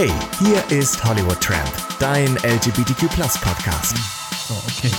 Hey, 0.00 0.12
hier 0.38 0.78
ist 0.78 1.04
Hollywood 1.04 1.40
Tramp, 1.40 1.72
dein 1.98 2.36
LGBTQ 2.36 3.08
Podcast. 3.40 3.96
So, 4.46 4.54
okay. 4.54 4.94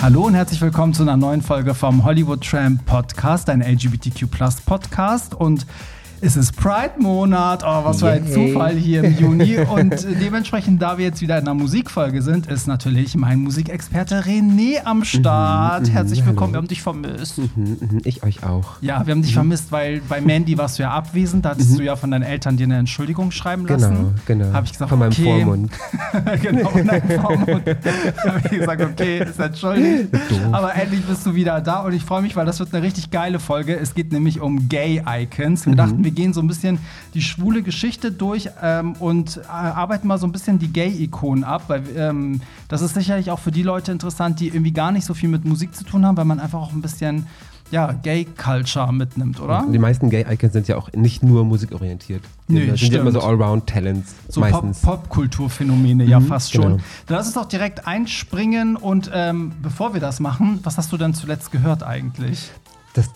Hallo 0.00 0.22
und 0.22 0.32
herzlich 0.32 0.62
willkommen 0.62 0.94
zu 0.94 1.02
einer 1.02 1.18
neuen 1.18 1.42
Folge 1.42 1.74
vom 1.74 2.02
Hollywood 2.02 2.40
Tramp 2.42 2.86
Podcast, 2.86 3.50
ein 3.50 3.60
LGBTQ 3.60 4.30
Podcast. 4.64 5.34
Und 5.34 5.66
es 6.22 6.36
ist 6.36 6.56
Pride-Monat. 6.56 7.62
Oh, 7.64 7.84
was 7.84 8.00
für 8.00 8.10
ein 8.10 8.26
Zufall 8.26 8.74
hier 8.76 9.04
im 9.04 9.16
Juni. 9.16 9.58
Und 9.74 10.06
dementsprechend, 10.20 10.82
da 10.82 10.98
wir 10.98 11.06
jetzt 11.06 11.22
wieder 11.22 11.38
in 11.38 11.46
einer 11.46 11.54
Musikfolge 11.54 12.20
sind, 12.20 12.46
ist 12.46 12.66
natürlich 12.66 13.16
mein 13.16 13.40
Musikexperte 13.40 14.22
René 14.24 14.84
am 14.84 15.04
Start. 15.04 15.86
Mhm, 15.86 15.92
Herzlich 15.92 16.26
willkommen, 16.26 16.52
wir 16.52 16.58
haben 16.58 16.68
dich 16.68 16.82
vermisst. 16.82 17.38
Mhm, 17.38 17.48
mhm, 17.56 18.00
ich 18.04 18.22
euch 18.22 18.44
auch. 18.44 18.80
Ja, 18.82 19.06
wir 19.06 19.12
haben 19.12 19.22
dich 19.22 19.32
vermisst, 19.32 19.72
weil 19.72 20.02
bei 20.08 20.20
Mandy 20.20 20.58
warst 20.58 20.78
du 20.78 20.82
ja 20.82 20.90
abwesend. 20.90 21.44
Da 21.44 21.50
hattest 21.50 21.78
du 21.78 21.82
ja 21.82 21.96
von 21.96 22.10
deinen 22.10 22.22
Eltern 22.22 22.56
dir 22.56 22.64
eine 22.64 22.78
Entschuldigung 22.78 23.30
schreiben 23.30 23.66
lassen. 23.66 24.14
Genau, 24.26 24.44
genau. 24.44 24.52
Habe 24.52 24.66
ich 24.66 24.72
gesagt, 24.72 24.90
von 24.90 24.98
meinem 24.98 25.12
okay. 25.12 25.24
Vormund. 25.24 25.72
genau, 26.42 26.68
von 26.68 26.86
deinem 26.86 27.20
Vormund. 27.20 27.48
Habe 28.26 28.42
ich 28.44 28.58
gesagt, 28.58 28.82
okay, 28.82 29.24
ist 29.24 29.38
entschuldigt. 29.38 30.08
Aber 30.52 30.74
endlich 30.74 31.02
bist 31.04 31.24
du 31.24 31.34
wieder 31.34 31.60
da 31.60 31.80
und 31.80 31.94
ich 31.94 32.04
freue 32.04 32.20
mich, 32.20 32.36
weil 32.36 32.44
das 32.44 32.58
wird 32.60 32.74
eine 32.74 32.82
richtig 32.84 33.10
geile 33.10 33.38
Folge. 33.38 33.78
Es 33.78 33.94
geht 33.94 34.12
nämlich 34.12 34.40
um 34.40 34.68
Gay-Icons. 34.68 35.66
Wir 35.66 35.76
dachten, 35.76 36.04
wir 36.04 36.09
wir 36.10 36.14
gehen 36.14 36.32
so 36.32 36.40
ein 36.40 36.48
bisschen 36.48 36.78
die 37.14 37.22
schwule 37.22 37.62
Geschichte 37.62 38.10
durch 38.10 38.50
ähm, 38.60 38.94
und 38.94 39.36
äh, 39.38 39.48
arbeiten 39.48 40.08
mal 40.08 40.18
so 40.18 40.26
ein 40.26 40.32
bisschen 40.32 40.58
die 40.58 40.72
Gay-Ikonen 40.72 41.44
ab, 41.44 41.64
weil 41.68 41.84
ähm, 41.96 42.40
das 42.68 42.82
ist 42.82 42.94
sicherlich 42.94 43.30
auch 43.30 43.38
für 43.38 43.52
die 43.52 43.62
Leute 43.62 43.92
interessant, 43.92 44.40
die 44.40 44.48
irgendwie 44.48 44.72
gar 44.72 44.90
nicht 44.90 45.04
so 45.04 45.14
viel 45.14 45.28
mit 45.28 45.44
Musik 45.44 45.74
zu 45.74 45.84
tun 45.84 46.04
haben, 46.04 46.16
weil 46.16 46.24
man 46.24 46.40
einfach 46.40 46.60
auch 46.60 46.72
ein 46.72 46.82
bisschen 46.82 47.26
ja, 47.70 47.92
Gay-Culture 47.92 48.92
mitnimmt, 48.92 49.40
oder? 49.40 49.64
Und 49.64 49.72
die 49.72 49.78
meisten 49.78 50.10
Gay-Icons 50.10 50.52
sind 50.52 50.66
ja 50.66 50.76
auch 50.76 50.92
nicht 50.92 51.22
nur 51.22 51.44
musikorientiert. 51.44 52.24
Nee, 52.48 52.66
das 52.66 52.80
sind 52.80 52.92
ja 52.92 53.00
immer 53.00 53.12
so 53.12 53.20
Allround-Talents. 53.20 54.12
So. 54.28 54.40
Pop-Kulturphänomene, 54.40 56.02
mhm, 56.02 56.10
ja, 56.10 56.20
fast 56.20 56.52
schon. 56.52 56.62
Genau. 56.62 56.76
Dann 57.06 57.16
lass 57.18 57.26
uns 57.26 57.36
doch 57.36 57.46
direkt 57.46 57.86
einspringen 57.86 58.74
und 58.74 59.08
ähm, 59.14 59.52
bevor 59.62 59.94
wir 59.94 60.00
das 60.00 60.18
machen, 60.18 60.58
was 60.64 60.78
hast 60.78 60.90
du 60.90 60.96
denn 60.96 61.14
zuletzt 61.14 61.52
gehört 61.52 61.84
eigentlich? 61.84 62.50
Das 62.94 63.08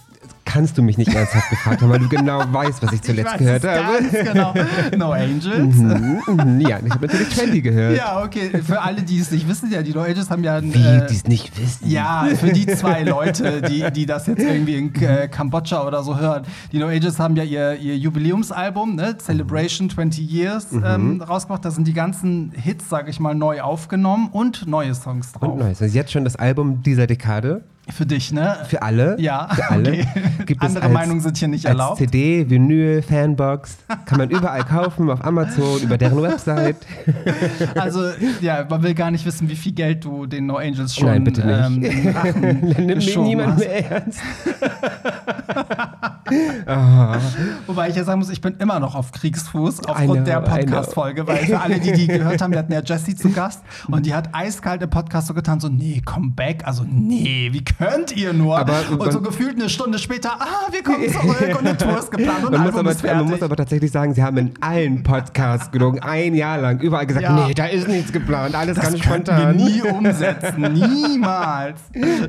kannst 0.44 0.78
du 0.78 0.82
mich 0.82 0.98
nicht 0.98 1.14
ernsthaft 1.14 1.50
gefragt 1.50 1.82
haben, 1.82 1.90
weil 1.90 1.98
du 1.98 2.08
genau 2.08 2.40
weißt, 2.52 2.82
was 2.82 2.92
ich 2.92 3.02
zuletzt 3.02 3.32
ich 3.32 3.38
gehört 3.38 3.64
habe. 3.64 4.04
genau. 4.10 4.54
No 4.96 5.12
Angels. 5.12 5.76
Mhm, 5.76 6.20
mhm, 6.26 6.60
ja, 6.60 6.78
ich 6.84 6.92
habe 6.92 7.06
natürlich 7.06 7.28
Trendy 7.28 7.62
gehört. 7.62 7.96
Ja, 7.96 8.22
okay. 8.22 8.50
Für 8.62 8.82
alle, 8.82 9.02
die 9.02 9.18
es 9.18 9.30
nicht 9.30 9.48
wissen, 9.48 9.70
ja, 9.70 9.82
die 9.82 9.92
No 9.92 10.02
Angels 10.02 10.30
haben 10.30 10.44
ja. 10.44 10.62
Wie, 10.62 10.78
äh, 10.78 11.06
die 11.06 11.14
es 11.14 11.24
nicht 11.24 11.58
wissen? 11.58 11.90
Ja, 11.90 12.26
für 12.34 12.52
die 12.52 12.66
zwei 12.66 13.02
Leute, 13.02 13.62
die, 13.62 13.90
die 13.92 14.06
das 14.06 14.26
jetzt 14.26 14.42
irgendwie 14.42 14.76
in 14.76 14.94
äh, 15.02 15.28
Kambodscha 15.28 15.86
oder 15.86 16.02
so 16.02 16.18
hören. 16.18 16.44
Die 16.72 16.78
No 16.78 16.86
Angels 16.86 17.18
haben 17.18 17.36
ja 17.36 17.42
ihr, 17.42 17.76
ihr 17.76 17.96
Jubiläumsalbum, 17.96 18.96
ne, 18.96 19.16
Celebration 19.18 19.90
20 19.90 20.30
Years, 20.30 20.72
mhm. 20.72 20.84
ähm, 20.84 21.22
rausgebracht. 21.22 21.64
Da 21.64 21.70
sind 21.70 21.86
die 21.86 21.94
ganzen 21.94 22.52
Hits, 22.54 22.88
sage 22.88 23.10
ich 23.10 23.20
mal, 23.20 23.34
neu 23.34 23.62
aufgenommen 23.62 24.28
und 24.30 24.66
neue 24.66 24.94
Songs 24.94 25.32
drauf. 25.32 25.52
Und 25.52 25.58
neues. 25.58 25.78
Das 25.78 25.88
ist 25.88 25.94
jetzt 25.94 26.12
schon 26.12 26.24
das 26.24 26.36
Album 26.36 26.82
dieser 26.82 27.06
Dekade. 27.06 27.62
Für 27.90 28.06
dich, 28.06 28.32
ne? 28.32 28.56
Für 28.66 28.80
alle. 28.82 29.16
Ja. 29.20 29.48
Für 29.54 29.70
alle. 29.70 29.84
Okay. 29.94 30.06
Gibt 30.46 30.62
Andere 30.62 30.88
Meinungen 30.88 31.20
sind 31.20 31.36
hier 31.36 31.48
nicht 31.48 31.66
als 31.66 31.78
erlaubt. 31.78 31.98
CD, 31.98 32.48
Vinyl, 32.48 33.02
Fanbox. 33.02 33.76
Kann 34.06 34.18
man 34.18 34.30
überall 34.30 34.64
kaufen, 34.64 35.10
auf 35.10 35.24
Amazon, 35.24 35.80
über 35.82 35.96
deren 35.98 36.20
Website. 36.22 36.76
Also, 37.74 38.00
ja, 38.40 38.66
man 38.68 38.82
will 38.82 38.94
gar 38.94 39.10
nicht 39.10 39.24
wissen, 39.24 39.48
wie 39.48 39.56
viel 39.56 39.72
Geld 39.72 40.04
du 40.04 40.26
den 40.26 40.46
No 40.46 40.56
Angels 40.56 40.94
schon. 40.94 41.06
Nein, 41.06 41.24
bitte 41.24 41.46
nicht. 41.46 41.92
Ähm, 42.36 42.60
Nimmt 42.60 42.96
mich 42.96 43.16
niemand 43.16 43.58
mehr 43.58 43.90
ernst. 43.90 44.20
Wobei 47.66 47.88
ich 47.88 47.96
ja 47.96 48.04
sagen 48.04 48.20
muss, 48.20 48.30
ich 48.30 48.40
bin 48.40 48.56
immer 48.58 48.80
noch 48.80 48.94
auf 48.94 49.12
Kriegsfuß 49.12 49.86
aufgrund 49.86 50.26
der 50.26 50.40
Podcast-Folge, 50.40 51.26
weil 51.26 51.38
für 51.38 51.60
alle, 51.60 51.78
die 51.78 51.92
die 51.92 52.06
gehört 52.06 52.40
haben, 52.42 52.52
wir 52.52 52.58
hatten 52.58 52.72
ja 52.72 52.82
Jessie 52.82 53.14
zu 53.14 53.30
Gast 53.30 53.62
und 53.88 54.06
die 54.06 54.14
hat 54.14 54.30
eiskalt 54.32 54.82
im 54.82 54.90
Podcast 54.90 55.28
so 55.28 55.34
getan, 55.34 55.60
so, 55.60 55.68
nee, 55.68 56.02
komm 56.04 56.34
back, 56.34 56.66
also 56.66 56.84
nee, 56.88 57.48
wie 57.52 57.64
könnt 57.64 58.16
ihr 58.16 58.32
nur? 58.32 58.58
Aber, 58.58 58.82
und 58.98 59.12
so 59.12 59.20
gefühlt 59.20 59.56
eine 59.56 59.68
Stunde 59.68 59.98
später, 59.98 60.32
ah, 60.38 60.70
wir 60.70 60.82
kommen 60.82 61.08
zurück 61.10 61.58
und 61.58 61.66
eine 61.66 61.76
Tour 61.76 61.98
ist 61.98 62.10
geplant 62.10 62.44
und 62.44 62.52
man, 62.52 62.62
muss 62.62 62.74
aber, 62.74 63.14
man 63.14 63.26
muss 63.26 63.42
aber 63.42 63.56
tatsächlich 63.56 63.90
sagen, 63.90 64.14
sie 64.14 64.22
haben 64.22 64.36
in 64.36 64.52
allen 64.60 65.02
Podcasts 65.02 65.70
gelogen, 65.70 66.00
ein 66.00 66.34
Jahr 66.34 66.58
lang, 66.58 66.80
überall 66.80 67.06
gesagt, 67.06 67.24
ja. 67.24 67.46
nee, 67.46 67.54
da 67.54 67.66
ist 67.66 67.88
nichts 67.88 68.12
geplant, 68.12 68.54
alles 68.54 68.76
das 68.76 68.84
ganz 68.84 68.98
spontan. 68.98 69.58
wir 69.58 69.64
nie 69.64 69.82
umsetzen, 69.82 70.72
niemals. 70.72 71.80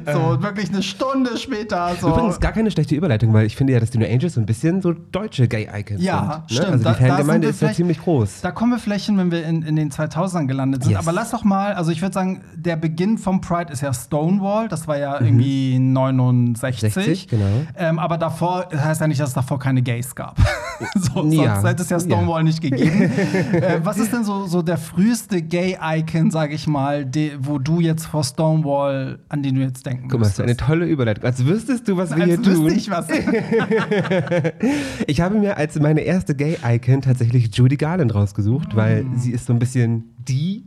So, 0.06 0.42
wirklich 0.42 0.70
eine 0.70 0.84
Stunde 0.84 1.38
später. 1.38 1.92
So. 2.00 2.10
Übrigens 2.10 2.40
gar 2.40 2.52
keine 2.52 2.72
schlechte 2.72 2.96
Überleitung, 2.96 3.34
weil 3.34 3.46
ich 3.46 3.56
finde 3.56 3.74
ja, 3.74 3.80
dass 3.80 3.92
die 3.96 4.06
New 4.06 4.12
Angels 4.12 4.34
so 4.34 4.40
ein 4.40 4.46
bisschen 4.46 4.82
so 4.82 4.94
deutsche 4.94 5.48
Gay-Icons 5.48 6.02
ja, 6.04 6.20
sind. 6.20 6.30
Ja, 6.30 6.38
ne? 6.38 6.44
stimmt. 6.48 6.86
Also 6.86 6.90
die 6.90 7.08
Fangemeinde 7.08 7.48
ist 7.48 7.62
ja 7.62 7.74
ziemlich 7.74 8.02
groß. 8.02 8.42
Da 8.42 8.52
kommen 8.52 8.72
wir 8.72 8.80
vielleicht 8.80 9.06
hin, 9.06 9.18
wenn 9.18 9.32
wir 9.32 9.46
in, 9.46 9.62
in 9.64 9.76
den 9.76 9.92
2000ern 9.92 10.48
gelandet 10.48 10.84
sind. 10.84 10.94
Yes. 10.94 11.00
Aber 11.00 11.12
lass 11.12 11.32
doch 11.32 11.44
mal, 11.44 11.74
also 11.74 11.92
ich 11.92 12.02
würde 12.02 12.14
sagen, 12.14 12.42
der 12.56 12.76
Beginn 12.76 13.18
vom 13.18 13.42
Pride 13.42 13.72
ist 13.72 13.82
ja 13.82 13.94
Stonewall, 13.94 14.68
das 14.68 14.88
war 14.88 14.98
ja 14.98 15.20
mhm. 15.20 15.26
irgendwie 15.28 15.80
69. 15.80 16.94
60, 16.94 17.28
genau. 17.28 17.46
Ähm, 17.78 18.00
aber 18.00 18.18
davor, 18.18 18.68
das 18.70 18.84
heißt 18.84 19.02
ja 19.02 19.08
nicht, 19.08 19.20
dass 19.20 19.30
es 19.30 19.36
davor 19.36 19.60
keine 19.60 19.82
Gays 19.82 20.16
gab. 20.16 20.38
so, 20.96 21.24
ja. 21.26 21.56
Sonst 21.56 21.70
hätte 21.70 21.84
es 21.84 21.90
ja 21.90 22.00
Stonewall 22.00 22.42
ja. 22.42 22.44
nicht 22.44 22.62
gegeben. 22.62 23.02
äh, 23.54 23.80
was 23.84 23.98
ist 23.98 24.14
denn 24.14 24.24
so, 24.24 24.46
so 24.46 24.62
der 24.62 24.78
früheste 24.78 25.42
Gay-Icon, 25.42 26.32
sage 26.32 26.54
ich 26.54 26.68
mal, 26.68 27.06
de, 27.06 27.34
wo 27.40 27.60
du 27.60 27.80
jetzt 27.80 28.06
vor 28.06 28.24
Stonewall, 28.24 29.20
an 29.30 29.44
den 29.44 29.56
du 29.56 29.62
jetzt 29.62 29.86
denken 29.86 30.10
Guck 30.10 30.20
mal, 30.20 30.26
das 30.26 30.34
ist 30.34 30.42
eine 30.42 30.58
tolle 30.58 30.86
Überleitung. 30.86 31.24
Als 31.24 31.46
wüsstest 31.46 31.88
du, 31.88 31.98
was 31.98 32.16
wir 32.16 32.24
als 32.24 32.34
hier 32.34 32.42
tun. 32.42 32.68
ich 32.68 32.90
was. 32.90 33.08
ich 35.08 35.22
habe 35.22 35.38
mir 35.38 35.58
als 35.58 35.80
meine 35.80 36.02
erste 36.02 36.36
Gay-Icon 36.36 37.02
tatsächlich 37.02 37.56
Judy 37.56 37.78
Garland 37.78 38.14
rausgesucht, 38.14 38.74
mm. 38.74 38.78
weil 38.78 39.06
sie 39.16 39.32
ist 39.32 39.46
so 39.46 39.54
ein 39.54 39.60
bisschen 39.60 40.16
die 40.28 40.66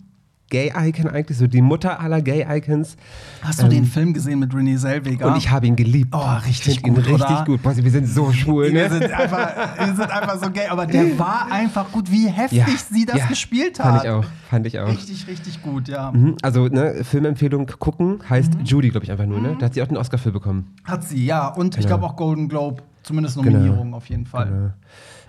Gay-Icon 0.51 1.09
eigentlich, 1.09 1.37
so 1.37 1.47
die 1.47 1.61
Mutter 1.61 2.01
aller 2.01 2.23
Gay-Icons. 2.23 2.97
Hast 3.43 3.61
du 3.61 3.65
ähm, 3.65 3.71
den 3.71 3.85
Film 3.85 4.15
gesehen 4.15 4.39
mit 4.39 4.55
Renee 4.55 4.77
Zellweger? 4.77 5.27
Und 5.27 5.37
ich 5.37 5.51
habe 5.51 5.67
ihn 5.67 5.77
geliebt. 5.77 6.15
Oh, 6.15 6.37
richtig 6.47 6.77
ich 6.77 6.83
gut, 6.83 6.97
ihn 6.97 6.97
richtig 6.97 7.31
oder? 7.31 7.45
gut. 7.45 7.63
Boah, 7.63 7.77
wir 7.77 7.91
sind 7.91 8.09
so 8.09 8.33
schwul, 8.33 8.73
ne? 8.73 8.75
Wir 8.75 8.91
sind, 8.91 9.13
einfach, 9.13 9.77
wir 9.79 9.95
sind 9.95 10.11
einfach 10.11 10.43
so 10.43 10.51
gay, 10.51 10.67
aber 10.69 10.87
der 10.87 11.19
war 11.19 11.49
einfach 11.51 11.93
gut, 11.93 12.11
wie 12.11 12.29
heftig 12.29 12.59
ja, 12.59 12.67
sie 12.91 13.05
das 13.05 13.19
ja, 13.19 13.27
gespielt 13.27 13.79
hat. 13.79 13.87
Fand 13.87 14.05
ich 14.05 14.11
auch, 14.11 14.25
fand 14.49 14.67
ich 14.67 14.79
auch. 14.79 14.89
Richtig, 14.89 15.27
richtig 15.27 15.63
gut, 15.63 15.89
ja. 15.89 16.13
Mhm, 16.13 16.37
also, 16.41 16.67
ne, 16.67 17.05
Filmempfehlung 17.05 17.67
gucken 17.79 18.21
heißt 18.29 18.55
mhm. 18.55 18.65
Judy, 18.65 18.89
glaube 18.89 19.05
ich, 19.05 19.11
einfach 19.11 19.27
nur, 19.27 19.41
ne? 19.41 19.57
Da 19.59 19.67
hat 19.67 19.75
sie 19.75 19.83
auch 19.83 19.89
den 19.89 19.99
Oscar 19.99 20.17
für 20.17 20.33
bekommen. 20.33 20.75
Hat 20.85 21.05
sie, 21.05 21.27
ja. 21.27 21.49
Und 21.49 21.75
genau. 21.75 21.81
ich 21.81 21.87
glaube 21.87 22.07
auch 22.07 22.17
Golden 22.17 22.49
Globe, 22.49 22.83
zumindest 23.09 23.37
Nominierung 23.37 23.87
genau. 23.87 23.97
auf 23.97 24.09
jeden 24.09 24.27
Fall. 24.27 24.47
Genau. 24.47 24.71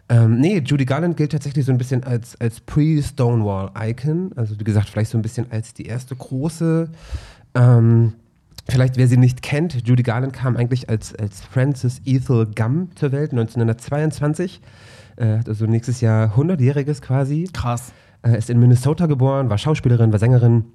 Ähm, 0.09 0.39
nee, 0.39 0.59
Judy 0.59 0.85
Garland 0.85 1.17
gilt 1.17 1.31
tatsächlich 1.31 1.65
so 1.65 1.71
ein 1.71 1.77
bisschen 1.77 2.03
als, 2.03 2.39
als 2.41 2.59
Pre-Stonewall-Icon. 2.61 4.31
Also, 4.35 4.59
wie 4.59 4.63
gesagt, 4.63 4.89
vielleicht 4.89 5.11
so 5.11 5.17
ein 5.17 5.21
bisschen 5.21 5.47
als 5.51 5.73
die 5.73 5.85
erste 5.85 6.15
große. 6.15 6.89
Ähm, 7.53 8.13
vielleicht, 8.67 8.97
wer 8.97 9.07
sie 9.07 9.17
nicht 9.17 9.41
kennt, 9.41 9.87
Judy 9.87 10.03
Garland 10.03 10.33
kam 10.33 10.57
eigentlich 10.57 10.89
als, 10.89 11.15
als 11.15 11.41
Frances 11.41 12.01
Ethel 12.05 12.47
Gum 12.47 12.89
zur 12.95 13.11
Welt 13.11 13.31
1922. 13.31 14.61
Äh, 15.15 15.37
hat 15.37 15.47
also 15.47 15.65
nächstes 15.65 16.01
Jahr 16.01 16.35
100-jähriges 16.35 17.01
quasi. 17.01 17.47
Krass. 17.53 17.93
Äh, 18.23 18.37
ist 18.37 18.49
in 18.49 18.59
Minnesota 18.59 19.05
geboren, 19.05 19.49
war 19.49 19.57
Schauspielerin, 19.57 20.11
war 20.11 20.19
Sängerin 20.19 20.65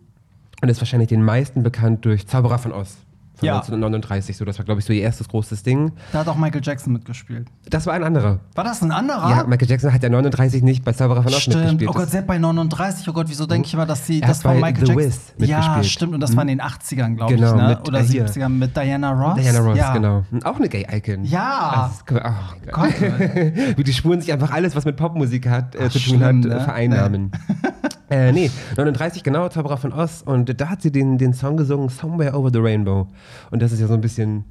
und 0.62 0.68
ist 0.68 0.80
wahrscheinlich 0.80 1.08
den 1.08 1.22
meisten 1.22 1.62
bekannt 1.62 2.04
durch 2.04 2.26
Zauberer 2.28 2.58
von 2.58 2.72
Oz 2.72 2.96
ja. 3.44 3.56
1939. 3.56 4.36
So, 4.36 4.44
das 4.44 4.58
war, 4.58 4.64
glaube 4.64 4.80
ich, 4.80 4.86
so 4.86 4.92
ihr 4.92 5.02
erstes 5.02 5.28
großes 5.28 5.62
Ding. 5.62 5.92
Da 6.12 6.20
hat 6.20 6.28
auch 6.28 6.36
Michael 6.36 6.62
Jackson 6.62 6.92
mitgespielt. 6.92 7.48
Das 7.68 7.86
war 7.86 7.94
ein 7.94 8.04
anderer. 8.04 8.40
War 8.54 8.64
das 8.64 8.82
ein 8.82 8.92
anderer? 8.92 9.30
Ja, 9.30 9.44
Michael 9.44 9.68
Jackson 9.68 9.92
hat 9.92 10.02
ja 10.02 10.08
39 10.08 10.62
nicht 10.62 10.84
bei 10.84 10.92
Zauberer 10.92 11.22
von 11.22 11.32
Oz 11.32 11.40
stimmt. 11.40 11.56
mitgespielt. 11.56 11.90
Oh 11.90 11.92
Gott, 11.92 12.10
selbst 12.10 12.26
bei 12.26 12.38
39, 12.38 13.08
oh 13.08 13.12
Gott, 13.12 13.26
wieso 13.28 13.46
denke 13.46 13.66
ich 13.66 13.74
immer, 13.74 13.86
dass 13.86 14.06
sie, 14.06 14.20
das 14.20 14.44
war 14.44 14.54
Michael 14.54 14.86
The 14.86 14.92
Jackson. 14.92 15.34
Wiz. 15.38 15.48
Ja, 15.48 15.82
stimmt, 15.82 16.14
und 16.14 16.20
das 16.20 16.34
war 16.36 16.42
in 16.42 16.48
den 16.48 16.60
80ern, 16.60 17.16
glaube 17.16 17.34
genau, 17.34 17.50
ich, 17.50 17.56
ne? 17.56 17.68
Mit, 17.68 17.88
Oder 17.88 18.00
äh, 18.00 18.02
70ern 18.02 18.48
mit 18.48 18.76
Diana 18.76 19.12
Ross. 19.12 19.40
Diana 19.40 19.60
Ross, 19.60 19.78
ja. 19.78 19.92
genau. 19.92 20.24
Auch 20.44 20.56
eine 20.56 20.68
Gay-Icon. 20.68 21.24
Ja. 21.24 21.90
Das 21.90 21.96
ist, 21.96 22.24
oh 22.24 22.70
Gott. 22.72 22.94
Wie 23.76 23.84
die 23.84 23.92
Spuren 23.92 24.20
sich 24.20 24.32
einfach 24.32 24.52
alles, 24.52 24.74
was 24.76 24.84
mit 24.84 24.96
Popmusik 24.96 25.48
hat, 25.48 25.74
äh, 25.74 25.84
Ach, 25.86 25.90
zu 25.90 25.98
tun 25.98 26.18
schlimm, 26.18 26.22
hat, 26.22 26.34
ne? 26.34 26.60
vereinnahmen. 26.60 27.32
Äh, 28.14 28.30
nee, 28.30 28.48
39, 28.76 29.24
genau, 29.24 29.48
Zauberer 29.48 29.76
von 29.76 29.92
Oz. 29.92 30.22
Und 30.24 30.60
da 30.60 30.68
hat 30.68 30.82
sie 30.82 30.92
den, 30.92 31.18
den 31.18 31.34
Song 31.34 31.56
gesungen, 31.56 31.88
Somewhere 31.88 32.38
Over 32.38 32.50
the 32.52 32.60
Rainbow. 32.60 33.08
Und 33.50 33.60
das 33.60 33.72
ist 33.72 33.80
ja 33.80 33.88
so 33.88 33.94
ein 33.94 34.00
bisschen 34.00 34.44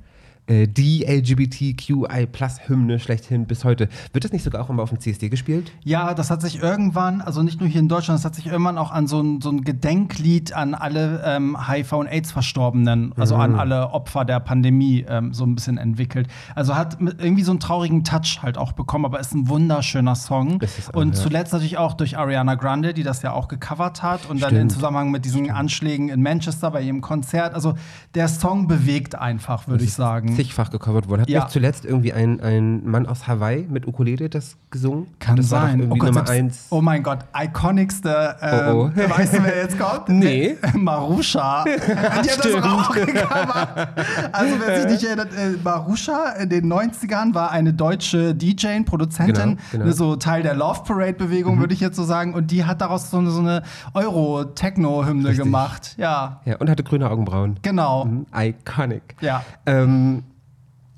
äh, 0.48 0.68
die 0.68 1.06
LGBTQI-Plus-Hymne 1.06 3.00
schlechthin 3.00 3.46
bis 3.46 3.64
heute. 3.64 3.88
Wird 4.12 4.26
das 4.26 4.34
nicht 4.34 4.44
sogar 4.44 4.62
auch 4.62 4.70
immer 4.70 4.84
auf 4.84 4.90
dem 4.90 5.00
CSD 5.00 5.30
gespielt? 5.30 5.72
Ja, 5.84 6.14
das 6.14 6.30
hat 6.30 6.42
sich 6.42 6.62
irgendwann, 6.62 7.22
also 7.22 7.44
nicht 7.44 7.62
nur 7.62 7.70
hier 7.70 7.80
in 7.80 7.88
Deutschland, 7.88 8.20
das 8.20 8.26
hat 8.26 8.36
sich 8.36 8.48
irgendwann 8.48 8.78
auch 8.78 8.92
an 8.92 9.08
so 9.08 9.22
ein, 9.22 9.40
so 9.40 9.50
ein 9.50 9.64
Gedenklied 9.64 10.54
an 10.54 10.76
alle 10.76 11.24
ähm, 11.26 11.56
HIV- 11.58 11.94
und 11.94 12.08
AIDS-Verstorbenen, 12.08 13.14
also 13.18 13.36
mhm. 13.36 13.42
an 13.42 13.56
alle 13.56 13.92
Opfer 13.92 14.26
der 14.26 14.42
Pandemie 14.42 15.06
ähm, 15.08 15.34
so 15.34 15.46
ein 15.46 15.56
bisschen 15.56 15.78
entwickelt. 15.78 16.28
Also 16.56 16.76
hat 16.76 16.98
irgendwie 17.00 17.44
so 17.44 17.52
einen 17.52 17.62
traurigen 17.62 18.04
Touch 18.04 18.40
halt 18.42 18.58
auch 18.58 18.74
bekommen, 18.74 19.06
aber 19.06 19.22
ist 19.22 19.34
ein 19.34 19.48
wunderschöner 19.48 20.16
Song. 20.16 20.62
Auch, 20.62 20.96
und 20.96 21.16
ja. 21.16 21.22
zuletzt 21.22 21.54
natürlich 21.54 21.78
auch 21.78 21.94
durch 21.94 22.18
Ariana 22.18 22.56
Grande, 22.56 22.94
die 22.94 23.04
das 23.04 23.22
ja 23.22 23.32
auch 23.32 23.48
gecovert 23.48 24.04
hat 24.04 24.30
und 24.30 24.40
Stimmt. 24.40 24.44
dann 24.44 24.56
in 24.62 24.70
Zusammenhang 24.70 25.10
mit 25.10 25.24
diesen 25.24 25.50
Anschlägen 25.50 26.10
in 26.10 26.22
Manchester 26.22 26.72
bei 26.72 26.82
ihrem 26.82 27.00
Konzert. 27.00 27.54
Also 27.54 27.76
der 28.14 28.28
Song 28.28 28.68
bewegt 28.68 29.16
einfach, 29.16 29.68
würde 29.68 29.86
ich 29.86 29.94
sagen. 29.94 30.33
Zigfach 30.36 30.70
gecovert 30.72 31.08
worden. 31.10 31.22
Hat 31.22 31.30
Ja. 31.30 31.42
nicht 31.42 31.52
zuletzt 31.52 31.86
irgendwie 31.86 32.14
ein, 32.14 32.40
ein 32.42 32.86
Mann 32.86 33.06
aus 33.08 33.28
Hawaii 33.28 33.68
mit 33.70 33.88
Ukulele 33.88 34.30
das 34.30 34.58
gesungen? 34.72 35.08
Kann 35.20 35.36
das 35.38 35.52
War 35.52 35.62
sein. 35.64 35.72
doch 35.78 35.84
irgendwie 35.86 36.00
Gott, 36.00 36.10
Nummer 36.10 36.26
selbst- 36.28 36.32
eins. 36.62 36.68
oh 36.70 36.82
mein 36.82 37.04
Gott, 37.04 37.20
iconigste. 37.36 38.36
Ähm, 38.42 38.60
Oh, 38.76 38.90
oh. 38.96 39.10
Weißt 39.18 39.34
du, 39.36 39.44
wer 39.44 39.58
jetzt 39.58 39.78
kommt? 39.80 40.10
Nee. 40.10 40.56
Marusha. 40.74 41.64
Die 41.66 41.72
hat 41.96 42.26
das 42.26 42.34
Stimmt. 42.36 42.64
auch 42.64 42.92
gecovert. 42.94 43.90
Also, 44.32 44.56
wer 44.60 44.82
sich 44.82 44.92
nicht 44.92 45.04
erinnert, 45.04 45.30
äh, 45.34 45.52
Marusha 45.64 46.30
in 46.42 46.50
den 46.50 46.72
90ern 46.72 47.34
war 47.34 47.52
eine 47.52 47.74
deutsche 47.74 48.34
DJ, 48.36 48.82
Produzentin, 48.86 49.34
Genau, 49.34 49.62
genau. 49.72 49.86
ne, 49.86 49.94
so 49.94 50.16
Teil 50.16 50.44
der 50.44 50.56
Love 50.56 50.82
Parade-Bewegung, 50.86 51.60
würde 51.60 51.74
ich 51.74 51.80
jetzt 51.80 51.96
so 51.96 52.04
sagen. 52.04 52.34
Und 52.34 52.52
die 52.52 52.66
hat 52.66 52.82
daraus 52.82 53.10
so 53.12 53.18
eine, 53.18 53.32
so 53.32 53.40
eine 53.40 53.64
Euro-Techno-Hymne 53.94 55.34
gemacht. 55.36 55.96
Ja, 55.98 56.42
Ja, 56.46 56.58
und 56.58 56.70
hatte 56.70 56.84
grüne 56.84 57.10
Augenbrauen. 57.10 57.58
genau. 57.62 58.06
Mhm, 58.06 58.26
Iconic. 58.36 59.16
Ja. 59.22 59.44
Ähm, 59.66 60.23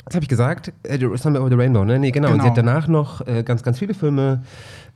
was 0.05 0.15
habe 0.15 0.23
ich 0.23 0.29
gesagt? 0.29 0.71
Äh, 0.83 0.97
The 0.99 1.07
Summer 1.15 1.39
Over 1.41 1.49
the 1.49 1.55
Rainbow, 1.55 1.83
ne? 1.83 1.99
Nee, 1.99 2.11
genau. 2.11 2.27
Und 2.27 2.33
Genau. 2.35 2.43
sie 2.43 2.49
hat 2.49 2.57
danach 2.57 2.87
noch 2.87 3.25
äh, 3.27 3.43
ganz, 3.43 3.63
ganz 3.63 3.79
viele 3.79 3.93
Filme, 3.93 4.43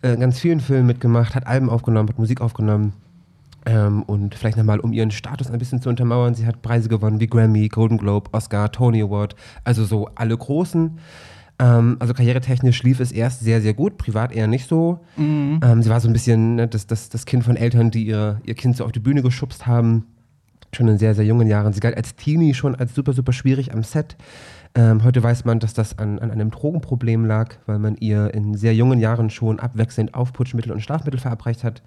äh, 0.01 0.15
ganz 0.17 0.39
vielen 0.39 0.59
Filmen 0.59 0.85
mitgemacht, 0.87 1.35
hat 1.35 1.47
Alben 1.47 1.69
aufgenommen, 1.69 2.09
hat 2.09 2.19
Musik 2.19 2.41
aufgenommen. 2.41 2.93
Ähm, 3.65 4.03
und 4.03 4.35
vielleicht 4.35 4.57
nochmal, 4.57 4.79
um 4.79 4.93
ihren 4.93 5.11
Status 5.11 5.49
ein 5.51 5.59
bisschen 5.59 5.81
zu 5.81 5.89
untermauern, 5.89 6.33
sie 6.35 6.45
hat 6.45 6.61
Preise 6.61 6.87
gewonnen 6.89 7.19
wie 7.19 7.27
Grammy, 7.27 7.67
Golden 7.67 7.97
Globe, 7.97 8.29
Oscar, 8.33 8.71
Tony 8.71 9.01
Award, 9.01 9.35
also 9.63 9.83
so 9.83 10.07
alle 10.15 10.37
großen. 10.37 10.97
Ähm, 11.61 11.97
also 11.99 12.13
karrieretechnisch 12.13 12.83
lief 12.83 12.99
es 13.01 13.11
erst 13.11 13.41
sehr, 13.41 13.61
sehr 13.61 13.73
gut, 13.73 13.97
privat 13.97 14.31
eher 14.31 14.47
nicht 14.47 14.69
so. 14.69 14.99
Mhm. 15.17 15.59
Ähm, 15.61 15.83
sie 15.83 15.89
war 15.89 15.99
so 15.99 16.07
ein 16.07 16.13
bisschen 16.13 16.55
ne, 16.55 16.67
das, 16.67 16.87
das, 16.87 17.09
das 17.09 17.25
Kind 17.25 17.43
von 17.43 17.57
Eltern, 17.57 17.91
die 17.91 18.05
ihr, 18.05 18.39
ihr 18.45 18.53
Kind 18.55 18.77
so 18.77 18.85
auf 18.85 18.91
die 18.93 18.99
Bühne 18.99 19.21
geschubst 19.21 19.67
haben 19.67 20.05
schon 20.71 20.87
in 20.87 20.99
sehr, 20.99 21.15
sehr 21.15 21.25
jungen 21.25 21.47
Jahren. 21.47 21.73
Sie 21.73 21.79
galt 21.79 21.97
als 21.97 22.15
Teenie 22.15 22.53
schon 22.53 22.75
als 22.75 22.93
super, 22.93 23.13
super 23.13 23.33
schwierig 23.33 23.73
am 23.73 23.83
Set. 23.83 24.15
Ähm, 24.75 25.03
heute 25.03 25.23
weiß 25.23 25.45
man, 25.45 25.59
dass 25.59 25.73
das 25.73 25.97
an, 25.97 26.19
an 26.19 26.29
einem 26.29 26.51
Drogenproblem 26.51 27.25
lag, 27.25 27.55
weil 27.65 27.79
man 27.79 27.95
ihr 27.97 28.31
in 28.35 28.53
sehr 28.55 28.75
jungen 28.75 28.99
Jahren 28.99 29.31
schon 29.31 29.59
abwechselnd 29.59 30.13
Aufputschmittel 30.13 30.71
und 30.71 30.79
Schlafmittel 30.81 31.19
verabreicht 31.19 31.63
hat, 31.63 31.81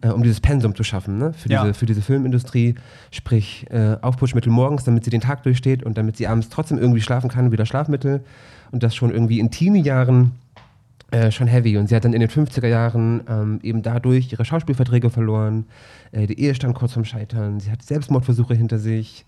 äh, 0.00 0.08
um 0.08 0.22
dieses 0.22 0.40
Pensum 0.40 0.74
zu 0.74 0.82
schaffen 0.82 1.18
ne? 1.18 1.34
für, 1.34 1.50
Ja. 1.50 1.62
diese, 1.62 1.74
für 1.74 1.84
diese 1.86 2.00
Filmindustrie. 2.00 2.74
Sprich, 3.10 3.66
äh, 3.70 3.96
Aufputschmittel 4.00 4.50
morgens, 4.50 4.84
damit 4.84 5.04
sie 5.04 5.10
den 5.10 5.20
Tag 5.20 5.42
durchsteht 5.42 5.82
und 5.82 5.98
damit 5.98 6.16
sie 6.16 6.26
abends 6.26 6.48
trotzdem 6.48 6.78
irgendwie 6.78 7.02
schlafen 7.02 7.28
kann, 7.28 7.52
wieder 7.52 7.66
Schlafmittel. 7.66 8.24
Und 8.72 8.82
das 8.82 8.94
schon 8.96 9.10
irgendwie 9.10 9.38
in 9.38 9.50
Teenie-Jahren 9.50 10.32
äh, 11.10 11.30
schon 11.30 11.46
heavy. 11.46 11.76
Und 11.76 11.88
sie 11.88 11.94
hat 11.94 12.04
dann 12.04 12.14
in 12.14 12.20
den 12.20 12.30
50er 12.30 12.66
Jahren 12.66 13.22
ähm, 13.28 13.60
eben 13.62 13.82
dadurch 13.82 14.32
ihre 14.32 14.44
Schauspielverträge 14.44 15.10
verloren. 15.10 15.66
Äh, 16.12 16.26
die 16.26 16.40
Ehe 16.40 16.54
stand 16.54 16.74
kurz 16.74 16.94
vorm 16.94 17.04
Scheitern. 17.04 17.60
Sie 17.60 17.70
hat 17.70 17.82
Selbstmordversuche 17.82 18.54
hinter 18.54 18.78
sich. 18.78 19.24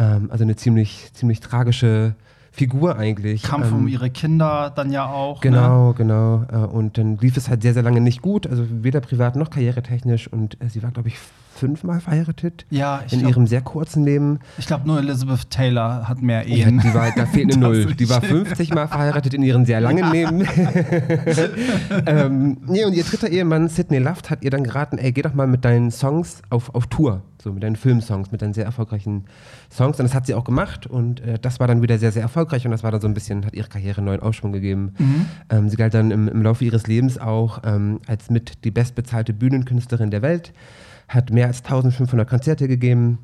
Ähm, 0.00 0.28
also 0.30 0.44
eine 0.44 0.56
ziemlich, 0.56 1.10
ziemlich 1.12 1.40
tragische 1.40 2.14
Figur 2.52 2.96
eigentlich. 2.96 3.42
Kampf 3.44 3.68
ähm, 3.68 3.76
um 3.76 3.88
ihre 3.88 4.10
Kinder 4.10 4.72
dann 4.74 4.90
ja 4.90 5.06
auch. 5.06 5.36
Ne? 5.36 5.50
Genau, 5.50 5.92
genau. 5.92 6.44
Äh, 6.50 6.56
und 6.56 6.98
dann 6.98 7.16
lief 7.18 7.36
es 7.36 7.48
halt 7.48 7.62
sehr, 7.62 7.74
sehr 7.74 7.82
lange 7.82 8.00
nicht 8.00 8.22
gut. 8.22 8.46
Also 8.46 8.64
weder 8.68 9.00
privat 9.00 9.36
noch 9.36 9.50
karrieretechnisch. 9.50 10.26
Und 10.28 10.60
äh, 10.60 10.68
sie 10.68 10.82
war, 10.82 10.90
glaube 10.90 11.08
ich, 11.08 11.14
fünfmal 11.54 12.00
verheiratet. 12.00 12.64
Ja, 12.70 13.02
ich 13.06 13.12
in 13.12 13.18
glaub- 13.20 13.30
ihrem 13.32 13.46
sehr 13.46 13.60
kurzen 13.60 14.02
Leben. 14.04 14.40
Ich 14.58 14.66
glaube, 14.66 14.86
nur 14.86 14.98
Elizabeth 14.98 15.50
Taylor 15.50 16.08
hat 16.08 16.22
mehr 16.22 16.48
Ja, 16.48 16.66
Ehen. 16.68 16.80
die 16.82 16.94
war, 16.94 17.10
da 17.14 17.26
fehlt 17.26 17.52
eine 17.52 17.60
Null. 17.62 17.94
Die 17.98 18.08
war 18.08 18.20
nicht- 18.20 18.30
50 18.30 18.74
Mal 18.74 18.88
verheiratet 18.88 19.34
in 19.34 19.42
ihrem 19.42 19.64
sehr 19.66 19.80
langen 19.80 20.10
Leben. 20.10 20.40
ähm, 22.06 22.56
nee, 22.66 22.84
und 22.84 22.94
ihr 22.94 23.04
dritter 23.04 23.28
Ehemann, 23.28 23.68
Sidney 23.68 23.98
Luft, 23.98 24.30
hat 24.30 24.42
ihr 24.42 24.50
dann 24.50 24.64
geraten, 24.64 24.98
ey, 24.98 25.12
geh 25.12 25.22
doch 25.22 25.34
mal 25.34 25.46
mit 25.46 25.64
deinen 25.64 25.90
Songs 25.90 26.42
auf, 26.50 26.74
auf 26.74 26.86
Tour. 26.86 27.22
So 27.42 27.52
mit 27.52 27.62
deinen 27.62 27.76
Filmsongs, 27.76 28.32
mit 28.32 28.42
deinen 28.42 28.52
sehr 28.52 28.64
erfolgreichen 28.64 29.24
Songs. 29.70 29.98
Und 29.98 30.04
das 30.04 30.14
hat 30.14 30.26
sie 30.26 30.34
auch 30.34 30.44
gemacht. 30.44 30.86
Und 30.86 31.20
äh, 31.20 31.38
das 31.38 31.60
war 31.60 31.66
dann 31.66 31.82
wieder 31.82 31.98
sehr, 31.98 32.12
sehr 32.12 32.22
erfolgreich. 32.22 32.64
Und 32.64 32.70
das 32.70 32.82
war 32.82 32.90
dann 32.90 33.00
so 33.00 33.08
ein 33.08 33.14
bisschen, 33.14 33.46
hat 33.46 33.54
ihre 33.54 33.68
Karriere 33.68 33.98
einen 33.98 34.06
neuen 34.06 34.20
Aufschwung 34.20 34.52
gegeben. 34.52 34.94
Ähm, 35.50 35.68
sie 35.68 35.76
galt 35.76 35.94
dann 35.94 36.10
im, 36.10 36.28
im 36.28 36.42
Laufe 36.42 36.64
ihres 36.64 36.86
Lebens 36.86 37.18
auch 37.18 37.62
ähm, 37.64 38.00
als 38.06 38.30
mit 38.30 38.64
die 38.64 38.70
bestbezahlte 38.70 39.32
Bühnenkünstlerin 39.32 40.10
der 40.10 40.22
Welt. 40.22 40.52
Hat 41.08 41.30
mehr 41.30 41.46
als 41.46 41.64
1500 41.64 42.28
Konzerte 42.28 42.68
gegeben. 42.68 43.18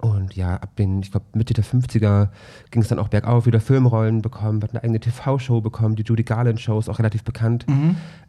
Und 0.00 0.36
ja, 0.36 0.54
ab 0.54 0.76
den, 0.76 1.00
ich 1.00 1.10
glaube, 1.10 1.26
Mitte 1.34 1.54
der 1.54 1.64
50er 1.64 2.28
ging 2.70 2.82
es 2.82 2.88
dann 2.88 3.00
auch 3.00 3.08
bergauf, 3.08 3.46
wieder 3.46 3.60
Filmrollen 3.60 4.22
bekommen, 4.22 4.62
hat 4.62 4.70
eine 4.70 4.84
eigene 4.84 5.00
TV-Show 5.00 5.60
bekommen, 5.60 5.96
die 5.96 6.04
Judy 6.04 6.22
Garland-Show 6.22 6.78
ist 6.78 6.88
auch 6.88 7.00
relativ 7.00 7.24
bekannt. 7.24 7.66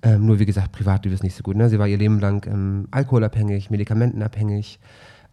Ähm, 0.01 0.25
nur 0.25 0.39
wie 0.39 0.47
gesagt, 0.47 0.71
privat 0.71 1.05
lief 1.05 1.13
es 1.13 1.21
nicht 1.21 1.35
so 1.35 1.43
gut. 1.43 1.55
Ne? 1.55 1.69
Sie 1.69 1.77
war 1.77 1.87
ihr 1.87 1.97
Leben 1.97 2.19
lang 2.19 2.45
ähm, 2.47 2.87
alkoholabhängig, 2.89 3.69
medikamentenabhängig, 3.69 4.79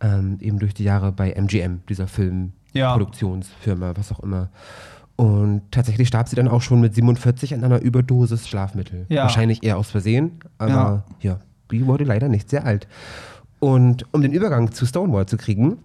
ähm, 0.00 0.38
eben 0.40 0.58
durch 0.58 0.74
die 0.74 0.84
Jahre 0.84 1.12
bei 1.12 1.32
MGM, 1.32 1.80
dieser 1.88 2.04
Ja. 2.04 2.08
Filmproduktionsfirma, 2.08 3.92
was 3.96 4.12
auch 4.12 4.20
immer. 4.20 4.48
Und 5.16 5.62
tatsächlich 5.70 6.08
starb 6.08 6.28
sie 6.28 6.36
dann 6.36 6.48
auch 6.48 6.60
schon 6.60 6.80
mit 6.80 6.94
47 6.94 7.54
an 7.54 7.64
einer 7.64 7.80
Überdosis 7.80 8.46
Schlafmittel. 8.48 9.06
Ja. 9.08 9.22
Wahrscheinlich 9.22 9.62
eher 9.64 9.78
aus 9.78 9.90
Versehen, 9.90 10.32
aber 10.58 11.04
ja, 11.20 11.38
die 11.70 11.86
wurde 11.86 12.04
leider 12.04 12.28
nicht 12.28 12.50
sehr 12.50 12.66
alt. 12.66 12.86
Und 13.58 14.04
um 14.12 14.20
den 14.20 14.32
Übergang 14.32 14.72
zu 14.72 14.84
Stonewall 14.84 15.24
zu 15.24 15.38
kriegen, 15.38 15.78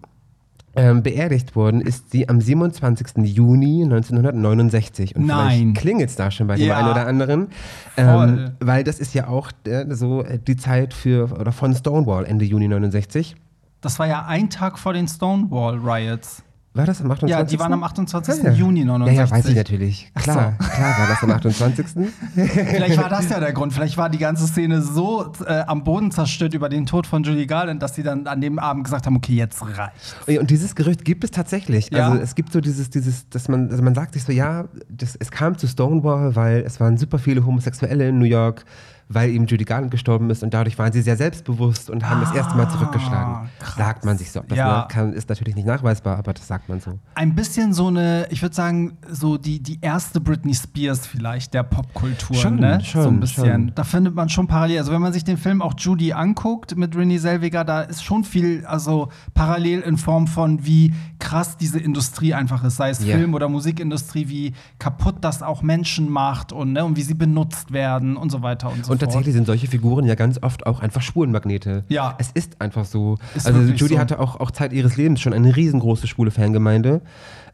ähm, 0.74 1.02
beerdigt 1.02 1.54
worden 1.56 1.80
ist 1.82 2.10
sie 2.10 2.28
am 2.30 2.40
27. 2.40 3.24
Juni 3.24 3.82
1969. 3.84 5.16
Und 5.16 5.26
Nein. 5.26 5.50
vielleicht 5.58 5.76
klingelt 5.78 6.10
es 6.10 6.16
da 6.16 6.30
schon 6.30 6.46
bei 6.46 6.56
dem 6.56 6.66
Ja. 6.66 6.78
einen 6.78 6.88
oder 6.90 7.06
anderen. 7.06 7.48
Ähm, 7.96 8.52
weil 8.60 8.82
das 8.84 8.98
ist 8.98 9.14
ja 9.14 9.28
auch 9.28 9.50
äh, 9.66 9.84
so 9.94 10.22
äh, 10.24 10.38
die 10.38 10.56
Zeit 10.56 10.94
für 10.94 11.30
oder 11.38 11.52
von 11.52 11.74
Stonewall 11.74 12.24
Ende 12.24 12.44
Juni 12.46 12.68
69. 12.68 13.36
Das 13.82 13.98
war 13.98 14.06
ja 14.06 14.24
ein 14.26 14.48
Tag 14.48 14.78
vor 14.78 14.92
den 14.94 15.08
Stonewall 15.08 15.76
Riots. 15.76 16.42
War 16.74 16.86
das 16.86 17.02
am 17.02 17.10
28. 17.10 17.28
Ja, 17.28 17.44
die 17.44 17.58
waren 17.58 17.72
am 17.74 17.84
28. 17.84 18.44
Ah, 18.44 18.46
ja. 18.46 18.52
Juni 18.52 18.82
69. 18.84 19.14
Ja, 19.14 19.24
ja, 19.24 19.30
weiß 19.30 19.50
ich 19.50 19.56
natürlich. 19.56 20.10
Klar, 20.14 20.56
so. 20.58 20.68
klar 20.68 20.98
war 20.98 21.06
das 21.06 21.22
am 21.22 21.30
28. 21.32 21.86
Vielleicht 22.34 22.96
war 22.96 23.10
das 23.10 23.28
ja 23.28 23.40
der 23.40 23.52
Grund. 23.52 23.74
Vielleicht 23.74 23.98
war 23.98 24.08
die 24.08 24.16
ganze 24.16 24.46
Szene 24.46 24.80
so 24.80 25.32
äh, 25.44 25.64
am 25.66 25.84
Boden 25.84 26.10
zerstört 26.12 26.54
über 26.54 26.70
den 26.70 26.86
Tod 26.86 27.06
von 27.06 27.24
Judy 27.24 27.44
Garland, 27.44 27.82
dass 27.82 27.94
sie 27.94 28.02
dann 28.02 28.26
an 28.26 28.40
dem 28.40 28.58
Abend 28.58 28.84
gesagt 28.84 29.04
haben, 29.04 29.16
okay, 29.16 29.34
jetzt 29.34 29.60
reicht. 29.60 30.16
Ja, 30.26 30.40
Und 30.40 30.48
dieses 30.48 30.74
Gerücht 30.74 31.04
gibt 31.04 31.24
es 31.24 31.30
tatsächlich. 31.30 31.90
Ja. 31.92 32.08
Also 32.08 32.22
es 32.22 32.34
gibt 32.34 32.52
so 32.52 32.62
dieses, 32.62 32.88
dieses, 32.88 33.28
dass 33.28 33.48
man, 33.48 33.68
also 33.68 33.82
man 33.82 33.94
sagt 33.94 34.14
sich 34.14 34.24
so, 34.24 34.32
ja, 34.32 34.64
das, 34.88 35.14
es 35.16 35.30
kam 35.30 35.58
zu 35.58 35.66
Stonewall, 35.66 36.34
weil 36.36 36.62
es 36.62 36.80
waren 36.80 36.96
super 36.96 37.18
viele 37.18 37.44
Homosexuelle 37.44 38.08
in 38.08 38.18
New 38.18 38.24
York, 38.24 38.64
weil 39.14 39.30
eben 39.30 39.46
Judy 39.46 39.64
Garland 39.64 39.90
gestorben 39.90 40.30
ist 40.30 40.42
und 40.42 40.52
dadurch 40.54 40.78
waren 40.78 40.92
sie 40.92 41.02
sehr 41.02 41.16
selbstbewusst 41.16 41.90
und 41.90 42.08
haben 42.08 42.20
das 42.20 42.32
erste 42.34 42.56
Mal 42.56 42.68
zurückgeschlagen. 42.70 43.34
Ah, 43.34 43.46
krass. 43.58 43.76
Sagt 43.76 44.04
man 44.04 44.18
sich 44.18 44.30
so. 44.30 44.40
Das 44.48 44.58
Ja. 44.58 44.78
ne, 44.82 44.86
kann, 44.88 45.12
ist 45.12 45.28
natürlich 45.28 45.54
nicht 45.56 45.66
nachweisbar, 45.66 46.18
aber 46.18 46.32
das 46.32 46.46
sagt 46.46 46.68
man 46.68 46.80
so. 46.80 46.98
Ein 47.14 47.34
bisschen 47.34 47.72
so 47.72 47.88
eine, 47.88 48.26
ich 48.30 48.42
würde 48.42 48.54
sagen, 48.54 48.96
so 49.10 49.38
die, 49.38 49.60
die 49.62 49.78
erste 49.80 50.20
Britney 50.20 50.54
Spears 50.54 51.06
vielleicht 51.06 51.54
der 51.54 51.62
Popkultur, 51.62 52.36
Schon, 52.36 52.56
ne? 52.56 52.78
so 52.80 52.86
schon, 52.86 53.06
ein 53.14 53.20
bisschen. 53.20 53.44
schon. 53.52 53.72
Da 53.74 53.84
findet 53.84 54.14
man 54.14 54.28
schon 54.28 54.46
parallel. 54.46 54.78
Also 54.78 54.92
wenn 54.92 55.00
man 55.02 55.12
sich 55.12 55.24
den 55.24 55.36
Film 55.36 55.62
auch 55.62 55.74
Judy 55.78 56.12
anguckt 56.12 56.76
mit 56.76 56.94
Renée 56.94 57.18
Selweger, 57.18 57.64
da 57.64 57.82
ist 57.82 58.04
schon 58.04 58.24
viel, 58.24 58.64
also 58.66 59.08
parallel 59.34 59.80
in 59.80 59.96
Form 59.96 60.26
von 60.26 60.64
wie 60.66 60.92
krass 61.18 61.56
diese 61.56 61.78
Industrie 61.78 62.34
einfach 62.34 62.64
ist, 62.64 62.76
sei 62.76 62.90
es 62.90 63.04
Ja. 63.04 63.16
Film- 63.16 63.34
oder 63.34 63.48
Musikindustrie, 63.48 64.28
wie 64.28 64.52
kaputt 64.78 65.16
das 65.20 65.42
auch 65.42 65.62
Menschen 65.62 66.08
macht 66.10 66.52
und, 66.52 66.72
ne, 66.72 66.84
und 66.84 66.96
wie 66.96 67.02
sie 67.02 67.14
benutzt 67.14 67.72
werden 67.72 68.16
und 68.16 68.30
so 68.30 68.42
weiter 68.42 68.68
und 68.70 68.84
so 68.84 68.92
Und 68.92 68.98
fort. 69.00 69.01
Tatsächlich 69.06 69.34
sind 69.34 69.46
solche 69.46 69.66
Figuren 69.66 70.04
ja 70.06 70.14
ganz 70.14 70.38
oft 70.42 70.66
auch 70.66 70.80
einfach 70.80 71.02
Spurenmagnete. 71.02 71.84
Ja. 71.88 72.14
Es 72.18 72.30
ist 72.32 72.60
einfach 72.60 72.84
so. 72.84 73.18
Ist 73.34 73.46
also 73.46 73.60
Judy 73.60 73.94
so. 73.94 73.98
hatte 73.98 74.18
auch, 74.18 74.40
auch 74.40 74.50
Zeit 74.50 74.72
ihres 74.72 74.96
Lebens 74.96 75.20
schon 75.20 75.32
eine 75.32 75.54
riesengroße 75.54 76.06
schwule 76.06 76.30
Fangemeinde, 76.30 77.00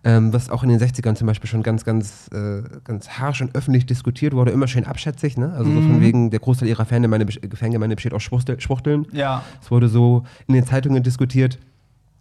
ähm, 0.05 0.33
was 0.33 0.51
auch 0.51 0.63
in 0.63 0.69
den 0.69 0.79
60ern 0.79 1.15
zum 1.17 1.27
Beispiel 1.27 1.49
schon 1.51 1.63
ganz, 1.63 1.85
ganz, 1.85 2.29
äh, 2.33 2.63
ganz 2.85 3.09
harsch 3.11 3.41
und 3.43 3.55
öffentlich 3.55 3.87
diskutiert 3.87 4.33
wurde, 4.35 4.53
immer 4.53 4.69
schön 4.69 4.85
abschätzig. 4.87 5.37
Ne? 5.37 5.51
Also 5.53 5.65
so 5.73 5.81
Mhm. 5.81 5.91
von 5.93 6.01
wegen, 6.01 6.31
der 6.31 6.41
Großteil 6.41 6.69
ihrer 6.69 6.85
Fangemeinde, 6.85 7.27
Fangemeinde 7.55 7.97
besteht 7.97 8.15
aus 8.15 8.23
Schwuchtel, 8.23 8.61
Schwuchteln. 8.61 9.07
Ja. 9.13 9.43
Es 9.63 9.71
wurde 9.71 9.89
so 9.89 10.25
in 10.47 10.55
den 10.55 10.65
Zeitungen 10.65 11.03
diskutiert. 11.03 11.59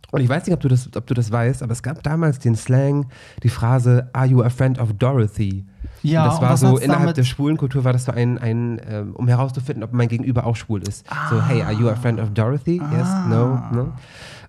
Und 0.10 0.22
ich 0.22 0.30
weiß 0.30 0.46
nicht, 0.46 0.54
ob 0.54 0.62
du, 0.62 0.70
das, 0.70 0.90
ob 0.96 1.06
du 1.06 1.14
das 1.14 1.32
weißt, 1.34 1.62
aber 1.62 1.74
es 1.74 1.84
gab 1.84 2.02
damals 2.02 2.40
den 2.40 2.56
Slang, 2.56 3.08
die 3.44 3.50
Phrase, 3.50 4.10
Are 4.14 4.26
you 4.26 4.42
a 4.42 4.50
friend 4.50 4.80
of 4.80 4.94
Dorothy? 4.94 5.66
Ja, 6.04 6.24
und 6.24 6.30
das 6.32 6.42
war 6.42 6.58
so 6.58 6.78
innerhalb 6.78 7.02
damit- 7.04 7.18
der 7.18 7.24
schwulen 7.24 7.58
Kultur 7.58 7.84
war 7.84 7.94
das 7.94 8.06
so 8.06 8.12
ein, 8.12 8.38
ein 8.38 8.80
ähm, 8.90 9.14
um 9.16 9.28
herauszufinden, 9.28 9.84
ob 9.84 9.94
mein 9.94 10.08
Gegenüber 10.08 10.46
auch 10.46 10.56
schwul 10.56 10.82
ist. 10.88 11.06
So, 11.30 11.42
hey, 11.42 11.62
are 11.64 11.74
you 11.74 11.90
a 11.90 11.96
friend 11.96 12.20
of 12.20 12.30
Dorothy? 12.34 12.82
Yes, 12.98 13.08
no, 13.30 13.60
no. 13.72 13.82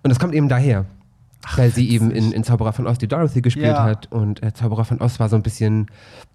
Und 0.03 0.09
das 0.09 0.19
kommt 0.19 0.33
eben 0.33 0.47
daher. 0.49 0.85
Weil 1.55 1.71
sie 1.71 1.89
eben 1.89 2.11
in, 2.11 2.31
in 2.31 2.43
Zauberer 2.43 2.73
von 2.73 2.85
Oz 2.87 2.97
die 2.97 3.07
Dorothy 3.07 3.41
gespielt 3.41 3.67
Ja. 3.67 3.83
hat 3.83 4.11
und 4.11 4.43
äh, 4.43 4.53
Zauberer 4.53 4.85
von 4.85 4.99
Oz 5.01 5.19
war 5.19 5.29
so 5.29 5.35
ein 5.35 5.41
bisschen 5.41 5.87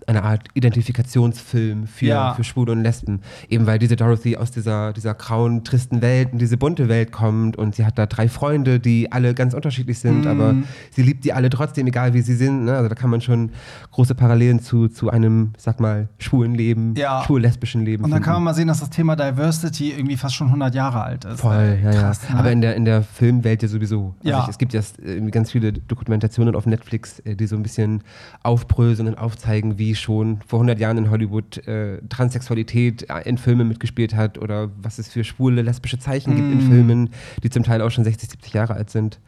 eine 0.06 0.23
Art 0.23 0.49
Identifikationsfilm 0.54 1.87
für, 1.87 2.06
Ja. 2.06 2.34
für 2.34 2.44
Schwule 2.44 2.73
und 2.73 2.82
Lesben. 2.82 3.20
Eben 3.49 3.66
weil 3.66 3.78
diese 3.78 3.96
Dorothy 3.96 4.37
aus 4.37 4.50
dieser, 4.50 4.92
dieser 4.92 5.14
grauen, 5.14 5.64
tristen 5.64 6.02
Welt 6.02 6.30
in 6.32 6.38
diese 6.38 6.56
bunte 6.56 6.88
Welt 6.88 7.12
kommt 7.12 7.56
und 7.56 7.75
sie 7.75 7.84
hat 7.87 7.99
da 7.99 8.06
drei 8.06 8.28
Freunde, 8.28 8.80
die 8.80 9.11
alle 9.12 9.34
ganz 9.34 9.54
unterschiedlich 9.54 9.99
sind, 9.99 10.23
Mhm. 10.23 10.26
aber 10.26 10.54
sie 10.90 11.02
liebt 11.02 11.25
die 11.25 11.32
alle 11.32 11.49
trotzdem, 11.50 11.87
egal 11.87 12.12
wie 12.14 12.20
sie 12.23 12.34
sind. 12.34 12.64
Ne? 12.64 12.75
Also 12.76 12.88
da 12.88 12.94
kann 12.94 13.11
man 13.11 13.20
schon 13.20 13.50
große 13.92 14.14
Parallelen 14.14 14.61
zu, 14.61 14.88
zu 14.88 15.11
einem, 15.11 15.52
sag 15.56 15.80
mal, 15.80 16.08
schwulen 16.18 16.54
Leben, 16.54 16.94
Ja. 16.96 17.23
schwul-lesbischen 17.25 17.84
Leben 17.84 18.04
Und 18.04 18.11
dann 18.11 18.18
finden. 18.18 18.25
kann 18.25 18.34
man 18.34 18.42
mal 18.44 18.54
sehen, 18.54 18.68
dass 18.68 18.80
das 18.80 18.90
Thema 18.90 19.16
Diversity 19.16 19.92
irgendwie 19.92 20.16
fast 20.16 20.34
schon 20.34 20.49
100 20.49 20.75
Jahre 20.75 21.02
alt 21.02 21.25
ist. 21.25 21.40
Voll, 21.40 21.78
ja, 21.82 21.90
Krass, 21.92 22.20
ja. 22.28 22.34
ne? 22.34 22.40
Aber 22.40 22.52
in 22.52 22.61
der, 22.61 22.75
in 22.76 22.84
der 22.84 23.02
Filmwelt 23.02 23.62
ja 23.62 23.68
sowieso. 23.68 24.14
Also 24.18 24.28
Ja. 24.28 24.42
ich, 24.44 24.49
es 24.49 24.58
gibt 24.58 24.73
ja 24.75 24.80
es 24.98 25.04
äh, 25.04 25.20
ganz 25.30 25.52
viele 25.52 25.72
Dokumentationen 25.72 26.54
auf 26.54 26.66
Netflix, 26.66 27.20
äh, 27.20 27.36
die 27.36 27.46
so 27.46 27.56
ein 27.56 27.62
bisschen 27.62 28.02
aufbröseln 28.42 29.08
und 29.08 29.14
aufzeigen, 29.14 29.78
wie 29.78 29.94
schon 29.94 30.40
vor 30.46 30.58
100 30.58 30.78
Jahren 30.78 30.98
in 30.98 31.10
Hollywood 31.10 31.66
äh, 31.66 32.00
Transsexualität 32.08 33.08
äh, 33.10 33.28
in 33.28 33.38
Filmen 33.38 33.68
mitgespielt 33.68 34.14
hat 34.14 34.38
oder 34.38 34.70
was 34.80 34.98
es 34.98 35.08
für 35.08 35.24
schwule, 35.24 35.62
lesbische 35.62 35.98
Zeichen 35.98 36.34
gibt 36.36 36.52
in 36.52 36.64
Mm. 36.64 36.70
Filmen, 36.70 37.10
die 37.42 37.50
zum 37.50 37.62
Teil 37.62 37.82
auch 37.82 37.90
schon 37.90 38.04
60, 38.04 38.30
70 38.30 38.52
Jahre 38.52 38.74
alt 38.74 38.90
sind. 38.90 39.20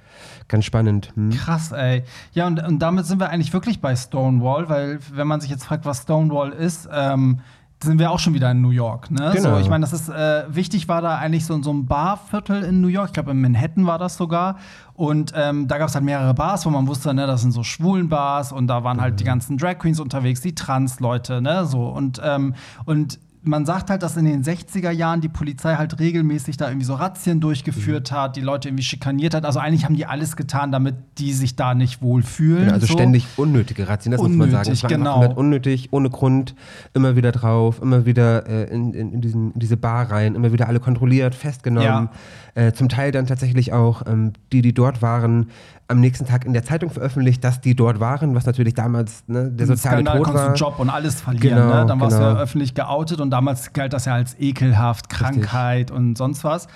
Ganz 0.49 0.65
spannend. 0.65 1.13
Hm? 1.15 1.31
Krass, 1.31 1.73
ey. 1.73 2.03
Ja, 2.33 2.47
und, 2.47 2.63
und 2.63 2.79
damit 2.79 3.07
sind 3.07 3.21
wir 3.21 3.29
eigentlich 3.29 3.53
wirklich 3.53 3.81
bei 3.81 3.95
Stonewall, 3.97 4.69
weil 4.69 4.99
wenn 5.13 5.27
man 5.27 5.41
sich 5.41 5.51
jetzt 5.51 5.65
fragt, 5.65 5.85
was 5.85 6.03
Stonewall 6.03 6.53
ist, 6.53 6.89
ähm, 6.93 7.41
sind 7.83 7.99
wir 7.99 8.11
auch 8.11 8.19
schon 8.19 8.35
wieder 8.35 8.51
in 8.51 8.63
New 8.63 8.71
York. 8.71 9.11
Ne? 9.11 9.33
Genau. 9.35 9.55
So, 9.55 9.61
ich 9.61 9.69
meine, 9.69 9.83
das 9.83 9.93
ist 9.93 10.09
äh, 10.09 10.45
wichtig, 10.49 10.89
war 10.89 11.03
da 11.03 11.19
eigentlich 11.19 11.45
so 11.45 11.55
in 11.55 11.63
so 11.63 11.71
einem 11.71 11.87
Barviertel 11.87 12.63
in 12.63 12.81
New 12.81 12.89
York. 12.89 13.09
Ich 13.09 13.13
glaube, 13.13 13.33
in 13.33 13.41
Manhattan 13.41 13.87
war 13.87 13.99
das 13.99 14.17
sogar. 14.17 14.57
Und 14.95 15.33
ähm, 15.37 15.69
da 15.69 15.77
gab 15.77 15.89
es 15.89 15.95
halt 15.95 16.05
mehrere 16.05 16.33
Bars, 16.33 16.65
wo 16.65 16.71
man 16.71 16.87
wusste, 16.87 17.13
ne, 17.13 17.27
das 17.27 17.43
sind 17.43 17.53
so 17.53 17.63
schwulen 17.63 18.09
Bars 18.09 18.51
und 18.51 18.67
da 18.67 18.83
waren 18.83 19.01
halt 19.01 19.21
die 19.21 19.25
ganzen 19.25 19.59
Drag 19.59 19.79
Queens 19.79 20.01
unterwegs, 20.01 20.41
die 20.41 20.55
Trans-Leute, 20.55 21.43
ne, 21.43 21.67
so. 21.67 21.87
Und, 21.87 22.21
ähm, 22.25 22.55
und 22.87 23.19
man 23.47 23.65
sagt 23.65 23.91
halt, 23.91 24.03
dass 24.03 24.17
in 24.17 24.25
den 24.25 24.43
60er 24.43 24.91
Jahren 24.91 25.21
die 25.21 25.29
Polizei 25.29 25.77
halt 25.77 25.99
regelmäßig 26.01 26.57
da 26.57 26.69
irgendwie 26.69 26.87
so 26.87 26.95
Razzien 26.95 27.41
durchgeführt 27.41 28.11
hat, 28.11 28.37
die 28.37 28.41
Leute 28.41 28.69
irgendwie 28.69 28.83
schikaniert 28.83 29.35
hat. 29.35 29.45
Also 29.45 29.61
eigentlich 29.61 29.85
haben 29.85 29.95
die 29.95 30.07
alles 30.07 30.37
getan, 30.37 30.73
damit 30.73 30.97
die 31.19 31.33
sich 31.33 31.55
da 31.55 31.75
nicht 31.75 32.03
wohlfühlen. 32.03 32.65
Genau, 32.65 32.75
also 32.75 32.87
so. 32.87 32.93
ständig 32.95 33.27
unnötige 33.37 33.89
Razzien, 33.89 34.13
das 34.13 34.21
muss 34.21 34.31
man 34.31 34.51
sagen. 34.51 34.67
Unnötig, 34.67 34.85
einfach 34.85 34.97
genau. 34.97 35.13
komplett 35.13 35.37
unnötig, 35.37 35.89
ohne 35.93 36.11
Grund, 36.11 36.55
immer 36.93 37.17
wieder 37.17 37.33
drauf, 37.33 37.81
immer 37.81 38.05
wieder 38.05 38.47
äh, 38.49 38.65
in, 38.65 38.93
in, 38.93 39.13
in, 39.13 39.21
diesen, 39.21 39.53
in 39.53 39.61
diese 39.61 39.77
Bar 39.77 40.11
rein, 40.11 40.35
immer 40.35 40.53
wieder 40.53 40.69
alle 40.69 40.81
kontrolliert, 40.81 41.35
festgenommen. 41.35 42.09
Äh, 42.57 42.73
zum 42.73 42.89
Teil 42.89 43.13
dann 43.13 43.27
tatsächlich 43.27 43.75
auch 43.75 44.03
ähm, 44.07 44.33
die, 44.51 44.63
die 44.63 44.73
dort 44.73 45.03
waren, 45.03 45.51
am 45.89 46.01
nächsten 46.01 46.27
Tag 46.27 46.45
in 46.45 46.53
der 46.53 46.65
Zeitung 46.65 46.91
veröffentlicht, 46.91 47.45
dass 47.45 47.61
die 47.61 47.75
dort 47.75 48.01
waren, 48.01 48.35
was 48.35 48.47
natürlich 48.47 48.75
damals 48.75 49.23
ne, 49.29 49.51
der 49.51 49.67
soziale 49.67 50.03
Skandal, 50.03 50.19
Tod 50.19 50.29
du 50.29 50.35
war. 50.35 50.47
einen 50.47 50.55
Job 50.57 50.79
und 50.79 50.91
alles 50.91 51.21
verlieren. 51.21 51.59
Genau, 51.59 51.81
ne? 51.83 51.87
Dann 51.87 52.01
warst 52.01 52.17
du 52.17 52.21
genau. 52.21 52.35
ja 52.35 52.41
öffentlich 52.41 52.75
geoutet 52.75 53.21
und 53.21 53.31
damals 53.31 53.73
galt 53.73 53.93
das 53.93 54.05
ja 54.05 54.15
als 54.15 54.39
ekelhaft, 54.39 55.09
Krankheit 55.09 55.91
und 55.91 56.19
sonst 56.19 56.43
was. 56.45 56.67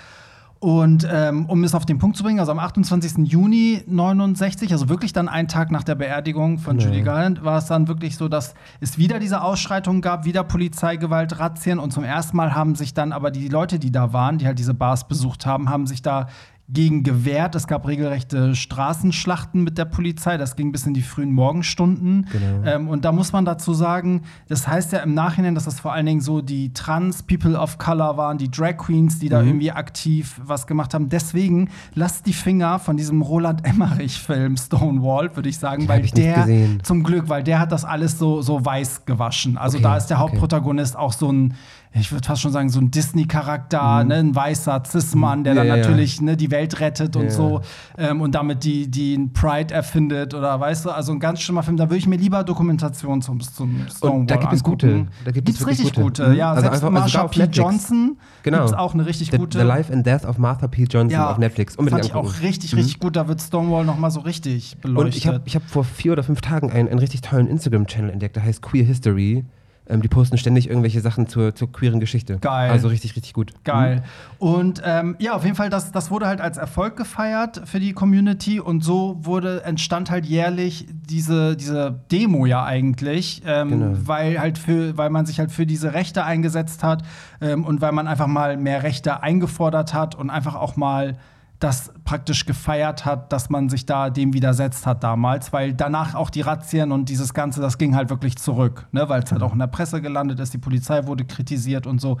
Und 0.59 1.07
ähm, 1.11 1.47
um 1.47 1.63
es 1.63 1.73
auf 1.73 1.87
den 1.87 1.97
Punkt 1.97 2.15
zu 2.15 2.23
bringen, 2.23 2.39
also 2.39 2.51
am 2.51 2.59
28. 2.59 3.27
Juni 3.27 3.81
69, 3.87 4.71
also 4.71 4.89
wirklich 4.89 5.11
dann 5.11 5.27
einen 5.27 5.47
Tag 5.47 5.71
nach 5.71 5.83
der 5.83 5.95
Beerdigung 5.95 6.59
von 6.59 6.77
Ja. 6.77 6.85
Judy 6.85 7.01
Garland, 7.01 7.43
war 7.43 7.57
es 7.57 7.65
dann 7.65 7.87
wirklich 7.87 8.15
so, 8.15 8.27
dass 8.27 8.53
es 8.79 8.99
wieder 8.99 9.17
diese 9.17 9.41
Ausschreitungen 9.41 10.03
gab, 10.03 10.23
wieder 10.23 10.43
Polizeigewalt, 10.43 11.39
Razzien 11.39 11.79
und 11.79 11.91
zum 11.91 12.03
ersten 12.03 12.37
Mal 12.37 12.53
haben 12.53 12.75
sich 12.75 12.93
dann 12.93 13.11
aber 13.11 13.31
die 13.31 13.47
Leute, 13.47 13.79
die 13.79 13.91
da 13.91 14.13
waren, 14.13 14.37
die 14.37 14.45
halt 14.45 14.59
diese 14.59 14.75
Bars 14.75 15.07
besucht 15.07 15.47
haben, 15.47 15.67
haben 15.67 15.87
sich 15.87 16.03
da 16.03 16.27
gegen 16.73 17.03
gewehrt. 17.03 17.55
Es 17.55 17.67
gab 17.67 17.85
regelrechte 17.87 18.55
Straßenschlachten 18.55 19.63
mit 19.63 19.77
der 19.77 19.85
Polizei. 19.85 20.37
Das 20.37 20.55
ging 20.55 20.71
bis 20.71 20.85
in 20.85 20.93
die 20.93 21.01
frühen 21.01 21.31
Morgenstunden. 21.33 22.27
Genau. 22.31 22.65
Ähm, 22.69 22.87
und 22.87 23.05
da 23.05 23.11
muss 23.11 23.33
man 23.33 23.45
dazu 23.45 23.73
sagen, 23.73 24.21
das 24.47 24.67
heißt 24.67 24.91
ja 24.93 24.99
im 24.99 25.13
Nachhinein, 25.13 25.55
dass 25.55 25.65
das 25.65 25.79
vor 25.79 25.93
allen 25.93 26.05
Dingen 26.05 26.21
so 26.21 26.41
die 26.41 26.73
Trans-People 26.73 27.57
of 27.57 27.77
Color 27.77 28.17
waren, 28.17 28.37
die 28.37 28.49
Drag 28.49 28.77
Queens, 28.77 29.19
die 29.19 29.25
Mhm. 29.27 29.29
da 29.31 29.41
irgendwie 29.43 29.71
aktiv 29.71 30.39
was 30.43 30.67
gemacht 30.67 30.93
haben. 30.93 31.09
Deswegen 31.09 31.69
lasst 31.93 32.25
die 32.25 32.33
Finger 32.33 32.79
von 32.79 32.97
diesem 32.97 33.21
Roland 33.21 33.65
Emmerich-Film 33.65 34.57
Stonewall, 34.57 35.35
würde 35.35 35.49
ich 35.49 35.57
sagen, 35.57 35.87
weil 35.87 36.05
ich 36.05 36.13
der 36.13 36.47
zum 36.83 37.03
Glück, 37.03 37.29
weil 37.29 37.43
der 37.43 37.59
hat 37.59 37.71
das 37.71 37.85
alles 37.85 38.17
so, 38.17 38.41
so 38.41 38.63
weiß 38.63 39.05
gewaschen. 39.05 39.57
Also 39.57 39.77
Okay, 39.77 39.83
da 39.83 39.97
ist 39.97 40.07
der 40.07 40.17
okay. 40.17 40.31
Hauptprotagonist 40.31 40.97
auch 40.97 41.13
so 41.13 41.31
ein, 41.31 41.53
ich 41.93 42.11
würde 42.11 42.25
fast 42.25 42.41
schon 42.41 42.51
sagen, 42.53 42.69
so 42.69 42.79
ein 42.79 42.89
Disney-Charakter, 42.89 44.03
ne? 44.05 44.15
ein 44.15 44.33
weißer 44.35 44.81
Cis-Mann, 44.85 45.43
der 45.43 45.53
Mhm. 45.53 45.57
Ja, 45.57 45.63
dann 45.63 45.67
ja, 45.67 45.75
ja. 45.75 45.81
natürlich 45.81 46.21
ne, 46.21 46.37
die 46.37 46.49
Welt 46.51 46.79
rettet 46.79 47.15
und 47.15 47.31
so 47.31 47.61
ähm, 47.97 48.21
und 48.21 48.33
damit 48.35 48.63
die, 48.63 48.89
die 48.89 49.17
Pride 49.33 49.73
erfindet 49.73 50.33
oder 50.33 50.59
weißt 50.59 50.85
du, 50.85 50.89
also 50.91 51.11
ein 51.11 51.19
ganz 51.19 51.41
schlimmer 51.41 51.63
Film. 51.63 51.77
Da 51.77 51.85
würde 51.85 51.97
ich 51.97 52.07
mir 52.07 52.15
lieber 52.17 52.43
Dokumentation 52.43 53.21
zum, 53.21 53.39
zum 53.41 53.85
Stonewall 53.89 54.19
Und 54.21 54.31
da 54.31 54.37
gibt 54.37 54.53
es 54.53 54.59
angucken. 54.63 55.07
gute. 55.07 55.07
Da 55.25 55.31
gibt 55.31 55.49
es 55.49 55.67
richtig 55.67 55.87
gute. 55.93 56.01
gute. 56.01 56.27
Mhm. 56.29 56.35
Ja, 56.35 56.49
Also 56.51 56.61
selbst 56.61 56.83
einfach- 56.83 56.87
also 56.87 56.99
Marsha 57.01 57.21
auf 57.23 57.31
P. 57.31 57.43
Johnson 57.51 58.17
Genau. 58.43 58.57
gibt's 58.59 58.73
auch 58.73 58.93
eine 58.93 59.05
richtig 59.05 59.31
The, 59.31 59.37
gute. 59.37 59.59
The 59.59 59.65
Life 59.65 59.91
and 59.91 60.05
Death 60.05 60.25
of 60.25 60.37
Martha 60.37 60.67
P. 60.67 60.83
Johnson 60.85 61.19
auf 61.19 61.37
Netflix. 61.37 61.75
fand 61.75 61.79
Unbedingt 61.89 62.05
ich 62.05 62.13
auch 62.13 62.19
angucken. 62.23 62.37
Mhm. 62.39 62.45
richtig, 62.45 62.75
richtig 62.75 62.99
gut. 62.99 63.15
Da 63.15 63.27
wird 63.27 63.41
Stonewall 63.41 63.83
noch 63.85 63.97
mal 63.97 64.11
so 64.11 64.21
richtig 64.21 64.75
Und 64.75 64.81
beleuchtet. 64.81 65.15
ich 65.17 65.27
habe 65.27 65.41
ich 65.45 65.55
hab 65.55 65.63
vor 65.69 65.83
vier 65.83 66.13
oder 66.13 66.23
fünf 66.23 66.41
Tagen 66.41 66.71
einen, 66.71 66.87
einen 66.87 66.99
richtig 66.99 67.21
tollen 67.21 67.47
Instagram-Channel 67.47 68.11
entdeckt, 68.11 68.35
der 68.37 68.43
heißt 68.43 68.61
Queer 68.61 68.85
History. 68.85 69.43
Ähm, 69.87 70.01
die 70.01 70.07
posten 70.07 70.37
ständig 70.37 70.69
irgendwelche 70.69 71.01
Sachen 71.01 71.27
zur, 71.27 71.55
zur 71.55 71.71
queeren 71.71 71.99
Geschichte. 71.99 72.37
Geil. 72.39 72.69
Also 72.69 72.87
richtig, 72.87 73.15
richtig 73.15 73.33
gut. 73.33 73.51
Geil. 73.63 74.03
Und 74.37 74.81
ähm, 74.85 75.15
ja, 75.19 75.33
auf 75.33 75.43
jeden 75.43 75.55
Fall, 75.55 75.69
das, 75.69 75.91
das 75.91 76.11
wurde 76.11 76.27
halt 76.27 76.39
als 76.39 76.57
Erfolg 76.57 76.95
gefeiert 76.97 77.63
für 77.65 77.79
die 77.79 77.91
Community 77.93 78.59
und 78.59 78.83
so 78.83 79.17
wurde, 79.21 79.63
entstand 79.63 80.11
halt 80.11 80.25
jährlich 80.25 80.85
diese, 81.09 81.55
diese 81.57 81.99
Demo 82.11 82.45
ja 82.45 82.63
eigentlich, 82.63 83.41
ähm, 83.45 83.69
Genau. 83.69 83.97
weil 84.05 84.39
halt 84.39 84.57
für, 84.59 84.97
weil 84.97 85.09
man 85.09 85.25
sich 85.25 85.39
halt 85.39 85.51
für 85.51 85.65
diese 85.65 85.93
Rechte 85.93 86.23
eingesetzt 86.23 86.83
hat 86.83 87.03
ähm, 87.41 87.65
und 87.65 87.81
weil 87.81 87.91
man 87.91 88.07
einfach 88.07 88.27
mal 88.27 88.57
mehr 88.57 88.83
Rechte 88.83 89.23
eingefordert 89.23 89.93
hat 89.93 90.13
und 90.15 90.29
einfach 90.29 90.55
auch 90.55 90.75
mal 90.75 91.17
das 91.61 91.93
praktisch 92.05 92.45
gefeiert 92.47 93.05
hat, 93.05 93.31
dass 93.31 93.51
man 93.51 93.69
sich 93.69 93.85
da 93.85 94.09
dem 94.09 94.33
widersetzt 94.33 94.87
hat 94.87 95.03
damals, 95.03 95.53
weil 95.53 95.73
danach 95.73 96.15
auch 96.15 96.31
die 96.31 96.41
Razzien 96.41 96.91
und 96.91 97.07
dieses 97.07 97.35
Ganze, 97.35 97.61
das 97.61 97.77
ging 97.77 97.95
halt 97.95 98.09
wirklich 98.09 98.37
zurück, 98.37 98.87
ne? 98.91 99.07
weil 99.09 99.21
es 99.23 99.31
halt 99.31 99.43
auch 99.43 99.53
in 99.53 99.59
der 99.59 99.67
Presse 99.67 100.01
gelandet 100.01 100.39
ist, 100.39 100.53
die 100.53 100.57
Polizei 100.57 101.05
wurde 101.05 101.23
kritisiert 101.23 101.85
und 101.85 102.01
so. 102.01 102.17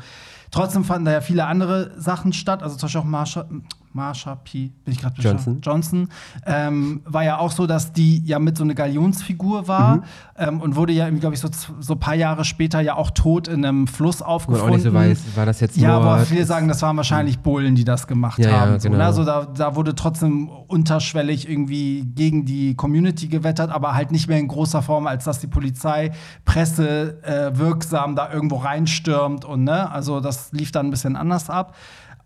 Trotzdem 0.51 0.83
fanden 0.83 1.05
da 1.05 1.11
ja 1.13 1.21
viele 1.21 1.45
andere 1.45 1.91
Sachen 1.99 2.33
statt, 2.33 2.61
also 2.61 2.75
zum 2.75 2.87
Beispiel 2.87 3.01
auch 3.01 3.05
Marsha, 3.05 3.45
Marsha 3.93 4.35
P. 4.35 4.71
Bin 4.85 4.93
ich 4.93 5.01
gerade 5.01 5.21
Johnson. 5.21 5.59
Johnson 5.61 6.09
ähm, 6.45 7.01
war 7.05 7.23
ja 7.25 7.39
auch 7.39 7.51
so, 7.51 7.67
dass 7.67 7.91
die 7.91 8.23
ja 8.25 8.39
mit 8.39 8.57
so 8.57 8.63
eine 8.63 8.73
Galionsfigur 8.73 9.67
war 9.67 9.97
Mhm. 9.97 10.03
ähm, 10.37 10.61
und 10.61 10.75
wurde 10.77 10.93
ja, 10.93 11.09
glaube 11.09 11.35
ich, 11.35 11.41
so, 11.41 11.49
so 11.81 11.93
ein 11.93 11.99
paar 11.99 12.13
Jahre 12.15 12.45
später 12.45 12.79
ja 12.79 12.95
auch 12.95 13.11
tot 13.11 13.49
in 13.49 13.65
einem 13.65 13.87
Fluss 13.87 14.21
man 14.21 14.29
aufgefunden. 14.29 14.69
auch 14.69 14.73
nicht 14.75 14.83
so 14.83 14.93
weiß, 14.93 15.35
war 15.35 15.45
das 15.45 15.59
jetzt 15.59 15.75
Ja, 15.75 15.97
aber 15.97 16.19
viele 16.19 16.45
sagen, 16.45 16.69
das 16.69 16.81
waren 16.81 16.95
wahrscheinlich 16.95 17.39
Bullen, 17.39 17.75
die 17.75 17.83
das 17.83 18.07
gemacht 18.07 18.39
Ja, 18.39 18.49
ja, 18.49 18.59
haben. 18.61 18.79
So, 18.79 18.87
genau. 18.87 18.99
ne? 18.99 19.05
Also 19.05 19.25
da, 19.25 19.45
da 19.45 19.75
wurde 19.75 19.93
trotzdem 19.93 20.47
unterschwellig 20.47 21.49
irgendwie 21.49 22.05
gegen 22.15 22.45
die 22.45 22.75
Community 22.75 23.27
gewettert, 23.27 23.71
aber 23.71 23.93
halt 23.93 24.11
nicht 24.11 24.27
mehr 24.29 24.37
in 24.39 24.47
großer 24.47 24.81
Form, 24.81 25.05
als 25.07 25.25
dass 25.25 25.39
die 25.39 25.47
Polizei 25.47 26.11
Presse 26.45 27.21
äh, 27.23 27.57
wirksam 27.57 28.15
da 28.15 28.31
irgendwo 28.31 28.55
reinstürmt 28.57 29.43
und 29.43 29.65
ne, 29.65 29.91
also 29.91 30.21
das 30.21 30.40
lief 30.51 30.71
dann 30.71 30.87
ein 30.87 30.91
bisschen 30.91 31.15
anders 31.15 31.49
ab. 31.49 31.75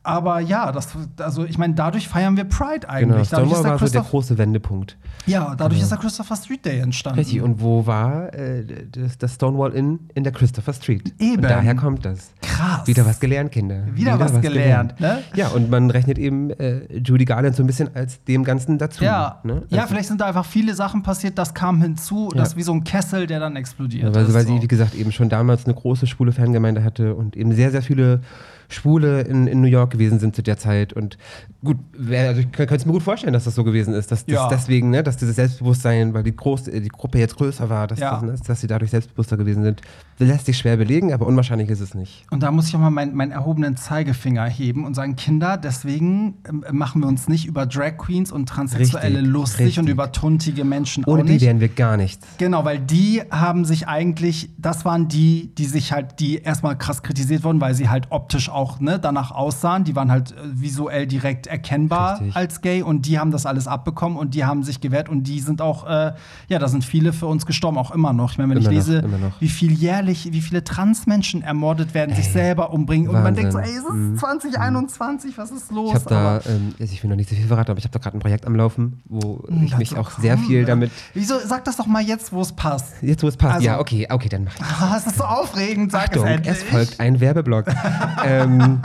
Aber 0.05 0.39
ja, 0.39 0.71
das, 0.71 0.89
also 1.17 1.43
ich 1.45 1.57
meine, 1.57 1.73
dadurch 1.73 2.07
feiern 2.07 2.37
wir 2.37 2.43
Pride 2.45 2.81
Genau, 2.81 2.93
eigentlich. 3.15 3.29
dadurch 3.29 3.49
Stonewall 3.49 3.71
war 3.79 3.87
so 3.87 3.91
der 3.93 4.01
große 4.03 4.37
Wendepunkt. 4.37 4.97
ja, 5.25 5.55
dadurch 5.57 5.81
ist 5.81 5.89
der 5.91 5.97
Christopher 5.97 6.35
Street 6.35 6.63
Day 6.65 6.79
entstanden. 6.79 7.19
Richtig, 7.19 7.41
und 7.41 7.59
wo 7.59 7.85
war 7.87 8.33
äh, 8.33 8.63
das, 8.91 9.17
das 9.17 9.33
Stonewall 9.35 9.73
Inn? 9.73 9.99
In 10.13 10.23
der 10.23 10.31
Christopher 10.31 10.73
Street. 10.73 11.13
Eben. 11.19 11.37
Und 11.37 11.49
daher 11.49 11.75
kommt 11.75 12.05
das. 12.05 12.31
Krass. 12.41 12.85
Wieder 12.87 13.05
was 13.05 13.19
gelernt, 13.19 13.51
Kinder. 13.51 13.83
Wieder 13.93 14.19
was 14.19 14.39
gelernt, 14.41 14.99
ne? 14.99 15.23
Ja, 15.35 15.47
und 15.49 15.69
man 15.71 15.89
rechnet 15.89 16.17
eben 16.19 16.51
äh, 16.51 16.81
Judy 16.99 17.25
Garland 17.25 17.55
so 17.55 17.63
ein 17.63 17.67
bisschen 17.67 17.89
als 17.95 18.23
dem 18.23 18.43
Ganzen 18.43 18.77
dazu. 18.77 19.03
Ja, 19.03 19.39
ne? 19.43 19.63
ja, 19.69 19.79
Also- 19.81 19.89
vielleicht 19.93 20.07
sind 20.07 20.21
da 20.21 20.25
einfach 20.27 20.45
viele 20.45 20.75
Sachen 20.75 21.01
passiert, 21.03 21.37
das 21.37 21.53
kam 21.53 21.81
hinzu, 21.81 22.29
Ja. 22.33 22.39
das 22.39 22.49
ist 22.49 22.57
wie 22.57 22.63
so 22.63 22.73
ein 22.73 22.83
Kessel, 22.83 23.25
der 23.27 23.39
dann 23.39 23.55
explodiert. 23.55 24.03
Ja, 24.03 24.15
weil, 24.15 24.25
ist, 24.27 24.33
weil 24.33 24.45
so. 24.45 24.55
sie, 24.55 24.61
wie 24.61 24.67
gesagt, 24.67 24.93
eben 24.93 25.11
schon 25.11 25.29
damals 25.29 25.65
eine 25.65 25.73
große 25.73 26.05
schwule 26.05 26.31
Fangemeinde 26.31 26.83
hatte 26.83 27.15
und 27.15 27.35
eben 27.35 27.51
sehr, 27.53 27.71
sehr 27.71 27.81
viele 27.81 28.21
Schwule 28.69 29.21
in, 29.21 29.47
in 29.47 29.61
New 29.61 29.67
York 29.67 29.91
gewesen 29.91 30.19
sind 30.19 30.35
zu 30.35 30.41
der 30.43 30.57
Zeit. 30.57 30.93
Und 30.93 31.17
gut, 31.63 31.77
also 32.11 32.41
ich 32.41 32.51
könnte 32.51 32.75
es 32.75 32.85
mir 32.85 32.91
gut 32.93 33.03
vorstellen, 33.03 33.33
dass 33.33 33.43
das 33.45 33.55
so 33.55 33.63
gewesen 33.63 33.93
ist. 33.93 34.11
Dass, 34.11 34.25
dass 34.25 34.33
Ja. 34.33 34.47
deswegen, 34.49 34.89
ne, 34.89 35.03
dass 35.03 35.17
dieses 35.17 35.35
Selbstbewusstsein, 35.35 36.13
weil 36.13 36.23
die, 36.23 36.35
groß, 36.35 36.67
äh, 36.67 36.81
die 36.81 36.89
Gruppe 36.89 37.19
jetzt 37.19 37.35
größer 37.37 37.69
war, 37.69 37.87
dass, 37.87 37.99
Ja. 37.99 38.11
das, 38.11 38.21
ne, 38.23 38.35
dass 38.47 38.61
sie 38.61 38.67
dadurch 38.67 38.91
selbstbewusster 38.91 39.37
gewesen 39.37 39.63
sind, 39.63 39.81
lässt 40.19 40.45
sich 40.45 40.57
schwer 40.57 40.77
belegen, 40.77 41.11
aber 41.13 41.25
unwahrscheinlich 41.25 41.69
ist 41.69 41.81
es 41.81 41.93
nicht. 41.93 42.23
Und 42.31 42.41
da 42.43 42.51
muss 42.51 42.67
ich 42.69 42.75
auch 42.75 42.79
mal 42.79 42.89
meinen 42.89 43.15
meinen 43.15 43.31
erhobenen 43.31 43.75
Zeigefinger 43.77 44.45
heben 44.45 44.85
und 44.85 44.93
sagen, 44.93 45.15
Kinder, 45.15 45.57
deswegen 45.57 46.35
ähm, 46.47 46.63
machen 46.71 47.01
wir 47.01 47.07
uns 47.07 47.27
nicht 47.27 47.45
über 47.45 47.65
Drag 47.65 47.97
Queens 47.97 48.31
und 48.31 48.47
Transsexuelle 48.47 49.17
Richtig, 49.19 49.31
lustig 49.33 49.65
richtig. 49.67 49.79
und 49.79 49.89
über 49.89 50.11
tuntige 50.11 50.63
Menschen 50.63 51.03
Ohne 51.05 51.23
die 51.25 51.41
wären 51.41 51.59
wir 51.59 51.67
gar 51.69 51.97
nichts. 51.97 52.25
Genau, 52.37 52.63
weil 52.65 52.79
die 52.79 53.21
haben 53.29 53.65
sich 53.65 53.87
eigentlich, 53.87 54.49
das 54.57 54.85
waren 54.85 55.07
die, 55.07 55.53
die 55.57 55.65
sich 55.65 55.91
halt, 55.91 56.19
die 56.19 56.37
erstmal 56.37 56.77
krass 56.77 57.03
kritisiert 57.03 57.43
wurden, 57.43 57.59
weil 57.59 57.73
sie 57.75 57.89
halt 57.89 58.07
optisch 58.09 58.49
auch 58.55 58.79
ne, 58.79 58.97
danach 58.99 59.31
aussahen. 59.31 59.83
Die 59.83 59.95
waren 59.95 60.09
halt 60.09 60.31
äh, 60.31 60.35
visuell 60.53 61.05
direkt 61.07 61.47
erkennbar 61.47 62.13
Richtig. 62.19 62.35
als 62.35 62.61
gay 62.61 62.81
und 62.81 63.05
die 63.05 63.19
haben 63.19 63.31
das 63.31 63.45
alles 63.45 63.67
abbekommen 63.67 64.17
und 64.17 64.33
die 64.33 64.45
haben 64.45 64.63
sich 64.63 64.81
gewehrt 64.81 65.09
und 65.09 65.23
die 65.23 65.39
sind 65.39 65.61
auch, 65.61 65.85
äh, 65.87 66.13
ja, 66.47 66.57
da 66.59 66.67
sind 66.67 66.83
viele 66.85 67.13
für 67.13 67.27
uns 67.27 67.45
gestorben, 67.45 67.77
auch 67.77 67.91
immer 67.91 68.13
noch. 68.13 68.31
Ich 68.31 68.37
meine, 68.37 68.49
wenn 68.55 68.57
Immer 68.57 68.69
ich 68.71 68.75
lese, 68.75 69.01
noch. 69.01 69.39
wie 69.41 69.49
viel 69.49 69.71
jährlich, 69.73 70.29
wie 70.31 70.41
viele 70.41 70.63
Transmenschen 70.63 71.41
ermordet 71.43 71.93
werden, 71.93 72.15
sich 72.15 72.29
selber 72.29 72.71
umbringen 72.71 73.09
und 73.09 73.21
man 73.21 73.35
denkt 73.35 73.51
so, 73.51 73.59
ey, 73.59 73.65
Wahnsinn. 73.65 73.77
es 73.77 73.83
ist 73.83 73.93
Mhm. 73.95 74.17
2021, 74.17 75.37
was 75.37 75.51
ist 75.51 75.71
los? 75.71 75.89
Ich 75.89 75.95
habe 75.95 76.05
da, 76.09 76.39
ähm, 76.49 76.73
ich 76.79 77.03
will 77.03 77.09
noch 77.09 77.15
nicht 77.17 77.29
so 77.29 77.35
viel 77.35 77.45
verraten, 77.47 77.71
aber 77.71 77.77
ich 77.77 77.83
habe 77.85 77.91
da 77.93 77.99
gerade 77.99 78.17
ein 78.17 78.19
Projekt 78.19 78.45
am 78.47 78.55
Laufen, 78.55 79.01
wo 79.05 79.43
ich 79.49 79.69
Dazu 79.71 79.77
mich 79.77 79.97
auch 79.97 80.11
sehr 80.11 80.35
kommen 80.35 80.47
viel 80.47 80.59
wir. 80.59 80.65
damit. 80.65 80.91
Wieso, 81.13 81.35
sag 81.45 81.65
das 81.65 81.77
doch 81.77 81.87
mal 81.87 82.01
jetzt, 82.01 82.31
wo 82.31 82.41
es 82.41 82.51
passt. 82.53 82.93
Jetzt, 83.01 83.23
wo 83.23 83.27
es 83.27 83.37
passt. 83.37 83.55
Also- 83.55 83.65
ja, 83.67 83.79
okay, 83.79 84.07
okay, 84.09 84.29
dann 84.29 84.45
mach 84.45 84.55
ich. 84.55 84.61
Ah, 84.61 84.95
es 84.97 85.05
ist 85.07 85.17
so 85.17 85.23
aufregend, 85.23 85.91
sag 85.91 86.09
Achtung, 86.09 86.25
es 86.25 86.31
endlich. 86.31 86.53
es 86.55 86.63
folgt 86.63 86.99
ein 86.99 87.19
Werbeblock. 87.19 87.65
ähm, 88.25 88.44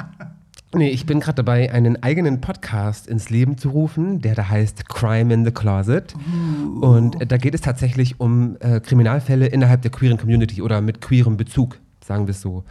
Nee, 0.72 0.90
ich 0.90 1.04
bin 1.04 1.18
gerade 1.18 1.34
dabei, 1.34 1.72
einen 1.72 2.00
eigenen 2.00 2.40
Podcast 2.40 3.08
ins 3.08 3.28
Leben 3.28 3.58
zu 3.58 3.70
rufen, 3.70 4.20
der 4.20 4.36
da 4.36 4.48
heißt 4.48 4.88
Crime 4.88 5.34
in 5.34 5.44
the 5.44 5.50
Closet. 5.50 6.14
Uh. 6.14 6.86
Und 6.86 7.20
äh, 7.20 7.26
da 7.26 7.38
geht 7.38 7.54
es 7.54 7.60
tatsächlich 7.60 8.20
um 8.20 8.56
äh, 8.60 8.78
Kriminalfälle 8.78 9.46
innerhalb 9.46 9.82
der 9.82 9.90
queeren 9.90 10.16
Community 10.16 10.62
oder 10.62 10.80
mit 10.80 11.00
queerem 11.00 11.36
Bezug, 11.36 11.80
sagen 12.04 12.28
wir 12.28 12.30
es 12.30 12.40
so. 12.40 12.62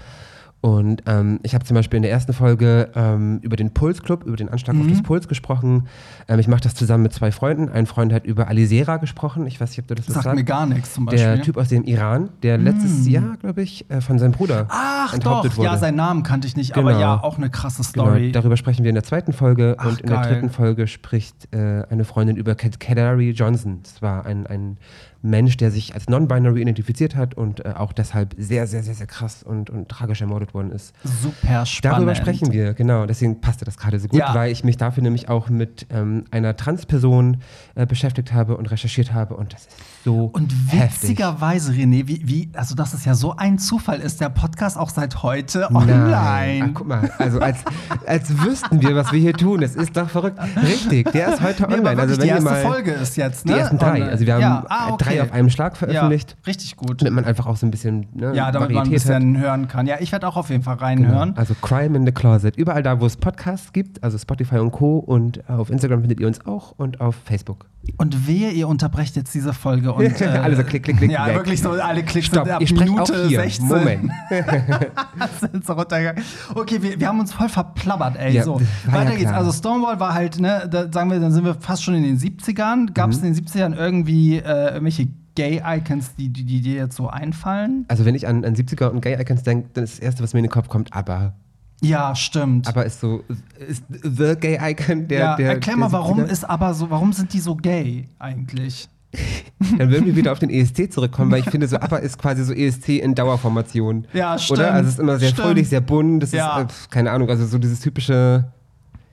Und 0.62 1.04
ähm, 1.06 1.40
ich 1.44 1.56
habe 1.56 1.64
zum 1.64 1.76
Beispiel 1.76 1.96
in 1.98 2.04
der 2.04 2.12
ersten 2.12 2.34
Folge 2.34 2.90
ähm, 2.94 3.40
über 3.44 3.56
den 3.56 3.72
Puls 3.74 4.04
Club, 4.04 4.26
über 4.26 4.36
den 4.36 4.50
Anschlag 4.50 4.76
auf 4.76 4.84
Mhm. 4.84 4.90
das 4.90 5.02
Puls 5.04 5.30
gesprochen. 5.30 5.88
Ähm, 6.28 6.38
ich 6.40 6.50
mache 6.50 6.60
das 6.60 6.74
zusammen 6.76 7.04
mit 7.04 7.14
zwei 7.14 7.32
Freunden. 7.32 7.70
Ein 7.70 7.86
Freund 7.86 8.12
hat 8.12 8.26
über 8.26 8.50
Alisera 8.50 8.98
gesprochen. 8.98 9.48
Ich 9.48 9.62
weiß 9.62 9.70
nicht, 9.70 9.80
ob 9.80 9.88
du 9.88 9.96
das 9.96 10.08
Sagt 10.08 10.24
sagst. 10.26 10.36
mir 10.36 10.44
gar 10.44 10.66
nichts 10.66 10.94
zum 10.94 11.06
Beispiel. 11.06 11.24
Der 11.24 11.42
Typ 11.42 11.56
aus 11.56 11.70
dem 11.70 11.86
Iran, 11.86 12.28
der 12.44 12.58
letztes 12.58 13.08
Jahr, 13.08 13.38
glaube 13.38 13.62
ich, 13.62 13.90
äh, 13.90 14.02
von 14.02 14.20
seinem 14.20 14.34
Bruder 14.34 14.66
Ach 14.68 15.14
enthauptet 15.14 15.54
doch, 15.54 15.58
wurde. 15.60 15.68
ja, 15.70 15.78
seinen 15.78 15.96
Namen 15.96 16.24
kannte 16.24 16.46
ich 16.46 16.58
nicht, 16.58 16.76
aber 16.76 16.90
Genau. 16.90 17.00
ja, 17.02 17.24
auch 17.24 17.38
eine 17.38 17.50
krasse 17.50 17.82
Genau, 17.94 18.08
Story. 18.08 18.32
darüber 18.34 18.58
sprechen 18.58 18.84
wir 18.84 18.90
in 18.90 18.96
der 18.96 19.04
zweiten 19.06 19.32
Folge 19.32 19.76
Ach, 19.78 19.86
und 19.86 20.02
in 20.02 20.08
der 20.08 20.18
geil. 20.18 20.34
dritten 20.34 20.50
Folge 20.50 20.88
spricht 20.88 21.54
äh, 21.54 21.84
eine 21.90 22.04
Freundin 22.04 22.36
über 22.36 22.56
Kadari 22.56 23.30
Johnson. 23.32 23.80
Das 23.84 24.02
war 24.02 24.26
ein, 24.26 24.46
ein 24.46 24.78
Mensch, 25.22 25.58
der 25.58 25.70
sich 25.70 25.94
als 25.94 26.08
non-binary 26.08 26.62
identifiziert 26.62 27.16
hat 27.16 27.34
und 27.36 27.66
äh, 27.66 27.74
auch 27.76 27.92
deshalb 27.92 28.36
sehr, 28.38 28.68
sehr, 28.68 28.84
sehr, 28.84 28.94
sehr 28.94 29.08
krass 29.08 29.44
und, 29.44 29.70
und 29.70 29.90
tragisch 29.90 30.22
ermordet 30.22 30.49
worden 30.54 30.72
ist. 30.72 30.94
Super 31.04 31.66
spannend. 31.66 31.98
Darüber 31.98 32.16
sprechen 32.16 32.52
wir, 32.52 32.74
genau. 32.74 33.06
Deswegen 33.06 33.42
passte 33.42 33.66
das 33.66 33.78
gerade 33.78 34.00
so 34.00 34.08
gut, 34.08 34.20
Ja. 34.20 34.34
weil 34.34 34.52
ich 34.52 34.64
mich 34.64 34.78
dafür 34.78 35.04
nämlich 35.04 35.30
auch 35.30 35.50
mit 35.50 35.88
ähm, 35.90 36.26
einer 36.32 36.56
Transperson 36.56 37.38
äh, 37.76 37.86
beschäftigt 37.86 38.34
habe 38.34 38.58
und 38.58 38.70
recherchiert 38.72 39.14
habe 39.14 39.36
und 39.36 39.54
das 39.54 39.62
ist 39.62 39.72
so 40.06 40.26
Und 40.34 40.54
heftig. 40.68 41.02
witzigerweise, 41.10 41.74
René, 41.74 42.08
wie, 42.08 42.22
wie, 42.26 42.50
also 42.56 42.74
dass 42.76 42.94
es 42.94 43.04
ja 43.06 43.16
so 43.16 43.36
ein 43.36 43.60
Zufall 43.60 44.00
ist, 44.00 44.22
der 44.22 44.30
Podcast 44.30 44.78
auch 44.78 44.90
seit 44.90 45.24
heute 45.24 45.68
Nein. 45.72 45.90
online. 45.90 46.66
Ach, 46.70 46.74
guck 46.74 46.88
mal, 46.88 47.12
also 47.18 47.40
als, 47.40 47.58
als 48.06 48.38
wüssten 48.44 48.82
wir, 48.82 48.96
was 48.96 49.12
wir 49.12 49.20
hier 49.20 49.34
tun. 49.34 49.62
Das 49.62 49.76
ist 49.76 49.96
doch 49.98 50.10
verrückt. 50.10 50.40
Richtig, 50.62 51.12
der 51.12 51.34
ist 51.34 51.42
heute 51.42 51.64
Nee, 51.68 51.76
online. 51.76 52.02
Also 52.02 52.16
wenn 52.18 52.24
die 52.24 52.30
erste 52.30 52.44
mal 52.50 52.62
Folge 52.64 52.92
ist 52.92 53.18
jetzt, 53.18 53.46
ne? 53.46 53.54
die 53.54 53.60
ersten 53.60 53.78
drei. 53.78 53.92
Online. 53.92 54.10
Also 54.10 54.26
wir 54.26 54.34
haben 54.36 54.42
ja. 54.42 54.66
ah, 54.70 54.94
okay. 54.94 55.04
drei 55.04 55.22
auf 55.24 55.32
einem 55.34 55.50
Schlag 55.50 55.76
veröffentlicht, 55.78 56.32
Ja, 56.32 56.38
richtig 56.48 56.78
gut. 56.78 57.02
damit 57.02 57.14
man 57.14 57.26
einfach 57.26 57.46
auch 57.46 57.58
so 57.58 57.66
ein 57.66 57.72
bisschen 57.72 58.08
ne, 58.14 58.34
Ja, 58.34 58.52
damit 58.52 58.70
man 58.72 58.84
ein 58.84 58.86
Varietät 58.90 59.10
hat. 59.10 59.20
bisschen 59.20 59.38
hören 59.38 59.68
kann. 59.68 59.86
Ja, 59.86 59.98
ich 60.00 60.12
werde 60.14 60.28
auch 60.28 60.38
auf 60.40 60.50
jeden 60.50 60.64
Fall 60.64 60.76
reinhören. 60.76 61.36
Also 61.38 61.54
Crime 61.62 61.96
in 61.98 62.06
the 62.06 62.12
Closet. 62.12 62.56
Überall 62.58 62.84
da, 62.84 63.00
wo 63.00 63.06
es 63.06 63.16
Podcasts 63.18 63.72
gibt, 63.74 64.04
also 64.04 64.18
Spotify 64.18 64.58
und 64.58 64.72
Co. 64.72 64.98
Und 65.00 65.48
auf 65.50 65.70
Instagram 65.70 66.02
findet 66.02 66.20
ihr 66.20 66.28
uns 66.28 66.46
auch 66.46 66.74
und 66.78 67.00
auf 67.02 67.16
Facebook. 67.26 67.66
Und 67.98 68.28
wehe, 68.28 68.52
ihr 68.52 68.68
unterbrecht 68.68 69.16
jetzt 69.16 69.34
diese 69.34 69.54
Folge 69.54 69.94
und. 69.94 70.10
Äh, 70.22 70.26
Alle 70.26 70.56
so 70.56 70.64
klick, 70.64 70.84
klick, 70.84 70.98
klick, 70.98 71.12
Ja, 71.12 71.28
weg. 71.28 71.36
wirklich 71.36 71.62
so 71.62 71.72
alle 71.72 72.04
Klicks 72.04 72.28
Stopp, 72.28 72.46
sind 72.46 72.56
ab 72.56 72.62
ich 72.62 72.70
spreche 72.70 72.92
Minute 72.92 73.14
auch 73.14 73.28
hier. 73.28 73.40
16. 73.42 73.68
Moment. 73.68 74.12
sind 75.40 75.66
so 75.66 75.74
runtergegangen. 75.74 76.24
Okay, 76.56 76.82
wir, 76.82 77.00
wir 77.00 77.08
haben 77.08 77.20
uns 77.20 77.32
voll 77.34 77.50
verplappert, 77.50 78.18
ey. 78.18 78.34
Ja, 78.34 78.44
so, 78.44 78.56
war 78.56 78.62
ja 78.62 78.94
weiter 79.08 79.16
geht's. 79.18 79.32
Also 79.32 79.52
Stonewall 79.52 80.00
war 80.00 80.14
halt, 80.14 80.40
ne, 80.40 80.68
da 80.70 80.92
sagen 80.92 81.10
wir, 81.12 81.20
dann 81.20 81.32
sind 81.32 81.46
wir 81.46 81.56
fast 81.56 81.84
schon 81.84 81.94
in 81.96 82.04
den 82.04 82.18
70ern. 82.18 82.94
Gab 82.94 83.10
es 83.12 83.22
Mhm. 83.22 83.28
in 83.28 83.34
den 83.34 83.46
70ern 83.46 83.76
irgendwie 83.76 84.38
äh, 84.38 84.74
irgendwelche 84.74 85.08
Gay-Icons, 85.40 86.16
die, 86.16 86.30
die, 86.30 86.44
die 86.44 86.62
dir 86.62 86.76
jetzt 86.76 86.96
so 86.98 87.08
einfallen? 87.08 87.86
Also 87.88 88.04
wenn 88.06 88.14
ich 88.16 88.28
an, 88.28 88.44
an 88.44 88.56
70er 88.56 88.90
und 88.90 89.02
Gay-Icons 89.02 89.44
denke, 89.44 89.70
dann 89.74 89.84
ist 89.86 89.94
das 89.94 90.00
Erste, 90.00 90.22
was 90.24 90.34
mir 90.34 90.40
in 90.40 90.46
den 90.46 90.52
Kopf 90.52 90.68
kommt, 90.68 90.94
ABBA. 90.94 91.34
Ja, 91.82 92.14
stimmt. 92.14 92.68
ABBA 92.68 92.82
ist 92.82 93.00
so, 93.00 93.24
ist 93.68 93.84
the 93.90 94.36
Gay-Icon 94.38 95.08
der, 95.08 95.20
ja, 95.20 95.36
der 95.38 95.48
erklär 95.52 95.76
der 95.76 95.78
mal, 95.78 95.92
warum 95.94 96.20
70er. 96.20 96.26
ist 96.26 96.44
aber 96.50 96.74
so, 96.74 96.90
warum 96.90 97.14
sind 97.14 97.32
die 97.32 97.40
so 97.40 97.56
gay 97.56 98.10
eigentlich? 98.20 98.90
Dann 99.78 99.90
würden 99.90 100.06
wir 100.06 100.16
wieder 100.18 100.32
auf 100.34 100.40
den 100.40 100.50
ESC 100.50 100.92
zurückkommen, 100.92 101.32
weil 101.32 101.40
ich 101.40 101.50
finde, 101.50 101.68
so 101.70 101.78
ABBA 101.80 101.98
ist 101.98 102.18
quasi 102.20 102.44
so 102.44 102.52
ESC 102.54 102.90
in 102.90 103.16
Dauerformation. 103.16 104.06
Ja, 104.14 104.38
stimmt. 104.38 104.60
Oder? 104.60 104.74
Also 104.74 104.88
es 104.90 104.94
ist 104.96 105.00
immer 105.00 105.18
sehr 105.20 105.30
Stimmt. 105.30 105.48
fröhlich, 105.48 105.70
sehr 105.70 105.82
bunt. 105.82 106.22
Das 106.22 106.32
Ja. 106.34 106.60
ist, 106.62 106.70
äh, 106.70 106.90
keine 106.90 107.12
Ahnung, 107.12 107.30
also 107.30 107.46
so 107.46 107.58
dieses 107.58 107.80
typische 107.80 108.52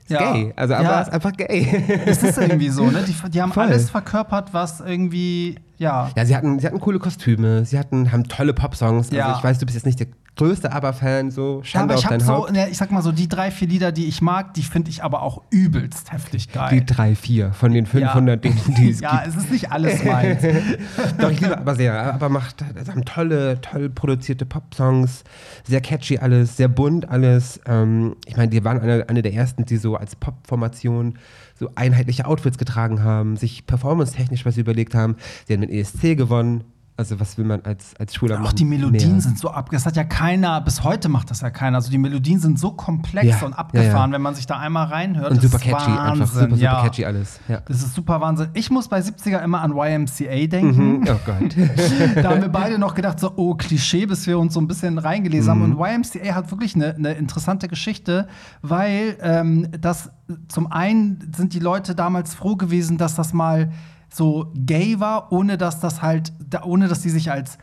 Ja. 0.09 0.33
gay. 0.33 0.53
Also 0.55 0.73
ABBA 0.75 0.83
Ja. 0.91 1.01
ist 1.01 1.11
einfach 1.11 1.33
gay. 1.33 1.83
Es 2.05 2.23
ist 2.23 2.37
irgendwie 2.37 2.69
so, 2.69 2.89
ne? 2.89 3.03
Die, 3.07 3.29
die 3.29 3.41
haben 3.41 3.51
Voll. 3.51 3.63
alles 3.65 3.89
verkörpert, 3.89 4.53
was 4.53 4.79
irgendwie, 4.79 5.59
ja. 5.77 6.09
Ja, 6.15 6.25
sie 6.25 6.35
hatten, 6.35 6.59
sie 6.59 6.65
hatten 6.67 6.79
coole 6.79 6.99
Kostüme, 6.99 7.65
sie 7.65 7.77
hatten, 7.77 8.11
haben 8.11 8.23
tolle 8.27 8.53
Popsongs. 8.53 9.09
Ja. 9.11 9.27
Also 9.27 9.39
ich 9.39 9.43
weiß, 9.43 9.59
du 9.59 9.65
bist 9.65 9.75
jetzt 9.75 9.85
nicht 9.85 9.99
der 9.99 10.07
größte 10.37 10.71
ABBA-Fan, 10.71 11.31
so 11.31 11.59
Ja, 11.59 11.65
Schande 11.65 11.93
aber 11.93 11.93
auf 11.95 11.99
ich 11.99 12.05
habe 12.05 12.17
dein 12.17 12.27
so, 12.27 12.33
Haupt. 12.33 12.51
ne, 12.51 12.69
ich 12.69 12.77
sag 12.77 12.91
mal 12.91 13.01
so, 13.01 13.11
die 13.11 13.27
drei, 13.27 13.51
vier 13.51 13.67
Lieder, 13.67 13.91
die 13.91 14.05
ich 14.05 14.21
mag, 14.21 14.53
die 14.53 14.63
finde 14.63 14.89
ich 14.89 15.03
aber 15.03 15.21
auch 15.21 15.41
übelst 15.49 16.11
heftig 16.11 16.51
geil. 16.51 16.69
Die 16.71 16.85
drei, 16.85 17.15
vier 17.15 17.51
von 17.53 17.73
den 17.73 17.85
500 17.85 18.43
Dingen, 18.43 18.59
die 18.77 18.89
es 18.89 18.99
ja, 19.01 19.23
gibt. 19.23 19.27
es 19.35 19.43
ist 19.43 19.51
nicht 19.51 19.71
alles 19.71 20.03
meins. 20.03 20.41
Doch, 21.19 21.31
ich 21.31 21.41
liebe 21.41 21.57
aber 21.57 21.75
sehr. 21.75 22.13
Aber 22.13 22.29
macht, 22.29 22.63
haben 22.63 23.05
tolle, 23.05 23.59
toll 23.61 23.89
produzierte 23.89 24.45
Pop-Songs, 24.45 25.23
sehr 25.65 25.81
catchy 25.81 26.17
alles, 26.19 26.57
sehr 26.57 26.67
bunt 26.67 27.09
alles. 27.09 27.59
Ähm, 27.65 28.15
ich 28.25 28.37
meine, 28.37 28.49
die 28.49 28.63
waren 28.63 28.79
eine, 28.79 29.09
eine 29.09 29.21
der 29.21 29.33
ersten, 29.33 29.65
die 29.65 29.77
so 29.77 29.95
als 29.95 30.15
Pop-Formation 30.15 31.17
so 31.59 31.71
einheitliche 31.75 32.25
Outfits 32.25 32.57
getragen 32.57 33.03
haben, 33.03 33.35
sich 33.35 33.65
performance-technisch 33.65 34.45
was 34.45 34.57
überlegt 34.57 34.93
haben. 34.93 35.15
Sie 35.47 35.53
haben 35.53 35.61
den 35.61 35.71
ESC 35.71 36.15
gewonnen. 36.15 36.63
Also, 36.97 37.19
was 37.19 37.37
will 37.37 37.45
man 37.45 37.61
als, 37.61 37.95
als 37.99 38.15
Schüler 38.15 38.39
machen? 38.39 38.47
Auch 38.47 38.53
die 38.53 38.65
Melodien 38.65 39.11
Mehr. 39.11 39.21
sind 39.21 39.37
so 39.37 39.51
ab. 39.51 39.69
Das 39.71 39.85
hat 39.85 39.95
ja 39.95 40.03
keiner, 40.03 40.59
bis 40.61 40.83
heute 40.83 41.09
macht 41.09 41.29
das 41.29 41.41
ja 41.41 41.51
keiner. 41.51 41.77
Also 41.77 41.91
die 41.91 41.99
Melodien 41.99 42.39
sind 42.39 42.57
so 42.57 42.71
komplex 42.71 43.27
Ja, 43.27 43.45
und 43.45 43.53
abgefahren, 43.53 43.93
ja, 43.93 44.05
ja. 44.07 44.11
wenn 44.13 44.21
man 44.23 44.33
sich 44.33 44.47
da 44.47 44.57
einmal 44.57 44.87
reinhört. 44.87 45.29
Und 45.29 45.39
super 45.39 45.59
catchy, 45.59 45.91
einfach 45.91 46.07
Wahnsinn, 46.07 46.25
super, 46.25 46.49
super 46.49 46.57
ja. 46.57 46.81
catchy 46.81 47.05
alles. 47.05 47.39
Ja. 47.47 47.61
Das 47.67 47.83
ist 47.83 47.93
super 47.93 48.19
Wahnsinn. 48.19 48.49
Ich 48.55 48.71
muss 48.71 48.87
bei 48.87 48.99
70er 48.99 49.43
immer 49.43 49.61
an 49.61 49.73
YMCA 49.77 50.47
denken. 50.47 50.99
Mhm. 51.01 51.07
Oh 51.07 51.19
Gott. 51.23 51.55
da 52.15 52.31
haben 52.31 52.41
wir 52.41 52.49
beide 52.49 52.79
noch 52.79 52.95
gedacht, 52.95 53.19
so, 53.19 53.31
oh, 53.35 53.53
Klischee, 53.53 54.07
bis 54.07 54.25
wir 54.25 54.39
uns 54.39 54.55
so 54.55 54.59
ein 54.59 54.67
bisschen 54.67 54.97
reingelesen 54.97 55.51
haben. 55.51 55.69
Mhm. 55.69 55.75
Und 55.75 55.87
YMCA 55.87 56.33
hat 56.33 56.49
wirklich 56.49 56.73
eine, 56.73 56.95
eine 56.95 57.13
interessante 57.13 57.67
Geschichte, 57.67 58.27
weil 58.63 59.17
ähm, 59.21 59.67
das 59.79 60.09
zum 60.47 60.71
einen 60.71 61.31
sind 61.35 61.53
die 61.53 61.59
Leute 61.59 61.93
damals 61.93 62.33
froh 62.33 62.55
gewesen, 62.55 62.97
dass 62.97 63.13
das 63.13 63.33
mal 63.33 63.69
so 64.09 64.51
gay 64.55 64.99
war, 64.99 65.31
ohne 65.31 65.57
dass 65.57 65.79
das 65.79 66.01
halt, 66.01 66.33
ohne 66.63 66.87
dass 66.87 67.01
die 67.01 67.09
sich 67.09 67.31
als, 67.31 67.57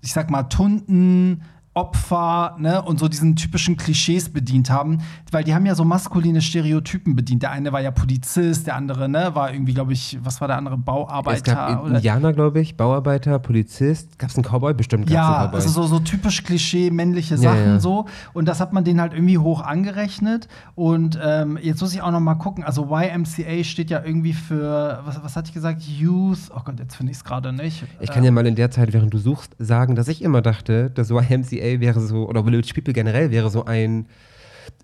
ich 0.00 0.12
sag 0.12 0.30
mal, 0.30 0.44
Tunden, 0.44 1.42
Opfer 1.74 2.56
ne, 2.58 2.82
und 2.82 3.00
so 3.00 3.08
diesen 3.08 3.34
typischen 3.34 3.78
Klischees 3.78 4.28
bedient 4.28 4.68
haben, 4.68 4.98
weil 5.30 5.42
die 5.42 5.54
haben 5.54 5.64
ja 5.64 5.74
so 5.74 5.84
maskuline 5.84 6.42
Stereotypen 6.42 7.16
bedient. 7.16 7.42
Der 7.42 7.50
eine 7.50 7.72
war 7.72 7.80
ja 7.80 7.90
Polizist, 7.90 8.66
der 8.66 8.76
andere 8.76 9.08
ne, 9.08 9.34
war 9.34 9.50
irgendwie, 9.50 9.72
glaube 9.72 9.94
ich, 9.94 10.18
was 10.22 10.42
war 10.42 10.48
der 10.48 10.58
andere, 10.58 10.74
Es 10.74 10.84
Bauarbeiter 10.84 11.54
gab 11.54 11.84
oder 11.84 11.96
Indianer, 11.96 12.34
glaube 12.34 12.60
ich, 12.60 12.76
Bauarbeiter, 12.76 13.38
Polizist. 13.38 14.18
Gab 14.18 14.28
es 14.28 14.36
einen 14.36 14.44
Cowboy? 14.44 14.74
Bestimmt 14.74 15.06
gab 15.06 15.12
es 15.12 15.16
einen 15.16 15.32
ja, 15.32 15.46
Cowboy. 15.46 15.54
also 15.56 15.68
so, 15.70 15.86
so 15.86 15.98
typisch 16.00 16.44
Klischee 16.44 16.90
männliche 16.90 17.36
Ja, 17.36 17.40
Sachen 17.40 17.66
ja. 17.66 17.80
so. 17.80 18.04
Und 18.34 18.48
das 18.48 18.60
hat 18.60 18.74
man 18.74 18.84
denen 18.84 19.00
halt 19.00 19.14
irgendwie 19.14 19.38
hoch 19.38 19.62
angerechnet. 19.62 20.48
Und 20.74 21.18
ähm, 21.22 21.58
jetzt 21.62 21.80
muss 21.80 21.94
ich 21.94 22.02
auch 22.02 22.10
noch 22.10 22.20
mal 22.20 22.34
gucken. 22.34 22.64
Also 22.64 22.94
YMCA 22.94 23.64
steht 23.64 23.88
ja 23.88 24.04
irgendwie 24.04 24.34
für, 24.34 25.00
was, 25.06 25.24
was 25.24 25.36
hatte 25.36 25.48
ich 25.48 25.54
gesagt? 25.54 25.80
Youth. 25.82 26.50
Oh 26.54 26.60
Gott, 26.62 26.78
jetzt 26.78 26.96
finde 26.96 27.12
ich 27.12 27.16
es 27.16 27.24
gerade 27.24 27.50
nicht. 27.50 27.84
Ich 28.00 28.10
kann 28.10 28.24
ja 28.24 28.30
mal 28.30 28.46
in 28.46 28.56
der 28.56 28.70
Zeit, 28.70 28.92
während 28.92 29.14
du 29.14 29.18
suchst, 29.18 29.56
sagen, 29.58 29.94
dass 29.94 30.08
ich 30.08 30.20
immer 30.20 30.42
dachte, 30.42 30.90
das 30.90 31.08
YMCA 31.08 31.61
wäre 31.80 32.00
so, 32.00 32.28
oder 32.28 32.44
Village 32.44 32.72
People 32.74 32.92
generell 32.92 33.30
wäre 33.30 33.50
so 33.50 33.64
ein, 33.64 34.06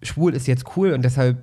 schwul 0.03 0.35
ist 0.35 0.47
jetzt 0.47 0.65
cool 0.77 0.93
und 0.93 1.03
deshalb 1.03 1.39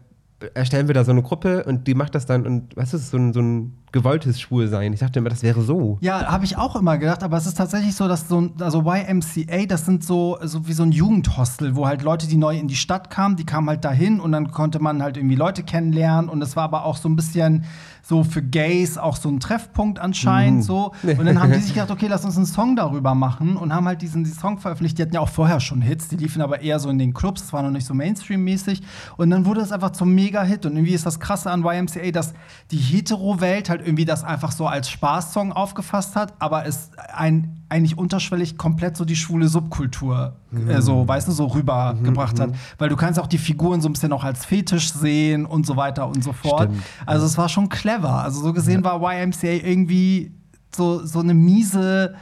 erstellen 0.53 0.87
wir 0.87 0.93
da 0.93 1.03
so 1.03 1.11
eine 1.11 1.23
Gruppe 1.23 1.63
und 1.63 1.87
die 1.87 1.95
macht 1.95 2.15
das 2.15 2.25
dann 2.25 2.45
und 2.45 2.75
was 2.75 2.93
ist 2.93 3.11
so 3.11 3.17
ein, 3.17 3.33
so 3.33 3.41
ein 3.41 3.77
gewolltes 3.95 4.41
Schwulsein? 4.41 4.91
Ich 4.91 4.99
dachte 4.99 5.19
immer, 5.19 5.29
das 5.29 5.41
wäre 5.41 5.61
so. 5.61 5.97
Ja, 6.01 6.25
habe 6.27 6.43
ich 6.43 6.57
auch 6.57 6.75
immer 6.75 6.97
gedacht, 6.97 7.23
aber 7.23 7.37
es 7.37 7.45
ist 7.47 7.57
tatsächlich 7.57 7.95
so, 7.95 8.09
dass 8.09 8.27
so 8.27 8.41
ein, 8.41 8.51
also 8.59 8.83
YMCA, 8.85 9.65
das 9.67 9.85
sind 9.85 10.03
so, 10.03 10.37
so 10.43 10.67
wie 10.67 10.73
so 10.73 10.83
ein 10.83 10.91
Jugendhostel, 10.91 11.77
wo 11.77 11.87
halt 11.87 12.01
Leute, 12.03 12.27
die 12.27 12.35
neu 12.35 12.57
in 12.57 12.67
die 12.67 12.75
Stadt 12.75 13.09
kamen, 13.09 13.37
die 13.37 13.45
kamen 13.45 13.69
halt 13.69 13.85
dahin 13.85 14.19
und 14.19 14.33
dann 14.33 14.51
konnte 14.51 14.79
man 14.79 15.01
halt 15.01 15.15
irgendwie 15.15 15.35
Leute 15.35 15.63
kennenlernen 15.63 16.29
und 16.29 16.41
es 16.41 16.57
war 16.57 16.65
aber 16.65 16.83
auch 16.83 16.97
so 16.97 17.07
ein 17.07 17.15
bisschen 17.15 17.63
so 18.03 18.23
für 18.23 18.43
Gays 18.43 18.97
auch 18.99 19.15
so 19.15 19.29
ein 19.29 19.39
Treffpunkt 19.39 19.97
anscheinend 19.97 20.57
Mhm. 20.59 20.61
so. 20.61 20.91
Und 21.17 21.25
dann 21.25 21.41
haben 21.41 21.51
die 21.51 21.59
sich 21.59 21.73
gedacht, 21.73 21.89
okay, 21.89 22.05
lass 22.07 22.23
uns 22.23 22.37
einen 22.37 22.45
Song 22.45 22.75
darüber 22.75 23.15
machen 23.15 23.57
und 23.57 23.73
haben 23.73 23.87
halt 23.87 24.03
diesen, 24.03 24.23
diesen 24.23 24.37
Song 24.39 24.59
veröffentlicht. 24.59 24.99
Die 24.99 25.01
hatten 25.01 25.15
ja 25.15 25.21
auch 25.21 25.29
vorher 25.29 25.59
schon 25.59 25.81
Hits, 25.81 26.07
die 26.09 26.17
liefen 26.17 26.43
aber 26.43 26.61
eher 26.61 26.77
so 26.79 26.89
in 26.89 26.99
den 26.99 27.15
Clubs, 27.15 27.41
das 27.41 27.51
war 27.53 27.63
noch 27.63 27.71
nicht 27.71 27.85
so 27.87 27.95
Mainstream-mäßig. 27.95 28.83
Und 29.17 29.31
dann 29.31 29.45
wurde 29.47 29.61
es 29.61 29.71
einfach 29.71 29.89
zum 29.89 30.13
Mega-Hit. 30.13 30.67
Und 30.67 30.73
irgendwie 30.75 30.93
ist 30.93 31.05
das 31.07 31.19
Krasse 31.19 31.49
an 31.49 31.63
YMCA, 31.65 32.11
dass 32.11 32.33
die 32.69 32.77
Hetero-Welt 32.77 33.69
halt 33.71 33.81
irgendwie 33.85 34.05
das 34.05 34.23
einfach 34.23 34.51
so 34.51 34.67
als 34.67 34.89
Spaßsong 34.89 35.53
aufgefasst 35.53 36.15
hat, 36.15 36.33
aber 36.39 36.65
es 36.65 36.91
ein, 37.13 37.63
eigentlich 37.69 37.97
unterschwellig 37.97 38.57
komplett 38.57 38.97
so 38.97 39.05
die 39.05 39.15
schwule 39.15 39.47
Subkultur 39.47 40.35
äh, 40.67 40.81
so, 40.81 41.07
weißt 41.07 41.27
du, 41.27 41.31
so 41.31 41.47
rübergebracht 41.47 42.39
hat. 42.39 42.51
Weil 42.77 42.89
du 42.89 42.95
kannst 42.95 43.19
auch 43.19 43.27
die 43.27 43.37
Figuren 43.37 43.81
so 43.81 43.89
ein 43.89 43.93
bisschen 43.93 44.13
auch 44.13 44.23
als 44.23 44.45
Fetisch 44.45 44.91
sehen 44.91 45.45
und 45.45 45.65
so 45.65 45.75
weiter 45.75 46.07
und 46.07 46.23
so 46.23 46.33
fort. 46.33 46.63
Stimmt. 46.63 46.83
Also 47.05 47.25
es 47.25 47.37
war 47.37 47.49
schon 47.49 47.69
clever. 47.69 48.23
Also 48.23 48.41
so 48.41 48.53
gesehen 48.53 48.83
war 48.83 49.01
YMCA 49.01 49.47
irgendwie 49.47 50.31
so, 50.75 51.05
so 51.05 51.19
eine 51.19 51.33
miese 51.33 52.15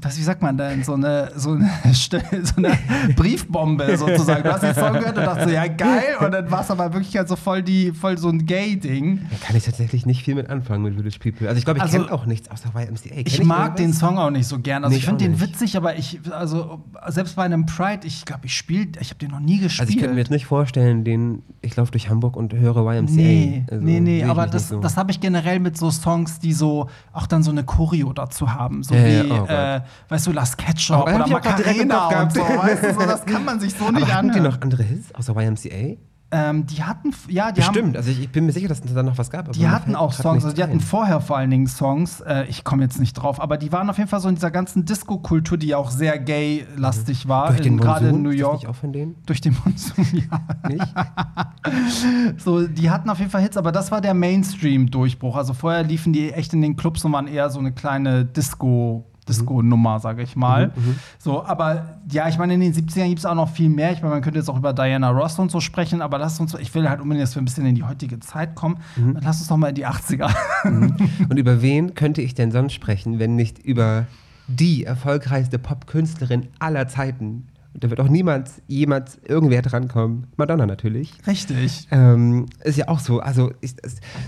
was, 0.00 0.18
wie 0.18 0.22
sagt 0.22 0.42
man 0.42 0.56
denn, 0.56 0.82
so 0.82 0.94
eine, 0.94 1.30
so 1.36 1.52
eine, 1.52 1.70
so 1.92 2.56
eine 2.56 2.78
Briefbombe 3.16 3.96
sozusagen. 3.96 4.42
Du 4.42 4.52
hast 4.52 4.62
den 4.62 4.74
Song 4.74 4.92
gehört 4.94 5.16
und 5.16 5.24
dachtest 5.24 5.48
so, 5.48 5.54
ja 5.54 5.66
geil, 5.66 6.16
und 6.20 6.32
dann 6.32 6.50
war 6.50 6.60
es 6.62 6.70
aber 6.70 6.92
wirklich 6.92 7.16
halt 7.16 7.28
so 7.28 7.36
voll, 7.36 7.62
die, 7.62 7.92
voll 7.92 8.18
so 8.18 8.28
ein 8.28 8.44
Gay-Ding. 8.44 9.20
Da 9.30 9.36
kann 9.46 9.56
ich 9.56 9.64
tatsächlich 9.64 10.04
nicht 10.06 10.24
viel 10.24 10.34
mit 10.34 10.50
anfangen 10.50 10.82
mit 10.82 10.94
Village 10.94 11.18
People. 11.20 11.48
Also 11.48 11.58
ich 11.58 11.64
glaube, 11.64 11.78
ich 11.78 11.84
Also, 11.84 11.98
kenne 11.98 12.12
auch 12.12 12.26
nichts 12.26 12.50
außer 12.50 12.70
YMCA. 12.74 13.08
Kenn 13.14 13.22
Ich 13.24 13.44
mag 13.44 13.76
den? 13.76 13.92
Song 13.92 14.18
auch 14.18 14.30
nicht 14.30 14.46
so 14.48 14.58
gern. 14.58 14.82
Also 14.84 14.92
Nee, 14.92 14.96
ich 14.96 15.02
ich 15.04 15.08
finde 15.08 15.24
den 15.24 15.40
witzig, 15.40 15.76
aber 15.76 15.96
ich, 15.96 16.20
also 16.30 16.82
selbst 17.08 17.36
bei 17.36 17.44
einem 17.44 17.66
Pride, 17.66 18.06
ich 18.06 18.24
glaube, 18.24 18.46
ich 18.46 18.56
spiele, 18.56 18.88
ich 19.00 19.10
habe 19.10 19.18
den 19.20 19.30
noch 19.30 19.40
nie 19.40 19.58
gespielt. 19.58 19.80
Also 19.82 19.92
ich 19.92 19.98
könnte 19.98 20.14
mir 20.14 20.20
jetzt 20.20 20.30
nicht 20.30 20.46
vorstellen, 20.46 21.04
den, 21.04 21.42
ich 21.62 21.76
laufe 21.76 21.92
durch 21.92 22.08
Hamburg 22.10 22.36
und 22.36 22.52
höre 22.54 22.76
YMCA. 22.76 23.12
Nee, 23.14 23.64
Also, 23.70 23.84
nee, 23.84 24.00
nee, 24.00 24.18
ich 24.18 24.26
aber 24.26 24.46
das, 24.46 24.70
so. 24.70 24.80
das 24.80 24.96
habe 24.96 25.12
ich 25.12 25.20
generell 25.20 25.60
mit 25.60 25.76
so 25.78 25.90
Songs, 25.90 26.40
die 26.40 26.52
so 26.52 26.88
auch 27.12 27.26
dann 27.26 27.42
so 27.42 27.50
eine 27.52 27.62
Choreo 27.64 28.12
dazu 28.12 28.52
haben. 28.52 28.82
So 28.82 28.94
Ja, 28.94 29.04
wie, 29.04 29.28
ja, 29.28 29.42
oh 29.42 29.46
äh, 29.46 29.80
weißt 30.08 30.26
du, 30.26 30.32
Las 30.32 30.56
Ketchup 30.56 31.02
oder 31.02 31.26
Macarena 31.26 32.22
und 32.22 32.32
so, 32.32 32.40
weißt 32.40 32.84
du, 32.84 32.94
so, 32.94 33.00
das 33.00 33.24
kann 33.26 33.44
man 33.44 33.60
sich 33.60 33.74
so 33.74 33.90
nicht 33.90 34.02
aber 34.04 34.14
hatten 34.14 34.28
die 34.32 34.38
anhören. 34.38 34.52
noch 34.54 34.60
andere 34.62 34.82
Hits 34.82 35.14
außer 35.14 35.34
YMCA? 35.36 35.96
Ähm, 36.30 36.66
die 36.66 36.82
hatten, 36.82 37.10
ja, 37.28 37.52
die 37.52 37.62
haben, 37.62 37.72
Bestimmt, 37.74 37.96
also 37.96 38.10
ich, 38.10 38.20
ich 38.22 38.28
bin 38.32 38.46
mir 38.46 38.50
sicher, 38.50 38.66
dass 38.66 38.80
es 38.80 38.92
da 38.92 39.04
noch 39.04 39.18
was 39.18 39.30
gab. 39.30 39.42
aber 39.44 39.52
Die 39.52 39.68
hatten 39.68 39.94
auch 39.94 40.12
Songs, 40.12 40.42
also 40.44 40.56
die 40.56 40.64
hatten 40.64 40.80
vorher 40.80 41.20
vor 41.20 41.36
allen 41.36 41.50
Dingen 41.50 41.68
Songs, 41.68 42.22
äh, 42.22 42.44
ich 42.48 42.64
komme 42.64 42.82
jetzt 42.82 42.98
nicht 42.98 43.12
drauf, 43.12 43.40
aber 43.40 43.56
die 43.56 43.70
waren 43.70 43.88
auf 43.88 43.98
jeden 43.98 44.08
Fall 44.10 44.18
so 44.18 44.28
in 44.28 44.34
dieser 44.34 44.50
ganzen 44.50 44.84
Disco-Kultur, 44.84 45.58
die 45.58 45.68
ja 45.68 45.76
auch 45.76 45.92
sehr 45.92 46.18
gay-lastig 46.18 47.28
war, 47.28 47.48
Durch 47.48 47.60
den 47.60 47.74
in- 47.74 47.78
gerade 47.78 48.08
in? 48.08 48.22
New 48.22 48.30
Ist 48.30 48.36
das 48.36 48.40
York. 48.40 48.54
nicht 48.54 48.66
auch 48.66 48.74
von 48.74 48.92
denen? 48.92 49.14
Durch 49.26 49.42
den 49.42 49.56
Monsun, 49.64 50.06
ja. 50.12 50.68
Nicht? 50.68 50.84
So, 52.38 52.66
die 52.66 52.90
hatten 52.90 53.08
auf 53.10 53.18
jeden 53.18 53.30
Fall 53.30 53.40
Hits, 53.42 53.56
aber 53.56 53.72
das 53.72 53.90
war 53.90 54.00
der 54.00 54.14
Mainstream-Durchbruch. 54.14 55.36
Also 55.36 55.54
vorher 55.54 55.82
liefen 55.82 56.12
die 56.12 56.32
echt 56.32 56.52
in 56.52 56.62
den 56.62 56.76
Clubs 56.76 57.04
und 57.04 57.12
waren 57.12 57.26
eher 57.26 57.48
so 57.50 57.58
eine 57.58 57.72
kleine 57.72 58.24
Disco. 58.24 59.06
Disco-Nummer, 59.28 60.00
sage 60.00 60.22
ich 60.22 60.36
mal. 60.36 60.72
So, 61.18 61.44
aber 61.44 62.00
ja, 62.10 62.28
ich 62.28 62.38
meine, 62.38 62.54
in 62.54 62.60
den 62.60 62.72
70ern 62.72 63.08
gibt 63.08 63.20
es 63.20 63.26
auch 63.26 63.34
noch 63.34 63.48
viel 63.48 63.68
mehr. 63.68 63.92
Ich 63.92 64.02
meine, 64.02 64.14
man 64.14 64.22
könnte 64.22 64.38
jetzt 64.38 64.48
auch 64.48 64.56
über 64.56 64.72
Diana 64.72 65.10
Ross 65.10 65.38
und 65.38 65.50
so 65.50 65.60
sprechen, 65.60 66.02
aber 66.02 66.18
lass 66.18 66.38
uns, 66.40 66.54
ich 66.54 66.74
will 66.74 66.88
halt 66.88 67.00
unbedingt, 67.00 67.22
dass 67.22 67.34
wir 67.34 67.42
ein 67.42 67.46
bisschen 67.46 67.66
in 67.66 67.74
die 67.74 67.82
heutige 67.82 68.20
Zeit 68.20 68.54
kommen. 68.54 68.78
Lass 69.20 69.38
uns 69.38 69.48
doch 69.48 69.56
mal 69.56 69.68
in 69.68 69.74
die 69.74 69.86
80er. 69.86 70.34
Und 70.64 71.36
über 71.36 71.62
wen 71.62 71.94
könnte 71.94 72.22
ich 72.22 72.34
denn 72.34 72.50
sonst 72.50 72.72
sprechen, 72.72 73.18
wenn 73.18 73.36
nicht 73.36 73.58
über 73.58 74.06
die 74.46 74.84
erfolgreichste 74.84 75.58
Popkünstlerin 75.58 76.48
aller 76.58 76.88
Zeiten? 76.88 77.48
Und 77.74 77.82
da 77.82 77.90
wird 77.90 78.00
auch 78.00 78.08
niemand, 78.08 78.50
jemals 78.68 79.18
irgendwer 79.26 79.62
drankommen. 79.62 80.28
Madonna 80.36 80.64
natürlich. 80.64 81.12
Richtig. 81.26 81.88
Ähm, 81.90 82.46
ist 82.62 82.78
ja 82.78 82.88
auch 82.88 83.00
so. 83.00 83.18
Also, 83.18 83.52
ich, 83.60 83.74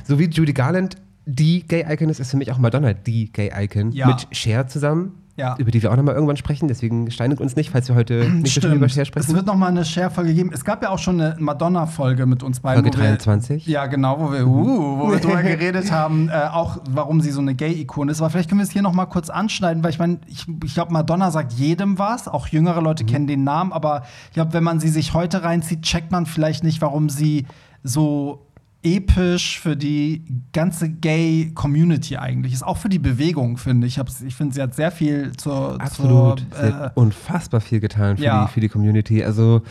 so 0.05 0.19
wie 0.19 0.25
Judy 0.25 0.53
Garland 0.53 0.97
die 1.27 1.67
Gay-Icon 1.67 2.09
ist, 2.09 2.21
ist 2.21 2.31
für 2.31 2.37
mich 2.37 2.51
auch 2.53 2.59
Madonna 2.59 2.93
die 2.93 3.33
Gay-Icon. 3.33 3.91
Ja. 3.93 4.07
Mit 4.07 4.29
Cher 4.31 4.67
zusammen. 4.69 5.23
Ja. 5.39 5.55
Über 5.59 5.71
die 5.71 5.83
wir 5.83 5.93
auch 5.93 5.97
nochmal 5.97 6.15
irgendwann 6.15 6.39
sprechen. 6.39 6.67
Deswegen 6.67 7.11
steinet 7.11 7.43
uns 7.43 7.57
nicht, 7.57 7.69
falls 7.69 7.89
wir 7.89 7.95
heute 7.95 8.27
nicht 8.31 8.55
so 8.55 8.61
viel 8.62 8.73
über 8.77 8.89
Cher 8.89 9.03
Es 9.03 9.09
sprechen. 9.09 9.35
wird 9.35 9.45
noch 9.45 9.55
mal 9.57 9.67
eine 9.67 9.85
Share-Folge 9.85 10.33
geben. 10.33 10.51
Es 10.55 10.65
gab 10.65 10.83
ja 10.83 10.89
auch 10.89 10.99
schon 10.99 11.21
eine 11.21 11.37
Madonna-Folge 11.39 12.25
mit 12.25 12.43
uns 12.43 12.61
beiden. 12.61 12.83
Folge 12.85 12.97
wo 12.97 13.03
wir- 13.03 13.09
23. 13.09 13.67
Ja, 13.67 13.85
genau, 13.85 14.19
wo 14.19 14.33
wir, 14.33 14.47
uh, 14.47 14.99
wo 15.01 15.11
wir 15.11 15.19
drüber 15.21 15.43
geredet 15.43 15.93
haben, 15.93 16.31
äh, 16.31 16.33
auch 16.51 16.79
warum 16.89 17.21
sie 17.21 17.33
so 17.33 17.43
eine 17.43 17.55
Gay-Ikone 17.55 18.12
ist. 18.12 18.23
Aber 18.23 18.31
vielleicht 18.31 18.49
können 18.49 18.61
wir 18.61 18.65
es 18.65 18.71
hier 18.71 18.81
noch 18.81 18.95
mal 18.95 19.05
kurz 19.05 19.29
anschneiden, 19.29 19.85
weil 19.85 19.91
ich 19.91 19.99
meine, 19.99 20.21
ich, 20.27 20.47
ich 20.65 20.73
glaube, 20.73 20.91
Madonna 20.95 21.31
sagt 21.31 21.53
jedem 21.53 21.99
was. 21.99 22.29
Auch 22.29 22.47
jüngere 22.47 22.81
Leute 22.81 23.05
Mhm. 23.05 23.09
kennen 23.09 23.27
den 23.27 23.45
Namen. 23.45 23.75
Aber 23.75 24.05
ich 24.29 24.35
glaube, 24.35 24.55
wenn 24.55 24.65
man 24.65 24.81
sie 24.81 24.89
sich 24.89 25.12
heute 25.12 25.43
reinzieht, 25.43 25.83
checkt 25.83 26.12
man 26.12 26.25
vielleicht 26.25 26.65
nicht, 26.65 26.81
warum 26.81 27.11
sie 27.11 27.45
so 27.83 28.47
episch 28.87 29.59
für 29.59 29.77
die 29.77 30.25
ganze 30.53 30.88
Gay-Community 30.88 32.16
eigentlich 32.16 32.53
ist. 32.53 32.62
Auch 32.62 32.77
für 32.77 32.88
die 32.88 33.01
Bewegung, 33.01 33.57
finde 33.57 33.88
ich. 33.88 34.01
Ich 34.25 34.37
finde, 34.37 34.55
sie 34.55 34.62
hat 34.62 34.75
sehr 34.75 34.92
viel 34.92 35.33
zur. 35.37 35.81
Absolut. 35.81 36.46
Zur, 36.53 36.64
äh, 36.64 36.72
hat 36.72 36.96
unfassbar 36.96 37.61
viel 37.61 37.81
getan 37.81 38.16
für, 38.16 38.22
ja. 38.22 38.46
die, 38.46 38.53
für 38.53 38.61
die 38.61 38.68
Community. 38.68 39.25
Also 39.25 39.62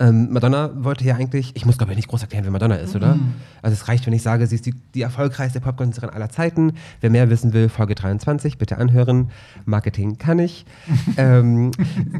ähm, 0.00 0.32
Madonna 0.32 0.70
wollte 0.76 1.04
ja 1.04 1.16
eigentlich, 1.16 1.54
ich 1.54 1.66
muss 1.66 1.76
glaube 1.76 1.92
ich 1.92 1.96
nicht 1.96 2.08
groß 2.08 2.22
erklären, 2.22 2.44
wer 2.44 2.52
Madonna 2.52 2.76
ist, 2.76 2.96
oder? 2.96 3.16
Mhm. 3.16 3.34
Also 3.60 3.74
es 3.74 3.86
reicht, 3.86 4.06
wenn 4.06 4.14
ich 4.14 4.22
sage, 4.22 4.46
sie 4.46 4.54
ist 4.54 4.64
die, 4.64 4.74
die 4.94 5.02
erfolgreichste 5.02 5.60
Popkünstlerin 5.60 6.14
aller 6.14 6.30
Zeiten. 6.30 6.72
Wer 7.00 7.10
mehr 7.10 7.28
wissen 7.28 7.52
will, 7.52 7.68
Folge 7.68 7.94
23, 7.94 8.56
bitte 8.56 8.78
anhören. 8.78 9.30
Marketing 9.66 10.16
kann 10.16 10.38
ich. 10.38 10.64
ähm, 11.18 11.72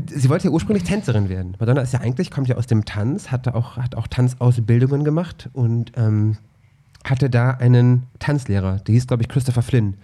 sie 0.07 0.29
wollte 0.29 0.49
ja 0.49 0.51
ursprünglich 0.51 0.85
Tänzerin 0.85 1.29
werden. 1.29 1.57
Madonna 1.59 1.81
ist 1.81 1.93
ja 1.93 2.01
eigentlich, 2.01 2.31
kommt 2.31 2.49
ja 2.49 2.57
aus 2.57 2.67
dem 2.67 2.85
Tanz, 2.85 3.31
hatte 3.31 3.55
auch, 3.55 3.79
hat 3.79 3.95
auch 3.95 4.09
Tanzausbildungen 4.09 5.05
gemacht 5.05 5.49
und 5.55 5.93
ähm, 5.97 6.37
hatte 7.05 7.31
da 7.31 7.53
einen 7.53 8.07
Tanzlehrer, 8.19 8.77
der 8.87 8.93
hieß, 8.93 9.07
glaube 9.07 9.23
ich, 9.23 9.29
Christopher 9.29 9.63
Flynn. 9.63 9.95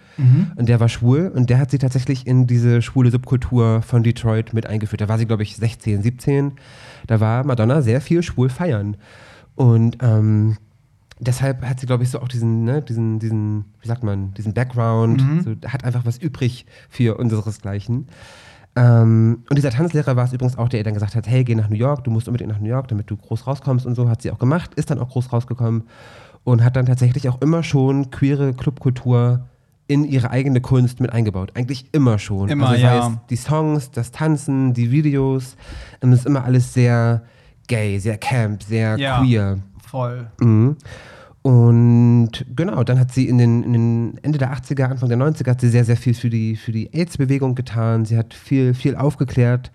Und 0.55 0.67
der 0.67 0.79
war 0.79 0.89
schwul 0.89 1.31
und 1.33 1.49
der 1.49 1.59
hat 1.59 1.69
sie 1.69 1.77
tatsächlich 1.77 2.25
in 2.25 2.47
diese 2.47 2.81
schwule 2.81 3.11
Subkultur 3.11 3.81
von 3.83 4.03
Detroit 4.03 4.53
mit 4.53 4.65
eingeführt. 4.65 5.01
Da 5.01 5.07
war 5.07 5.17
sie, 5.17 5.27
glaube 5.27 5.43
ich, 5.43 5.55
16, 5.55 6.01
17. 6.01 6.53
Da 7.05 7.19
war 7.19 7.43
Madonna 7.43 7.81
sehr 7.81 8.01
viel 8.01 8.23
schwul 8.23 8.49
feiern. 8.49 8.97
Und 9.55 9.97
ähm, 10.01 10.57
deshalb 11.19 11.63
hat 11.63 11.79
sie, 11.79 11.85
glaube 11.85 12.03
ich, 12.03 12.09
so 12.09 12.19
auch 12.19 12.27
diesen, 12.27 12.63
ne, 12.63 12.81
diesen, 12.81 13.19
diesen, 13.19 13.65
wie 13.81 13.87
sagt 13.87 14.03
man, 14.03 14.33
diesen 14.33 14.53
Background, 14.53 15.23
so, 15.43 15.51
hat 15.67 15.83
einfach 15.83 16.05
was 16.05 16.17
übrig 16.17 16.65
für 16.89 17.17
unseresgleichen. 17.17 18.07
Ähm, 18.75 19.43
und 19.49 19.55
dieser 19.55 19.71
Tanzlehrer 19.71 20.15
war 20.15 20.25
es 20.25 20.33
übrigens 20.33 20.57
auch, 20.57 20.69
der 20.69 20.79
ihr 20.81 20.83
dann 20.83 20.93
gesagt 20.93 21.15
hat, 21.15 21.27
hey, 21.27 21.43
geh 21.43 21.55
nach 21.55 21.69
New 21.69 21.75
York, 21.75 22.03
du 22.03 22.11
musst 22.11 22.27
unbedingt 22.27 22.51
nach 22.51 22.59
New 22.59 22.69
York, 22.69 22.87
damit 22.87 23.09
du 23.09 23.17
groß 23.17 23.47
rauskommst 23.47 23.87
und 23.87 23.95
so, 23.95 24.07
hat 24.07 24.21
sie 24.21 24.29
auch 24.29 24.37
gemacht, 24.37 24.75
ist 24.75 24.91
dann 24.91 24.99
auch 24.99 25.09
groß 25.09 25.33
rausgekommen 25.33 25.83
und 26.47 26.63
hat 26.63 26.77
dann 26.77 26.85
tatsächlich 26.85 27.27
auch 27.27 27.41
immer 27.41 27.61
schon 27.61 28.09
queere 28.09 28.53
Clubkultur 28.53 29.49
in 29.87 30.05
ihre 30.05 30.31
eigene 30.31 30.61
Kunst 30.61 31.01
mit 31.01 31.11
eingebaut. 31.11 31.51
Eigentlich 31.55 31.89
immer 31.91 32.19
schon. 32.19 32.47
Immer, 32.47 32.69
also 32.69 32.81
ja. 32.85 33.21
die 33.29 33.35
Songs, 33.35 33.91
das 33.91 34.11
Tanzen, 34.13 34.73
die 34.73 34.89
Videos, 34.89 35.57
es 35.99 36.09
ist 36.09 36.25
immer 36.25 36.45
alles 36.45 36.73
sehr 36.73 37.23
gay, 37.67 37.99
sehr 37.99 38.17
camp, 38.17 38.63
sehr 38.63 38.97
Ja. 38.97 39.19
queer. 39.19 39.59
voll. 39.81 40.27
Mhm. 40.39 40.77
Und 41.41 42.31
genau, 42.55 42.81
dann 42.85 42.97
hat 42.97 43.11
sie 43.11 43.27
in 43.27 43.39
den, 43.39 43.63
in 43.63 43.73
den 43.73 44.19
Ende 44.21 44.37
der 44.37 44.53
80er, 44.53 44.85
Anfang 44.85 45.09
der 45.09 45.17
90er 45.17 45.49
hat 45.49 45.59
sie 45.59 45.69
sehr, 45.69 45.83
sehr 45.83 45.97
viel 45.97 46.13
für 46.13 46.29
die, 46.29 46.55
für 46.55 46.71
die 46.71 46.93
AIDS-Bewegung 46.93 47.55
getan. 47.55 48.05
Sie 48.05 48.17
hat 48.17 48.33
viel, 48.33 48.73
viel 48.73 48.95
aufgeklärt. 48.95 49.73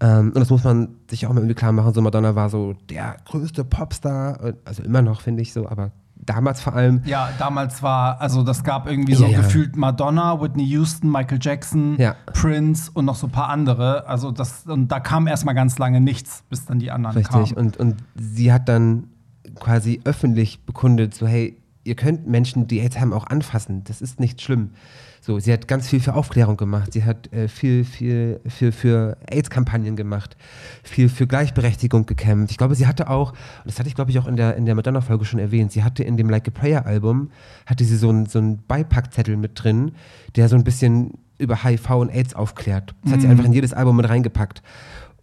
Ähm, 0.00 0.28
und 0.28 0.38
das 0.38 0.48
muss 0.48 0.64
man 0.64 0.96
sich 1.10 1.26
auch 1.26 1.34
mal 1.34 1.40
irgendwie 1.40 1.54
klar 1.54 1.72
machen. 1.72 1.92
So 1.92 2.00
Madonna 2.00 2.34
war 2.34 2.48
so 2.48 2.72
der 2.88 3.18
größte 3.26 3.62
Popstar, 3.64 4.54
also 4.64 4.82
immer 4.82 5.02
noch, 5.02 5.20
finde 5.20 5.42
ich 5.42 5.52
so, 5.52 5.68
aber 5.68 5.92
damals 6.26 6.60
vor 6.60 6.74
allem. 6.74 7.02
Ja, 7.04 7.30
damals 7.38 7.82
war, 7.82 8.20
also 8.20 8.42
das 8.42 8.64
gab 8.64 8.86
irgendwie 8.88 9.14
so 9.14 9.24
Ja, 9.24 9.30
ja. 9.30 9.36
gefühlt 9.40 9.76
Madonna, 9.76 10.40
Whitney 10.40 10.64
Houston, 10.64 11.10
Michael 11.10 11.38
Jackson, 11.40 11.96
Ja. 11.98 12.14
Prince 12.32 12.90
und 12.92 13.04
noch 13.04 13.16
so 13.16 13.26
ein 13.26 13.30
paar 13.30 13.48
andere. 13.48 14.06
Also 14.06 14.30
das, 14.30 14.64
und 14.66 14.88
da 14.88 15.00
kam 15.00 15.26
erstmal 15.26 15.54
ganz 15.54 15.78
lange 15.78 16.00
nichts, 16.00 16.44
bis 16.48 16.64
dann 16.66 16.78
die 16.78 16.90
anderen 16.90 17.16
Richtig. 17.16 17.54
kamen. 17.54 17.66
Und, 17.66 17.76
und 17.76 17.96
sie 18.14 18.52
hat 18.52 18.68
dann 18.68 19.08
quasi 19.60 20.00
öffentlich 20.04 20.64
bekundet, 20.64 21.14
so 21.14 21.26
hey, 21.26 21.56
ihr 21.84 21.94
könnt 21.96 22.26
Menschen, 22.26 22.66
die 22.66 22.80
AIDS 22.80 22.98
haben, 22.98 23.12
auch 23.12 23.26
anfassen. 23.26 23.84
Das 23.84 24.00
ist 24.00 24.18
nicht 24.20 24.40
schlimm. 24.40 24.70
So, 25.26 25.38
sie 25.38 25.54
hat 25.54 25.66
ganz 25.68 25.88
viel 25.88 26.00
für 26.00 26.14
Aufklärung 26.14 26.58
gemacht. 26.58 26.92
Sie 26.92 27.02
hat 27.04 27.32
äh, 27.32 27.48
viel, 27.48 27.86
viel, 27.86 28.40
viel 28.46 28.72
für 28.72 29.16
AIDS-Kampagnen 29.30 29.96
gemacht, 29.96 30.36
viel 30.82 31.08
für 31.08 31.26
Gleichberechtigung 31.26 32.04
gekämpft. 32.04 32.50
Ich 32.50 32.58
glaube, 32.58 32.74
sie 32.74 32.86
hatte 32.86 33.08
auch, 33.08 33.30
und 33.32 33.38
das 33.64 33.78
hatte 33.78 33.88
ich 33.88 33.94
glaube 33.94 34.10
ich 34.10 34.18
auch 34.18 34.26
in 34.26 34.36
der, 34.36 34.54
in 34.56 34.66
der 34.66 34.74
Madonna-Folge 34.74 35.24
schon 35.24 35.40
erwähnt, 35.40 35.72
sie 35.72 35.82
hatte 35.82 36.04
in 36.04 36.18
dem 36.18 36.28
Like 36.28 36.46
a 36.48 36.50
Prayer-Album, 36.50 37.30
hatte 37.64 37.84
sie 37.84 37.96
so 37.96 38.10
einen 38.10 38.26
so 38.26 38.38
einen 38.38 38.62
Beipackzettel 38.66 39.38
mit 39.38 39.52
drin, 39.54 39.92
der 40.36 40.50
so 40.50 40.56
ein 40.56 40.64
bisschen 40.64 41.12
über 41.38 41.64
HIV 41.64 41.88
und 41.92 42.10
AIDS 42.10 42.34
aufklärt. 42.34 42.94
Das 43.04 43.12
hat 43.12 43.18
Mhm. 43.20 43.22
sie 43.22 43.28
einfach 43.28 43.44
in 43.46 43.54
jedes 43.54 43.72
Album 43.72 43.96
mit 43.96 44.06
reingepackt. 44.06 44.62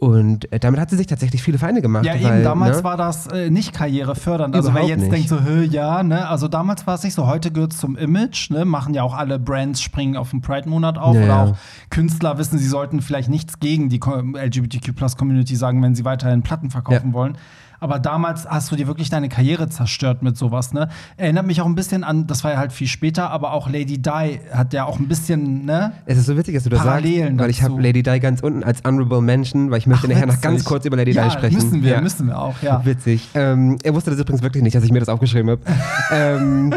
Und 0.01 0.51
äh, 0.51 0.57
damit 0.57 0.79
hat 0.79 0.89
sie 0.89 0.97
sich 0.97 1.05
tatsächlich 1.05 1.43
viele 1.43 1.59
Feinde 1.59 1.79
gemacht. 1.79 2.05
Ja, 2.05 2.13
weil, 2.13 2.37
eben, 2.37 2.43
damals 2.43 2.77
ne? 2.77 2.83
war 2.83 2.97
das 2.97 3.27
äh, 3.27 3.51
nicht 3.51 3.71
karrierefördernd. 3.71 4.55
Also 4.55 4.69
wer 4.69 4.81
Überhaupt 4.81 4.89
jetzt 4.89 5.11
nicht. 5.11 5.29
denkt 5.29 5.29
so, 5.29 5.37
ja, 5.77 6.01
ne? 6.01 6.27
Also 6.27 6.47
damals 6.47 6.87
war 6.87 6.95
es 6.95 7.03
nicht 7.03 7.13
so, 7.13 7.27
heute 7.27 7.51
gehört 7.51 7.73
es 7.73 7.77
zum 7.77 7.95
Image, 7.95 8.49
ne? 8.49 8.65
Machen 8.65 8.95
ja 8.95 9.03
auch 9.03 9.13
alle 9.13 9.37
Brands, 9.37 9.79
springen 9.79 10.17
auf 10.17 10.31
den 10.31 10.41
Pride-Monat 10.41 10.97
auf. 10.97 11.15
Ja, 11.15 11.21
oder 11.21 11.27
ja. 11.27 11.43
auch 11.43 11.55
Künstler 11.91 12.39
wissen, 12.39 12.57
sie 12.57 12.67
sollten 12.67 12.99
vielleicht 13.03 13.29
nichts 13.29 13.59
gegen 13.59 13.89
die 13.89 13.99
LGBTQ-Plus-Community 13.99 15.55
sagen, 15.55 15.83
wenn 15.83 15.93
sie 15.93 16.03
weiterhin 16.03 16.41
Platten 16.41 16.71
verkaufen 16.71 17.09
Ja. 17.09 17.13
wollen. 17.13 17.37
Aber 17.82 17.98
damals 17.98 18.48
hast 18.48 18.72
du 18.72 18.76
dir 18.76 18.86
wirklich 18.86 19.10
deine 19.10 19.28
Karriere 19.28 19.67
zerstört 19.67 20.22
mit 20.22 20.38
sowas, 20.38 20.72
ne? 20.72 20.88
Erinnert 21.17 21.48
mich 21.48 21.62
auch 21.62 21.65
ein 21.65 21.74
bisschen 21.74 22.04
an, 22.04 22.28
das 22.28 22.44
war 22.44 22.52
ja 22.52 22.58
halt 22.60 22.72
viel 22.72 22.86
später, 22.88 23.32
aber 23.32 23.54
auch 23.54 23.67
Lady 23.67 23.98
Di 23.98 24.39
hat 24.54 24.72
ja 24.74 24.86
auch 24.86 25.00
ein 25.00 25.08
bisschen, 25.08 25.65
ne? 25.65 25.91
Es 26.06 26.20
ist 26.20 26.28
so 26.28 26.38
witzig, 26.38 26.54
dass 26.54 26.63
du 26.63 26.70
das 26.70 26.80
Parallelen 26.80 27.30
sagst, 27.38 27.39
weil 27.39 27.50
ich 27.50 27.63
habe 27.63 27.82
Lady 27.82 28.04
Di 28.04 28.20
ganz 28.20 28.41
unten 28.41 28.63
als 28.63 28.84
Honorable 28.86 29.22
Mention, 29.22 29.72
weil 29.72 29.80
ich 29.80 29.88
möchte 29.88 30.06
Ach, 30.06 30.13
nachher 30.13 30.28
noch 30.28 30.39
ganz 30.41 30.63
kurz 30.63 30.86
über 30.86 30.96
Lady 30.96 31.12
ja, 31.12 31.24
Di 31.26 31.32
sprechen. 31.32 31.56
Müssen 31.56 31.84
wir, 31.84 31.91
Ja. 31.94 32.02
müssen 32.02 32.28
wir 32.28 32.39
auch, 32.39 32.62
ja. 32.62 32.86
Witzig. 32.86 33.28
Ähm, 33.34 33.78
er 33.84 33.96
wusste 33.96 34.12
das 34.12 34.20
übrigens 34.20 34.44
wirklich 34.44 34.62
nicht, 34.63 34.76
dass 34.76 34.84
ich 34.84 34.91
mir 34.91 35.00
das 35.00 35.10
aufgeschrieben 35.10 35.50
habe. 35.50 35.62
ähm, 36.12 36.76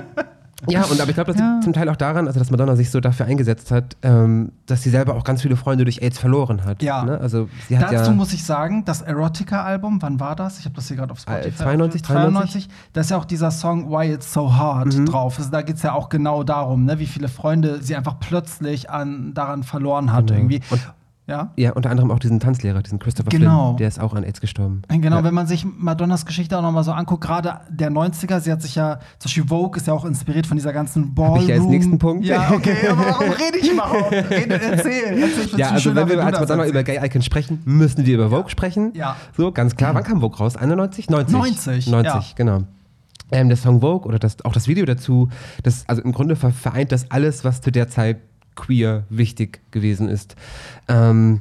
Ja, 0.69 0.85
und 0.85 1.01
aber 1.01 1.09
ich 1.11 1.15
glaube, 1.15 1.33
das 1.33 1.41
Ja. 1.41 1.53
liegt 1.53 1.65
zum 1.65 1.73
Teil 1.73 1.89
auch 1.89 1.97
daran, 1.97 2.27
also 2.27 2.39
dass 2.39 2.51
Madonna 2.51 2.77
sich 2.77 2.91
so 2.91 3.01
dafür 3.01 3.27
eingesetzt 3.27 3.71
hat, 3.71 3.97
ähm, 4.03 4.53
dass 4.67 4.83
sie 4.83 4.91
selber 4.91 5.15
auch 5.15 5.25
ganz 5.25 5.43
viele 5.43 5.57
Freunde 5.57 5.85
durch 5.85 6.03
AIDS 6.03 6.19
verloren 6.19 6.65
hat. 6.65 6.83
Ja. 6.83 7.05
Ne? 7.05 7.19
Also 7.21 7.49
sie 7.69 7.79
hat 7.79 7.93
Dazu 7.93 8.11
ja. 8.11 8.17
muss 8.17 8.33
ich 8.33 8.45
sagen, 8.45 8.85
das 8.85 9.03
Erotica-Album, 9.03 10.01
wann 10.03 10.21
war 10.21 10.37
das? 10.37 10.59
Ich 10.59 10.65
habe 10.65 10.75
das 10.75 10.89
hier 10.89 10.97
gerade 10.97 11.13
auf 11.13 11.19
Spotify. 11.21 11.49
Äh, 11.49 11.55
92, 11.57 12.03
92. 12.05 12.69
Da 12.93 13.01
ist 13.01 13.11
ja 13.11 13.17
auch 13.17 13.25
dieser 13.25 13.51
Song 13.51 13.91
Why 13.91 14.13
It's 14.13 14.33
So 14.33 14.55
Hard 14.55 14.97
Mhm. 14.97 15.07
drauf. 15.07 15.39
Also 15.39 15.51
da 15.51 15.63
geht 15.63 15.77
es 15.77 15.83
ja 15.83 15.93
auch 15.93 16.09
genau 16.09 16.43
darum, 16.45 16.85
ne, 16.85 16.99
wie 16.99 17.07
viele 17.07 17.29
Freunde 17.29 17.83
sie 17.83 17.97
einfach 17.97 18.19
plötzlich 18.21 18.91
an, 18.91 19.35
daran 19.35 19.63
verloren 19.63 20.13
hat 20.13 20.27
Genau. 20.29 20.39
irgendwie. 20.41 20.61
Und- 20.71 20.81
ja? 21.27 21.53
ja, 21.57 21.73
unter 21.73 21.91
anderem 21.91 22.11
auch 22.11 22.19
diesen 22.19 22.39
Tanzlehrer, 22.41 22.83
diesen 22.83 22.99
Christopher 22.99 23.31
Genau. 23.31 23.69
Flynn, 23.69 23.77
der 23.79 23.89
ist 23.89 23.99
auch 24.01 24.13
an 24.15 24.25
AIDS 24.25 24.41
gestorben. 24.41 24.83
Genau, 24.89 25.17
ja. 25.17 25.25
wenn 25.25 25.33
man 25.35 25.47
sich 25.47 25.65
Madonnas 25.65 26.27
Geschichte 26.27 26.59
auch 26.59 26.63
nochmal 26.63 26.85
so 26.85 26.93
anguckt, 26.93 27.23
gerade 27.25 27.61
der 27.71 27.91
90er, 27.91 28.41
sie 28.41 28.53
hat 28.53 28.61
sich 28.63 28.75
ja, 28.75 28.99
zum 29.19 29.29
Beispiel 29.29 29.45
Vogue 29.49 29.77
ist 29.79 29.87
ja 29.87 29.93
auch 29.95 30.05
inspiriert 30.05 30.47
von 30.47 30.57
dieser 30.57 30.73
ganzen 30.73 31.15
Ballroom. 31.15 31.43
ich 31.45 31.53
als 31.53 31.65
nächsten 31.65 31.99
Punkt? 31.99 32.25
Ja, 32.27 32.51
okay, 32.53 32.77
aber 32.91 33.05
warum 33.07 33.31
rede 33.31 33.59
ich 33.59 33.73
überhaupt? 33.73 34.13
Rede, 34.13 34.61
erzähl, 34.61 35.19
erzähl. 35.23 35.59
Ja, 35.59 35.69
also 35.71 35.81
schöner, 35.81 36.03
wenn 36.03 36.09
wir 36.11 36.17
du 36.17 36.23
als 36.25 36.39
das 36.41 36.49
Madonna 36.49 36.67
über. 36.69 36.83
Gay 36.83 36.99
Icons 37.05 37.25
sprechen, 37.25 37.63
müssen 37.65 38.05
wir 38.05 38.15
über 38.15 38.29
Vogue 38.31 38.51
sprechen. 38.51 38.93
Ja. 38.95 39.17
So, 39.37 39.51
ganz 39.53 39.77
klar. 39.77 39.95
Wann 39.95 40.05
kam 40.05 40.21
Vogue 40.21 40.37
raus? 40.39 40.57
91? 40.57 41.09
90? 41.09 41.33
90, 41.33 41.87
90, 41.89 42.13
ja. 42.13 42.23
genau. 42.37 42.61
Ähm, 43.33 43.49
der 43.49 43.57
Song 43.57 43.81
Vogue 43.81 44.07
oder 44.07 44.19
das, 44.19 44.45
auch 44.45 44.53
das 44.53 44.69
Video 44.69 44.85
dazu, 44.85 45.31
das, 45.63 45.85
also 45.89 46.03
im 46.03 46.13
Grunde 46.13 46.37
ver- 46.37 46.51
vereint 46.51 46.93
das 46.93 47.11
alles, 47.11 47.43
was 47.45 47.63
zu 47.63 47.73
der 47.73 47.89
Zeit 47.89 48.19
queer 48.57 49.05
wichtig 49.11 49.61
gewesen 49.71 50.09
ist. 50.09 50.37
Ähm, 50.89 51.41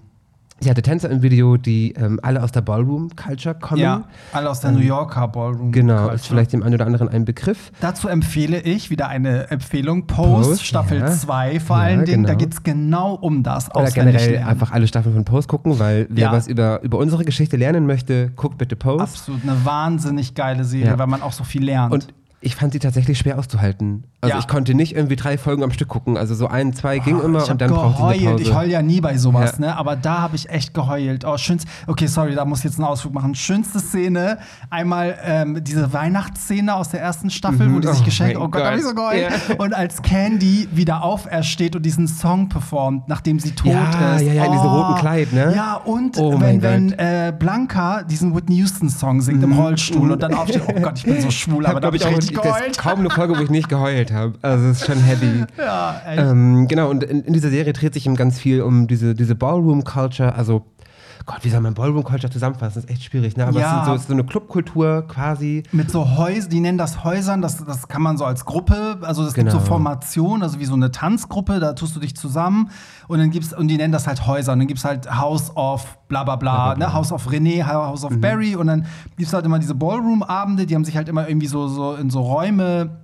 sie 0.60 0.70
hatte 0.70 0.82
Tänzer 0.82 1.10
im 1.10 1.22
Video, 1.22 1.58
die 1.58 1.92
ähm, 1.94 2.20
alle 2.24 2.42
aus 2.42 2.52
der 2.54 2.62
Ballroom-Culture 2.62 3.56
kommen. 3.56 3.82
Ja, 3.82 4.06
alle 4.32 4.50
aus 4.50 4.62
der 4.62 4.72
New 4.72 4.80
Yorker 4.80 5.28
Ballroom. 5.28 5.68
Ähm, 5.68 5.72
Genau, 5.74 5.96
Culture. 5.98 6.16
ist 6.16 6.28
vielleicht 6.28 6.54
dem 6.54 6.64
einen 6.64 6.76
oder 6.76 6.86
anderen 6.86 7.10
ein 7.10 7.26
Begriff. 7.26 7.72
Dazu 7.82 8.08
empfehle 8.08 8.62
ich 8.62 8.90
wieder 8.90 9.10
eine 9.10 9.52
Empfehlung, 9.52 10.08
Post, 10.08 10.50
Post, 10.52 10.66
Staffel 10.66 11.00
ja. 11.00 11.12
2 11.12 11.60
vor 11.60 11.78
Ja, 11.78 11.84
allen 11.84 12.06
Dingen. 12.06 12.24
Da 12.24 12.30
genau. 12.34 12.40
geht 12.46 12.54
es 12.54 12.64
genau 12.64 13.16
um 13.16 13.44
das. 13.44 13.74
Oder 13.76 13.92
generell 13.92 14.32
lernen. 14.32 14.48
einfach 14.48 14.72
alle 14.72 14.88
Staffeln 14.88 15.14
von 15.16 15.26
Post 15.26 15.50
gucken, 15.50 15.80
weil 15.80 16.08
wer 16.10 16.24
Ja. 16.28 16.32
was 16.32 16.48
über, 16.48 16.82
über 16.82 16.98
unsere 16.98 17.26
Geschichte 17.26 17.58
lernen 17.58 17.86
möchte, 17.86 18.32
guckt 18.36 18.58
bitte 18.58 18.76
Post. 18.78 19.02
Absolut 19.02 19.42
eine 19.44 19.66
wahnsinnig 19.66 20.34
geile 20.34 20.64
Serie, 20.64 20.98
weil 20.98 21.08
man 21.08 21.22
auch 21.22 21.34
so 21.34 21.44
viel 21.44 21.66
lernt. 21.66 21.94
Und 21.94 22.08
ich 22.44 22.56
fand 22.56 22.74
sie 22.74 22.80
tatsächlich 22.80 23.18
schwer 23.18 23.40
auszuhalten. 23.40 24.04
Also 24.22 24.36
Ja. 24.36 24.40
ich 24.40 24.48
konnte 24.48 24.74
nicht 24.74 24.96
irgendwie 24.96 25.16
drei 25.16 25.38
Folgen 25.38 25.64
am 25.64 25.72
Stück 25.72 25.88
gucken. 25.88 26.18
Also 26.18 26.36
so 26.36 26.48
ein, 26.48 26.74
zwei 26.74 27.00
ging 27.00 27.20
immer 27.22 27.40
ich 27.40 27.46
hab 27.46 27.52
und 27.52 27.62
dann 27.62 27.72
brauchte 27.72 27.98
sie 27.98 28.04
eine 28.04 28.18
geheult. 28.18 28.32
Pause. 28.38 28.44
Ich 28.44 28.54
heul 28.56 28.70
ja 28.70 28.82
nie 28.82 29.02
bei 29.02 29.18
sowas, 29.18 29.54
Ja. 29.60 29.66
ne? 29.68 29.78
Aber 29.78 29.96
da 29.96 30.20
habe 30.22 30.36
ich 30.36 30.50
echt 30.50 30.74
geheult. 30.74 31.26
Oh, 31.26 31.38
schönst. 31.38 31.68
Okay, 31.88 32.08
sorry, 32.08 32.36
da 32.36 32.46
muss 32.46 32.60
ich 32.60 32.66
jetzt 32.66 32.78
einen 32.80 32.88
Ausflug 32.88 33.14
machen. 33.14 33.34
Schönste 33.36 33.80
Szene: 33.80 34.38
einmal 34.70 35.18
ähm, 35.24 35.64
diese 35.64 35.92
Weihnachtsszene 35.94 36.76
aus 36.76 36.90
der 36.90 37.02
ersten 37.02 37.30
Staffel, 37.30 37.74
wo 37.74 37.80
die 37.80 37.88
sich 37.88 38.02
Oh 38.02 38.06
geschenkt. 38.06 38.38
Oh 38.38 38.48
Gott, 38.50 38.62
da 38.62 38.68
hab 38.72 38.76
ich 38.78 38.84
so 38.84 38.94
Gott. 38.94 39.14
geheult. 39.14 39.60
Und 39.60 39.74
als 39.74 40.02
Candy 40.02 40.68
wieder 40.72 41.04
aufersteht 41.04 41.76
und 41.76 41.84
diesen 41.86 42.08
Song 42.08 42.50
performt, 42.50 43.08
nachdem 43.08 43.40
sie 43.40 43.52
tot 43.52 43.72
Ja, 43.72 44.16
ist. 44.16 44.26
ja, 44.26 44.34
ja, 44.34 44.46
in 44.46 44.52
diesem 44.52 44.68
roten 44.68 45.00
Kleid, 45.00 45.32
ne? 45.34 45.54
Ja, 45.56 45.76
und 45.76 46.18
Oh 46.18 46.40
wenn, 46.40 46.62
wenn 46.62 46.90
Gott. 46.90 47.00
äh, 47.00 47.34
Blanca 47.38 48.04
diesen 48.04 48.36
Whitney 48.36 48.56
Houston-Song 48.58 49.22
singt 49.22 49.44
im 49.44 49.54
Rollstuhl 49.54 50.12
und 50.12 50.22
dann 50.22 50.34
aufsteht. 50.34 50.64
Oh 50.68 50.80
Gott, 50.82 50.98
ich 50.98 51.06
bin 51.06 51.22
so 51.22 51.32
schwul, 51.32 51.66
aber 51.68 51.80
da 51.80 51.88
habe 51.88 51.98
ich 51.98 52.06
auch 52.06 52.10
richtig 52.16 52.33
das 52.34 52.44
geheult. 52.44 52.72
ist 52.72 52.80
kaum 52.80 53.00
eine 53.00 53.10
Folge, 53.10 53.38
wo 53.38 53.42
ich 53.42 53.50
nicht 53.50 53.70
geheult 53.70 54.12
habe. 54.12 54.34
Also 54.42 54.68
es 54.68 54.82
ist 54.82 54.86
schon 54.88 55.00
heavy. 55.00 55.44
Ja, 55.58 56.02
echt. 56.06 56.20
Ähm, 56.22 56.68
genau, 56.68 56.90
und 56.90 57.04
in, 57.04 57.24
in 57.24 57.34
dieser 57.34 57.50
Serie 57.50 57.74
dreht 57.74 57.94
sich 57.94 58.06
eben 58.06 58.16
ganz 58.16 58.40
viel 58.40 58.62
um 58.62 58.88
diese, 58.88 59.16
diese 59.16 59.36
Ballroom-Culture. 59.36 60.36
Also, 60.36 60.66
Gott, 61.26 61.40
wie 61.44 61.50
soll 61.50 61.62
man 61.62 61.74
Ballroom-Culture 61.74 62.32
zusammenfassen? 62.32 62.76
Das 62.76 62.84
ist 62.84 62.90
echt 62.90 63.04
schwierig, 63.04 63.38
ne? 63.38 63.46
Aber 63.48 63.58
Ja. 63.60 63.66
es, 63.68 63.72
sind 63.72 63.86
so, 63.86 63.94
es 63.94 64.02
ist 64.02 64.08
so 64.08 64.14
eine 64.14 64.26
Clubkultur 64.26 65.08
quasi. 65.08 65.64
mit 65.72 65.90
so 65.90 66.18
Häusern, 66.18 66.50
die 66.50 66.60
nennen 66.60 66.78
das 66.78 67.04
Häusern, 67.06 67.42
das, 67.42 67.64
das 67.64 67.88
kann 67.88 68.02
man 68.02 68.18
so 68.18 68.26
als 68.26 68.44
Gruppe, 68.46 68.98
also 69.02 69.24
es 69.24 69.34
gibt 69.34 69.50
so 69.50 69.58
Genau. 69.58 69.68
Formationen, 69.70 70.44
also 70.44 70.60
wie 70.60 70.66
so 70.66 70.74
eine 70.74 70.92
Tanzgruppe, 70.92 71.60
da 71.62 71.74
tust 71.74 71.96
du 71.96 72.02
dich 72.02 72.16
zusammen 72.16 72.70
und 73.08 73.20
dann 73.20 73.32
gibt's, 73.32 73.54
und 73.54 73.70
die 73.70 73.78
nennen 73.78 73.94
das 73.94 74.06
halt 74.06 74.28
Häuser 74.28 74.52
und 74.54 74.60
dann 74.60 74.68
gibt's 74.68 74.84
halt 74.84 75.10
House 75.18 75.56
of 75.56 75.98
bla 76.10 76.24
bla 76.26 76.36
bla, 76.36 76.76
ne? 76.76 76.94
House 76.94 77.12
of 77.14 77.28
René, 77.30 77.66
House 77.66 78.04
of 78.04 78.12
Mhm. 78.12 78.22
Barry 78.22 78.56
und 78.58 78.68
dann 78.68 78.86
gibt's 79.18 79.34
halt 79.34 79.46
immer 79.46 79.60
diese 79.60 79.76
Ballroom-Abende, 79.76 80.66
die 80.66 80.76
haben 80.76 80.84
sich 80.86 80.98
halt 80.98 81.08
immer 81.08 81.30
irgendwie 81.30 81.48
so, 81.48 81.68
so 81.70 81.94
in 81.96 82.10
so 82.10 82.22
Räume 82.22 83.00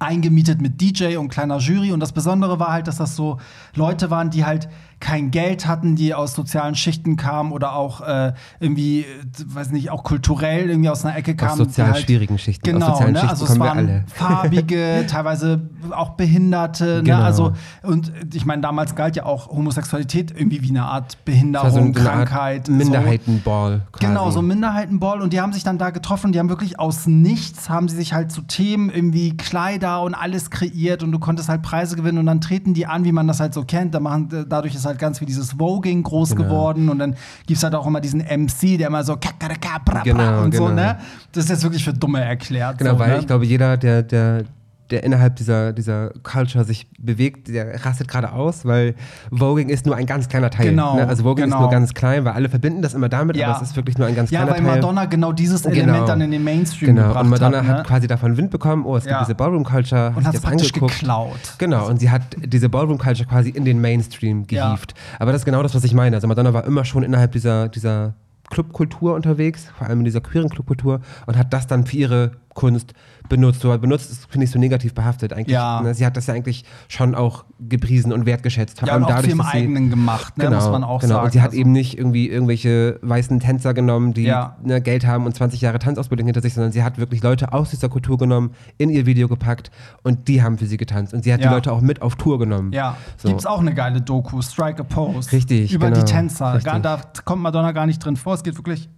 eingemietet 0.00 0.60
mit 0.60 0.80
DJ 0.80 1.16
und 1.16 1.28
kleiner 1.28 1.58
Jury. 1.58 1.92
Und 1.92 2.00
das 2.00 2.12
Besondere 2.12 2.58
war 2.58 2.72
halt, 2.72 2.88
dass 2.88 2.96
das 2.96 3.14
so 3.14 3.38
Leute 3.74 4.10
waren, 4.10 4.28
die 4.30 4.44
halt 4.44 4.68
kein 5.04 5.30
Geld 5.30 5.66
hatten, 5.66 5.96
die 5.96 6.14
aus 6.14 6.32
sozialen 6.32 6.74
Schichten 6.74 7.16
kamen 7.16 7.52
oder 7.52 7.74
auch 7.74 8.00
äh, 8.00 8.32
irgendwie, 8.58 9.00
äh, 9.00 9.04
weiß 9.44 9.70
nicht, 9.70 9.90
auch 9.90 10.02
kulturell 10.02 10.70
irgendwie 10.70 10.88
aus 10.88 11.04
einer 11.04 11.14
Ecke 11.14 11.36
kamen. 11.36 11.58
die 11.58 11.64
sozial 11.64 11.92
halt, 11.92 12.04
schwierigen 12.04 12.38
Schichten. 12.38 12.66
Aus 12.66 12.72
Genau, 12.72 12.92
sozialen 12.92 13.12
ne? 13.12 13.18
Schichten 13.18 13.30
also 13.30 13.44
es 13.44 13.58
waren 13.58 14.04
farbige, 14.06 15.04
teilweise 15.10 15.60
auch 15.90 16.10
Behinderte. 16.12 17.02
Genau. 17.02 17.18
Ne? 17.18 17.24
Also, 17.24 17.52
und 17.82 18.12
ich 18.32 18.46
meine, 18.46 18.62
damals 18.62 18.94
galt 18.94 19.14
ja 19.14 19.26
auch 19.26 19.48
Homosexualität 19.48 20.32
irgendwie 20.34 20.62
wie 20.62 20.70
eine 20.70 20.84
Art 20.84 21.22
Behinderung, 21.26 21.70
so 21.70 21.76
eine 21.80 21.88
Art 21.88 21.96
Krankheit. 21.96 22.66
so. 22.68 22.72
Minderheitenball. 22.72 23.82
Quasi. 23.92 24.06
Genau, 24.06 24.30
so 24.30 24.40
Minderheitenball 24.40 25.20
und 25.20 25.34
die 25.34 25.40
haben 25.42 25.52
sich 25.52 25.64
dann 25.64 25.76
da 25.76 25.90
getroffen, 25.90 26.32
die 26.32 26.38
haben 26.38 26.48
wirklich 26.48 26.80
aus 26.80 27.06
nichts, 27.06 27.68
haben 27.68 27.88
sie 27.88 27.96
sich 27.96 28.14
halt 28.14 28.32
zu 28.32 28.40
Themen 28.40 28.88
irgendwie 28.88 29.36
Kleider 29.36 30.00
und 30.00 30.14
alles 30.14 30.48
kreiert 30.48 31.02
und 31.02 31.12
du 31.12 31.18
konntest 31.18 31.50
halt 31.50 31.60
Preise 31.60 31.94
gewinnen 31.94 32.16
und 32.16 32.26
dann 32.26 32.40
treten 32.40 32.72
die 32.72 32.86
an, 32.86 33.04
wie 33.04 33.12
man 33.12 33.26
das 33.26 33.38
halt 33.38 33.52
so 33.52 33.64
kennt. 33.64 33.94
Da 33.94 34.00
machen, 34.00 34.30
äh, 34.32 34.46
dadurch 34.48 34.74
ist 34.74 34.86
halt 34.86 34.93
ganz 34.98 35.18
viel 35.18 35.26
dieses 35.26 35.52
Voging 35.52 36.02
groß 36.02 36.30
Genau. 36.30 36.44
geworden 36.44 36.88
und 36.88 36.98
dann 36.98 37.16
gibt 37.46 37.58
es 37.58 37.62
halt 37.62 37.74
auch 37.74 37.86
immer 37.86 38.00
diesen 38.00 38.20
MC, 38.20 38.78
der 38.78 38.88
immer 38.88 39.04
so 39.04 39.16
kakaraka, 39.16 39.78
bra, 39.84 39.94
bra 39.94 40.02
Genau, 40.02 40.42
und 40.42 40.54
so, 40.54 40.64
genau. 40.64 40.74
ne? 40.74 40.98
Das 41.32 41.44
ist 41.44 41.50
jetzt 41.50 41.62
wirklich 41.62 41.84
für 41.84 41.92
Dumme 41.92 42.22
erklärt. 42.22 42.78
Genau, 42.78 42.92
so, 42.92 42.98
weil 42.98 43.10
ne? 43.10 43.18
ich 43.20 43.26
glaube, 43.26 43.44
jeder, 43.46 43.76
der, 43.76 44.02
der, 44.02 44.44
der 44.90 45.02
innerhalb 45.02 45.36
dieser, 45.36 45.72
dieser 45.72 46.10
Culture 46.22 46.64
sich 46.64 46.86
bewegt, 46.98 47.48
der 47.48 47.84
rastet 47.84 48.06
gerade 48.08 48.32
aus, 48.32 48.64
weil 48.66 48.94
Voging 49.30 49.68
ist 49.68 49.86
nur 49.86 49.96
ein 49.96 50.06
ganz 50.06 50.28
kleiner 50.28 50.50
Teil. 50.50 50.70
Genau, 50.70 50.96
ne? 50.96 51.08
Also 51.08 51.24
Voging 51.24 51.44
genau. 51.46 51.56
ist 51.56 51.60
nur 51.62 51.70
ganz 51.70 51.94
klein, 51.94 52.24
weil 52.24 52.32
alle 52.34 52.48
verbinden 52.48 52.82
das 52.82 52.92
immer 52.94 53.08
damit, 53.08 53.36
Ja. 53.36 53.48
aber 53.48 53.56
es 53.62 53.70
ist 53.70 53.76
wirklich 53.76 53.96
nur 53.98 54.06
ein 54.06 54.14
ganz 54.14 54.30
Ja, 54.30 54.40
kleiner 54.42 54.56
weil 54.58 54.64
Teil. 54.64 54.76
Madonna 54.76 55.04
genau 55.06 55.32
dieses 55.32 55.64
Element 55.64 55.92
Genau. 55.94 56.06
dann 56.06 56.20
in 56.20 56.30
den 56.30 56.44
Mainstream 56.44 56.94
Genau, 56.94 57.08
gebracht 57.08 57.24
und 57.24 57.30
Madonna 57.30 57.58
hat. 57.58 57.66
hat, 57.66 57.76
ne? 57.78 57.82
quasi 57.84 58.06
davon 58.06 58.36
Wind 58.36 58.50
bekommen, 58.50 58.84
oh, 58.84 58.96
es 58.96 59.04
Ja. 59.04 59.12
gibt 59.18 59.28
diese 59.28 59.34
Ballroom-Culture, 59.34 60.08
und 60.08 60.16
hat 60.16 60.24
hat 60.26 60.34
es 60.34 60.40
das 60.40 60.50
praktisch 60.50 60.68
angeguckt. 60.68 61.00
geklaut. 61.00 61.54
Genau, 61.58 61.88
und 61.88 61.98
sie 62.00 62.10
hat 62.10 62.22
diese 62.44 62.68
Ballroom-Culture 62.68 63.28
quasi 63.28 63.50
in 63.50 63.64
den 63.64 63.80
Mainstream 63.80 64.44
Ja. 64.50 64.66
gehievt. 64.68 64.94
Aber 65.18 65.32
das 65.32 65.40
ist 65.40 65.44
genau 65.46 65.62
das, 65.62 65.74
was 65.74 65.84
ich 65.84 65.94
meine. 65.94 66.16
Also 66.16 66.28
Madonna 66.28 66.52
war 66.52 66.64
immer 66.66 66.84
schon 66.84 67.02
innerhalb 67.02 67.32
dieser, 67.32 67.68
dieser 67.68 68.14
Clubkultur 68.50 69.14
unterwegs, 69.14 69.68
vor 69.78 69.86
allem 69.86 70.00
in 70.00 70.04
dieser 70.04 70.20
queeren 70.20 70.50
Clubkultur, 70.50 71.00
und 71.26 71.36
hat 71.38 71.52
das 71.52 71.66
dann 71.66 71.86
für 71.86 71.96
ihre 71.96 72.32
Kunst 72.54 72.94
benutzt. 73.28 73.60
So 73.60 73.76
benutzt 73.78 74.10
ist, 74.10 74.26
finde 74.30 74.44
ich, 74.44 74.50
so 74.50 74.58
negativ 74.58 74.94
behaftet 74.94 75.32
eigentlich. 75.32 75.54
Ja. 75.54 75.80
Ne, 75.82 75.94
Sie 75.94 76.04
hat 76.06 76.16
das 76.16 76.26
ja 76.26 76.34
eigentlich 76.34 76.64
schon 76.88 77.14
auch 77.14 77.44
gepriesen 77.60 78.12
und 78.12 78.26
wertgeschätzt. 78.26 78.78
Vor 78.80 78.88
Ja, 78.88 78.94
und 78.96 79.02
allem 79.02 79.04
auch 79.04 79.08
dadurch, 79.16 79.24
viel 79.26 79.32
im 79.32 79.38
dass 79.38 79.50
sie- 79.52 79.58
eigenen 79.58 79.90
gemacht, 79.90 80.38
ne? 80.38 80.44
Genau, 80.44 80.56
muss 80.56 80.68
man 80.70 80.84
auch 80.84 81.00
genau. 81.00 81.14
sagen. 81.14 81.24
Und 81.26 81.32
sie 81.32 81.40
hat 81.40 81.48
Also- 81.50 81.58
eben 81.58 81.72
nicht 81.72 81.98
irgendwie 81.98 82.28
irgendwelche 82.28 82.98
weißen 83.02 83.40
Tänzer 83.40 83.74
genommen, 83.74 84.12
die 84.14 84.24
Ja. 84.24 84.56
ne, 84.62 84.80
Geld 84.80 85.06
haben 85.06 85.26
und 85.26 85.34
20 85.34 85.60
Jahre 85.60 85.78
Tanzausbildung 85.78 86.26
hinter 86.26 86.40
sich, 86.42 86.54
sondern 86.54 86.72
sie 86.72 86.82
hat 86.82 86.98
wirklich 86.98 87.22
Leute 87.22 87.52
aus 87.52 87.70
dieser 87.70 87.88
Kultur 87.88 88.18
genommen, 88.18 88.50
in 88.78 88.90
ihr 88.90 89.06
Video 89.06 89.26
gepackt 89.28 89.70
und 90.02 90.28
die 90.28 90.42
haben 90.42 90.58
für 90.58 90.66
sie 90.66 90.76
getanzt. 90.76 91.14
Und 91.14 91.24
sie 91.24 91.32
hat 91.32 91.40
Ja. 91.40 91.48
die 91.48 91.54
Leute 91.54 91.72
auch 91.72 91.80
mit 91.80 92.02
auf 92.02 92.16
Tour 92.16 92.38
genommen. 92.38 92.72
Ja, 92.72 92.96
So. 93.16 93.28
gibt's 93.28 93.46
auch 93.46 93.60
eine 93.60 93.74
geile 93.74 94.00
Doku, 94.00 94.42
Strike 94.42 94.80
a 94.80 94.84
Pose. 94.84 95.32
Richtig, 95.32 95.72
Über 95.72 95.90
genau, 95.90 96.04
die 96.04 96.10
Tänzer. 96.12 96.54
richtig. 96.54 96.72
Da 96.82 97.00
kommt 97.24 97.42
Madonna 97.42 97.72
gar 97.72 97.86
nicht 97.86 98.04
drin 98.04 98.16
vor. 98.16 98.34
Es 98.34 98.42
geht 98.42 98.56
wirklich 98.56 98.88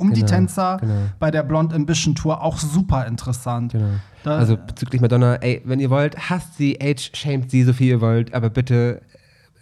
um 0.00 0.12
die 0.12 0.20
Genau, 0.20 0.32
Tänzer. 0.32 0.78
genau. 0.80 0.94
Bei 1.18 1.30
der 1.30 1.42
Blonde 1.42 1.74
Ambition 1.76 2.14
Tour 2.14 2.42
auch 2.42 2.58
super 2.58 3.06
interessant. 3.06 3.72
Genau. 3.72 3.86
Da- 4.24 4.36
also 4.38 4.56
bezüglich 4.56 5.00
Madonna, 5.00 5.36
ey, 5.36 5.62
wenn 5.64 5.80
ihr 5.80 5.88
wollt, 5.90 6.28
hasst 6.30 6.56
sie, 6.56 6.78
age, 6.80 7.10
shamed 7.14 7.50
sie, 7.50 7.62
so 7.64 7.72
viel 7.72 7.88
ihr 7.88 8.00
wollt, 8.00 8.34
aber 8.34 8.50
bitte 8.50 9.00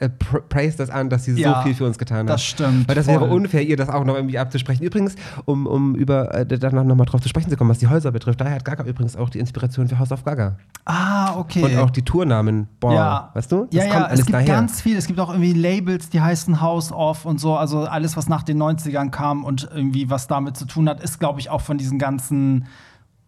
äh, 0.01 0.09
pr 0.09 0.41
praise 0.49 0.77
das 0.77 0.91
an, 0.91 1.11
dass 1.11 1.25
sie 1.25 1.33
Ja, 1.33 1.57
so 1.57 1.63
viel 1.63 1.75
für 1.75 1.85
uns 1.87 1.99
getan 1.99 2.21
hat. 2.21 2.31
das 2.31 2.45
stimmt, 2.45 2.89
Weil 2.89 2.95
das 2.95 3.07
voll. 3.07 3.15
wäre 3.21 3.25
unfair, 3.25 3.63
ihr 3.63 3.77
das 3.77 3.89
auch 3.89 4.05
noch 4.05 4.15
irgendwie 4.15 4.39
abzusprechen. 4.39 4.85
Übrigens, 4.85 5.15
um, 5.45 5.67
um 5.67 5.95
über 5.95 6.35
äh, 6.35 6.47
danach 6.47 6.85
nochmal 6.85 7.07
drauf 7.07 7.21
zu 7.21 7.29
sprechen 7.29 7.51
zu 7.51 7.57
kommen, 7.57 7.71
was 7.71 7.79
die 7.79 7.89
Häuser 7.89 8.13
betrifft, 8.13 8.41
daher 8.41 8.57
hat 8.57 8.65
Gaga 8.65 8.85
übrigens 8.85 9.17
auch 9.17 9.31
die 9.31 9.39
Inspiration 9.39 9.89
für 9.89 9.99
House 9.99 10.13
of 10.13 10.25
Gaga. 10.25 10.57
Ah, 10.85 11.37
okay. 11.37 11.63
Und 11.65 11.77
auch 11.79 11.91
die 11.91 12.03
Tournamen 12.03 12.69
Ball, 12.81 12.95
ja. 12.95 13.31
weißt 13.35 13.51
du? 13.53 13.67
Das 13.67 13.75
ja, 13.75 13.85
ja, 13.85 14.07
es 14.11 14.21
gibt 14.21 14.35
daher. 14.35 14.47
ganz 14.47 14.81
viel. 14.81 14.97
Es 14.97 15.07
gibt 15.07 15.21
auch 15.21 15.31
irgendwie 15.31 15.53
Labels, 15.53 16.09
die 16.11 16.21
heißen 16.21 16.61
House 16.61 16.93
of 16.93 17.25
und 17.25 17.39
so. 17.41 17.57
Also 17.57 17.81
alles, 17.81 18.17
was 18.17 18.29
nach 18.29 18.43
den 18.43 18.63
90ern 18.63 19.11
kam 19.11 19.45
und 19.45 19.69
irgendwie 19.75 20.09
was 20.11 20.27
damit 20.29 20.57
zu 20.57 20.65
tun 20.65 20.89
hat, 20.89 21.01
ist, 21.03 21.19
glaube 21.19 21.41
ich, 21.41 21.51
auch 21.51 21.61
von 21.61 21.77
diesen 21.79 21.99
ganzen 21.99 22.67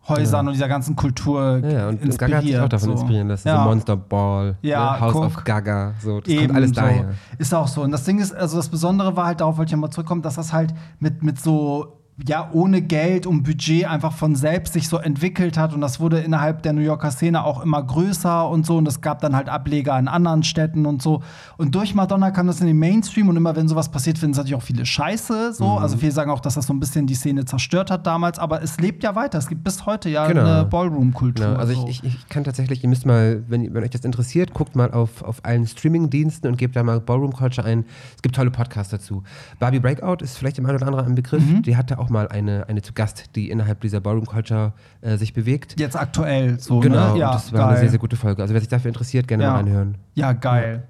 Häusern 0.09 0.47
und 0.49 0.55
dieser 0.55 0.69
ganzen 0.69 0.97
Kultur 0.97 1.61
ja, 1.63 1.71
ja, 1.71 1.89
und 1.89 2.03
inspiriert. 2.03 2.19
Gaga 2.19 2.37
hat 2.39 2.45
sich 2.45 2.59
auch 2.59 2.69
davon 2.69 2.87
so. 2.89 2.93
inspirieren 2.93 3.29
lassen. 3.29 3.49
Ja. 3.49 3.63
So 3.63 3.69
Monster 3.69 3.97
Ball, 3.97 4.57
Ja, 4.63 4.93
ne? 4.95 5.01
House 5.01 5.13
guck. 5.13 5.25
of 5.25 5.45
Gaga, 5.45 5.95
so, 6.03 6.21
das 6.21 6.29
Eben 6.29 6.47
kommt 6.47 6.57
alles 6.57 6.71
so. 6.71 6.75
daher. 6.77 7.09
Ist 7.39 7.55
auch 7.55 7.69
so. 7.69 7.83
Und 7.83 7.91
das 7.93 8.05
Ding 8.05 8.19
ist, 8.19 8.35
also 8.35 8.57
das 8.57 8.69
Besondere 8.69 9.15
war 9.17 9.27
halt, 9.27 9.41
darauf 9.41 9.59
wollte 9.59 9.69
ich 9.69 9.73
ja 9.73 9.77
mal 9.77 9.91
zurückkommen, 9.91 10.23
dass 10.23 10.35
das 10.35 10.53
halt 10.53 10.75
mit, 10.99 11.23
mit 11.23 11.39
so 11.41 12.00
ja 12.27 12.49
ohne 12.53 12.81
Geld 12.83 13.27
und 13.27 13.43
Budget 13.43 13.87
einfach 13.87 14.13
von 14.13 14.35
selbst 14.37 14.73
sich 14.73 14.89
so 14.89 14.97
entwickelt 14.97 15.59
hat 15.59 15.75
und 15.75 15.81
das 15.81 16.01
wurde 16.01 16.21
innerhalb 16.21 16.63
der 16.63 16.73
New 16.73 16.81
Yorker 16.81 17.11
Szene 17.11 17.45
auch 17.45 17.63
immer 17.63 17.83
größer 17.83 18.49
und 18.49 18.65
so 18.65 18.79
und 18.79 18.89
es 18.89 19.01
gab 19.01 19.21
dann 19.21 19.37
halt 19.37 19.49
Ableger 19.49 19.99
in 19.99 20.09
anderen 20.09 20.43
Städten 20.43 20.87
und 20.87 21.03
so 21.03 21.23
und 21.59 21.75
durch 21.75 21.95
Madonna 21.95 22.31
kam 22.31 22.47
das 22.47 22.61
in 22.61 22.67
den 22.67 22.79
Mainstream 22.79 23.29
und 23.29 23.37
immer 23.37 23.55
wenn 23.57 23.69
sowas 23.69 23.91
passiert, 23.91 24.19
finden 24.19 24.33
es 24.33 24.39
natürlich 24.39 24.57
auch 24.57 24.63
viele 24.63 24.87
Scheiße 24.87 25.53
so, 25.53 25.73
also 25.79 25.97
viele 25.97 26.13
sagen 26.13 26.31
auch, 26.31 26.41
dass 26.41 26.55
das 26.55 26.67
so 26.67 26.73
ein 26.73 26.81
bisschen 26.81 27.07
die 27.07 27.15
Szene 27.15 27.45
zerstört 27.45 27.91
hat 27.91 28.07
damals, 28.07 28.39
aber 28.39 28.63
es 28.63 28.79
lebt 28.81 29.03
ja 29.03 29.15
weiter, 29.15 29.39
es 29.39 29.49
gibt 29.49 29.65
bis 29.65 29.85
heute 29.87 30.09
ja 30.09 30.27
Genau. 30.27 30.43
eine 30.45 30.65
Ballroom-Kultur. 30.65 31.47
Genau, 31.47 31.59
also 31.59 31.75
so. 31.75 31.89
ich, 31.89 32.05
ich, 32.05 32.15
ich 32.15 32.29
kann 32.29 32.45
tatsächlich, 32.45 32.83
ihr 32.83 32.89
müsst 32.89 33.07
mal, 33.07 33.43
wenn, 33.49 33.73
wenn 33.75 33.83
euch 33.83 33.91
das 33.91 34.03
interessiert, 34.03 34.55
guckt 34.55 34.77
mal 34.77 34.91
auf, 34.93 35.23
auf 35.23 35.45
allen 35.45 35.67
Streaming-Diensten 35.67 36.47
und 36.47 36.57
gebt 36.57 36.77
da 36.77 36.83
mal 36.83 37.01
Ballroom 37.01 37.33
Culture 37.33 37.67
ein. 37.67 37.85
Es 38.15 38.23
gibt 38.23 38.37
tolle 38.37 38.51
Podcasts 38.51 38.91
dazu. 38.91 39.23
Barbie 39.59 39.81
Breakout 39.81 40.23
ist 40.23 40.37
vielleicht 40.37 40.59
dem 40.59 40.67
einen 40.67 40.77
oder 40.77 40.87
anderen 40.87 41.07
ein 41.07 41.15
Begriff. 41.15 41.43
Mhm. 41.45 41.63
Die 41.63 41.77
hatte 41.77 41.99
auch 41.99 42.10
mal 42.11 42.29
eine, 42.29 42.69
eine 42.69 42.83
zu 42.83 42.93
Gast, 42.93 43.37
die 43.37 43.51
innerhalb 43.51 43.81
dieser 43.81 44.01
Ballroom 44.01 44.27
Culture 44.27 44.73
äh, 45.01 45.17
sich 45.17 45.33
bewegt. 45.33 45.79
Jetzt 45.79 45.97
aktuell 45.97 46.59
so, 46.61 46.81
genau, 46.81 47.15
ne? 47.15 47.21
Ja, 47.21 47.29
und 47.29 47.35
das 47.37 47.53
war 47.53 47.61
geil. 47.61 47.69
eine 47.71 47.79
sehr, 47.81 47.89
sehr 47.91 47.99
gute 47.99 48.17
Folge. 48.17 48.43
Also 48.43 48.53
wer 48.55 48.61
sich 48.61 48.69
dafür 48.69 48.89
interessiert, 48.89 49.29
gerne 49.29 49.45
Ja. 49.45 49.51
mal 49.53 49.57
reinhören. 49.59 49.95
Ja, 50.15 50.33
geil. 50.33 50.83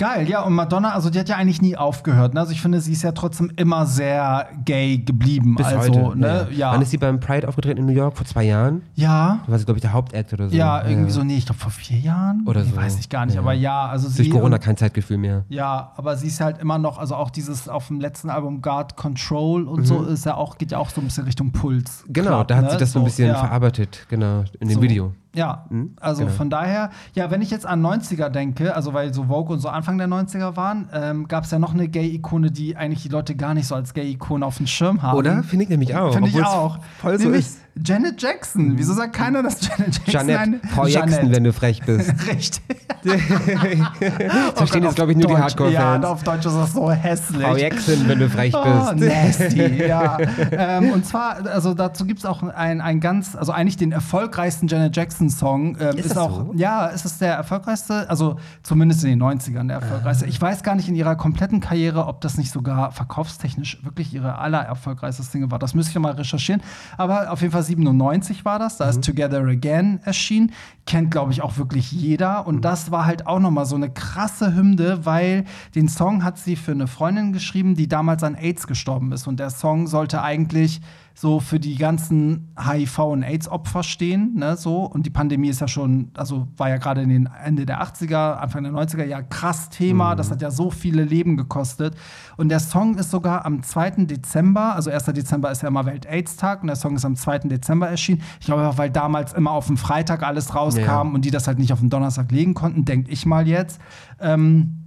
Geil, 0.00 0.30
ja, 0.30 0.40
und 0.40 0.54
Madonna, 0.54 0.94
also 0.94 1.10
die 1.10 1.18
hat 1.18 1.28
ja 1.28 1.36
eigentlich 1.36 1.60
nie 1.60 1.76
aufgehört. 1.76 2.32
Ne? 2.32 2.40
Also 2.40 2.52
ich 2.52 2.62
finde, 2.62 2.80
sie 2.80 2.92
ist 2.92 3.02
ja 3.02 3.12
trotzdem 3.12 3.52
immer 3.56 3.84
sehr 3.84 4.48
gay 4.64 4.96
geblieben. 4.96 5.56
Bis 5.56 5.66
also, 5.66 5.92
heute. 5.94 6.18
ne? 6.18 6.48
Ja. 6.52 6.72
Wann 6.72 6.80
ist 6.80 6.90
sie 6.90 6.96
beim 6.96 7.20
Pride 7.20 7.46
aufgetreten 7.46 7.80
in 7.80 7.84
New 7.84 7.92
York? 7.92 8.16
Vor 8.16 8.24
zwei 8.24 8.44
Jahren? 8.44 8.80
ja. 8.94 9.40
Da 9.44 9.52
war 9.52 9.58
sie, 9.58 9.66
glaube 9.66 9.76
ich, 9.76 9.82
der 9.82 9.92
Hauptact 9.92 10.32
oder 10.32 10.48
so. 10.48 10.56
Ja, 10.56 10.88
irgendwie 10.88 11.10
so, 11.10 11.22
nee, 11.22 11.36
ich 11.36 11.44
glaube 11.44 11.60
vor 11.60 11.70
vier 11.70 11.98
Jahren. 11.98 12.44
Oder 12.46 12.64
so. 12.64 12.74
Weiß 12.74 12.98
ich 12.98 13.10
gar 13.10 13.26
nicht, 13.26 13.34
Ja. 13.34 13.42
aber 13.42 13.52
ja, 13.52 13.88
also 13.88 14.08
sie. 14.08 14.22
Durch 14.22 14.30
Corona 14.30 14.56
kein 14.56 14.78
Zeitgefühl 14.78 15.18
mehr. 15.18 15.44
Ja, 15.50 15.92
aber 15.96 16.16
sie 16.16 16.28
ist 16.28 16.40
halt 16.40 16.56
immer 16.56 16.78
noch, 16.78 16.96
also 16.96 17.14
auch 17.14 17.28
dieses 17.28 17.68
auf 17.68 17.88
dem 17.88 18.00
letzten 18.00 18.30
Album 18.30 18.62
Guard 18.62 18.96
Control 18.96 19.68
und 19.68 19.84
so 19.84 20.02
ist 20.04 20.24
ja 20.24 20.34
auch, 20.34 20.56
geht 20.56 20.72
ja 20.72 20.78
auch 20.78 20.88
so 20.88 21.02
ein 21.02 21.04
bisschen 21.04 21.24
Richtung 21.24 21.52
Puls. 21.52 22.04
Mhm. 22.08 22.12
Genau, 22.14 22.42
da 22.44 22.56
hat 22.56 22.64
ne? 22.64 22.70
sie 22.70 22.78
das 22.78 22.92
so 22.92 23.00
ein 23.00 23.04
bisschen 23.04 23.28
ja. 23.28 23.34
verarbeitet, 23.34 24.06
genau, 24.08 24.44
in 24.60 24.68
dem 24.68 24.76
So. 24.76 24.82
Video. 24.82 25.12
Ja, 25.34 25.64
Mhm, 25.70 25.94
also 26.00 26.24
genau. 26.24 26.34
von 26.34 26.50
daher, 26.50 26.90
ja, 27.14 27.30
wenn 27.30 27.40
ich 27.40 27.50
jetzt 27.50 27.64
an 27.64 27.80
90er 27.84 28.30
denke, 28.30 28.74
also 28.74 28.94
weil 28.94 29.14
so 29.14 29.24
Vogue 29.24 29.52
und 29.54 29.60
so 29.60 29.68
Anfang 29.68 29.96
der 29.96 30.08
90er 30.08 30.56
waren, 30.56 30.88
ähm, 30.92 31.28
gab 31.28 31.44
es 31.44 31.52
ja 31.52 31.58
noch 31.58 31.72
eine 31.72 31.88
Gay-Ikone, 31.88 32.50
die 32.50 32.76
eigentlich 32.76 33.02
die 33.02 33.08
Leute 33.08 33.36
gar 33.36 33.54
nicht 33.54 33.66
so 33.68 33.74
als 33.76 33.94
Gay-Ikone 33.94 34.44
auf 34.44 34.56
dem 34.56 34.66
Schirm 34.66 35.02
haben. 35.02 35.16
Oder? 35.16 35.42
Finde 35.44 35.64
ich 35.64 35.68
nämlich 35.70 35.94
auch. 35.94 36.12
Finde 36.12 36.30
ich 36.30 36.42
auch. 36.42 36.78
Voll 36.98 37.16
so 37.18 37.24
Nämlich 37.24 37.46
ist. 37.46 37.60
Janet 37.84 38.20
Jackson. 38.20 38.72
Wieso 38.76 38.94
sagt 38.94 39.14
keiner, 39.14 39.42
dass 39.42 39.60
Janet 39.66 39.96
Jackson 40.06 40.12
Jeanette, 40.28 40.38
eine 40.40 40.60
Frau 40.74 40.86
Jackson, 40.86 41.10
Jeanette. 41.10 41.36
wenn 41.36 41.44
du 41.44 41.52
frech 41.52 41.80
bist. 41.84 42.12
Richtig. 42.28 42.62
Das 43.02 44.52
verstehen 44.54 44.82
jetzt, 44.84 44.96
glaube 44.96 45.12
ich, 45.12 45.18
nur 45.18 45.26
die 45.28 45.32
Deutsch- 45.34 45.42
Hardcore-Fans. 45.42 46.02
Ja, 46.04 46.10
auf 46.10 46.22
Deutsch 46.22 46.46
ist 46.46 46.54
das 46.56 46.72
so 46.72 46.90
hässlich. 46.90 47.42
Frau 47.42 47.56
Jackson, 47.56 48.08
wenn 48.08 48.18
du 48.18 48.28
frech 48.28 48.52
Oh, 48.54 48.92
bist. 48.94 49.08
nasty, 49.08 49.86
ja. 49.86 50.18
ähm, 50.52 50.90
und 50.90 51.06
zwar, 51.06 51.46
also 51.46 51.74
dazu 51.74 52.04
gibt 52.04 52.20
es 52.20 52.26
auch 52.26 52.42
ein, 52.42 52.80
ein 52.80 53.00
ganz, 53.00 53.36
also 53.36 53.52
eigentlich 53.52 53.76
den 53.76 53.92
erfolgreichsten 53.92 54.66
Janet 54.68 54.96
Jackson-Song. 54.96 55.76
Ähm, 55.80 55.96
Ist 55.96 56.06
ist 56.06 56.18
auch, 56.18 56.46
so? 56.46 56.52
ja, 56.56 56.86
ist 56.86 57.04
es 57.04 57.18
der 57.18 57.34
erfolgreichste, 57.34 58.08
also 58.10 58.36
zumindest 58.62 59.04
in 59.04 59.10
den 59.10 59.22
90ern 59.22 59.68
der 59.68 59.78
erfolgreichste. 59.80 60.26
Ich 60.26 60.40
weiß 60.40 60.62
gar 60.62 60.74
nicht 60.74 60.88
in 60.88 60.94
ihrer 60.94 61.16
kompletten 61.16 61.60
Karriere, 61.60 62.06
ob 62.06 62.20
das 62.20 62.36
nicht 62.36 62.50
sogar 62.52 62.92
verkaufstechnisch 62.92 63.82
wirklich 63.84 64.12
ihre 64.14 64.38
allererfolgreichste 64.38 65.22
Single 65.22 65.50
war. 65.50 65.58
Das 65.58 65.74
müsste 65.74 65.92
ich 65.92 65.98
mal 65.98 66.12
recherchieren. 66.12 66.62
Aber 66.96 67.30
auf 67.32 67.40
jeden 67.40 67.52
Fall 67.52 67.62
97 67.74 68.44
war 68.44 68.58
das. 68.58 68.76
Da 68.76 68.84
Mhm. 68.84 68.90
ist 68.90 69.04
Together 69.04 69.40
Again 69.46 70.00
erschienen. 70.04 70.52
Kennt, 70.86 71.10
glaube 71.10 71.32
ich, 71.32 71.42
auch 71.42 71.56
wirklich 71.56 71.92
jeder. 71.92 72.46
Und 72.46 72.56
Mhm. 72.56 72.60
das 72.62 72.90
war 72.90 73.06
halt 73.06 73.26
auch 73.26 73.38
noch 73.40 73.50
mal 73.50 73.64
so 73.64 73.76
eine 73.76 73.90
krasse 73.90 74.54
Hymne, 74.54 75.06
weil 75.06 75.44
den 75.74 75.88
Song 75.88 76.24
hat 76.24 76.38
sie 76.38 76.56
für 76.56 76.72
eine 76.72 76.86
Freundin 76.86 77.32
geschrieben, 77.32 77.74
die 77.74 77.88
damals 77.88 78.22
an 78.22 78.34
AIDS 78.34 78.66
gestorben 78.66 79.12
ist. 79.12 79.26
Und 79.26 79.40
der 79.40 79.50
Song 79.50 79.86
sollte 79.86 80.22
eigentlich 80.22 80.80
so 81.14 81.40
für 81.40 81.60
die 81.60 81.76
ganzen 81.76 82.52
HIV- 82.56 82.98
und 83.10 83.22
AIDS-Opfer 83.22 83.82
stehen, 83.82 84.36
ne, 84.36 84.56
so. 84.56 84.84
Und 84.84 85.04
die 85.06 85.10
Pandemie 85.10 85.48
ist 85.48 85.60
ja 85.60 85.68
schon, 85.68 86.10
also 86.14 86.48
war 86.56 86.68
ja 86.70 86.78
gerade 86.78 87.02
in 87.02 87.08
den 87.10 87.28
Ende 87.44 87.66
der 87.66 87.82
80er, 87.82 88.34
Anfang 88.36 88.62
der 88.62 88.72
90er 88.72 89.04
ja 89.04 89.20
krass 89.20 89.68
Thema. 89.68 90.14
Das 90.14 90.30
hat 90.30 90.40
ja 90.40 90.50
so 90.50 90.70
viele 90.70 91.04
Leben 91.04 91.36
gekostet. 91.36 91.94
Und 92.36 92.48
der 92.48 92.60
Song 92.60 92.96
ist 92.96 93.10
sogar 93.10 93.44
am 93.44 93.62
2. 93.62 94.06
Dezember, 94.06 94.74
also 94.74 94.90
1. 94.90 95.04
Dezember 95.06 95.50
ist 95.50 95.62
ja 95.62 95.68
immer 95.68 95.84
Welt-AIDS-Tag 95.84 96.62
und 96.62 96.68
der 96.68 96.76
Song 96.76 96.96
ist 96.96 97.04
am 97.04 97.16
2. 97.16 97.40
Dezember 97.40 97.88
erschienen. 97.88 98.22
Ich 98.40 98.46
glaube 98.46 98.66
auch, 98.66 98.78
weil 98.78 98.90
damals 98.90 99.32
immer 99.32 99.50
auf 99.50 99.66
dem 99.66 99.76
Freitag 99.76 100.22
alles 100.22 100.54
rauskam 100.54 100.80
Ja. 100.80 101.00
und 101.02 101.24
die 101.24 101.30
das 101.30 101.46
halt 101.46 101.58
nicht 101.58 101.72
auf 101.72 101.80
den 101.80 101.90
Donnerstag 101.90 102.30
legen 102.32 102.54
konnten, 102.54 102.84
denke 102.84 103.10
ich 103.10 103.26
mal 103.26 103.46
jetzt. 103.46 103.80
Ähm, 104.20 104.79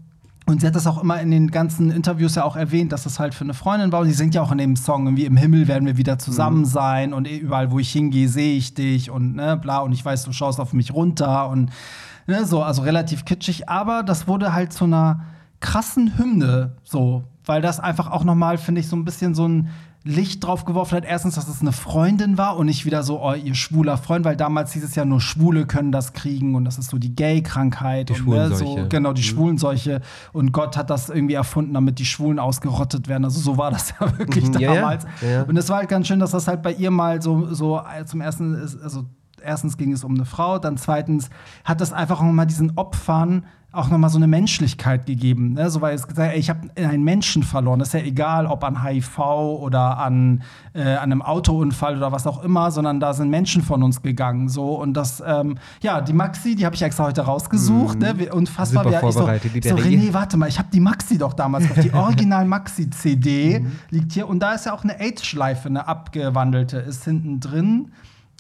und 0.46 0.60
sie 0.60 0.68
hat 0.68 0.76
das 0.76 0.88
auch 0.88 1.02
immer 1.02 1.22
in 1.22 1.32
den 1.32 1.52
ganzen 1.52 1.90
Interviews 1.90 2.36
ja 2.36 2.44
auch 2.44 2.58
erwähnt, 2.58 2.92
dass 2.92 3.04
das 3.04 3.18
halt 3.18 3.34
für 3.34 3.46
eine 3.46 3.54
Freundin 3.54 3.92
war. 3.94 4.02
Und 4.02 4.08
sie 4.08 4.14
singt 4.14 4.36
ja 4.36 4.42
auch 4.42 4.52
in 4.52 4.58
dem 4.58 4.76
Song, 4.76 5.06
irgendwie 5.06 5.26
im 5.26 5.38
Himmel 5.38 5.70
werden 5.70 5.86
wir 5.86 5.96
wieder 5.96 6.20
zusammen 6.20 6.66
sein 6.66 7.14
und 7.14 7.28
überall, 7.28 7.72
wo 7.72 7.80
ich 7.80 7.92
hingehe, 7.92 8.28
sehe 8.28 8.58
ich 8.58 8.74
dich 8.74 9.10
und 9.10 9.36
ne, 9.36 9.56
bla. 9.56 9.80
Und 9.80 9.94
ich 9.94 10.04
weiß, 10.04 10.26
du 10.26 10.34
schaust 10.34 10.60
auf 10.60 10.74
mich 10.74 10.94
runter 10.94 11.48
und 11.50 11.72
ne, 12.28 12.46
so, 12.46 12.62
also 12.62 12.82
relativ 12.82 13.24
kitschig. 13.24 13.70
Aber 13.70 14.04
das 14.04 14.28
wurde 14.28 14.54
halt 14.54 14.74
zu 14.74 14.84
einer 14.84 15.22
krassen 15.62 16.18
Hymne, 16.18 16.76
so, 16.84 17.24
weil 17.46 17.62
das 17.62 17.80
einfach 17.80 18.12
auch 18.12 18.26
nochmal, 18.26 18.58
finde 18.58 18.82
ich, 18.82 18.88
so 18.90 18.98
ein 18.98 19.06
bisschen 19.06 19.36
so 19.36 19.48
ein 19.48 19.70
Licht 20.06 20.44
drauf 20.44 20.66
geworfen 20.66 20.98
hat. 20.98 21.06
Erstens, 21.06 21.36
dass 21.36 21.48
es 21.48 21.62
eine 21.62 21.72
Freundin 21.72 22.38
war 22.38 22.58
und 22.58 22.66
nicht 22.66 22.86
wieder 22.86 23.04
so, 23.04 23.22
oh, 23.22 23.34
ihr 23.34 23.56
schwuler 23.56 23.98
Freund, 23.98 24.26
weil 24.26 24.36
damals 24.36 24.74
hieß 24.74 24.84
es 24.84 24.96
ja 24.96 25.06
nur 25.06 25.22
Schwule 25.22 25.66
können 25.66 25.94
das 25.94 26.12
kriegen 26.12 26.56
und 26.56 26.66
das 26.66 26.78
ist 26.78 26.90
so 26.90 26.98
die 26.98 27.16
Gay-Krankheit. 27.16 28.10
Die 28.10 28.22
und, 28.22 28.28
ne, 28.28 28.54
so, 28.54 28.86
genau, 28.90 29.14
die 29.14 29.24
Schwulenseuche. 29.24 30.02
Und 30.34 30.52
Gott 30.52 30.76
hat 30.76 30.90
das 30.90 31.10
irgendwie 31.10 31.36
erfunden, 31.36 31.74
damit 31.74 32.00
die 32.00 32.06
Schwulen 32.06 32.38
ausgerottet 32.38 33.08
werden. 33.08 33.24
Also 33.24 33.40
so 33.40 33.58
war 33.58 33.72
das 33.72 33.94
ja 34.00 34.18
wirklich 34.18 34.50
Mhm, 34.50 34.60
damals. 34.60 35.06
Ja, 35.22 35.30
ja. 35.30 35.44
Und 35.44 35.56
es 35.56 35.70
war 35.70 35.78
halt 35.78 35.90
ganz 35.90 36.08
schön, 36.08 36.20
dass 36.20 36.32
das 36.32 36.48
halt 36.48 36.62
bei 36.62 36.74
ihr 36.74 36.92
mal 36.92 37.22
so, 37.22 37.54
so 37.54 37.82
zum 38.06 38.20
ersten 38.20 38.56
ist, 38.56 38.82
also 38.82 39.06
erstens 39.44 39.78
ging 39.78 39.92
es 39.92 40.04
um 40.04 40.16
eine 40.16 40.26
Frau, 40.26 40.60
dann 40.60 40.78
zweitens 40.78 41.30
hat 41.64 41.82
das 41.82 41.94
einfach 41.94 42.20
auch 42.20 42.24
mal 42.24 42.46
diesen 42.46 42.78
Opfern 42.78 43.46
auch 43.74 43.90
noch 43.90 43.98
mal 43.98 44.10
so 44.10 44.18
eine 44.18 44.28
Menschlichkeit 44.28 45.08
gegeben. 45.08 45.54
Ne? 45.54 45.70
So 45.72 45.82
weil 45.82 45.96
es 45.96 46.08
gesagt, 46.08 46.32
ey, 46.32 46.40
ich 46.40 46.50
habe 46.52 46.70
einen 46.76 47.04
Menschen 47.04 47.42
verloren. 47.42 47.80
Das 47.80 47.88
ist 47.90 47.94
ja 47.96 48.02
egal, 48.02 48.46
ob 48.46 48.64
an 48.64 48.84
HIV 48.84 49.18
oder 49.20 49.98
an, 49.98 50.44
äh, 50.74 50.84
an 50.84 51.12
einem 51.12 51.24
Autounfall 51.24 51.98
oder 51.98 52.12
was 52.12 52.28
auch 52.28 52.44
immer, 52.44 52.70
sondern 52.70 53.00
da 53.00 53.14
sind 53.14 53.30
Menschen 53.30 53.64
von 53.64 53.82
uns 53.82 54.04
gegangen. 54.04 54.48
So 54.48 54.80
und 54.80 54.94
das, 54.94 55.24
ähm, 55.26 55.58
ja, 55.82 56.02
die 56.02 56.14
Maxi, 56.14 56.56
die 56.56 56.66
habe 56.66 56.76
ich 56.76 56.84
extra 56.84 57.06
heute 57.06 57.22
rausgesucht. 57.22 57.98
Ne? 58.00 58.14
Wie- 58.20 58.30
Unfassbar. 58.30 58.84
Super 58.84 59.02
Wie- 59.02 59.08
ich 59.08 59.14
so, 59.14 59.20
vorbereitet, 59.20 59.56
ich 59.56 59.68
so. 59.68 59.76
René, 59.76 60.14
warte 60.14 60.38
mal, 60.38 60.48
ich 60.48 60.60
habe 60.60 60.70
die 60.72 60.80
Maxi 60.80 61.18
doch 61.18 61.34
damals 61.34 61.68
gekauft. 61.68 61.84
Die 61.84 61.94
Original 61.96 62.46
Maxi 62.46 62.92
CD 62.92 63.66
liegt 63.90 64.12
hier 64.12 64.28
und 64.28 64.40
da 64.40 64.54
ist 64.54 64.68
ja 64.68 64.74
auch 64.74 64.84
eine 64.84 65.00
AIDS-Schleife, 65.00 65.68
eine 65.68 65.88
abgewandelte, 65.88 66.78
ist 66.78 67.06
hinten 67.06 67.40
drin. 67.40 67.92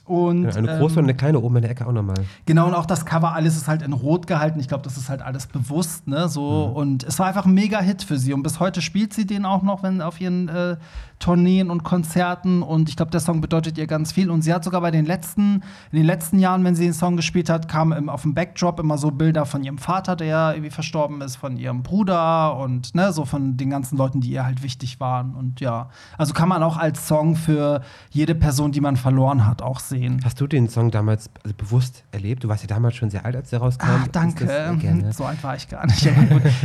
Und, 0.05 0.43
Ja, 0.43 0.51
eine 0.55 0.79
große 0.79 0.95
ähm, 0.95 0.99
und 0.99 1.03
eine 1.05 1.13
kleine 1.15 1.39
oben 1.39 1.55
in 1.55 1.61
der 1.61 1.71
Ecke 1.71 1.87
auch 1.87 1.93
nochmal. 1.93 2.17
Genau, 2.45 2.67
und 2.67 2.73
auch 2.73 2.85
das 2.85 3.05
Cover, 3.05 3.33
alles 3.33 3.55
ist 3.55 3.69
halt 3.69 3.81
in 3.81 3.93
Rot 3.93 4.27
gehalten. 4.27 4.59
Ich 4.59 4.67
glaube, 4.67 4.83
das 4.83 4.97
ist 4.97 5.09
halt 5.09 5.21
alles 5.21 5.47
bewusst, 5.47 6.07
ne? 6.07 6.27
So, 6.27 6.67
Mhm. 6.69 6.75
und 6.75 7.03
es 7.05 7.19
war 7.19 7.27
einfach 7.27 7.45
ein 7.45 7.53
Mega-Hit 7.53 8.03
für 8.03 8.17
sie. 8.17 8.33
Und 8.33 8.43
bis 8.43 8.59
heute 8.59 8.81
spielt 8.81 9.13
sie 9.13 9.25
den 9.25 9.45
auch 9.45 9.61
noch, 9.63 9.81
wenn 9.81 10.01
auf 10.01 10.19
ihren 10.19 10.49
äh, 10.49 10.75
Tourneen 11.19 11.69
und 11.69 11.83
Konzerten. 11.83 12.63
Und 12.63 12.89
ich 12.89 12.97
glaube, 12.97 13.11
der 13.11 13.21
Song 13.21 13.39
bedeutet 13.39 13.77
ihr 13.77 13.87
ganz 13.87 14.11
viel. 14.11 14.29
Und 14.29 14.41
sie 14.41 14.53
hat 14.53 14.65
sogar 14.65 14.81
bei 14.81 14.91
den 14.91 15.05
letzten, 15.05 15.63
in 15.91 15.97
den 15.99 16.05
letzten 16.05 16.37
Jahren, 16.37 16.65
wenn 16.65 16.75
sie 16.75 16.83
den 16.83 16.93
Song 16.93 17.15
gespielt 17.15 17.49
hat, 17.49 17.69
kamen 17.69 18.09
auf 18.09 18.23
dem 18.23 18.33
Backdrop 18.33 18.81
immer 18.81 18.97
so 18.97 19.09
Bilder 19.09 19.45
von 19.45 19.63
ihrem 19.63 19.77
Vater, 19.77 20.17
der 20.17 20.51
irgendwie 20.53 20.69
verstorben 20.71 21.21
ist, 21.21 21.37
von 21.37 21.55
ihrem 21.55 21.81
Bruder 21.81 22.57
und 22.57 22.93
ne, 22.93 23.13
so 23.13 23.23
von 23.23 23.55
den 23.55 23.69
ganzen 23.69 23.97
Leuten, 23.97 24.19
die 24.19 24.31
ihr 24.31 24.43
halt 24.45 24.63
wichtig 24.63 24.99
waren. 24.99 25.33
Und 25.33 25.61
ja, 25.61 25.87
also 26.17 26.33
kann 26.33 26.49
man 26.49 26.61
auch 26.61 26.75
als 26.75 27.07
Song 27.07 27.37
für 27.37 27.79
jede 28.09 28.35
Person, 28.35 28.73
die 28.73 28.81
man 28.81 28.97
verloren 28.97 29.45
hat, 29.47 29.61
auch 29.61 29.79
sehen. 29.79 29.92
Hast 30.23 30.39
du 30.41 30.47
den 30.47 30.67
Song 30.69 30.91
damals 30.91 31.29
also 31.43 31.55
bewusst 31.55 32.03
erlebt? 32.11 32.43
Du 32.43 32.47
warst 32.49 32.63
ja 32.63 32.67
damals 32.67 32.95
schon 32.95 33.09
sehr 33.09 33.25
alt, 33.25 33.35
als 33.35 33.49
der 33.49 33.59
rauskam. 33.59 33.85
Ach, 33.89 34.07
danke. 34.07 34.45
ja. 34.45 35.11
So 35.11 35.25
alt 35.25 35.43
war 35.43 35.55
ich 35.55 35.67
gar 35.69 35.85
nicht. 35.85 36.07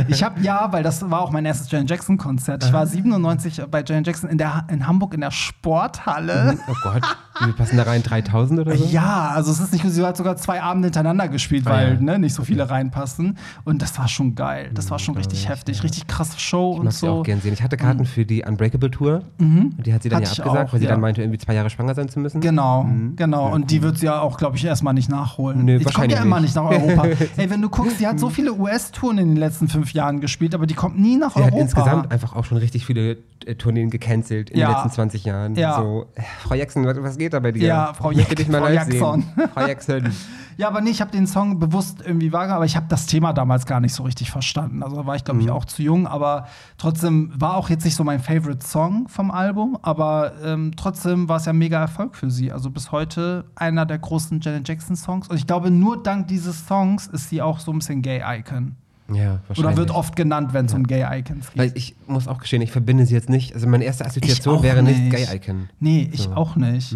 Ich 0.07 0.23
habe 0.23 0.39
ja, 0.41 0.71
weil 0.71 0.83
das 0.83 1.09
war 1.09 1.21
auch 1.21 1.31
mein 1.31 1.45
erstes 1.45 1.69
Janet 1.71 1.89
Jackson 1.89 2.17
Konzert. 2.17 2.63
Ich 2.63 2.73
war 2.73 2.85
97 2.87 3.61
bei 3.69 3.83
Janet 3.85 4.07
Jackson 4.07 4.29
in, 4.29 4.37
der, 4.37 4.65
in 4.69 4.87
Hamburg 4.87 5.13
in 5.13 5.21
der 5.21 5.31
Sporthalle. 5.31 6.57
Oh 6.67 6.73
Gott, 6.83 7.01
wie 7.45 7.51
passen 7.53 7.77
da 7.77 7.83
rein? 7.83 8.03
3000 8.03 8.59
oder 8.61 8.75
so? 8.75 8.85
Ja, 8.85 9.29
also 9.29 9.51
es 9.51 9.59
ist 9.59 9.71
nicht, 9.73 9.85
sie 9.89 10.03
hat 10.05 10.17
sogar 10.17 10.35
zwei 10.37 10.61
Abende 10.61 10.87
hintereinander 10.87 11.27
gespielt, 11.27 11.65
Ah, 11.67 11.71
weil 11.71 11.93
ja. 11.95 11.99
ne, 12.01 12.19
nicht 12.19 12.33
so 12.33 12.43
viele 12.43 12.69
reinpassen. 12.69 13.37
Und 13.65 13.81
das 13.81 13.97
war 13.97 14.07
schon 14.07 14.35
geil. 14.35 14.71
Das 14.73 14.89
war 14.91 14.99
schon 14.99 15.15
richtig 15.15 15.47
heftig, 15.49 15.83
richtig 15.83 16.07
krasse 16.07 16.39
Show 16.39 16.73
Ich 16.73 16.79
und 16.79 16.85
mag 16.85 16.93
sie 16.93 17.07
auch 17.07 17.17
so. 17.17 17.23
gern 17.23 17.41
sehen. 17.41 17.53
Ich 17.53 17.61
hatte 17.63 17.77
Karten 17.77 18.05
für 18.05 18.25
die 18.25 18.43
Unbreakable 18.43 18.91
Tour. 18.91 19.23
Und 19.39 19.75
die 19.85 19.93
hat 19.93 20.03
sie 20.03 20.09
dann 20.09 20.17
Hatte 20.21 20.27
ja 20.27 20.33
ich 20.33 20.39
abgesagt, 20.41 20.69
auch, 20.69 20.73
weil 20.73 20.79
sie 20.79 20.85
ja. 20.85 20.91
dann 20.91 21.01
meinte, 21.01 21.21
irgendwie 21.21 21.37
zwei 21.39 21.53
Jahre 21.53 21.69
schwanger 21.69 21.93
sein 21.95 22.09
zu 22.09 22.19
müssen. 22.19 22.41
Genau, 22.41 22.87
genau. 23.19 23.49
Ja, 23.49 23.53
und 23.53 23.69
die 23.69 23.83
wird 23.83 23.99
sie 23.99 24.07
ja 24.07 24.19
auch, 24.21 24.37
glaube 24.37 24.57
ich, 24.57 24.65
erstmal 24.65 24.95
nicht 24.95 25.09
nachholen. 25.09 25.65
Nö, 25.65 25.75
ich 25.77 25.93
komme 25.93 26.09
ja 26.09 26.23
immer 26.23 26.39
nicht. 26.39 26.55
nach 26.55 26.63
Europa. 26.63 27.05
Ey, 27.37 27.49
wenn 27.51 27.61
du 27.61 27.69
guckst, 27.69 27.99
die 27.99 28.07
hat 28.07 28.19
so 28.19 28.29
viele 28.31 28.53
US-Touren 28.53 29.19
in 29.19 29.27
den 29.27 29.37
letzten 29.37 29.67
fünf 29.67 29.93
Jahren 29.93 30.19
gespielt, 30.21 30.55
aber 30.55 30.65
die 30.65 30.73
kommt 30.73 30.97
nie 30.99 31.17
nach 31.17 31.35
Sie 31.35 31.39
hat 31.43 31.51
Europa. 31.53 31.61
insgesamt 31.61 32.11
einfach 32.11 32.35
auch 32.35 32.45
schon 32.45 32.57
richtig 32.57 32.85
viele 32.87 33.17
äh, 33.45 33.53
Tourneen 33.55 33.91
gecancelt 33.91 34.49
in 34.49 34.57
Ja. 34.59 34.69
den 34.69 34.73
letzten 34.75 34.89
20 34.91 35.25
Jahren. 35.25 35.53
Ja. 35.55 35.75
So, 35.75 36.07
äh, 36.15 36.21
Frau 36.41 36.55
Jackson, 36.55 36.85
was, 36.85 36.97
was 37.03 37.17
geht 37.19 37.33
da 37.33 37.39
bei 37.39 37.51
dir? 37.51 37.67
Ja, 37.67 37.93
Frau 37.93 38.11
Jack- 38.11 38.39
Frau 38.49 38.67
Jackson. 38.67 39.23
Frau 39.53 39.61
Jackson. 39.67 40.11
Ja, 40.59 40.67
aber 40.67 40.81
nee, 40.81 40.89
ich 40.89 40.99
habe 40.99 41.09
den 41.09 41.25
Song 41.25 41.57
bewusst 41.57 42.01
irgendwie 42.05 42.33
wahrgenommen, 42.33 42.57
aber 42.57 42.65
ich 42.65 42.75
habe 42.75 42.85
das 42.89 43.05
Thema 43.05 43.31
damals 43.31 43.65
gar 43.65 43.79
nicht 43.79 43.93
so 43.93 44.03
richtig 44.03 44.29
verstanden. 44.29 44.83
Also 44.83 45.05
war 45.05 45.15
ich, 45.15 45.23
glaube 45.23 45.39
ich, 45.39 45.45
Mhm. 45.45 45.53
auch 45.53 45.63
zu 45.63 45.81
jung, 45.81 46.05
aber 46.05 46.47
trotzdem 46.77 47.31
war 47.33 47.55
auch 47.55 47.69
jetzt 47.69 47.85
nicht 47.85 47.95
so 47.95 48.03
mein 48.03 48.19
Favorite 48.19 48.67
Song 48.67 49.07
vom 49.07 49.31
Album, 49.31 49.77
aber 49.83 50.33
ähm, 50.43 50.73
trotzdem 50.75 51.29
war 51.29 51.37
es 51.37 51.45
ja 51.45 51.53
mega 51.53 51.79
Erfolg 51.79 52.17
für 52.17 52.29
sie. 52.29 52.51
Also 52.51 52.71
bis 52.71 52.91
heute 52.91 53.45
einer 53.55 53.85
der 53.85 53.99
großen 53.99 54.41
Janet 54.41 54.67
Jackson 54.67 54.97
Songs. 54.97 55.29
Und 55.29 55.37
ich 55.37 55.47
glaube, 55.47 55.71
nur 55.71 56.03
dank 56.03 56.27
dieses 56.27 56.67
Songs 56.67 57.07
ist 57.07 57.29
sie 57.29 57.41
auch 57.41 57.59
so 57.59 57.71
ein 57.71 57.79
bisschen 57.79 58.01
Gay-Icon. 58.01 58.75
Ja, 59.13 59.39
wahrscheinlich. 59.47 59.59
Oder 59.59 59.77
wird 59.77 59.91
oft 59.91 60.15
genannt, 60.15 60.53
wenn 60.53 60.65
es 60.65 60.73
um 60.73 60.85
Gay-Icons 60.85 61.51
geht. 61.51 61.57
Weil 61.57 61.71
ich 61.75 61.95
muss 62.07 62.27
auch 62.27 62.39
gestehen, 62.39 62.61
ich 62.61 62.71
verbinde 62.71 63.05
sie 63.05 63.13
jetzt 63.13 63.29
nicht. 63.29 63.53
Also 63.53 63.67
meine 63.67 63.83
erste 63.83 64.05
Assoziation 64.05 64.63
wäre 64.63 64.83
nicht 64.83 64.99
nicht. 64.99 65.11
Gay-Icon. 65.15 65.69
Nee, 65.79 66.09
ich 66.11 66.21
So. 66.23 66.29
Mhm. 66.29 66.35
auch 66.37 66.55
nicht. 66.55 66.95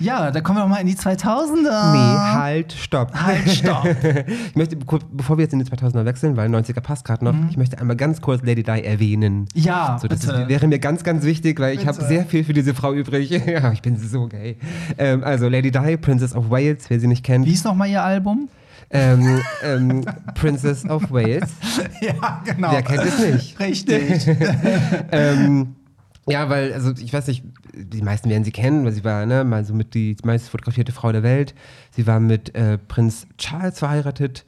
Ja, 0.00 0.30
da 0.30 0.40
kommen 0.40 0.58
wir 0.60 0.66
mal 0.66 0.76
in 0.76 0.86
die 0.86 0.94
2000er. 0.94 1.92
Nee, 1.92 2.18
halt, 2.38 2.72
stopp. 2.72 3.12
Halt, 3.14 3.50
stopp. 3.50 3.84
ich 4.48 4.54
möchte, 4.54 4.76
bevor 4.76 5.38
wir 5.38 5.42
jetzt 5.42 5.52
in 5.52 5.58
die 5.58 5.64
2000er 5.64 6.04
wechseln, 6.04 6.36
weil 6.36 6.48
90er 6.48 6.80
passt 6.80 7.04
gerade 7.04 7.24
noch, 7.24 7.34
ich 7.50 7.56
möchte 7.56 7.78
einmal 7.80 7.96
ganz 7.96 8.20
kurz 8.20 8.42
Lady 8.44 8.62
Di 8.62 8.80
erwähnen. 8.84 9.40
Mhm. 9.40 9.46
Ja, 9.54 9.98
So, 10.00 10.06
das 10.06 10.20
bitte. 10.20 10.42
ist, 10.42 10.48
wäre 10.48 10.68
mir 10.68 10.78
ganz, 10.78 11.02
ganz 11.02 11.24
wichtig, 11.24 11.58
weil 11.58 11.76
ich 11.76 11.86
habe 11.86 12.00
sehr 12.04 12.24
viel 12.26 12.44
für 12.44 12.52
diese 12.52 12.74
Frau 12.74 12.92
übrig. 12.92 13.30
ja, 13.46 13.72
ich 13.72 13.82
bin 13.82 13.96
so 13.98 14.28
gay. 14.28 14.56
Ähm, 14.98 15.24
also 15.24 15.48
Lady 15.48 15.72
Di, 15.72 15.96
Princess 15.96 16.32
of 16.34 16.48
Wales, 16.48 16.88
wer 16.88 17.00
sie 17.00 17.08
nicht 17.08 17.24
kennt. 17.24 17.44
Wie 17.46 17.52
ist 17.52 17.64
nochmal 17.64 17.88
ihr 17.88 18.02
Album? 18.02 18.48
Ähm, 18.90 19.40
ähm, 19.62 20.04
Princess 20.34 20.84
of 20.86 21.10
Wales. 21.10 21.50
ja, 22.00 22.42
genau. 22.44 22.72
Wer 22.72 22.82
kennt 22.82 23.04
es 23.04 23.18
nicht? 23.18 23.60
Richtig. 23.60 24.26
ähm, 25.12 25.76
ja, 26.26 26.48
weil, 26.48 26.72
also 26.72 26.92
ich 26.92 27.12
weiß 27.12 27.26
nicht, 27.28 27.44
die 27.74 28.02
meisten 28.02 28.28
werden 28.28 28.44
sie 28.44 28.50
kennen, 28.50 28.84
weil 28.84 28.92
sie 28.92 29.04
war 29.04 29.26
ne, 29.26 29.44
mal 29.44 29.64
so 29.64 29.74
mit 29.74 29.94
die 29.94 30.16
meist 30.24 30.48
fotografierte 30.48 30.92
Frau 30.92 31.12
der 31.12 31.22
Welt. 31.22 31.54
Sie 31.90 32.06
war 32.06 32.20
mit 32.20 32.54
äh, 32.54 32.78
Prinz 32.78 33.26
Charles 33.36 33.78
verheiratet. 33.78 34.44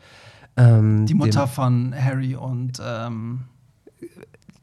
Ähm, 0.57 1.07
Die 1.07 1.15
Mutter 1.15 1.47
von 1.47 1.95
Harry 1.95 2.35
und 2.35 2.81
ähm, 2.85 3.41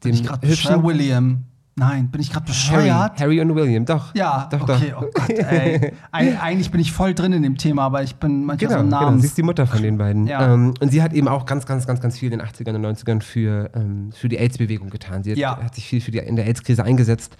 dem, 0.04 0.12
ich 0.12 0.20
dem 0.20 0.26
gerade 0.26 0.46
bescheuert? 0.46 0.84
William. 0.84 1.44
Nein, 1.78 2.08
bin 2.10 2.20
ich 2.20 2.30
gerade 2.32 2.46
Harry, 2.46 2.82
bescheuert? 2.88 3.20
Harry 3.20 3.40
und 3.40 3.54
William, 3.54 3.84
doch. 3.84 4.14
Ja, 4.14 4.48
doch, 4.50 4.62
okay, 4.68 4.90
doch. 4.92 5.02
oh 5.02 5.10
Gott, 5.14 5.30
ey. 5.30 5.92
Eig 6.12 6.42
eigentlich 6.42 6.70
bin 6.70 6.80
ich 6.80 6.92
voll 6.92 7.14
drin 7.14 7.32
in 7.32 7.42
dem 7.42 7.56
Thema, 7.56 7.82
aber 7.84 8.02
ich 8.02 8.16
bin 8.16 8.44
manchmal 8.44 8.56
Genau, 8.68 8.80
so 8.80 8.84
genau, 8.84 9.00
Namens. 9.02 9.22
sie 9.22 9.28
ist 9.28 9.38
die 9.38 9.42
Mutter 9.42 9.66
von 9.66 9.82
den 9.82 9.96
beiden. 9.98 10.26
Ja. 10.26 10.52
Ähm, 10.54 10.74
und 10.80 10.90
sie 10.90 11.02
hat 11.02 11.12
eben 11.12 11.28
auch 11.28 11.46
ganz, 11.46 11.66
ganz, 11.66 11.86
ganz, 11.86 12.00
ganz 12.00 12.18
viel 12.18 12.32
in 12.32 12.38
den 12.38 12.46
80ern 12.46 12.74
und 12.74 12.84
90ern 12.84 13.22
für, 13.22 13.70
ähm, 13.74 14.10
für 14.12 14.28
die 14.28 14.38
AIDS-Bewegung 14.38 14.90
getan. 14.90 15.22
Sie 15.22 15.30
hat, 15.32 15.38
Ja. 15.38 15.56
hat 15.62 15.74
sich 15.74 15.86
viel 15.86 16.00
für 16.00 16.10
die, 16.10 16.18
in 16.18 16.36
der 16.36 16.46
AIDS-Krise 16.46 16.84
eingesetzt. 16.84 17.36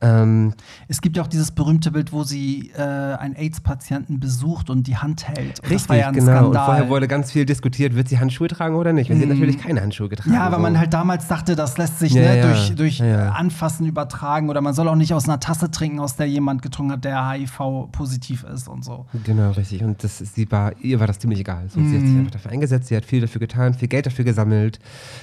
Ähm, 0.00 0.52
Es 0.88 1.00
gibt 1.00 1.16
ja 1.16 1.22
auch 1.22 1.26
dieses 1.26 1.50
berühmte 1.52 1.90
Bild, 1.90 2.12
wo 2.12 2.22
sie 2.22 2.70
äh, 2.76 2.82
einen 2.82 3.34
AIDS-Patienten 3.34 4.20
besucht 4.20 4.68
und 4.68 4.86
die 4.86 4.96
Hand 4.98 5.26
hält. 5.26 5.60
Und 5.60 5.70
richtig, 5.70 5.88
war 5.88 5.96
ja 5.96 6.10
genau. 6.10 6.26
Skandal. 6.26 6.46
Und 6.46 6.54
vorher 6.66 6.88
wurde 6.90 7.08
ganz 7.08 7.32
viel 7.32 7.46
diskutiert, 7.46 7.94
wird 7.94 8.08
sie 8.08 8.18
Handschuhe 8.18 8.48
tragen 8.48 8.74
oder 8.76 8.92
nicht? 8.92 9.10
Und 9.10 9.16
sie 9.16 9.22
hat 9.22 9.30
natürlich 9.30 9.58
keine 9.58 9.80
Handschuhe 9.80 10.08
getragen. 10.10 10.30
Mhm. 10.30 10.36
ja, 10.36 10.46
weil 10.50 10.58
so. 10.58 10.62
man 10.62 10.78
halt 10.78 10.92
damals 10.92 11.26
dachte, 11.28 11.56
das 11.56 11.78
lässt 11.78 11.98
sich 11.98 12.12
Ja, 12.12 12.20
ne, 12.22 12.38
ja. 12.38 12.46
durch, 12.46 12.74
durch. 12.74 13.02
Anfassen 13.02 13.86
übertragen 13.86 14.50
oder 14.50 14.60
man 14.60 14.74
soll 14.74 14.88
auch 14.88 14.96
nicht 14.96 15.14
aus 15.14 15.24
einer 15.28 15.40
Tasse 15.40 15.70
trinken, 15.70 15.98
aus 16.00 16.16
der 16.16 16.26
jemand 16.28 16.60
getrunken 16.62 16.92
hat, 16.92 17.04
der 17.04 17.30
HIV-positiv 17.30 18.44
ist 18.44 18.68
und 18.68 18.84
so. 18.84 19.06
Genau, 19.24 19.50
richtig. 19.52 19.82
Und 19.82 20.02
das, 20.04 20.18
sie 20.18 20.50
war, 20.50 20.72
ihr 20.82 21.00
war 21.00 21.06
das 21.06 21.18
ziemlich 21.18 21.40
egal. 21.40 21.68
So, 21.68 21.80
Sie 21.80 21.94
hat 21.96 22.02
Mhm. 22.02 22.06
sich 22.08 22.18
einfach 22.18 22.30
dafür 22.32 22.50
eingesetzt, 22.52 22.88
sie 22.88 22.96
hat 22.96 23.04
viel 23.04 23.20
dafür 23.20 23.38
getan, 23.40 23.74
viel 23.74 23.88
Geld 23.88 24.06
dafür 24.06 24.24
gesammelt, 24.24 24.78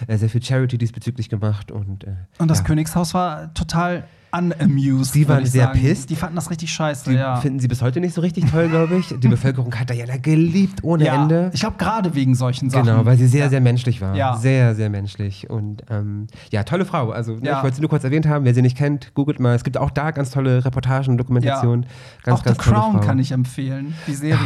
äh, 0.08 0.18
sehr 0.18 0.30
viel 0.30 0.42
Charity 0.44 0.78
diesbezüglich 0.78 1.30
gemacht. 1.30 1.72
Und, 1.72 2.04
äh, 2.06 2.14
Und 2.40 2.50
das. 2.50 2.64
Königshaus 2.64 3.14
war 3.14 3.54
total 3.54 4.06
unamused. 4.34 5.14
Die 5.16 5.28
waren 5.28 5.46
sehr 5.46 5.68
sagen. 5.68 5.80
pissed. 5.80 6.10
Die 6.10 6.16
fanden 6.16 6.36
das 6.36 6.50
richtig 6.50 6.72
scheiße, 6.74 7.10
Die 7.12 7.16
ja. 7.16 7.36
finden 7.38 7.60
sie 7.60 7.68
bis 7.68 7.82
heute 7.82 8.00
nicht 8.00 8.14
so 8.16 8.22
richtig 8.22 8.50
toll, 8.50 8.68
glaube 8.70 8.96
ich. 8.96 9.14
Die 9.20 9.28
Bevölkerung 9.30 9.74
hat 9.76 9.90
Diana 9.90 10.18
geliebt 10.18 10.84
ohne 10.84 11.06
ja. 11.06 11.22
Ende. 11.22 11.52
Ich 11.54 11.60
glaube, 11.62 11.78
gerade 11.78 12.16
wegen 12.16 12.36
solchen 12.36 12.70
Sachen. 12.70 12.86
Genau, 12.86 13.06
weil 13.06 13.18
sie 13.18 13.28
sehr, 13.28 13.50
sehr 13.50 13.62
menschlich 13.62 14.02
war. 14.02 14.16
Ja. 14.16 14.36
Sehr, 14.38 14.76
sehr 14.76 14.90
menschlich. 14.90 15.50
Und 15.50 15.84
ähm, 15.90 16.28
ja, 16.52 16.64
tolle 16.64 16.86
Frau. 16.86 17.12
Also, 17.12 17.36
ne, 17.36 17.46
Ja. 17.48 17.58
ich 17.58 17.64
wollte 17.64 17.76
sie 17.76 17.82
nur 17.82 17.90
kurz 17.90 18.04
erwähnt 18.04 18.28
haben. 18.28 18.46
Wer 18.46 18.54
sie 18.54 18.62
nicht 18.62 18.78
kennt, 18.78 19.14
googelt 19.14 19.40
mal. 19.40 19.56
Es 19.56 19.64
gibt 19.64 19.78
auch 19.78 19.90
da 19.92 20.12
ganz 20.12 20.32
tolle 20.32 20.64
Reportagen, 20.66 21.18
Dokumentationen. 21.18 21.86
Ganz, 22.24 22.40
auch 22.40 22.44
ganz 22.44 22.58
The 22.64 22.70
Crown 22.72 22.94
Frau. 22.94 23.00
kann 23.02 23.20
ich 23.20 23.32
empfehlen, 23.32 23.94
die 24.08 24.14
Serie. 24.14 24.38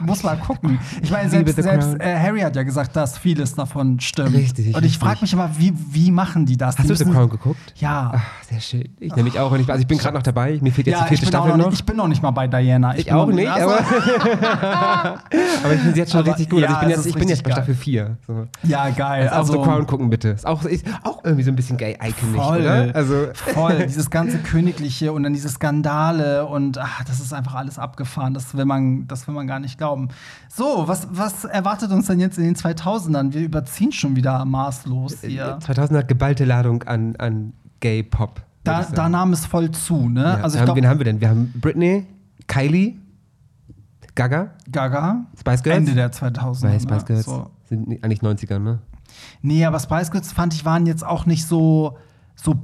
Muss 0.00 0.22
mal 0.22 0.36
gucken. 0.36 0.78
Ich 1.02 1.10
meine, 1.10 1.30
selbst, 1.30 1.56
selbst 1.62 2.00
äh, 2.00 2.18
Harry 2.18 2.40
hat 2.40 2.56
ja 2.56 2.62
gesagt, 2.64 2.96
dass 2.96 3.16
vieles 3.18 3.54
davon 3.54 4.00
stimmt. 4.00 4.34
Richtig, 4.34 4.74
Und 4.76 4.84
ich 4.84 4.98
frage 4.98 5.18
mich 5.22 5.32
immer, 5.32 5.50
wie, 5.58 5.72
wie 5.90 6.10
machen 6.10 6.44
die 6.46 6.56
das? 6.56 6.76
Hast 6.78 6.84
die 6.84 6.88
du 6.88 6.96
The 6.96 7.04
Crown 7.04 7.30
gegucht? 7.30 7.74
Ja. 7.76 8.12
Ach, 8.16 8.24
sehr 8.48 8.60
schön. 8.60 8.88
Ich 8.98 9.12
nämlich 9.22 9.40
auch. 9.40 9.50
Und 9.52 9.60
ich, 9.60 9.70
also 9.70 9.80
ich 9.80 9.86
bin 9.86 9.98
gerade 9.98 10.14
noch 10.16 10.22
dabei. 10.22 10.58
Mir 10.60 10.72
fehlt 10.72 10.86
jetzt 10.86 11.00
ja, 11.00 11.06
die 11.06 11.14
ich 11.14 11.20
vierte 11.20 11.26
Staffel 11.26 11.50
noch 11.50 11.56
noch. 11.56 11.66
nicht, 11.70 11.80
ich 11.80 11.86
bin 11.86 11.96
noch 11.96 12.08
nicht 12.08 12.22
mal 12.22 12.30
bei 12.30 12.46
Diana. 12.48 12.96
Ich 12.96 13.06
bin 13.06 13.14
auch 13.14 13.26
nicht, 13.26 13.48
aber, 13.48 13.78
aber 15.62 15.74
ich 15.74 15.80
finde 15.80 15.94
sie 15.94 16.00
jetzt 16.00 16.12
schon 16.12 16.20
Aber 16.20 16.30
richtig 16.30 16.50
gut. 16.50 16.62
Also 16.64 16.74
ich 16.74 16.80
bin 16.80 16.90
jetzt, 16.90 17.06
ich 17.06 17.14
bin 17.14 17.28
jetzt 17.28 17.42
bei. 17.42 17.52
Staffel 17.52 17.74
4. 17.74 18.16
So. 18.26 18.46
ja, 18.64 18.90
geil. 18.90 19.28
Also, 19.28 19.52
Also, 19.52 19.64
The 19.64 19.68
Crown 19.70 19.86
gucken 19.86 20.10
bitte. 20.10 20.28
Ist 20.30 20.46
auch, 20.46 20.64
ist 20.64 20.86
auch 21.04 21.24
irgendwie 21.24 21.44
so 21.44 21.50
ein 21.50 21.56
bisschen 21.56 21.76
gay-iconig, 21.76 22.40
Voll. 22.40 22.60
oder? 22.60 22.94
Also, 22.94 23.28
Voll, 23.32 23.78
dieses 23.86 24.10
ganze 24.10 24.38
Königliche 24.38 25.12
und 25.12 25.22
dann 25.22 25.32
diese 25.32 25.48
Skandale 25.48 26.46
und 26.46 26.78
ach, 26.78 27.04
das 27.04 27.20
ist 27.20 27.32
einfach 27.32 27.54
alles 27.54 27.78
abgefahren. 27.78 28.34
Das 28.34 28.56
will 28.56 28.64
man, 28.64 29.06
das 29.06 29.26
will 29.26 29.34
man 29.34 29.46
gar 29.46 29.60
nicht 29.60 29.78
glauben. 29.78 30.08
So, 30.48 30.84
was, 30.86 31.08
was 31.10 31.44
erwartet 31.44 31.90
uns 31.92 32.06
denn 32.06 32.20
jetzt 32.20 32.38
in 32.38 32.44
den 32.44 32.56
2000ern? 32.56 33.32
Wir 33.32 33.42
überziehen 33.42 33.92
schon 33.92 34.16
wieder 34.16 34.44
maßlos 34.44 35.20
hier. 35.22 35.58
2000 35.60 35.98
hat 35.98 36.08
geballte 36.08 36.44
Ladung 36.44 36.82
an, 36.84 37.16
an 37.16 37.52
Gay-Pop. 37.80 38.36
würd 38.36 38.51
Da, 38.64 38.82
da 38.84 39.08
nahm 39.08 39.32
es 39.32 39.46
voll 39.46 39.70
zu, 39.72 40.08
ne? 40.08 40.22
Ja, 40.22 40.34
also 40.36 40.58
ich 40.58 40.66
haben, 40.66 40.76
wen 40.76 40.86
haben 40.86 41.00
wir 41.00 41.04
denn? 41.04 41.20
Wir 41.20 41.28
haben 41.28 41.52
Britney, 41.60 42.06
Kylie, 42.46 42.96
Gaga, 44.14 44.52
Gaga, 44.70 45.26
Spice 45.38 45.62
Girls. 45.62 45.78
Ende 45.78 45.94
der 45.94 46.12
2000er. 46.12 46.66
Nein, 46.66 46.80
Spice? 46.80 47.04
Girls 47.04 47.24
So. 47.24 47.50
sind 47.68 48.04
eigentlich 48.04 48.20
90er, 48.20 48.58
ne? 48.58 48.80
Nee, 49.40 49.64
aber 49.64 49.78
Spice 49.80 50.10
Girls 50.10 50.32
fand 50.32 50.54
ich 50.54 50.64
waren 50.64 50.86
jetzt 50.86 51.04
auch 51.04 51.26
nicht 51.26 51.46
so, 51.46 51.96
so, 52.36 52.54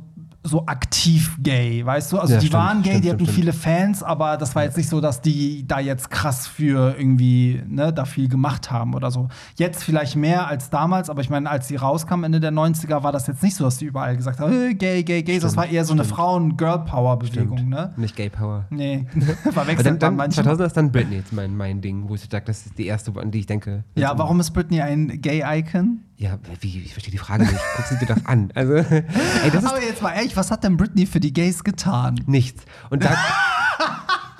so 0.49 0.67
aktiv 0.67 1.37
gay, 1.41 1.85
weißt 1.85 2.13
du? 2.13 2.19
Also 2.19 2.35
Ja, 2.35 2.41
die 2.41 2.47
stimmt, 2.47 2.63
waren 2.63 2.83
gay, 2.83 2.91
stimmt, 2.91 3.05
die 3.05 3.11
hatten 3.11 3.25
stimmt, 3.25 3.37
viele 3.37 3.53
Fans, 3.53 4.03
aber 4.03 4.37
das 4.37 4.55
war 4.55 4.65
jetzt 4.65 4.77
nicht 4.77 4.89
so, 4.89 5.01
dass 5.01 5.21
die 5.21 5.67
da 5.67 5.79
jetzt 5.79 6.11
krass 6.11 6.47
für 6.47 6.97
irgendwie, 6.99 7.63
ne, 7.69 7.93
da 7.93 8.05
viel 8.05 8.29
gemacht 8.29 8.71
haben 8.71 8.95
oder 8.95 9.11
so. 9.11 9.29
Jetzt 9.57 9.85
vielleicht 9.85 10.17
mehr 10.17 10.49
als 10.49 10.71
damals, 10.71 11.11
aber 11.11 11.21
ich 11.21 11.31
meine, 11.31 11.49
als 11.49 11.69
sie 11.69 11.77
rauskam 11.77 12.25
Ende 12.25 12.41
der 12.41 12.53
90er, 12.53 13.03
war 13.03 13.13
das 13.13 13.27
jetzt 13.27 13.43
nicht 13.43 13.55
so, 13.55 13.65
dass 13.65 13.79
die 13.79 13.85
überall 13.85 14.17
gesagt 14.17 14.41
haben, 14.41 14.53
äh, 14.53 14.75
gay, 14.75 15.03
gay, 15.05 15.23
gay. 15.23 15.39
das 15.39 15.57
war 15.57 15.67
eher 15.67 15.85
so 15.85 15.93
eine. 15.93 16.05
Frauen-Girl-Power-Bewegung, 16.05 17.69
ne? 17.69 17.93
Nicht 17.97 18.17
Gay 18.17 18.31
Power. 18.31 18.67
Nee, 18.71 19.07
verwechselt 19.53 19.87
dann, 19.87 19.99
dann 19.99 20.17
manchmal. 20.17 20.45
2000 20.45 20.67
ist 20.67 20.77
dann 20.77 20.93
Britney 20.93 21.17
jetzt 21.17 21.33
mein, 21.33 21.57
mein 21.57 21.81
Ding, 21.81 22.09
wo 22.09 22.15
ich 22.15 22.23
sage, 22.23 22.45
das 22.47 22.67
ist 22.67 22.79
die 22.79 22.87
erste, 22.87 23.13
an 23.21 23.31
die 23.31 23.41
ich 23.41 23.47
denke. 23.47 23.85
Ja, 23.95 24.17
warum 24.19 24.41
ist 24.41 24.51
Britney 24.51 24.81
ein 24.81 25.21
Gay-Icon? 25.21 26.01
Ja, 26.21 26.37
wie, 26.61 26.81
ich 26.81 26.93
verstehe 26.93 27.13
die 27.13 27.19
Frage 27.19 27.45
nicht. 27.45 27.55
Guck 27.77 27.87
sie 27.87 27.97
dir 28.05 28.13
doch 28.13 28.25
an. 28.27 28.51
Also, 28.55 28.73
ey, 28.75 29.05
das 29.53 29.63
ist 29.63 29.69
Aber 29.71 29.81
jetzt 29.81 30.03
mal 30.03 30.13
ehrlich, 30.15 30.37
was 30.37 30.51
hat 30.51 30.65
denn 30.65 30.77
Britney 30.77 31.07
für 31.07 31.21
die 31.21 31.33
Gays 31.33 31.63
getan? 31.63 32.21
nichts. 32.27 32.65
Und 32.91 33.05
da. 33.05 33.17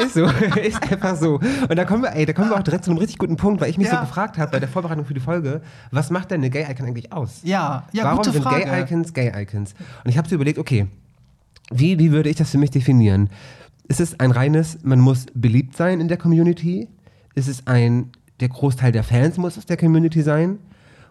Ist 0.01 0.15
so, 0.15 0.27
ist 0.63 0.81
einfach 0.93 1.17
so. 1.17 1.41
Und 1.69 1.75
da 1.75 1.85
kommen 1.85 2.05
wir, 2.05 2.15
ey, 2.15 2.25
da 2.25 2.33
kommen 2.33 2.51
wir 2.51 2.57
auch 2.57 2.63
direkt 2.63 2.85
zu 2.85 2.91
einem 2.93 2.99
richtig 2.99 3.19
guten 3.19 3.37
Punkt, 3.37 3.61
weil 3.61 3.69
ich 3.69 3.79
mich 3.79 3.89
Ja. 3.89 3.95
so 3.97 4.01
gefragt 4.03 4.39
habe 4.39 4.49
bei 4.53 4.61
der 4.61 4.69
Vorbereitung 4.69 5.05
für 5.05 5.13
die 5.13 5.19
Folge, 5.19 5.61
was 5.91 6.11
macht 6.11 6.31
denn 6.31 6.41
eine 6.41 6.51
Gay-Icon 6.51 6.87
eigentlich 6.87 7.13
aus? 7.13 7.41
Ja, 7.43 7.85
ja, 7.93 8.05
Warum 8.05 8.19
gute 8.19 8.31
sind 8.31 8.45
Frage. 8.45 8.65
Gay-Icons 8.65 9.13
Gay-Icons? 9.13 9.75
Und 10.05 10.09
ich 10.11 10.17
habe 10.17 10.29
so 10.29 10.37
überlegt, 10.37 10.59
okay, 10.61 10.87
wie, 11.73 11.99
wie 11.99 12.13
würde 12.13 12.29
ich 12.31 12.37
das 12.37 12.51
für 12.53 12.59
mich 12.59 12.71
definieren? 12.71 13.29
Ist 13.89 13.99
es 14.01 14.21
ein 14.21 14.31
reines, 14.31 14.79
man 14.85 15.01
muss 15.01 15.27
beliebt 15.35 15.77
sein 15.77 16.01
in 16.01 16.07
der 16.07 16.17
Community? 16.17 16.89
Ist 17.35 17.49
es 17.49 17.67
ein, 17.67 18.13
der 18.39 18.51
Großteil 18.51 18.93
der 18.93 19.03
Fans 19.03 19.37
muss 19.37 19.59
aus 19.59 19.67
der 19.67 19.77
Community 19.77 20.23
sein? 20.23 20.61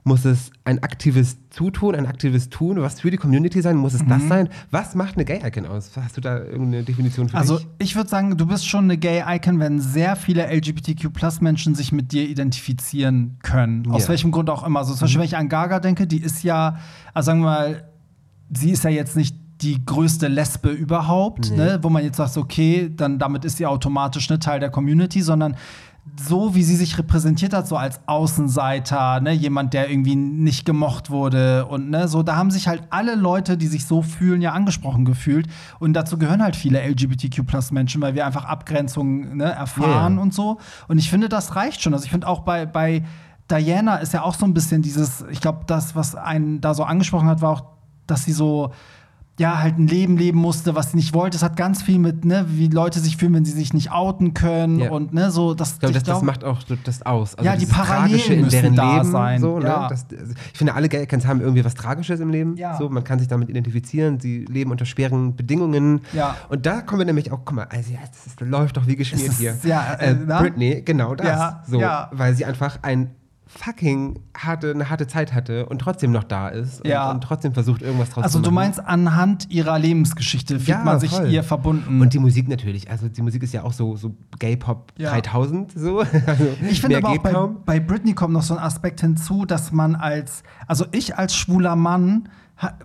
Muss 0.08 0.24
es 0.24 0.52
ein 0.64 0.82
aktives 0.84 1.38
Zutun, 1.50 1.94
ein 1.94 2.06
aktives 2.06 2.50
Tun, 2.50 2.80
was 2.82 3.02
für 3.02 3.12
die 3.12 3.18
Community 3.18 3.62
sein? 3.62 3.76
Muss 3.76 3.94
es 3.94 4.06
das 4.08 4.24
Mhm. 4.24 4.30
sein? 4.30 4.50
Was 4.72 4.96
macht 4.96 5.16
eine 5.16 5.26
Gay-Icon 5.26 5.66
aus? 5.66 5.92
Hast 5.98 6.16
du 6.16 6.22
da 6.22 6.38
irgendeine 6.40 6.84
Definition 6.84 7.28
für 7.28 7.36
Also 7.38 7.58
dich? 7.58 7.68
ich 7.80 7.96
würde 7.98 8.10
sagen, 8.10 8.38
du 8.38 8.46
bist 8.46 8.66
schon 8.66 8.86
eine 8.86 8.98
Gay-Icon, 8.98 9.60
wenn 9.60 9.82
sehr 9.82 10.16
viele 10.16 10.48
LGBTQ-Plus-Menschen 10.48 11.76
sich 11.76 11.92
mit 11.92 12.14
dir 12.14 12.28
identifizieren 12.30 13.38
können. 13.44 13.90
Aus 13.92 14.04
Ja. 14.04 14.10
welchem 14.10 14.32
Grund 14.32 14.50
auch 14.50 14.66
immer. 14.66 14.80
Also 14.80 14.94
zum 14.94 15.02
Beispiel, 15.02 15.20
wenn 15.20 15.26
ich 15.28 15.36
an 15.38 15.50
Gaga 15.50 15.80
denke, 15.82 16.08
die 16.08 16.22
ist 16.22 16.42
ja, 16.44 16.78
also 17.14 17.26
sagen 17.28 17.40
wir 17.42 17.46
mal, 17.46 17.84
sie 18.56 18.72
ist 18.72 18.84
ja 18.86 18.90
jetzt 18.90 19.18
nicht 19.18 19.36
die 19.62 19.84
größte 19.84 20.28
Lesbe 20.30 20.70
überhaupt, 20.70 21.50
Nee. 21.52 21.58
ne? 21.58 21.80
wo 21.82 21.90
man 21.90 22.04
jetzt 22.04 22.18
sagt, 22.18 22.38
okay, 22.38 22.90
dann 22.96 23.20
damit 23.20 23.44
ist 23.44 23.58
sie 23.58 23.66
automatisch 23.66 24.30
eine 24.30 24.40
Teil 24.40 24.60
der 24.60 24.70
Community, 24.70 25.22
sondern 25.22 25.56
so 26.20 26.56
wie 26.56 26.64
sie 26.64 26.76
sich 26.76 26.98
repräsentiert 26.98 27.54
hat, 27.54 27.68
so 27.68 27.76
als 27.76 28.00
Außenseiter, 28.08 29.20
ne, 29.20 29.32
jemand, 29.34 29.74
der 29.74 29.90
irgendwie 29.90 30.16
nicht 30.16 30.66
gemocht 30.66 31.10
wurde 31.10 31.66
und 31.66 31.90
ne, 31.90 32.08
so, 32.08 32.24
da 32.24 32.36
haben 32.36 32.52
sich 32.52 32.68
halt 32.68 32.84
alle 32.90 33.16
Leute, 33.16 33.58
die 33.58 33.68
sich 33.68 33.86
so 33.86 34.02
fühlen, 34.02 34.42
ja 34.42 34.54
angesprochen 34.54 35.06
gefühlt. 35.06 35.48
Und 35.80 35.94
dazu 35.94 36.18
gehören 36.18 36.42
halt 36.42 36.56
viele 36.56 36.80
LGBTQ-Plus-Menschen, 36.88 38.02
weil 38.02 38.16
wir 38.16 38.26
einfach 38.26 38.46
Abgrenzungen 38.46 39.38
ne, 39.38 39.46
erfahren 39.46 40.16
ja. 40.16 40.22
und 40.22 40.34
so. 40.34 40.58
Und 40.88 40.98
ich 40.98 41.10
finde, 41.10 41.30
das 41.30 41.56
reicht 41.56 41.82
schon. 41.82 41.94
Also 41.94 42.06
ich 42.06 42.12
finde 42.12 42.28
auch 42.28 42.40
bei, 42.40 42.66
bei 42.66 43.04
Diana 43.50 43.98
ist 43.98 44.14
ja 44.14 44.24
auch 44.24 44.34
so 44.34 44.46
ein 44.46 44.54
bisschen 44.54 44.82
dieses, 44.82 45.24
ich 45.30 45.42
glaube, 45.42 45.62
das, 45.68 45.96
was 45.96 46.16
einen 46.16 46.62
da 46.62 46.74
so 46.74 46.84
angesprochen 46.84 47.28
hat, 47.28 47.42
war 47.42 47.52
auch, 47.52 47.64
dass 48.06 48.26
sie 48.26 48.34
so 48.34 48.72
ja, 49.40 49.60
halt 49.60 49.78
ein 49.78 49.86
Leben 49.88 50.18
leben 50.18 50.40
musste, 50.40 50.74
was 50.74 50.92
sie 50.92 50.98
nicht 50.98 51.14
wollte. 51.14 51.38
Es 51.38 51.44
hat 51.44 51.56
ganz 51.58 51.84
viel 51.84 52.00
mit, 52.00 52.26
ne, 52.26 52.46
wie 52.50 52.70
Leute 52.70 53.00
sich 53.00 53.18
fühlen, 53.18 53.36
wenn 53.36 53.46
sie 53.46 53.52
sich 53.52 53.72
nicht 53.72 53.92
outen 53.92 54.34
können 54.34 54.80
Ja. 54.80 54.90
und 54.90 55.14
ne, 55.14 55.30
so 55.30 55.54
das. 55.54 55.74
Ich 55.74 55.80
glaube, 55.80 55.94
das, 55.94 56.04
das 56.04 56.14
glaub- 56.16 56.24
macht 56.24 56.44
auch 56.44 56.64
das 56.84 57.04
aus. 57.06 57.36
Also 57.36 57.48
Ja, 57.48 57.56
die 57.56 57.68
Parallelen 57.68 58.46
in 58.46 58.50
deren 58.50 58.76
da 58.76 58.98
Leben, 58.98 59.12
sein, 59.12 59.40
So, 59.42 59.60
ne? 59.60 59.66
ja. 59.68 59.88
das, 59.90 60.08
also 60.12 60.34
ich 60.52 60.58
finde, 60.58 60.74
alle 60.74 60.90
Gay-Icons 60.90 61.28
haben 61.28 61.42
irgendwie 61.42 61.64
was 61.64 61.76
Tragisches 61.76 62.20
im 62.20 62.32
Leben. 62.32 62.56
Ja. 62.58 62.78
So, 62.78 62.90
man 62.90 63.04
kann 63.04 63.20
sich 63.20 63.28
damit 63.28 63.50
identifizieren. 63.50 64.20
Sie 64.20 64.46
leben 64.46 64.72
unter 64.72 64.86
schweren 64.86 65.36
Bedingungen. 65.36 66.02
Ja. 66.14 66.36
Und 66.50 66.66
da 66.66 66.82
kommen 66.82 67.00
wir 67.02 67.06
nämlich 67.06 67.32
auch, 67.32 67.42
guck 67.46 67.54
mal, 67.54 67.68
also 67.70 67.92
ja, 67.94 68.00
das 68.10 68.26
ist, 68.26 68.42
läuft 68.42 68.78
doch 68.78 68.88
wie 68.88 68.96
geschmiert 68.96 69.30
Es 69.30 69.38
hier. 69.38 69.52
ist- 69.52 69.64
ja, 69.66 69.94
äh, 70.00 70.14
äh? 70.14 70.16
Britney, 70.26 70.82
genau 70.84 71.14
das. 71.14 71.68
So. 71.68 71.80
Weil 72.12 72.34
sie 72.36 72.46
einfach 72.46 72.80
ein 72.82 73.12
fucking 73.58 74.20
harte, 74.38 74.72
eine 74.72 74.90
harte 74.90 75.08
Zeit 75.08 75.34
hatte 75.34 75.66
und 75.66 75.80
trotzdem 75.80 76.12
noch 76.12 76.24
da 76.24 76.48
ist 76.50 76.82
und, 76.82 76.88
Ja. 76.88 77.10
und 77.12 77.22
trotzdem 77.22 77.54
versucht, 77.54 77.82
irgendwas 77.82 78.10
draus 78.12 78.24
Also 78.26 78.40
zu 78.40 78.44
du 78.44 78.52
machen. 78.52 78.66
meinst 78.68 78.80
anhand 78.86 79.50
ihrer 79.50 79.80
Lebensgeschichte 79.80 80.56
fühlt 80.60 80.68
Ja, 80.68 80.84
man 80.84 81.00
sich 81.00 81.12
voll. 81.12 81.30
ihr 81.32 81.44
verbunden. 81.44 82.00
Und 82.02 82.14
die 82.14 82.20
Musik 82.20 82.48
natürlich. 82.48 82.90
Also 82.90 83.08
die 83.10 83.22
Musik 83.22 83.44
ist 83.44 83.54
ja 83.54 83.64
auch 83.64 83.74
so, 83.74 83.96
so 83.96 84.16
Gay-Pop 84.40 84.94
Ja. 84.98 85.10
3000. 85.12 85.72
So. 85.78 86.00
Also 86.00 86.46
Ich 86.70 86.82
finde 86.82 86.98
aber 86.98 87.10
auch 87.10 87.18
bei, 87.18 87.32
kaum. 87.32 87.58
bei 87.66 87.80
Britney 87.80 88.14
kommt 88.14 88.34
noch 88.34 88.44
so 88.44 88.54
ein 88.56 88.60
Aspekt 88.60 89.02
hinzu, 89.02 89.46
dass 89.46 89.72
man 89.72 89.96
als, 89.96 90.44
also 90.68 90.86
ich 90.92 91.18
als 91.18 91.36
schwuler 91.36 91.76
Mann 91.76 92.30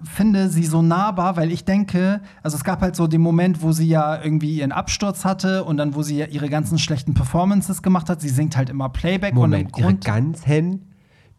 finde 0.04 0.48
sie 0.48 0.66
so 0.66 0.82
nahbar, 0.82 1.36
weil 1.36 1.50
ich 1.50 1.64
denke, 1.64 2.20
also 2.42 2.56
es 2.56 2.64
gab 2.64 2.82
halt 2.82 2.94
so 2.94 3.06
den 3.06 3.20
Moment, 3.22 3.62
wo 3.62 3.72
sie 3.72 3.88
ja 3.88 4.22
irgendwie 4.22 4.58
ihren 4.58 4.72
Absturz 4.72 5.24
hatte 5.24 5.64
und 5.64 5.78
dann, 5.78 5.94
wo 5.94 6.02
sie 6.02 6.18
ja 6.18 6.26
ihre 6.26 6.48
ganzen 6.48 6.78
schlechten 6.78 7.14
Performances 7.14 7.82
gemacht 7.82 8.10
hat. 8.10 8.20
Sie 8.20 8.28
singt 8.28 8.56
halt 8.56 8.70
immer 8.70 8.88
Playback 8.90 9.34
Moment, 9.34 9.72
und 9.72 9.78
im 9.78 9.82
ihre 9.82 9.92
Grund. 9.92 10.04
ganzen 10.04 10.92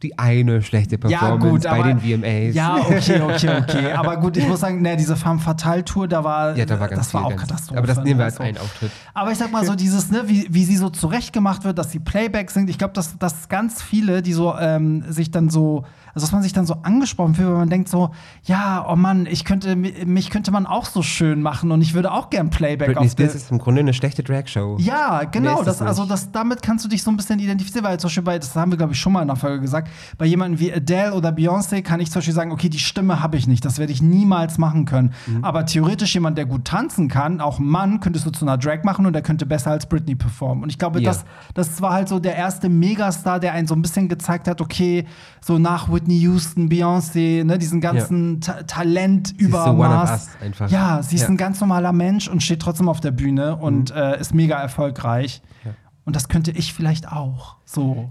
die 0.04 0.20
eine 0.20 0.62
schlechte 0.62 0.98
Performance 0.98 1.68
bei 1.68 1.80
aber- 1.80 1.94
den 1.94 2.00
VMAs. 2.00 2.54
Ja, 2.54 2.76
okay, 2.76 3.22
okay, 3.30 3.58
okay. 3.62 3.92
Aber 3.94 4.18
gut, 4.18 4.38
ich 4.38 4.48
muss 4.48 4.60
sagen, 4.60 4.82
ne, 4.82 4.98
diese 4.98 5.16
Femme 5.16 5.40
Fatale 5.40 5.84
Tour, 5.86 6.08
da 6.08 6.24
war, 6.24 6.56
Ja, 6.58 6.66
da 6.66 6.80
war 6.80 6.90
ganz 6.90 7.00
das 7.08 7.14
war 7.14 7.26
auch 7.26 7.36
Katastrophe. 7.36 7.78
Aber 7.78 7.88
das 7.88 8.04
nehmen 8.04 8.20
wir 8.20 8.26
als 8.26 8.36
so. 8.36 8.44
einen 8.44 8.58
Auftritt. 8.58 8.92
Aber 9.14 9.32
ich 9.32 9.38
sag 9.38 9.52
mal 9.52 9.66
so, 9.66 9.76
dieses, 9.76 10.12
ne, 10.12 10.24
wie, 10.28 10.46
wie 10.50 10.66
sie 10.66 10.76
so 10.76 10.90
zurechtgemacht 10.90 11.64
wird, 11.64 11.78
dass 11.78 11.92
sie 11.92 12.00
Playback 12.00 12.52
singt, 12.52 12.70
ich 12.70 12.78
glaube, 12.78 12.94
dass, 12.94 13.18
dass 13.18 13.48
ganz 13.50 13.82
viele, 13.82 14.22
die 14.22 14.34
so 14.34 14.56
ähm, 14.58 15.04
sich 15.08 15.32
dann 15.32 15.50
so, 15.50 15.86
also 16.14 16.26
dass 16.26 16.32
man 16.32 16.44
sich 16.44 16.54
dann 16.54 16.66
so 16.66 16.76
angesprochen 16.84 17.36
fühlt, 17.36 17.48
weil 17.48 17.58
man 17.58 17.70
denkt 17.70 17.90
so, 17.90 18.12
ja, 18.44 18.86
oh 18.88 18.96
Mann, 18.96 19.26
ich 19.26 19.46
könnte, 19.46 19.76
mich 19.76 20.30
könnte 20.30 20.52
man 20.52 20.66
auch 20.66 20.86
so 20.86 21.02
schön 21.02 21.42
machen 21.42 21.72
und 21.72 21.82
ich 21.82 21.94
würde 21.94 22.12
auch 22.12 22.30
gern 22.30 22.50
Playback 22.50 22.88
Britney 22.88 23.06
auf. 23.06 23.12
Spears 23.12 23.36
ist 23.36 23.52
im 23.52 23.58
Grunde 23.60 23.82
eine 23.82 23.94
schlechte 23.94 24.24
Drag-Show. 24.24 24.78
Ja, 24.80 25.24
genau. 25.24 25.60
ist 25.60 25.68
Das, 25.68 25.78
das 25.80 25.88
also 25.88 26.06
das, 26.06 26.32
damit 26.32 26.62
kannst 26.62 26.86
du 26.86 26.90
dich 26.90 27.02
so 27.04 27.10
ein 27.12 27.18
bisschen 27.18 27.40
identifizieren, 27.40 27.86
weil 27.86 28.00
zum 28.00 28.10
Beispiel 28.10 28.24
bei, 28.24 28.38
das 28.40 28.56
haben 28.56 28.72
wir, 28.72 28.78
glaube 28.78 28.94
ich, 28.94 29.00
schon 29.00 29.14
mal 29.14 29.22
in 29.22 29.28
der 29.28 29.38
Folge 29.38 29.62
gesagt, 29.62 29.90
bei 30.18 30.26
jemandem 30.26 30.60
wie 30.60 30.72
Adele 30.74 31.14
oder 31.14 31.30
Beyoncé 31.30 31.82
kann 31.82 32.00
ich 32.00 32.12
zum 32.12 32.20
Beispiel 32.20 32.34
sagen, 32.34 32.52
okay, 32.52 32.70
die 32.70 32.80
Stimme 32.80 33.22
habe 33.24 33.38
ich 33.38 33.48
nicht, 33.48 33.66
das 33.66 33.80
werde 33.80 33.92
ich 33.92 34.02
niemals 34.02 34.58
machen 34.58 34.86
können. 34.86 35.14
Mhm. 35.26 35.44
Aber 35.44 35.66
theoretisch 35.66 36.14
jemand, 36.14 36.38
der 36.38 36.46
gut 36.46 36.66
tanzen 36.66 37.08
kann, 37.08 37.42
auch 37.42 37.58
Mann, 37.60 38.00
könntest 38.02 38.26
du 38.26 38.30
zu 38.30 38.46
einer 38.46 38.58
Drag 38.58 38.84
machen 38.84 39.06
und 39.06 39.14
der 39.14 39.22
könnte 39.24 39.46
besser 39.46 39.72
als 39.72 39.88
Britney 39.88 40.16
performen. 40.16 40.64
Und 40.64 40.70
ich 40.70 40.78
glaube, 40.78 41.02
Ja. 41.02 41.10
das, 41.10 41.26
das 41.54 41.82
war 41.82 41.94
halt 41.94 42.08
so 42.08 42.20
der 42.20 42.36
erste 42.36 42.70
Megastar, 42.70 43.40
der 43.40 43.54
einen 43.54 43.68
so 43.68 43.74
ein 43.74 43.82
bisschen 43.82 44.10
gezeigt 44.10 44.48
hat, 44.48 44.62
okay, 44.62 45.06
so 45.42 45.58
nach 45.58 45.92
Whitney 45.92 46.03
Houston, 46.10 46.70
Beyoncé, 46.70 47.44
ne, 47.44 47.58
diesen 47.58 47.82
ganzen 47.82 48.42
Ta 48.42 48.64
Talent 48.64 49.34
us 49.40 50.30
einfach. 50.42 50.70
Ja, 50.70 51.02
sie 51.04 51.16
ist 51.16 51.24
Ja. 51.24 51.28
ein 51.30 51.38
ganz 51.38 51.60
normaler 51.62 51.94
Mensch 51.94 52.28
und 52.28 52.42
steht 52.44 52.62
trotzdem 52.62 52.90
auf 52.90 53.00
der 53.00 53.12
Bühne 53.12 53.56
und 53.58 53.92
äh, 53.92 54.20
ist 54.20 54.34
mega 54.34 54.60
erfolgreich. 54.60 55.42
Ja. 55.66 55.72
Und 56.06 56.16
das 56.16 56.28
könnte 56.28 56.52
ich 56.52 56.74
vielleicht 56.74 57.12
auch. 57.12 57.58
So. 57.66 58.10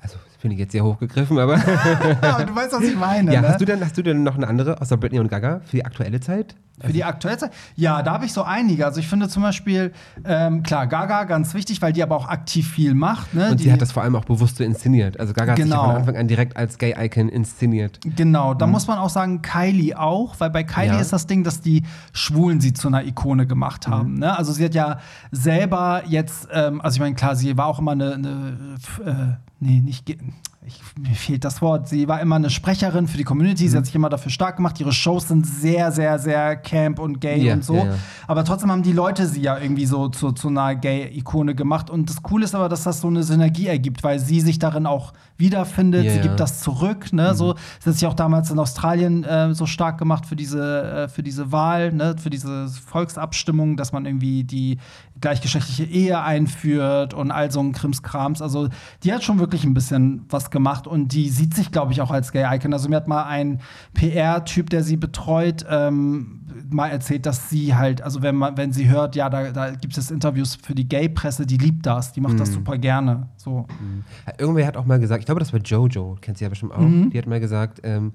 Also, 0.00 0.16
das 0.26 0.36
finde 0.38 0.54
ich 0.54 0.60
jetzt 0.60 0.72
sehr 0.72 0.84
hochgegriffen, 0.84 1.38
aber. 1.38 1.54
Aber 2.22 2.44
du 2.44 2.54
weißt, 2.54 2.72
was 2.72 2.82
ich 2.82 2.96
meine. 2.96 3.32
ja, 3.32 3.40
ne? 3.42 3.48
hast 3.48 3.60
du, 3.60 3.64
denn, 3.64 3.84
hast 3.84 3.96
du 3.98 4.02
denn 4.02 4.22
noch 4.22 4.36
eine 4.36 4.48
andere 4.48 4.80
außer 4.80 4.96
Britney 4.96 5.18
und 5.20 5.28
Gaga 5.28 5.60
für 5.64 5.76
die 5.76 5.84
aktuelle 5.84 6.20
Zeit? 6.20 6.56
Für 6.80 6.92
die 6.92 7.04
aktuelle 7.04 7.36
Zeit? 7.38 7.52
Ja, 7.76 8.02
da 8.02 8.14
habe 8.14 8.24
ich 8.24 8.32
so 8.32 8.42
einige. 8.42 8.84
Also 8.86 8.98
ich 8.98 9.06
finde 9.06 9.28
zum 9.28 9.42
Beispiel, 9.42 9.92
ähm, 10.24 10.62
klar, 10.64 10.86
Gaga 10.88 11.24
ganz 11.24 11.54
wichtig, 11.54 11.80
weil 11.80 11.92
die 11.92 12.02
aber 12.02 12.16
auch 12.16 12.26
aktiv 12.28 12.68
viel 12.68 12.94
macht. 12.94 13.34
Ne? 13.34 13.50
Und 13.50 13.60
die, 13.60 13.64
sie 13.64 13.72
hat 13.72 13.80
das 13.82 13.92
vor 13.92 14.02
allem 14.02 14.16
auch 14.16 14.24
bewusst 14.24 14.56
so 14.56 14.64
inszeniert. 14.64 15.20
Also 15.20 15.32
Gaga 15.32 15.52
hat 15.52 15.58
sich 15.58 15.66
Genau. 15.66 15.84
von 15.84 15.96
Anfang 15.96 16.16
an 16.16 16.26
direkt 16.28 16.56
als 16.56 16.78
Gay-Icon 16.78 17.28
inszeniert. 17.28 18.00
Genau, 18.04 18.54
da 18.54 18.66
muss 18.66 18.86
man 18.88 18.98
auch 18.98 19.10
sagen, 19.10 19.42
Kylie 19.42 19.94
auch, 19.96 20.40
weil 20.40 20.50
bei 20.50 20.64
Kylie 20.64 20.88
Mhm. 20.88 20.94
Ja. 20.94 21.00
ist 21.00 21.12
das 21.12 21.26
Ding, 21.28 21.44
dass 21.44 21.60
die 21.60 21.82
Schwulen 22.12 22.60
sie 22.60 22.72
zu 22.72 22.88
einer 22.88 23.04
Ikone 23.04 23.46
gemacht 23.46 23.86
Mhm. 23.86 23.92
haben. 23.92 24.14
Ne? 24.18 24.36
Also 24.36 24.52
sie 24.52 24.64
hat 24.64 24.74
ja 24.74 24.98
selber 25.30 26.02
jetzt, 26.06 26.48
ähm, 26.52 26.80
also 26.80 26.96
ich 26.96 27.00
meine, 27.00 27.14
klar, 27.14 27.36
sie 27.36 27.56
war 27.56 27.66
auch 27.66 27.78
immer 27.78 27.92
eine, 27.92 28.14
eine 28.14 28.56
äh, 29.04 29.12
nee, 29.60 29.80
nicht, 29.80 30.16
ich, 30.64 30.80
mir 30.96 31.14
fehlt 31.14 31.44
das 31.44 31.60
Wort, 31.60 31.88
sie 31.88 32.06
war 32.06 32.20
immer 32.20 32.36
eine 32.36 32.48
Sprecherin 32.48 33.08
für 33.08 33.16
die 33.18 33.24
Community, 33.24 33.64
Mhm. 33.64 33.68
sie 33.68 33.76
hat 33.78 33.86
sich 33.86 33.94
immer 33.96 34.08
dafür 34.08 34.30
stark 34.30 34.56
gemacht, 34.56 34.78
ihre 34.78 34.92
Shows 34.92 35.26
sind 35.28 35.44
sehr, 35.46 35.90
sehr, 35.90 36.18
sehr 36.20 36.54
camp 36.56 36.98
und 37.00 37.20
gay 37.20 37.42
Ja, 37.46 37.54
und 37.54 37.64
so. 37.64 37.74
ja. 37.76 37.94
Aber 38.28 38.44
trotzdem 38.44 38.70
haben 38.70 38.82
die 38.84 38.92
Leute 38.92 39.26
sie 39.26 39.40
ja 39.42 39.58
irgendwie 39.58 39.86
so 39.86 40.08
zu, 40.08 40.30
zu 40.32 40.48
einer 40.48 40.74
Gay-Ikone 40.76 41.54
gemacht. 41.56 41.90
Und 41.90 42.08
das 42.08 42.22
Coole 42.22 42.44
ist 42.44 42.54
aber, 42.54 42.68
dass 42.68 42.84
das 42.84 43.00
so 43.00 43.08
eine 43.08 43.22
Synergie 43.24 43.66
ergibt, 43.66 44.04
weil 44.04 44.20
sie 44.20 44.40
sich 44.40 44.58
darin 44.60 44.86
auch 44.86 45.12
wiederfindet. 45.36 46.04
Ja, 46.04 46.12
sie. 46.12 46.18
Mhm. 46.18 46.22
gibt 46.22 46.38
das 46.40 46.60
zurück. 46.60 47.12
Ne? 47.12 47.34
So, 47.34 47.54
sie 47.80 47.90
hat 47.90 47.96
sich 47.96 48.06
auch 48.06 48.14
damals 48.14 48.50
in 48.50 48.58
Australien 48.60 49.24
äh, 49.24 49.52
so 49.54 49.66
stark 49.66 49.98
gemacht 49.98 50.26
für 50.26 50.36
diese, 50.36 50.82
äh, 50.82 51.08
für 51.08 51.24
diese 51.24 51.50
Wahl, 51.50 51.92
ne? 51.92 52.14
für 52.16 52.30
diese 52.30 52.68
Volksabstimmung, 52.68 53.76
dass 53.76 53.92
man 53.92 54.06
irgendwie 54.06 54.44
die 54.44 54.78
gleichgeschlechtliche 55.22 55.84
Ehe 55.84 56.20
einführt 56.20 57.14
und 57.14 57.30
all 57.30 57.50
so 57.50 57.60
ein 57.60 57.72
Krimskrams. 57.72 58.42
Also 58.42 58.68
die 59.02 59.12
hat 59.14 59.24
schon 59.24 59.38
wirklich 59.38 59.64
ein 59.64 59.72
bisschen 59.72 60.26
was 60.28 60.50
gemacht 60.50 60.86
und 60.86 61.14
die 61.14 61.30
sieht 61.30 61.54
sich, 61.54 61.70
glaube 61.72 61.92
ich, 61.92 62.02
auch 62.02 62.10
als 62.10 62.32
Gay-Icon. 62.32 62.72
Also 62.74 62.90
mir 62.90 62.96
hat 62.96 63.08
mal 63.08 63.24
ein 63.24 63.60
PR-Typ, 63.94 64.68
der 64.70 64.82
sie 64.82 64.96
betreut, 64.98 65.64
ähm, 65.70 66.40
mal 66.70 66.88
erzählt, 66.88 67.24
dass 67.24 67.48
sie 67.48 67.74
halt, 67.74 68.02
also 68.02 68.20
wenn 68.22 68.34
man, 68.36 68.56
wenn 68.56 68.72
sie 68.72 68.88
hört, 68.88 69.16
ja, 69.16 69.30
da, 69.30 69.50
da 69.50 69.70
gibt 69.70 69.96
es 69.96 70.10
Interviews 70.10 70.56
für 70.56 70.74
die 70.74 70.86
Gay-Presse, 70.88 71.46
die 71.46 71.56
liebt 71.56 71.86
das, 71.86 72.12
die 72.12 72.20
macht 72.20 72.34
Mhm. 72.34 72.38
das 72.38 72.52
super 72.52 72.76
gerne. 72.78 73.28
So. 73.36 73.66
Irgendwer 74.38 74.66
hat 74.66 74.76
auch 74.76 74.84
mal 74.84 74.98
gesagt, 75.00 75.20
ich 75.20 75.26
glaube, 75.26 75.38
das 75.38 75.52
war 75.52 75.60
Jojo, 75.60 76.16
kennt 76.20 76.38
sie 76.38 76.44
ja 76.44 76.48
bestimmt 76.50 76.72
auch. 76.72 76.78
Mhm. 76.80 77.10
Die 77.10 77.18
hat 77.18 77.26
mal 77.26 77.40
gesagt, 77.40 77.80
ähm, 77.84 78.12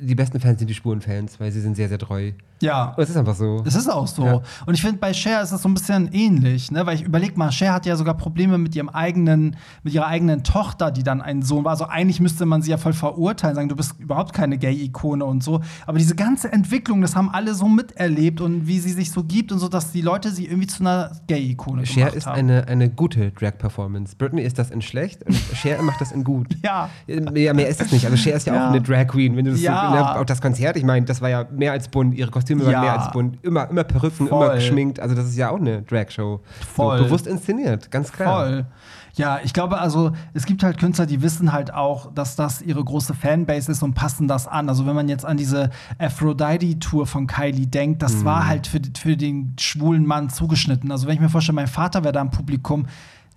die 0.00 0.14
besten 0.14 0.40
Fans 0.40 0.58
sind 0.58 0.68
die 0.68 0.74
Spurenfans, 0.74 1.38
weil 1.40 1.50
sie 1.52 1.60
sind 1.60 1.76
sehr, 1.76 1.88
sehr 1.88 1.98
treu. 1.98 2.32
Ja. 2.60 2.94
Und 2.96 3.02
es 3.04 3.10
ist 3.10 3.16
einfach 3.16 3.36
so. 3.36 3.62
Es 3.64 3.76
ist 3.76 3.88
auch 3.88 4.06
so. 4.08 4.24
Ja. 4.24 4.40
Und 4.66 4.74
ich 4.74 4.80
finde, 4.82 4.98
bei 4.98 5.12
Cher 5.14 5.42
ist 5.42 5.52
das 5.52 5.62
so 5.62 5.68
ein 5.68 5.74
bisschen 5.74 6.10
ähnlich, 6.12 6.72
ne? 6.72 6.84
Weil 6.86 6.96
ich 6.96 7.02
überleg 7.02 7.36
mal, 7.36 7.52
Cher 7.52 7.72
hat 7.72 7.86
ja 7.86 7.94
sogar 7.94 8.14
Probleme 8.16 8.58
mit 8.58 8.74
ihrem 8.74 8.88
eigenen, 8.88 9.56
mit 9.84 9.94
ihrer 9.94 10.06
eigenen 10.08 10.42
Tochter, 10.42 10.90
die 10.90 11.04
dann 11.04 11.22
ein 11.22 11.42
Sohn 11.42 11.64
war. 11.64 11.70
Also 11.70 11.84
eigentlich 11.86 12.18
müsste 12.20 12.46
man 12.46 12.62
sie 12.62 12.70
ja 12.72 12.76
voll 12.76 12.92
verurteilen, 12.94 13.54
sagen, 13.54 13.68
du 13.68 13.76
bist 13.76 13.94
überhaupt 14.00 14.32
keine 14.32 14.58
Gay-Ikone 14.58 15.24
und 15.24 15.44
so. 15.44 15.60
Aber 15.86 15.98
diese 15.98 16.16
ganze 16.16 16.52
Entwicklung, 16.52 17.00
das 17.00 17.14
haben 17.14 17.30
alle 17.30 17.54
so 17.54 17.68
miterlebt 17.68 18.40
und 18.40 18.66
wie 18.66 18.80
sie 18.80 18.90
sich 18.90 19.12
so 19.12 19.22
gibt 19.22 19.52
und 19.52 19.60
so, 19.60 19.68
dass 19.68 19.92
die 19.92 20.00
Leute 20.02 20.32
sie 20.32 20.46
irgendwie 20.46 20.66
zu 20.66 20.80
einer 20.82 21.12
Gay-Ikone 21.28 21.86
Cher 21.86 21.94
gemacht 22.06 22.14
ist 22.16 22.26
haben. 22.26 22.38
eine, 22.38 22.66
eine 22.66 22.90
gute 22.90 23.30
Drag-Performance. 23.30 24.16
Britney 24.16 24.42
ist 24.42 24.58
das 24.58 24.70
in 24.72 24.82
schlecht 24.82 25.22
und 25.24 25.34
Cher 25.54 25.80
macht 25.82 26.00
das 26.00 26.10
in 26.12 26.24
gut. 26.24 26.48
Ja. 26.64 26.90
Ja, 27.06 27.54
mehr 27.54 27.68
ist 27.68 27.80
es 27.80 27.92
nicht. 27.92 28.04
Also 28.04 28.16
Cher 28.16 28.34
ist 28.34 28.46
ja, 28.48 28.54
Ja. 28.54 28.66
auch 28.66 28.70
eine 28.72 28.82
Drag 28.82 29.06
Queen. 29.06 29.36
Wenn 29.36 29.44
du 29.44 29.52
das 29.52 29.60
Ja. 29.60 29.67
So, 29.68 29.94
ne, 29.94 30.18
auch 30.20 30.24
das 30.24 30.40
Konzert, 30.40 30.76
ich 30.76 30.84
meine, 30.84 31.06
das 31.06 31.20
war 31.20 31.28
ja 31.28 31.44
mehr 31.50 31.72
als 31.72 31.88
bunt. 31.88 32.14
Ihre 32.14 32.30
Kostüme 32.30 32.64
Ja. 32.64 32.72
waren 32.72 32.80
mehr 32.82 33.00
als 33.00 33.10
bunt. 33.12 33.38
Immer, 33.42 33.68
immer 33.70 33.84
Perücken, 33.84 34.28
Voll. 34.28 34.44
immer 34.46 34.54
geschminkt. 34.54 35.00
Also 35.00 35.14
das 35.14 35.26
ist 35.26 35.36
ja 35.36 35.50
auch 35.50 35.56
eine 35.58 35.82
Drag-Show. 35.82 36.40
Voll. 36.74 36.98
So, 36.98 37.04
bewusst 37.04 37.26
inszeniert, 37.26 37.90
ganz 37.90 38.12
klar. 38.12 38.44
Voll. 38.44 38.66
Ja, 39.14 39.40
ich 39.42 39.52
glaube, 39.52 39.78
also 39.78 40.12
es 40.32 40.46
gibt 40.46 40.62
halt 40.62 40.78
Künstler, 40.78 41.04
die 41.06 41.22
wissen 41.22 41.52
halt 41.52 41.74
auch, 41.74 42.12
dass 42.14 42.36
das 42.36 42.62
ihre 42.62 42.84
große 42.84 43.14
Fanbase 43.14 43.72
ist 43.72 43.82
und 43.82 43.94
passen 43.94 44.28
das 44.28 44.46
an. 44.46 44.68
Also 44.68 44.86
wenn 44.86 44.94
man 44.94 45.08
jetzt 45.08 45.24
an 45.24 45.36
diese 45.36 45.70
Aphrodite-Tour 45.98 47.06
von 47.06 47.26
Kylie 47.26 47.66
denkt, 47.66 48.02
das 48.02 48.24
war 48.24 48.46
halt 48.46 48.66
für, 48.66 48.80
für 48.96 49.16
den 49.16 49.54
schwulen 49.58 50.06
Mann 50.06 50.30
zugeschnitten. 50.30 50.90
Also 50.92 51.06
wenn 51.06 51.14
ich 51.14 51.20
mir 51.20 51.28
vorstelle, 51.28 51.56
mein 51.56 51.66
Vater 51.66 52.04
wäre 52.04 52.12
da 52.12 52.20
im 52.20 52.30
Publikum, 52.30 52.86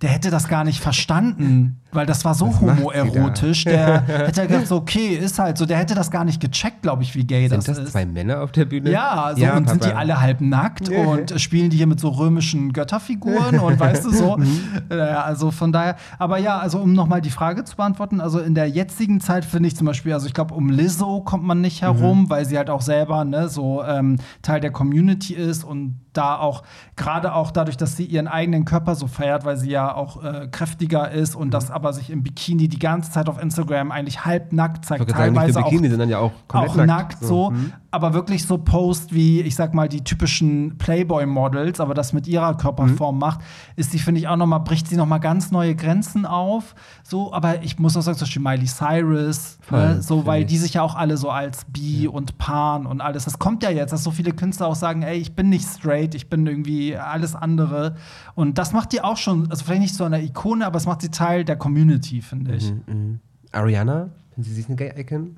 der 0.02 0.10
hätte 0.10 0.30
das 0.30 0.48
gar 0.48 0.64
nicht 0.64 0.80
verstanden, 0.80 1.80
weil 1.92 2.06
das 2.06 2.24
war 2.24 2.34
so 2.34 2.50
sie 2.50 2.60
homoerotisch. 2.60 3.64
Der 3.64 4.00
hätte 4.06 4.46
gedacht, 4.46 4.66
so, 4.66 4.76
okay, 4.76 5.08
ist 5.14 5.38
halt 5.38 5.58
so. 5.58 5.66
Der 5.66 5.78
hätte 5.78 5.94
das 5.94 6.10
gar 6.10 6.24
nicht 6.24 6.40
gecheckt, 6.40 6.82
glaube 6.82 7.02
ich, 7.02 7.14
wie 7.14 7.24
gay 7.24 7.48
Sind 7.48 7.58
das, 7.58 7.64
das 7.66 7.78
ist. 7.78 7.92
zwei 7.92 8.06
Männer 8.06 8.42
auf 8.42 8.52
der 8.52 8.64
Bühne? 8.64 8.90
Ja, 8.90 9.32
so, 9.36 9.44
und 9.44 9.68
sind 9.68 9.84
die 9.84 9.88
Papa. 9.88 9.98
alle 10.00 10.20
halb 10.20 10.40
nackt 10.40 10.88
Ja. 10.88 10.98
und 11.04 11.40
spielen 11.40 11.70
die 11.70 11.76
hier 11.76 11.86
mit 11.86 12.00
so 12.00 12.08
römischen 12.08 12.72
Götterfiguren 12.72 13.58
und 13.58 13.78
weißt 13.78 14.04
du 14.04 14.10
so. 14.10 14.36
Mhm. 14.42 14.60
Äh, 14.90 14.94
also 14.94 15.50
von 15.50 15.72
daher, 15.72 15.96
aber 16.18 16.38
ja, 16.38 16.58
also 16.58 16.78
um 16.78 16.94
nochmal 16.94 17.20
die 17.20 17.30
Frage 17.30 17.64
zu 17.64 17.76
beantworten, 17.76 18.20
also 18.20 18.38
in 18.40 18.54
der 18.54 18.66
jetzigen 18.68 19.20
Zeit 19.20 19.44
finde 19.44 19.68
ich 19.68 19.76
zum 19.76 19.86
Beispiel, 19.86 20.12
also 20.14 20.26
ich 20.26 20.32
glaube, 20.34 20.54
um 20.54 20.70
Lizzo 20.70 21.20
kommt 21.20 21.44
man 21.44 21.60
nicht 21.60 21.82
herum, 21.82 22.22
Mhm. 22.22 22.30
weil 22.30 22.44
sie 22.46 22.56
halt 22.56 22.70
auch 22.70 22.80
selber 22.80 23.24
ne, 23.24 23.48
so 23.48 23.82
ähm, 23.84 24.16
Teil 24.40 24.60
der 24.60 24.70
Community 24.72 25.34
ist 25.34 25.64
und 25.64 26.00
da 26.12 26.36
auch, 26.38 26.62
gerade 26.96 27.34
auch 27.34 27.50
dadurch, 27.50 27.76
dass 27.78 27.96
sie 27.96 28.04
ihren 28.04 28.28
eigenen 28.28 28.64
Körper 28.66 28.94
so 28.94 29.06
feiert, 29.06 29.44
weil 29.44 29.56
sie 29.56 29.70
ja 29.70 29.94
auch 29.94 30.22
äh, 30.22 30.48
kräftiger 30.50 31.10
ist 31.10 31.34
und 31.36 31.48
Mhm. 31.48 31.50
das 31.52 31.70
aber 31.70 31.81
sich 31.90 32.10
im 32.10 32.22
Bikini 32.22 32.68
die 32.68 32.78
ganze 32.78 33.10
Zeit 33.10 33.28
auf 33.28 33.42
Instagram 33.42 33.90
eigentlich 33.90 34.24
halbnackt 34.24 34.84
zeigt, 34.84 35.00
wollte 35.00 35.12
sagen, 35.12 35.32
nicht 35.32 35.40
teilweise 35.40 35.58
nur 35.58 35.66
auch 35.66 35.70
Bikini, 35.70 35.88
sondern 35.88 36.08
ja 36.08 36.18
auch 36.18 36.32
komplett 36.46 36.70
auch 36.70 36.86
nackt, 36.86 37.24
so. 37.24 37.50
Mhm. 37.50 37.72
Aber 37.92 38.14
wirklich 38.14 38.46
so 38.46 38.56
post 38.56 39.14
wie, 39.14 39.42
ich 39.42 39.54
sag 39.54 39.74
mal, 39.74 39.86
die 39.86 40.02
typischen 40.02 40.78
Playboy-Models, 40.78 41.78
aber 41.78 41.92
das 41.92 42.14
mit 42.14 42.26
ihrer 42.26 42.56
Körperform 42.56 43.16
mhm. 43.16 43.20
macht, 43.20 43.40
ist 43.76 43.92
sie, 43.92 43.98
finde 43.98 44.18
ich, 44.18 44.28
auch 44.28 44.36
noch 44.36 44.46
mal, 44.46 44.60
bricht 44.60 44.88
sie 44.88 44.96
noch 44.96 45.06
mal 45.06 45.18
ganz 45.18 45.50
neue 45.50 45.76
Grenzen 45.76 46.24
auf. 46.24 46.74
So, 47.02 47.34
aber 47.34 47.62
ich 47.62 47.78
muss 47.78 47.94
auch 47.94 48.00
sagen, 48.00 48.16
zum 48.16 48.24
Beispiel 48.24 48.42
Miley 48.42 48.66
Cyrus, 48.66 49.58
ne, 49.58 49.66
Voll, 49.66 49.94
ne, 49.96 50.02
so, 50.02 50.24
weil 50.24 50.46
die 50.46 50.56
sich 50.56 50.74
ja 50.74 50.82
auch 50.82 50.94
alle 50.94 51.18
so 51.18 51.28
als 51.28 51.66
Bi 51.66 52.04
ja. 52.04 52.10
und 52.10 52.38
Pan 52.38 52.86
und 52.86 53.02
alles, 53.02 53.26
das 53.26 53.38
kommt 53.38 53.62
ja 53.62 53.70
jetzt, 53.70 53.92
dass 53.92 54.02
so 54.02 54.10
viele 54.10 54.32
Künstler 54.32 54.68
auch 54.68 54.74
sagen, 54.74 55.02
ey, 55.02 55.18
ich 55.18 55.34
bin 55.34 55.50
nicht 55.50 55.66
straight, 55.68 56.14
ich 56.14 56.30
bin 56.30 56.46
irgendwie 56.46 56.96
alles 56.96 57.34
andere. 57.34 57.96
Und 58.34 58.56
das 58.56 58.72
macht 58.72 58.92
die 58.92 59.02
auch 59.02 59.18
schon, 59.18 59.50
also 59.50 59.66
vielleicht 59.66 59.82
nicht 59.82 59.94
so 59.94 60.04
eine 60.04 60.22
Ikone, 60.22 60.64
aber 60.64 60.78
es 60.78 60.86
macht 60.86 61.02
sie 61.02 61.10
Teil 61.10 61.44
der 61.44 61.56
Community, 61.56 62.22
finde 62.22 62.54
ich. 62.54 62.72
Mhm, 62.72 62.82
mh. 62.86 63.18
Ariana, 63.52 64.08
finden 64.30 64.48
Sie 64.48 64.54
sich 64.54 64.66
eine 64.66 64.76
Gay-Icon? 64.76 65.36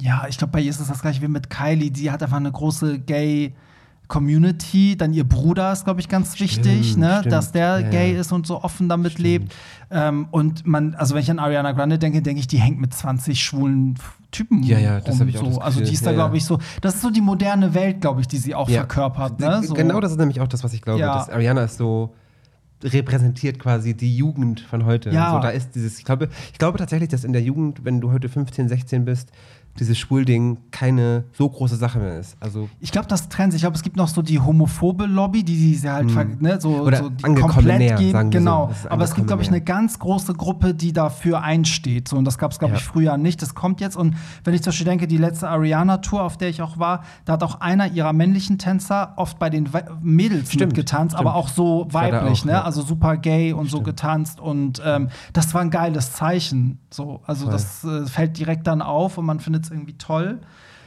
Ja, 0.00 0.26
ich 0.28 0.38
glaube, 0.38 0.52
bei 0.52 0.60
ihr 0.60 0.70
ist 0.70 0.80
es 0.80 0.88
das 0.88 1.02
gleiche 1.02 1.22
wie 1.22 1.28
mit 1.28 1.50
Kylie. 1.50 1.90
Die 1.90 2.10
hat 2.10 2.22
einfach 2.22 2.36
eine 2.36 2.52
große 2.52 3.00
Gay- 3.00 3.54
Community, 4.08 4.96
dann 4.96 5.12
ihr 5.12 5.24
Bruder 5.24 5.70
ist, 5.70 5.84
glaube 5.84 6.00
ich, 6.00 6.08
ganz 6.08 6.34
stimmt, 6.34 6.64
wichtig, 6.64 6.96
ne? 6.96 7.22
dass 7.28 7.52
der 7.52 7.80
ja, 7.80 7.90
gay 7.90 8.14
ja. 8.14 8.20
ist 8.20 8.32
und 8.32 8.46
so 8.46 8.62
offen 8.62 8.88
damit 8.88 9.12
stimmt. 9.12 9.26
lebt. 9.26 9.54
Ähm, 9.90 10.28
und 10.30 10.66
man, 10.66 10.94
also 10.94 11.14
wenn 11.14 11.22
ich 11.22 11.30
an 11.30 11.38
Ariana 11.38 11.72
Grande 11.72 11.98
denke, 11.98 12.22
denke 12.22 12.40
ich, 12.40 12.48
die 12.48 12.58
hängt 12.58 12.80
mit 12.80 12.94
20 12.94 13.38
schwulen 13.38 13.98
Typen 14.30 14.62
ja, 14.62 14.78
ja, 14.78 15.00
das 15.00 15.20
rum. 15.20 15.28
Ich 15.28 15.38
auch 15.38 15.52
so. 15.52 15.60
Also 15.60 15.80
die 15.82 15.92
ist 15.92 16.04
da, 16.04 16.12
glaube 16.12 16.38
ich, 16.38 16.44
so. 16.44 16.58
Das 16.80 16.96
ist 16.96 17.02
so 17.02 17.10
die 17.10 17.20
moderne 17.20 17.74
Welt, 17.74 18.00
glaube 18.00 18.22
ich, 18.22 18.28
die 18.28 18.38
sie 18.38 18.54
auch 18.54 18.68
verkörpert. 18.68 19.40
Ne? 19.40 19.62
So. 19.62 19.74
Genau, 19.74 20.00
das 20.00 20.12
ist 20.12 20.18
nämlich 20.18 20.40
auch 20.40 20.48
das, 20.48 20.64
was 20.64 20.72
ich 20.72 20.82
glaube. 20.82 21.00
Dass 21.00 21.28
Ariana 21.28 21.64
ist 21.64 21.76
so 21.76 22.14
repräsentiert 22.82 23.58
quasi 23.58 23.94
die 23.94 24.16
Jugend 24.16 24.60
von 24.60 24.84
heute. 24.86 25.10
Ja. 25.10 25.32
So, 25.32 25.40
da 25.40 25.50
ist 25.50 25.74
dieses, 25.74 25.98
ich 25.98 26.04
glaube, 26.04 26.28
ich 26.52 26.58
glaube 26.58 26.78
tatsächlich, 26.78 27.08
dass 27.08 27.24
in 27.24 27.32
der 27.32 27.42
Jugend, 27.42 27.84
wenn 27.84 28.00
du 28.00 28.12
heute 28.12 28.28
15, 28.28 28.68
16 28.68 29.04
bist, 29.04 29.32
dieses 29.78 29.98
Schwulding 29.98 30.58
keine 30.70 31.24
so 31.32 31.48
große 31.48 31.76
Sache 31.76 31.98
mehr 31.98 32.18
ist. 32.18 32.36
Also 32.40 32.68
ich 32.80 32.92
glaube, 32.92 33.08
das 33.08 33.28
trennt 33.28 33.52
sich. 33.52 33.60
Ich 33.60 33.62
glaube, 33.62 33.76
es 33.76 33.82
gibt 33.82 33.96
noch 33.96 34.08
so 34.08 34.22
die 34.22 34.40
homophobe 34.40 35.06
Lobby, 35.06 35.42
die 35.42 35.74
sie 35.74 35.88
halt 35.88 36.06
mm. 36.14 36.42
ne, 36.42 36.60
so, 36.60 36.76
Oder 36.80 36.98
so 36.98 37.10
komplett 37.34 37.78
näher, 37.78 37.96
gehen. 37.96 38.30
Genau. 38.30 38.70
So. 38.82 38.90
Aber 38.90 39.04
es 39.04 39.14
gibt, 39.14 39.26
glaube 39.26 39.42
ich, 39.42 39.48
eine 39.48 39.60
ganz 39.60 39.98
große 39.98 40.34
Gruppe, 40.34 40.74
die 40.74 40.92
dafür 40.92 41.42
einsteht. 41.42 42.08
So, 42.08 42.16
und 42.16 42.24
das 42.24 42.38
gab 42.38 42.52
es, 42.52 42.58
glaube 42.58 42.74
ja. 42.74 42.78
ich, 42.78 42.84
früher 42.84 43.16
nicht. 43.16 43.40
Das 43.42 43.54
kommt 43.54 43.80
jetzt. 43.80 43.96
Und 43.96 44.16
wenn 44.44 44.54
ich 44.54 44.62
zum 44.62 44.70
Beispiel 44.70 44.86
denke, 44.86 45.06
die 45.06 45.16
letzte 45.16 45.48
Ariana-Tour, 45.48 46.22
auf 46.22 46.36
der 46.36 46.48
ich 46.48 46.62
auch 46.62 46.78
war, 46.78 47.04
da 47.24 47.34
hat 47.34 47.42
auch 47.42 47.60
einer 47.60 47.90
ihrer 47.92 48.12
männlichen 48.12 48.58
Tänzer 48.58 49.14
oft 49.16 49.38
bei 49.38 49.50
den 49.50 49.68
Mädels 50.02 50.52
stimmt, 50.52 50.78
stimmt. 50.78 51.14
aber 51.14 51.34
auch 51.34 51.48
so 51.48 51.86
weiblich, 51.90 52.40
auch, 52.40 52.44
ne? 52.46 52.52
Ja. 52.52 52.62
Also 52.62 52.82
super 52.82 53.16
gay 53.16 53.52
und 53.52 53.68
stimmt. 53.68 53.70
so 53.70 53.82
getanzt. 53.82 54.40
Und 54.40 54.82
ähm, 54.84 55.08
das 55.32 55.54
war 55.54 55.60
ein 55.60 55.70
geiles 55.70 56.12
Zeichen. 56.12 56.78
So, 56.90 57.20
also 57.26 57.44
Voll. 57.44 57.52
das 57.52 57.84
äh, 57.84 58.06
fällt 58.06 58.38
direkt 58.38 58.66
dann 58.66 58.82
auf 58.82 59.18
und 59.18 59.26
man 59.26 59.40
findet 59.40 59.67
es 59.68 59.72
irgendwie 59.72 59.96
toll. 59.96 60.40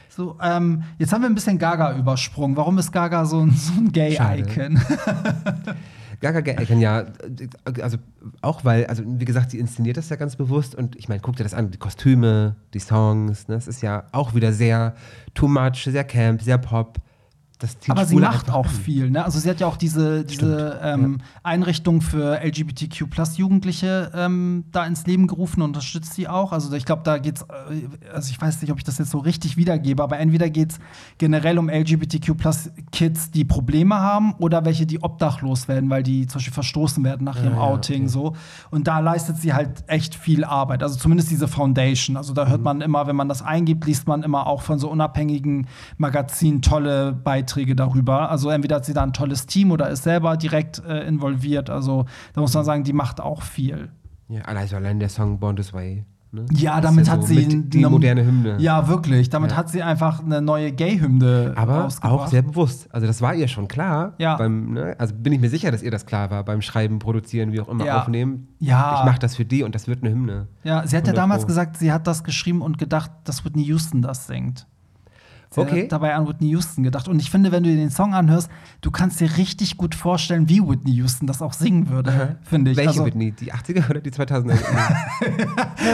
So, 0.08 0.36
ähm, 0.42 0.82
jetzt 0.98 1.12
haben 1.12 1.22
wir 1.22 1.30
ein 1.30 1.34
bisschen 1.34 1.58
Gaga 1.58 1.96
übersprungen. 1.96 2.56
Warum 2.56 2.76
ist 2.78 2.92
Gaga 2.92 3.24
so 3.24 3.40
ein, 3.40 3.50
so 3.52 3.72
ein 3.72 3.92
Gay-Icon? 3.92 4.78
Gaga 6.20 6.40
Gay-Icon, 6.40 6.80
ja. 6.80 7.06
Also 7.80 7.96
auch 8.42 8.64
weil, 8.64 8.86
also 8.86 9.02
wie 9.06 9.24
gesagt, 9.24 9.50
sie 9.50 9.58
inszeniert 9.58 9.96
das 9.96 10.10
ja 10.10 10.16
ganz 10.16 10.36
bewusst 10.36 10.74
und 10.74 10.96
ich 10.96 11.08
meine, 11.08 11.20
guck 11.20 11.36
dir 11.36 11.44
das 11.44 11.54
an, 11.54 11.70
die 11.70 11.78
Kostüme, 11.78 12.56
die 12.74 12.78
Songs, 12.78 13.48
ne, 13.48 13.54
das 13.54 13.66
ist 13.66 13.82
ja 13.82 14.04
auch 14.12 14.34
wieder 14.34 14.52
sehr 14.52 14.94
too 15.34 15.48
much, 15.48 15.84
sehr 15.84 16.04
camp, 16.04 16.42
sehr 16.42 16.58
pop 16.58 16.98
Aber 17.88 18.04
sie 18.04 18.16
macht 18.16 18.50
auch 18.50 18.66
viel, 18.66 19.10
ne? 19.10 19.24
Also 19.24 19.38
sie 19.38 19.48
hat 19.48 19.60
ja 19.60 19.66
auch 19.66 19.76
diese, 19.76 20.24
diese 20.24 20.80
ähm, 20.82 21.18
ja. 21.18 21.24
Einrichtung 21.42 22.00
für 22.00 22.40
LGBTQ 22.42 23.06
Jugendliche 23.36 24.10
ähm, 24.14 24.64
da 24.72 24.84
ins 24.84 25.06
Leben 25.06 25.26
gerufen 25.26 25.62
und 25.62 25.70
unterstützt 25.70 26.14
sie 26.14 26.28
auch. 26.28 26.52
Also 26.52 26.72
ich 26.74 26.84
glaube, 26.84 27.02
da 27.04 27.18
geht's, 27.18 27.42
äh, 27.42 28.12
also 28.12 28.30
ich 28.30 28.40
weiß 28.40 28.60
nicht, 28.62 28.70
ob 28.70 28.78
ich 28.78 28.84
das 28.84 28.98
jetzt 28.98 29.10
so 29.10 29.18
richtig 29.18 29.56
wiedergebe, 29.56 30.02
aber 30.02 30.18
entweder 30.18 30.50
geht 30.50 30.72
es 30.72 30.78
generell 31.18 31.58
um 31.58 31.68
LGBTQ 31.68 32.32
Kids, 32.90 33.30
die 33.30 33.44
Probleme 33.44 33.96
haben 33.96 34.34
oder 34.38 34.64
welche, 34.64 34.86
die 34.86 35.02
obdachlos 35.02 35.68
werden, 35.68 35.88
weil 35.90 36.02
die 36.02 36.26
zum 36.26 36.38
Beispiel 36.38 36.54
verstoßen 36.54 37.04
werden 37.04 37.24
nach 37.24 37.36
ihrem 37.36 37.54
ja, 37.54 37.60
Outing 37.60 38.02
okay. 38.02 38.08
so. 38.08 38.36
Und 38.70 38.88
da 38.88 38.98
leistet 38.98 39.36
sie 39.38 39.52
halt 39.52 39.84
echt 39.86 40.14
viel 40.14 40.44
Arbeit. 40.44 40.82
Also 40.82 40.98
zumindest 40.98 41.30
diese 41.30 41.48
Foundation. 41.48 42.16
Also 42.16 42.32
da 42.32 42.46
hört 42.46 42.58
mhm. 42.58 42.64
man 42.64 42.80
immer, 42.80 43.06
wenn 43.06 43.16
man 43.16 43.28
das 43.28 43.42
eingibt, 43.42 43.86
liest 43.86 44.08
man 44.08 44.22
immer 44.22 44.46
auch 44.46 44.62
von 44.62 44.78
so 44.78 44.90
unabhängigen 44.90 45.66
Magazinen 45.96 46.62
tolle 46.62 47.12
Beiträge 47.12 47.51
Beiträge 47.52 47.76
darüber. 47.76 48.30
Also 48.30 48.50
entweder 48.50 48.76
hat 48.76 48.84
sie 48.84 48.94
da 48.94 49.02
ein 49.02 49.12
tolles 49.12 49.46
Team 49.46 49.70
oder 49.70 49.88
ist 49.90 50.04
selber 50.04 50.36
direkt 50.36 50.82
äh, 50.86 51.06
involviert. 51.06 51.70
Also 51.70 52.06
da 52.34 52.40
muss 52.40 52.54
man 52.54 52.64
sagen, 52.64 52.84
die 52.84 52.92
macht 52.92 53.20
auch 53.20 53.42
viel. 53.42 53.90
Ja, 54.28 54.42
also 54.42 54.76
allein 54.76 54.98
der 54.98 55.08
Song 55.08 55.38
Born 55.38 55.56
This 55.56 55.72
Way. 55.72 56.04
Ne? 56.34 56.46
Ja, 56.50 56.80
damit 56.80 57.08
ja 57.08 57.12
hat 57.12 57.20
so 57.20 57.26
sie 57.26 57.46
die 57.46 57.84
moderne 57.84 58.24
Hymne. 58.24 58.56
Ja, 58.58 58.88
wirklich. 58.88 59.28
Damit 59.28 59.50
ja. 59.50 59.58
hat 59.58 59.68
sie 59.68 59.82
einfach 59.82 60.24
eine 60.24 60.40
neue 60.40 60.72
Gay-Hymne 60.72 61.52
Aber 61.56 61.88
auch 62.00 62.26
sehr 62.26 62.40
bewusst. 62.40 62.88
Also 62.90 63.06
das 63.06 63.20
war 63.20 63.34
ihr 63.34 63.48
schon 63.48 63.68
klar. 63.68 64.14
Ja. 64.16 64.36
Beim, 64.36 64.72
ne? 64.72 64.96
Also 64.96 65.14
bin 65.14 65.34
ich 65.34 65.40
mir 65.40 65.50
sicher, 65.50 65.70
dass 65.70 65.82
ihr 65.82 65.90
das 65.90 66.06
klar 66.06 66.30
war 66.30 66.42
beim 66.42 66.62
Schreiben, 66.62 67.00
Produzieren, 67.00 67.52
wie 67.52 67.60
auch 67.60 67.68
immer, 67.68 67.84
ja. 67.84 68.00
Aufnehmen. 68.00 68.48
Ja. 68.60 69.00
Ich 69.00 69.04
mache 69.04 69.18
das 69.18 69.36
für 69.36 69.44
die 69.44 69.62
und 69.62 69.74
das 69.74 69.88
wird 69.88 70.02
eine 70.02 70.10
Hymne. 70.10 70.48
Ja, 70.64 70.86
sie 70.86 70.96
hat 70.96 71.06
ja 71.06 71.12
damals 71.12 71.46
gesagt, 71.46 71.76
sie 71.76 71.92
hat 71.92 72.06
das 72.06 72.24
geschrieben 72.24 72.62
und 72.62 72.78
gedacht, 72.78 73.10
dass 73.24 73.44
Whitney 73.44 73.64
Houston 73.64 74.00
das 74.00 74.26
singt. 74.26 74.66
Sie 75.52 75.60
okay. 75.60 75.86
dabei 75.86 76.14
an 76.14 76.26
Whitney 76.26 76.48
Houston 76.48 76.82
gedacht. 76.82 77.08
Und 77.08 77.20
ich 77.20 77.30
finde, 77.30 77.52
wenn 77.52 77.62
du 77.62 77.68
dir 77.68 77.76
den 77.76 77.90
Song 77.90 78.14
anhörst, 78.14 78.50
du 78.80 78.90
kannst 78.90 79.20
dir 79.20 79.36
richtig 79.36 79.76
gut 79.76 79.94
vorstellen, 79.94 80.48
wie 80.48 80.60
Whitney 80.60 80.92
Houston 80.92 81.26
das 81.26 81.42
auch 81.42 81.52
singen 81.52 81.90
würde, 81.90 82.36
finde 82.42 82.70
ich. 82.70 82.76
Welche 82.78 82.90
also, 82.90 83.04
Whitney? 83.04 83.32
Die 83.32 83.52
80er 83.52 83.90
oder 83.90 84.00
die 84.00 84.10
2000er? 84.10 84.56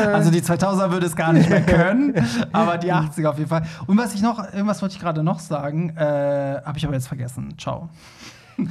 also 0.13 0.31
die 0.31 0.43
2000er 0.43 0.93
würde 0.93 1.07
es 1.07 1.17
gar 1.17 1.33
nicht 1.33 1.51
mehr 1.51 1.63
können, 1.63 2.15
aber 2.53 2.79
die 2.79 2.93
80er 2.93 3.27
auf 3.27 3.39
jeden 3.39 3.51
Fall. 3.51 3.65
Und 3.87 3.99
was 3.99 4.15
ich 4.15 4.23
noch, 4.23 4.39
irgendwas 4.53 4.81
wollte 4.81 4.95
ich 4.95 5.01
gerade 5.01 5.25
noch 5.25 5.41
sagen, 5.41 5.91
äh, 5.97 6.61
habe 6.65 6.79
ich 6.79 6.85
aber 6.85 6.95
jetzt 6.95 7.09
vergessen. 7.09 7.55
Ciao. 7.59 7.89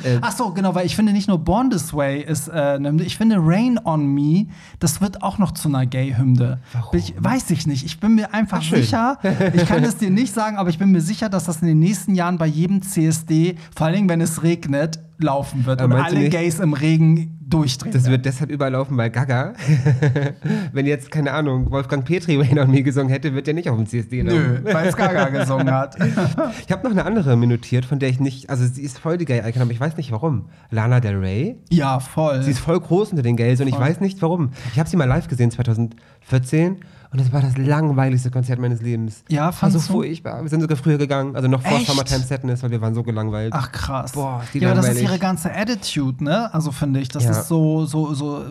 Äh, 0.04 0.20
Ach 0.22 0.32
so, 0.32 0.52
genau, 0.52 0.76
weil 0.76 0.86
ich 0.86 0.96
finde 0.96 1.14
nicht 1.14 1.28
nur 1.28 1.40
Born 1.40 1.70
This 1.70 1.94
Way 1.94 2.22
ist 2.22 2.48
äh, 2.48 2.52
eine 2.52 2.90
Hymne, 2.90 3.04
ich 3.04 3.18
finde 3.18 3.38
Rain 3.40 3.80
on 3.84 4.06
Me, 4.06 4.48
das 4.80 5.02
wird 5.02 5.24
auch 5.24 5.38
noch 5.38 5.52
zu 5.52 5.70
einer 5.70 5.86
Gay-Hymne. 5.86 6.60
Ich, 6.92 7.14
weiß 7.18 7.50
ich 7.52 7.68
nicht. 7.68 7.86
Ich 7.86 8.00
bin 8.00 8.16
mir 8.16 8.34
einfach 8.34 8.62
sicher, 8.62 9.20
ich 9.54 9.66
kann 9.66 9.84
es 9.84 9.98
dir 9.98 10.10
nicht 10.10 10.34
sagen, 10.34 10.58
aber 10.58 10.70
ich 10.70 10.78
bin 10.78 10.92
mir 10.92 11.02
sicher, 11.02 11.30
dass 11.30 11.46
das 11.46 11.62
in 11.62 11.68
den 11.68 11.80
nächsten 11.80 12.16
Jahren 12.16 12.38
bei 12.38 12.48
jedem 12.48 12.82
CSD, 12.82 13.56
vor 13.76 13.88
allem 13.88 14.10
wenn 14.10 14.22
es 14.22 14.44
regnet, 14.44 15.00
laufen 15.20 15.66
wird 15.66 15.82
aber 15.82 15.96
und 15.96 16.02
alle 16.02 16.30
Gays 16.30 16.60
im 16.60 16.74
Regen 16.74 17.37
durchdrehen. 17.50 17.94
Das 17.94 18.06
wird 18.06 18.26
deshalb 18.26 18.52
überlaufen, 18.52 18.98
weil 18.98 19.10
Gaga, 19.10 19.54
wenn 20.74 20.86
jetzt, 20.86 21.12
keine 21.12 21.32
Ahnung, 21.32 21.72
Wolfgang 21.72 22.06
Petri 22.06 22.36
Rain 22.36 22.60
on 22.60 22.70
Me 22.70 22.84
gesungen 22.84 23.10
hätte, 23.10 23.34
wird 23.34 23.48
der 23.48 23.54
nicht 23.54 23.70
auf 23.70 23.78
dem 23.78 23.86
CSD 23.86 24.22
laufen. 24.22 24.64
Nö, 24.64 24.74
weil 24.74 24.88
es 24.88 24.96
Gaga 24.96 25.30
gesungen 25.30 25.72
hat. 25.72 25.96
ich 26.66 26.72
habe 26.72 26.84
noch 26.84 26.92
eine 26.92 27.06
andere 27.06 27.36
minutiert, 27.38 27.86
von 27.86 28.00
der 28.00 28.10
ich 28.10 28.20
nicht, 28.20 28.50
also 28.50 28.66
sie 28.66 28.82
ist 28.82 29.00
voll 29.00 29.18
die 29.18 29.26
Gay-Icon, 29.26 29.62
aber 29.62 29.72
ich 29.72 29.80
weiß 29.80 29.98
nicht 29.98 30.12
warum. 30.12 30.50
Lana 30.70 31.00
Del 31.00 31.18
Rey. 31.18 31.58
Ja, 31.70 32.00
voll. 32.00 32.44
Sie 32.44 32.52
ist 32.52 32.60
voll 32.60 32.80
groß 32.80 33.12
unter 33.12 33.24
den 33.24 33.38
Gays 33.38 33.62
und 33.62 33.68
ich 33.68 33.80
weiß 33.80 34.02
nicht 34.02 34.22
warum. 34.22 34.52
Ich 34.74 34.80
habe 34.80 34.90
sie 34.90 34.98
mal 34.98 35.06
live 35.06 35.28
gesehen 35.28 35.52
2014 35.52 36.78
und 37.12 37.22
das 37.22 37.32
war 37.32 37.42
das 37.42 37.58
langweiligste 37.58 38.32
Konzert 38.32 38.60
meines 38.60 38.82
Lebens. 38.82 39.24
Ja, 39.30 39.52
fand 39.52 39.74
so 39.74 39.80
furchtbar. 39.80 40.42
Wir 40.42 40.50
sind 40.50 40.62
sogar 40.62 40.78
früher 40.78 40.98
gegangen, 40.98 41.36
also 41.36 41.48
noch 41.48 41.62
vor 41.62 41.78
Echt? 41.78 41.88
Summertime 41.88 42.24
Sadness, 42.24 42.64
weil 42.64 42.72
wir 42.72 42.82
waren 42.82 42.94
so 42.94 43.04
gelangweilt. 43.04 43.54
Ach 43.56 43.72
krass. 43.72 44.12
Boah, 44.12 44.44
die 44.54 44.60
Ja, 44.60 44.72
aber 44.72 44.82
das 44.82 44.90
ist 44.90 45.02
ihre 45.02 45.20
ganze 45.20 45.54
Attitude, 45.54 46.24
ne? 46.24 46.54
Also 46.54 46.72
finde 46.72 47.00
ich, 47.00 47.10
das 47.10 47.24
ja. 47.24 47.32
ist 47.32 47.48
so, 47.48 47.86
so, 47.86 48.14
so 48.14 48.44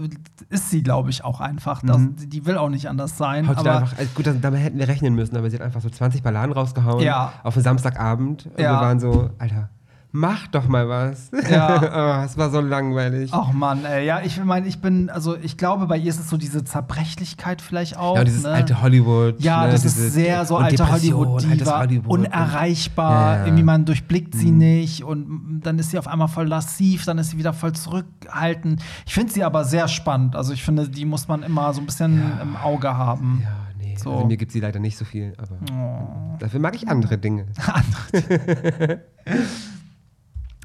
ist 0.48 0.70
sie, 0.70 0.82
glaube 0.82 1.10
ich, 1.10 1.24
auch 1.24 1.40
einfach. 1.40 1.82
Das, 1.82 1.98
mhm. 1.98 2.16
Die 2.16 2.46
will 2.46 2.56
auch 2.56 2.70
nicht 2.70 2.88
anders 2.88 3.18
sein. 3.18 3.48
Heute 3.48 3.60
aber 3.60 3.76
einfach, 3.78 3.98
also 3.98 4.10
gut, 4.14 4.26
damit 4.40 4.60
hätten 4.60 4.78
wir 4.78 4.88
rechnen 4.88 5.14
müssen, 5.14 5.36
aber 5.36 5.50
sie 5.50 5.56
hat 5.56 5.62
einfach 5.62 5.80
so 5.80 5.90
20 5.90 6.22
Balladen 6.22 6.52
rausgehauen 6.52 7.02
ja. 7.02 7.32
auf 7.42 7.56
einen 7.56 7.64
Samstagabend. 7.64 8.46
Und 8.46 8.60
ja. 8.60 8.72
wir 8.72 8.80
waren 8.80 9.00
so, 9.00 9.30
Alter 9.38 9.70
mach 10.16 10.46
doch 10.48 10.66
mal 10.66 10.88
was. 10.88 11.30
Ja. 11.50 12.20
oh, 12.22 12.24
es 12.24 12.36
war 12.36 12.50
so 12.50 12.60
langweilig. 12.60 13.30
Ach 13.32 13.52
Mann, 13.52 13.84
ey. 13.84 14.06
Ja, 14.06 14.20
ich 14.24 14.42
meine, 14.42 14.66
ich 14.66 14.80
bin, 14.80 15.10
also 15.10 15.36
ich 15.36 15.56
glaube, 15.56 15.86
bei 15.86 15.98
ihr 15.98 16.08
ist 16.08 16.18
es 16.18 16.30
so 16.30 16.36
diese 16.36 16.64
Zerbrechlichkeit 16.64 17.60
vielleicht 17.60 17.96
auch. 17.96 18.16
Ja, 18.16 18.24
dieses 18.24 18.42
ne? 18.42 18.50
alte 18.50 18.82
Hollywood. 18.82 19.40
Ja, 19.40 19.66
ne? 19.66 19.72
das 19.72 19.84
ist 19.84 19.96
sehr 19.96 20.44
so 20.46 20.56
alte 20.56 20.90
Hollywood-Diva. 20.90 21.80
Hollywood 21.80 22.10
unerreichbar. 22.10 23.38
Ja, 23.38 23.44
Irgendwie 23.44 23.62
man 23.62 23.84
durchblickt 23.84 24.34
sie 24.34 24.50
mhm. 24.50 24.58
nicht 24.58 25.04
und 25.04 25.60
dann 25.62 25.78
ist 25.78 25.90
sie 25.90 25.98
auf 25.98 26.08
einmal 26.08 26.28
voll 26.28 26.48
lassiv, 26.48 27.04
dann 27.04 27.18
ist 27.18 27.30
sie 27.30 27.38
wieder 27.38 27.52
voll 27.52 27.72
zurückhaltend. 27.72 28.82
Ich 29.06 29.14
finde 29.14 29.32
sie 29.32 29.44
aber 29.44 29.64
sehr 29.64 29.86
spannend. 29.88 30.34
Also 30.34 30.52
ich 30.52 30.64
finde, 30.64 30.88
die 30.88 31.04
muss 31.04 31.28
man 31.28 31.42
immer 31.42 31.72
so 31.74 31.80
ein 31.80 31.86
bisschen 31.86 32.18
ja. 32.18 32.42
im 32.42 32.56
Auge 32.56 32.96
haben. 32.96 33.42
Ja. 33.42 33.50
Nee, 33.78 33.96
so. 33.96 34.12
also 34.12 34.26
mir 34.26 34.36
gibt 34.36 34.52
sie 34.52 34.60
leider 34.60 34.80
nicht 34.80 34.96
so 34.96 35.04
viel, 35.04 35.34
aber 35.36 35.58
oh. 35.72 36.36
dafür 36.38 36.60
mag 36.60 36.74
ich 36.74 36.88
andere 36.88 37.18
Dinge. 37.18 37.46
andere. 37.66 39.02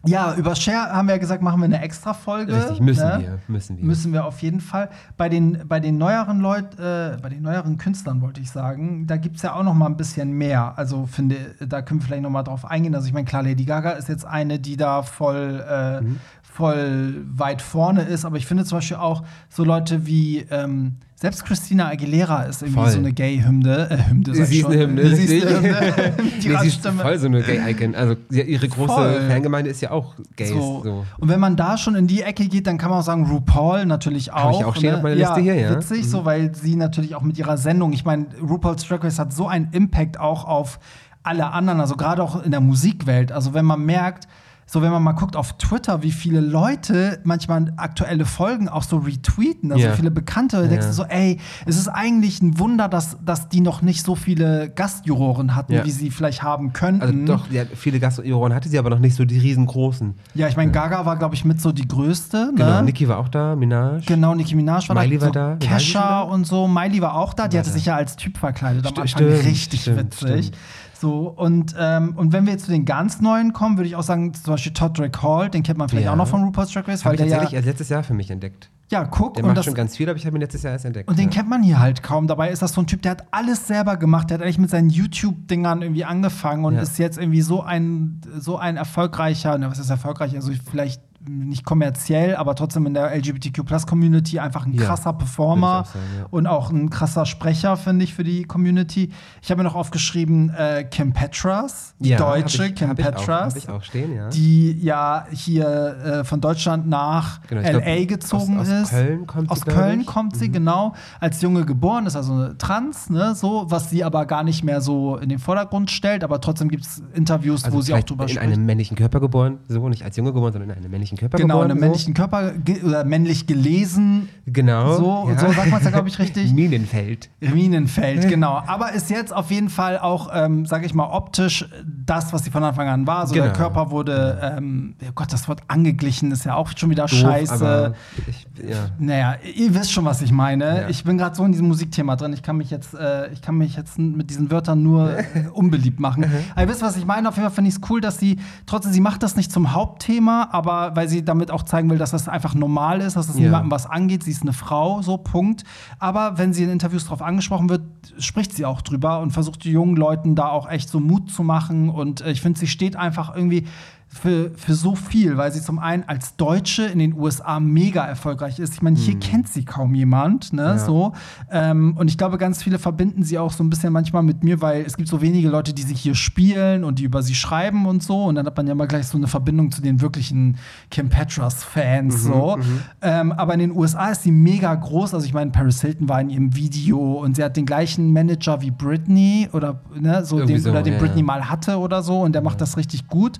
Ja, 0.06 0.34
über 0.36 0.56
Share 0.56 0.92
haben 0.92 1.08
wir 1.08 1.16
ja 1.16 1.20
gesagt, 1.20 1.44
machen 1.44 1.60
wir 1.60 1.66
eine 1.66 1.82
extra 1.82 2.14
Folge. 2.14 2.56
Richtig, 2.56 2.80
müssen 2.80 3.08
ne? 3.08 3.20
wir, 3.20 3.40
müssen 3.48 3.78
wir. 3.78 3.86
Müssen 3.86 4.14
wir 4.14 4.26
auf 4.26 4.42
jeden 4.42 4.60
Fall. 4.60 4.90
Bei 5.16 5.30
den, 5.30 5.68
bei 5.68 5.80
den 5.80 5.98
neueren 5.98 6.40
Leuten, 6.40 6.82
äh, 6.82 7.18
bei 7.22 7.30
den 7.30 7.44
neueren 7.44 7.78
Künstlern 7.78 8.22
wollte 8.22 8.42
ich 8.42 8.50
sagen, 8.50 9.06
da 9.06 9.18
gibt 9.18 9.36
es 9.36 9.44
ja 9.44 9.54
auch 9.54 9.64
noch 9.64 9.76
mal 9.76 9.86
ein 9.86 9.98
bisschen 9.98 10.32
mehr. 10.32 10.74
Also 10.78 11.06
finde, 11.06 11.36
da 11.60 11.82
können 11.82 12.02
wir 12.02 12.08
vielleicht 12.08 12.24
noch 12.24 12.32
mal 12.32 12.44
drauf 12.44 12.66
eingehen. 12.66 12.96
Also 12.96 13.08
ich 13.08 13.14
meine, 13.14 13.26
klar, 13.26 13.44
Lady 13.44 13.66
Gaga 13.66 13.92
ist 13.92 14.10
jetzt 14.10 14.26
eine, 14.26 14.60
die 14.60 14.76
da 14.76 15.04
voll, 15.04 15.64
äh, 15.70 16.02
mhm. 16.02 16.20
voll 16.42 17.24
weit 17.28 17.62
vorne 17.62 18.02
ist, 18.02 18.26
aber 18.26 18.38
ich 18.38 18.48
finde 18.48 18.66
zum 18.66 18.80
Beispiel 18.80 18.98
auch 18.98 19.24
so 19.50 19.64
Leute 19.64 20.08
wie 20.08 20.40
ähm, 20.50 20.98
selbst 21.22 21.46
Christina 21.46 21.88
Aguilera 21.90 22.42
ist 22.46 22.64
irgendwie 22.64 22.82
Voll. 22.82 22.90
so 22.90 22.98
eine 22.98 23.14
Gay-Hymne. 23.14 23.92
Äh, 23.92 24.10
Hymne 24.10 24.34
sag 24.34 24.44
ich 24.44 24.50
Sie 24.50 24.60
ist 24.62 24.66
eine 24.66 24.78
Hymne, 24.80 25.16
Sie 25.16 25.24
ist 25.36 25.46
eine 25.46 25.58
Hymne. 25.58 26.14
Die 26.42 26.50
Nee, 26.50 26.58
sie 26.62 26.68
ist 26.68 26.88
voll 26.88 27.20
so 27.20 27.28
eine 27.28 27.44
Gay-Icon. 27.44 27.94
Also 27.94 28.16
ja, 28.32 28.44
ihre 28.44 28.68
große 28.68 28.92
Voll. 28.92 29.22
Fangemeinde 29.30 29.70
ist 29.70 29.82
ja 29.82 29.92
auch 29.92 30.16
Gays. 30.36 30.50
So. 30.50 30.82
So. 30.84 31.06
Und 31.20 31.30
wenn 31.30 31.40
man 31.40 31.56
da 31.56 31.78
schon 31.78 31.94
in 31.94 32.08
die 32.08 32.24
Ecke 32.24 32.48
geht, 32.48 32.66
dann 32.66 32.80
kann 32.80 32.90
man 32.90 33.02
auch 33.02 33.04
sagen, 33.04 33.30
RuPaul 33.30 33.86
natürlich 33.86 34.34
auch. 34.34 34.46
Hab 34.46 34.54
ich 34.62 34.66
auch 34.66 34.76
stehen 34.76 34.94
ne? 34.94 34.98
auf 34.98 35.04
meiner 35.04 35.16
Liste 35.16 35.42
hier, 35.42 35.54
ja. 35.54 35.70
Mhm. 35.70 35.76
Witzig, 35.76 36.10
so, 36.10 36.26
weil 36.26 36.56
sie 36.56 36.76
natürlich 36.76 37.14
auch 37.14 37.22
mit 37.22 37.38
ihrer 37.38 37.58
Sendung, 37.58 37.94
ich 37.94 38.04
meine, 38.04 38.26
RuPaul's 38.42 38.88
Drag 38.88 39.04
Race 39.04 39.20
hat 39.20 39.32
so 39.32 39.48
einen 39.48 39.68
Impact 39.74 40.20
auch 40.20 40.46
auf 40.46 40.80
alle 41.22 41.52
anderen, 41.52 41.82
also 41.82 41.98
gerade 41.98 42.24
auch 42.24 42.44
in 42.44 42.50
der 42.50 42.62
Musikwelt. 42.62 43.32
Also 43.32 43.54
wenn 43.54 43.66
man 43.66 43.86
merkt, 43.86 44.28
so 44.72 44.82
wenn 44.82 44.92
man 44.92 45.04
mal 45.04 45.12
guckt 45.12 45.36
auf 45.36 45.52
Twitter, 45.58 46.02
wie 46.02 46.12
viele 46.12 46.40
Leute 46.40 47.20
manchmal 47.26 47.74
aktuelle 47.76 48.24
Folgen 48.24 48.70
auch 48.70 48.84
so 48.84 49.00
retweeten, 49.00 49.72
also 49.74 49.84
Ja. 49.86 49.94
viele 49.94 50.12
Bekannte, 50.12 50.62
da 50.62 50.68
denkst 50.68 50.86
du 50.86 50.92
Ja. 50.92 50.94
so, 50.94 51.04
ey, 51.04 51.40
es 51.66 51.76
ist 51.78 51.90
eigentlich 51.90 52.42
ein 52.42 52.58
Wunder, 52.58 52.88
dass, 52.88 53.18
dass 53.26 53.50
die 53.50 53.60
noch 53.60 53.82
nicht 53.82 54.06
so 54.06 54.16
viele 54.16 54.70
Gastjuroren 54.70 55.56
hatten, 55.56 55.74
Ja. 55.74 55.84
wie 55.86 55.92
sie 55.92 56.10
vielleicht 56.10 56.42
haben 56.42 56.72
könnten. 56.72 57.02
Also 57.02 57.14
doch, 57.26 57.52
ja, 57.52 57.64
viele 57.76 58.00
Gastjuroren 58.00 58.54
hatte 58.54 58.70
sie, 58.70 58.80
aber 58.80 58.90
noch 58.90 59.00
nicht 59.00 59.16
so 59.16 59.26
die 59.26 59.40
riesengroßen. 59.40 60.16
Ja, 60.36 60.48
ich 60.48 60.56
meine, 60.56 60.72
Gaga 60.72 61.06
war, 61.06 61.18
glaube 61.18 61.36
ich, 61.36 61.44
mit 61.44 61.60
so 61.60 61.74
die 61.74 61.88
größte. 61.88 62.54
Genau, 62.56 62.70
ne? 62.78 62.84
Nicki 62.84 63.10
war 63.10 63.18
auch 63.18 63.28
da, 63.28 63.58
Minaj. 63.58 64.06
Genau, 64.06 64.34
Nicki 64.36 64.56
Minaj 64.56 64.88
war 64.88 64.96
Miley 64.96 65.18
da. 65.18 65.26
war 65.26 65.32
da. 65.34 65.48
War 65.50 65.58
sie 65.62 65.68
Kesha 65.68 66.00
denn 66.00 66.30
da? 66.30 66.34
und 66.34 66.48
so. 66.48 66.68
Miley 66.70 67.02
war 67.02 67.16
auch 67.16 67.34
da. 67.34 67.48
Die 67.50 67.56
War 67.58 67.60
hatte 67.60 67.70
da. 67.72 67.74
sich 67.76 67.86
ja 67.88 67.96
als 67.98 68.16
Typ 68.16 68.38
verkleidet. 68.38 68.86
Am 68.86 68.90
Anfang 68.92 69.08
stimmt, 69.08 69.46
richtig 69.46 69.82
stimmt, 69.82 69.98
witzig. 70.00 70.46
stimmt. 70.48 70.58
So, 71.02 71.30
und, 71.30 71.74
ähm, 71.80 72.14
und 72.16 72.32
wenn 72.32 72.46
wir 72.46 72.54
jetzt 72.54 72.66
zu 72.66 72.72
den 72.72 72.86
ganz 72.86 73.22
neuen 73.22 73.54
kommen, 73.54 73.78
würde 73.78 73.88
ich 73.88 73.96
auch 73.96 74.04
sagen, 74.04 74.36
zum 74.36 74.54
Beispiel 74.54 74.72
Todd 74.74 75.00
Drake 75.00 75.20
Hall, 75.24 75.50
den 75.50 75.64
kennt 75.64 75.80
man 75.80 75.90
vielleicht 75.90 76.06
Ja. 76.06 76.12
auch 76.14 76.16
noch 76.16 76.28
von 76.28 76.44
RuPaul's 76.44 76.72
Drag 76.72 76.88
Race, 76.88 77.04
Habe 77.04 77.16
ich 77.16 77.22
tatsächlich 77.22 77.50
ja, 77.52 77.56
erst 77.58 77.66
letztes 77.66 77.90
Jahr 77.90 78.04
für 78.04 78.14
mich 78.14 78.30
entdeckt. 78.30 78.70
ja, 78.92 79.04
guck, 79.06 79.34
Der 79.34 79.44
und 79.44 79.48
macht 79.50 79.58
das, 79.58 79.66
schon 79.66 79.74
ganz 79.74 79.98
viel, 79.98 80.08
aber 80.10 80.18
ich 80.18 80.28
habe 80.28 80.38
ihn 80.38 80.42
letztes 80.42 80.62
Jahr 80.62 80.74
erst 80.74 80.86
entdeckt. 80.86 81.10
und 81.10 81.18
den 81.18 81.30
ja. 81.30 81.32
kennt 81.32 81.50
man 81.50 81.64
hier 81.64 81.80
halt 81.80 82.04
kaum. 82.04 82.28
Dabei 82.28 82.52
ist 82.52 82.62
das 82.62 82.74
so 82.74 82.82
ein 82.82 82.88
Typ, 82.88 83.02
der 83.02 83.12
hat 83.14 83.26
alles 83.32 83.66
selber 83.68 83.98
gemacht. 83.98 84.30
Der 84.30 84.38
hat 84.38 84.44
eigentlich 84.44 84.60
mit 84.60 84.70
seinen 84.70 84.92
YouTube-Dingern 84.92 85.82
irgendwie 85.82 86.06
angefangen 86.06 86.66
und 86.66 86.76
Ja. 86.76 86.82
ist 86.82 87.00
jetzt 87.00 87.18
irgendwie 87.18 87.42
so 87.42 87.64
ein, 87.64 88.22
so 88.38 88.58
ein 88.58 88.78
erfolgreicher, 88.78 89.58
ne, 89.58 89.72
was 89.72 89.80
ist 89.80 89.90
erfolgreich? 89.90 90.36
Also 90.36 90.52
vielleicht 90.70 91.02
nicht 91.28 91.64
kommerziell, 91.66 92.36
aber 92.36 92.56
trotzdem 92.56 92.86
in 92.88 92.94
der 92.94 93.12
LGBTQ-Plus-Community 93.16 94.40
einfach 94.40 94.66
ein 94.66 94.74
Ja, 94.74 94.86
krasser 94.86 95.14
Performer 95.14 95.62
würde 95.62 95.82
ich 95.84 95.90
auch 95.90 95.94
sagen, 95.94 96.06
ja. 96.20 96.26
und 96.32 96.48
auch 96.48 96.70
ein 96.72 96.90
krasser 96.90 97.26
Sprecher, 97.26 97.78
finde 97.78 98.04
ich, 98.06 98.14
für 98.14 98.24
die 98.24 98.44
Community. 98.44 99.12
Ich 99.42 99.52
habe 99.52 99.60
mir 99.62 99.64
noch 99.70 99.76
aufgeschrieben, 99.76 100.50
äh, 100.52 100.84
Kim 100.90 101.14
Petras, 101.14 101.94
die 102.00 102.10
Ja, 102.10 102.18
deutsche 102.18 102.66
ich, 102.68 102.76
Kim 102.76 102.90
hab 102.90 103.00
ich 103.00 103.06
auch, 103.06 103.12
Petras 103.12 103.56
ich 103.56 103.70
auch 103.70 103.84
stehen, 103.84 104.16
ja. 104.16 104.30
die 104.30 104.72
ja 104.82 105.26
hier 105.32 105.68
äh, 105.68 106.24
von 106.24 106.42
Deutschland 106.42 106.88
nach 106.88 107.42
Genau, 107.48 107.62
LA 107.62 107.80
glaub, 107.98 108.08
gezogen 108.08 108.58
aus- 108.60 108.70
aus 108.70 108.82
ist. 108.84 108.90
Köln 108.92 109.28
kommt 109.28 109.48
sie, 109.48 109.52
Aus 109.52 109.62
glaub 109.66 109.78
Köln. 109.78 110.00
Mhm. 110.00 110.06
kommt 110.06 110.36
sie, 110.38 110.50
genau. 110.52 110.94
Als 111.20 111.42
Junge 111.42 111.66
geboren, 111.66 112.06
ist 112.06 112.16
also 112.16 112.34
eine 112.34 112.58
Trans, 112.58 113.10
ne, 113.10 113.36
so, 113.36 113.66
was 113.70 113.90
sie 113.90 114.04
aber 114.04 114.26
gar 114.26 114.44
nicht 114.44 114.64
mehr 114.64 114.82
so 114.82 115.18
in 115.18 115.30
den 115.30 115.40
Vordergrund 115.40 115.92
stellt, 115.92 116.24
aber 116.24 116.42
trotzdem 116.42 116.70
gibt 116.70 116.86
es 116.86 117.04
Interviews, 117.14 117.64
also 117.64 117.78
wo 117.78 117.82
sie 117.82 117.94
auch 117.94 118.00
drüber 118.04 118.24
in 118.24 118.30
spricht. 118.30 118.42
einem 118.52 118.66
männlichen 118.66 118.98
Körper 118.98 119.20
geboren, 119.20 119.60
so 119.68 119.88
nicht 119.90 120.04
als 120.04 120.16
Junge 120.18 120.34
geboren, 120.34 120.54
sondern 120.54 120.70
in 120.72 120.78
einem 120.78 120.92
männlichen 120.92 121.11
Körper 121.18 121.38
Genau, 121.38 121.62
in 121.62 121.70
geboren. 121.70 121.72
einem 121.72 121.80
so. 121.80 121.86
männlichen 121.86 122.14
Körper 122.14 122.52
ge 122.52 122.82
oder 122.84 123.04
männlich 123.04 123.48
gelesen. 123.48 124.30
Genau. 124.46 124.98
So, 124.98 125.30
so 125.38 125.52
sagt 125.52 125.70
man's 125.72 125.84
ja, 125.86 125.92
glaub 125.92 126.08
ich, 126.08 126.20
richtig. 126.20 126.52
Minenfeld. 126.54 127.30
Minenfeld, 127.40 128.28
genau. 128.30 128.62
Aber 128.68 128.92
ist 128.94 129.10
jetzt 129.10 129.34
auf 129.34 129.52
jeden 129.52 129.70
Fall 129.70 130.00
auch, 130.00 130.30
ähm, 130.34 130.66
sage 130.66 130.86
ich 130.86 130.94
mal, 130.94 131.06
optisch 131.12 131.66
das, 132.06 132.34
was 132.34 132.44
sie 132.44 132.52
von 132.52 132.64
Anfang 132.64 132.88
an 132.88 133.08
war. 133.08 133.28
So 133.28 133.34
der 133.34 133.44
Genau. 133.44 133.56
Körper 133.56 133.92
wurde, 133.92 134.40
ähm, 134.58 134.96
oh 135.04 135.12
Gott, 135.16 135.32
das 135.32 135.48
Wort 135.48 135.62
angeglichen 135.68 136.32
ist 136.32 136.46
ja 136.46 136.56
auch 136.56 136.70
schon 136.76 136.90
wieder 136.90 137.06
Doof, 137.06 137.20
scheiße. 137.20 137.94
ich, 138.28 138.48
ja. 138.70 138.78
Naja, 139.00 139.36
ihr 139.56 139.74
wisst 139.74 139.92
schon, 139.92 140.06
was 140.06 140.22
ich 140.22 140.32
meine. 140.32 140.82
Ja. 140.84 140.90
Ich 140.90 141.04
bin 141.04 141.18
gerade 141.18 141.36
so 141.36 141.44
in 141.46 141.52
diesem 141.52 141.68
Musikthema 141.68 142.16
drin. 142.16 142.34
Ich 142.34 142.44
kann 142.44 142.58
mich 142.58 142.70
jetzt, 142.72 142.94
äh, 142.94 143.32
ich 143.32 143.42
kann 143.42 143.58
mich 143.58 143.76
jetzt 143.76 143.98
mit 144.00 144.30
diesen 144.30 144.52
Wörtern 144.52 144.84
nur 144.84 145.18
unbeliebt 145.54 146.00
machen. 146.00 146.26
aber 146.54 146.62
ihr 146.64 146.70
wisst, 146.70 146.82
was 146.82 146.98
ich 146.98 147.06
meine. 147.06 147.28
Auf 147.30 147.36
jeden 147.36 147.48
Fall 147.48 147.56
finde 147.56 147.70
ich 147.70 147.76
es 147.76 147.82
cool, 147.90 148.02
dass 148.02 148.18
sie 148.20 148.40
trotzdem, 148.66 148.92
sie 148.92 149.02
macht 149.02 149.24
das 149.24 149.36
nicht 149.36 149.52
zum 149.52 149.74
Hauptthema, 149.74 150.50
aber 150.52 150.96
weil 150.96 151.01
sie 151.08 151.24
damit 151.24 151.52
auch 151.52 151.64
zeigen 151.64 151.90
will, 151.90 151.98
dass 151.98 152.12
das 152.12 152.28
einfach 152.28 152.54
normal 152.56 153.02
ist, 153.02 153.16
dass 153.16 153.28
das 153.28 153.38
Ja. 153.38 153.44
niemandem 153.44 153.72
was 153.72 153.86
angeht. 153.86 154.24
Sie 154.24 154.32
ist 154.32 154.42
eine 154.42 154.54
Frau, 154.54 155.02
so 155.02 155.18
Punkt. 155.18 155.64
Aber 156.00 156.38
wenn 156.38 156.54
sie 156.54 156.64
in 156.64 156.70
Interviews 156.70 157.04
darauf 157.06 157.22
angesprochen 157.22 157.70
wird, 157.70 157.82
spricht 158.18 158.54
sie 158.54 158.66
auch 158.66 158.82
drüber 158.82 159.20
und 159.20 159.32
versucht 159.32 159.64
die 159.64 159.72
jungen 159.72 159.96
Leuten 159.96 160.36
da 160.36 160.48
auch 160.50 160.70
echt 160.70 160.90
so 160.90 161.00
Mut 161.00 161.32
zu 161.32 161.44
machen. 161.44 161.90
Und 161.90 162.22
äh, 162.22 162.32
ich 162.32 162.42
finde, 162.42 162.60
sie 162.60 162.68
steht 162.68 162.96
einfach 162.96 163.36
irgendwie 163.36 163.68
für, 164.14 164.52
für 164.58 164.74
so 164.74 164.96
viel, 164.96 165.38
weil 165.38 165.54
sie 165.54 165.62
zum 165.62 165.80
einen 165.80 166.04
als 166.04 166.36
Deutsche 166.36 166.84
in 166.84 167.00
den 167.00 167.14
USA 167.14 167.62
mega 167.62 168.06
erfolgreich 168.06 168.60
ist. 168.60 168.74
Ich 168.74 168.82
meine, 168.82 168.98
hier 168.98 169.18
kennt 169.18 169.48
sie 169.48 169.64
kaum 169.64 169.96
jemand, 169.96 170.52
ne, 170.52 170.64
Ja. 170.64 170.78
so. 170.78 171.14
Ähm, 171.50 171.96
und 171.98 172.10
ich 172.10 172.18
glaube, 172.18 172.38
ganz 172.38 172.62
viele 172.62 172.78
verbinden 172.78 173.24
sie 173.24 173.40
auch 173.40 173.54
so 173.54 173.64
ein 173.64 173.70
bisschen 173.70 173.94
manchmal 173.94 174.22
mit 174.22 174.44
mir, 174.44 174.62
weil 174.62 174.82
es 174.82 174.98
gibt 174.98 175.08
so 175.08 175.22
wenige 175.22 175.48
Leute, 175.48 175.74
die 175.74 175.82
sich 175.84 176.02
hier 176.02 176.14
spielen 176.16 176.84
und 176.84 177.00
die 177.00 177.04
über 177.06 177.24
sie 177.24 177.36
schreiben 177.36 177.86
und 177.86 178.04
so. 178.04 178.26
Und 178.26 178.36
dann 178.36 178.46
hat 178.46 178.58
man 178.58 178.68
ja 178.68 178.76
mal 178.76 178.86
gleich 178.88 179.08
so 179.08 179.18
eine 179.18 179.28
Verbindung 179.28 179.72
zu 179.72 179.82
den 179.82 180.02
wirklichen 180.02 180.58
Kim 180.90 181.10
Petras-Fans, 181.10 182.24
so. 182.24 182.58
Ähm, 183.02 183.32
aber 183.32 183.54
in 183.54 183.60
den 183.62 183.72
USA 183.72 184.10
ist 184.10 184.24
sie 184.24 184.32
mega 184.32 184.76
groß. 184.76 185.14
Also 185.14 185.26
ich 185.26 185.34
meine, 185.34 185.52
Paris 185.52 185.82
Hilton 185.82 186.10
war 186.10 186.20
in 186.20 186.30
ihrem 186.30 186.56
Video 186.56 187.14
und 187.14 187.38
sie 187.38 187.44
hat 187.44 187.56
den 187.56 187.66
gleichen 187.66 188.12
Manager 188.12 188.62
wie 188.62 188.72
Britney 188.72 189.48
oder, 189.54 189.80
ne, 189.98 190.26
so 190.26 190.38
Irgendwie 190.38 190.54
den, 190.56 190.62
so, 190.64 190.70
oder 190.72 190.84
den 190.84 190.94
ja, 190.94 191.00
Britney 191.00 191.22
ja. 191.22 191.26
mal 191.26 191.50
hatte 191.50 191.78
oder 191.78 192.04
so. 192.04 192.20
Und 192.20 192.34
der 192.34 192.42
macht 192.42 192.60
das 192.60 192.76
richtig 192.78 193.08
gut. 193.08 193.40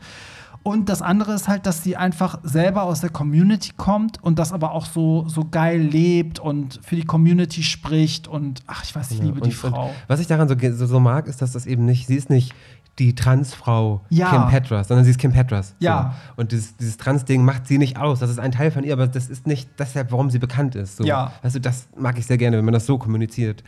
Und 0.64 0.90
das 0.90 1.02
andere 1.02 1.34
ist 1.34 1.48
halt, 1.48 1.66
dass 1.66 1.84
sie 1.84 1.98
einfach 1.98 2.40
selber 2.44 2.84
aus 2.84 3.02
der 3.02 3.10
Community 3.10 3.72
kommt 3.78 4.24
und 4.24 4.38
das 4.38 4.54
aber 4.54 4.74
auch 4.74 4.86
so, 4.86 5.28
so 5.28 5.46
geil 5.50 5.82
lebt 5.82 6.40
und 6.40 6.80
für 6.84 6.96
die 6.96 7.06
Community 7.06 7.64
spricht. 7.64 8.28
Und 8.28 8.62
ach, 8.68 8.84
ich 8.84 8.96
weiß, 8.96 9.12
ich 9.12 9.22
liebe 9.22 9.40
und, 9.40 9.46
die 9.46 9.52
Frau. 9.52 9.92
Was 10.08 10.20
ich 10.20 10.28
daran 10.28 10.48
so, 10.48 10.56
so, 10.74 10.86
so 10.86 11.00
mag, 11.00 11.28
ist, 11.28 11.42
dass 11.42 11.52
das 11.52 11.66
eben 11.66 11.86
nicht, 11.86 12.06
sie 12.06 12.16
ist 12.16 12.30
nicht 12.30 12.54
die 13.00 13.16
Transfrau 13.16 14.02
Ja. 14.10 14.30
Kim 14.30 14.48
Petras, 14.50 14.88
sondern 14.90 15.06
sie 15.06 15.12
ist 15.12 15.18
Kim 15.20 15.32
Petras. 15.32 15.74
Ja. 15.80 16.14
So. 16.36 16.42
Und 16.42 16.52
dieses, 16.52 16.76
dieses 16.78 16.98
Trans-Ding 16.98 17.44
macht 17.44 17.66
sie 17.68 17.78
nicht 17.78 17.98
aus. 17.98 18.20
Das 18.20 18.30
ist 18.30 18.38
ein 18.40 18.52
Teil 18.52 18.70
von 18.70 18.84
ihr, 18.84 18.94
aber 18.94 19.08
das 19.08 19.30
ist 19.30 19.48
nicht 19.48 19.70
deshalb, 19.80 20.12
warum 20.12 20.30
sie 20.30 20.40
bekannt 20.40 20.76
ist. 20.76 20.98
So. 20.98 21.04
Ja. 21.06 21.32
Also 21.42 21.58
das 21.60 21.88
mag 21.98 22.18
ich 22.20 22.26
sehr 22.26 22.38
gerne, 22.38 22.58
wenn 22.58 22.66
man 22.66 22.74
das 22.74 22.86
so 22.86 22.98
kommuniziert. 22.98 23.64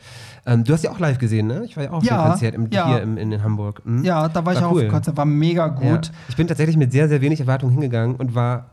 Ähm, 0.46 0.64
du 0.66 0.74
hast 0.74 0.84
ja 0.84 0.92
auch 0.92 1.00
live 1.00 1.18
gesehen, 1.18 1.48
ne? 1.48 1.64
Ich 1.66 1.76
war 1.78 1.84
ja 1.84 1.92
auch 1.92 1.98
auf 1.98 2.04
Ja, 2.04 2.22
dem 2.24 2.30
Konzert 2.32 2.56
im, 2.56 2.70
ja. 2.72 2.88
hier 2.88 3.02
im, 3.02 3.18
in, 3.18 3.32
in 3.32 3.44
Hamburg. 3.44 3.82
Hm? 3.86 4.04
Ja, 4.04 4.28
da 4.28 4.46
war 4.46 4.54
ich 4.54 4.60
War 4.60 4.68
auch 4.68 4.72
auf 4.72 4.78
cool. 4.78 4.84
dem 4.84 4.92
Konzert, 4.92 5.18
war 5.18 5.26
mega 5.26 5.68
gut. 5.70 6.12
Ich 6.28 6.36
bin 6.36 6.48
tatsächlich 6.48 6.78
mit 6.78 6.92
sehr, 6.92 7.08
sehr 7.08 7.22
wenig 7.22 7.40
Erwartungen 7.40 7.72
hingegangen 7.72 8.16
und 8.18 8.36
war 8.36 8.66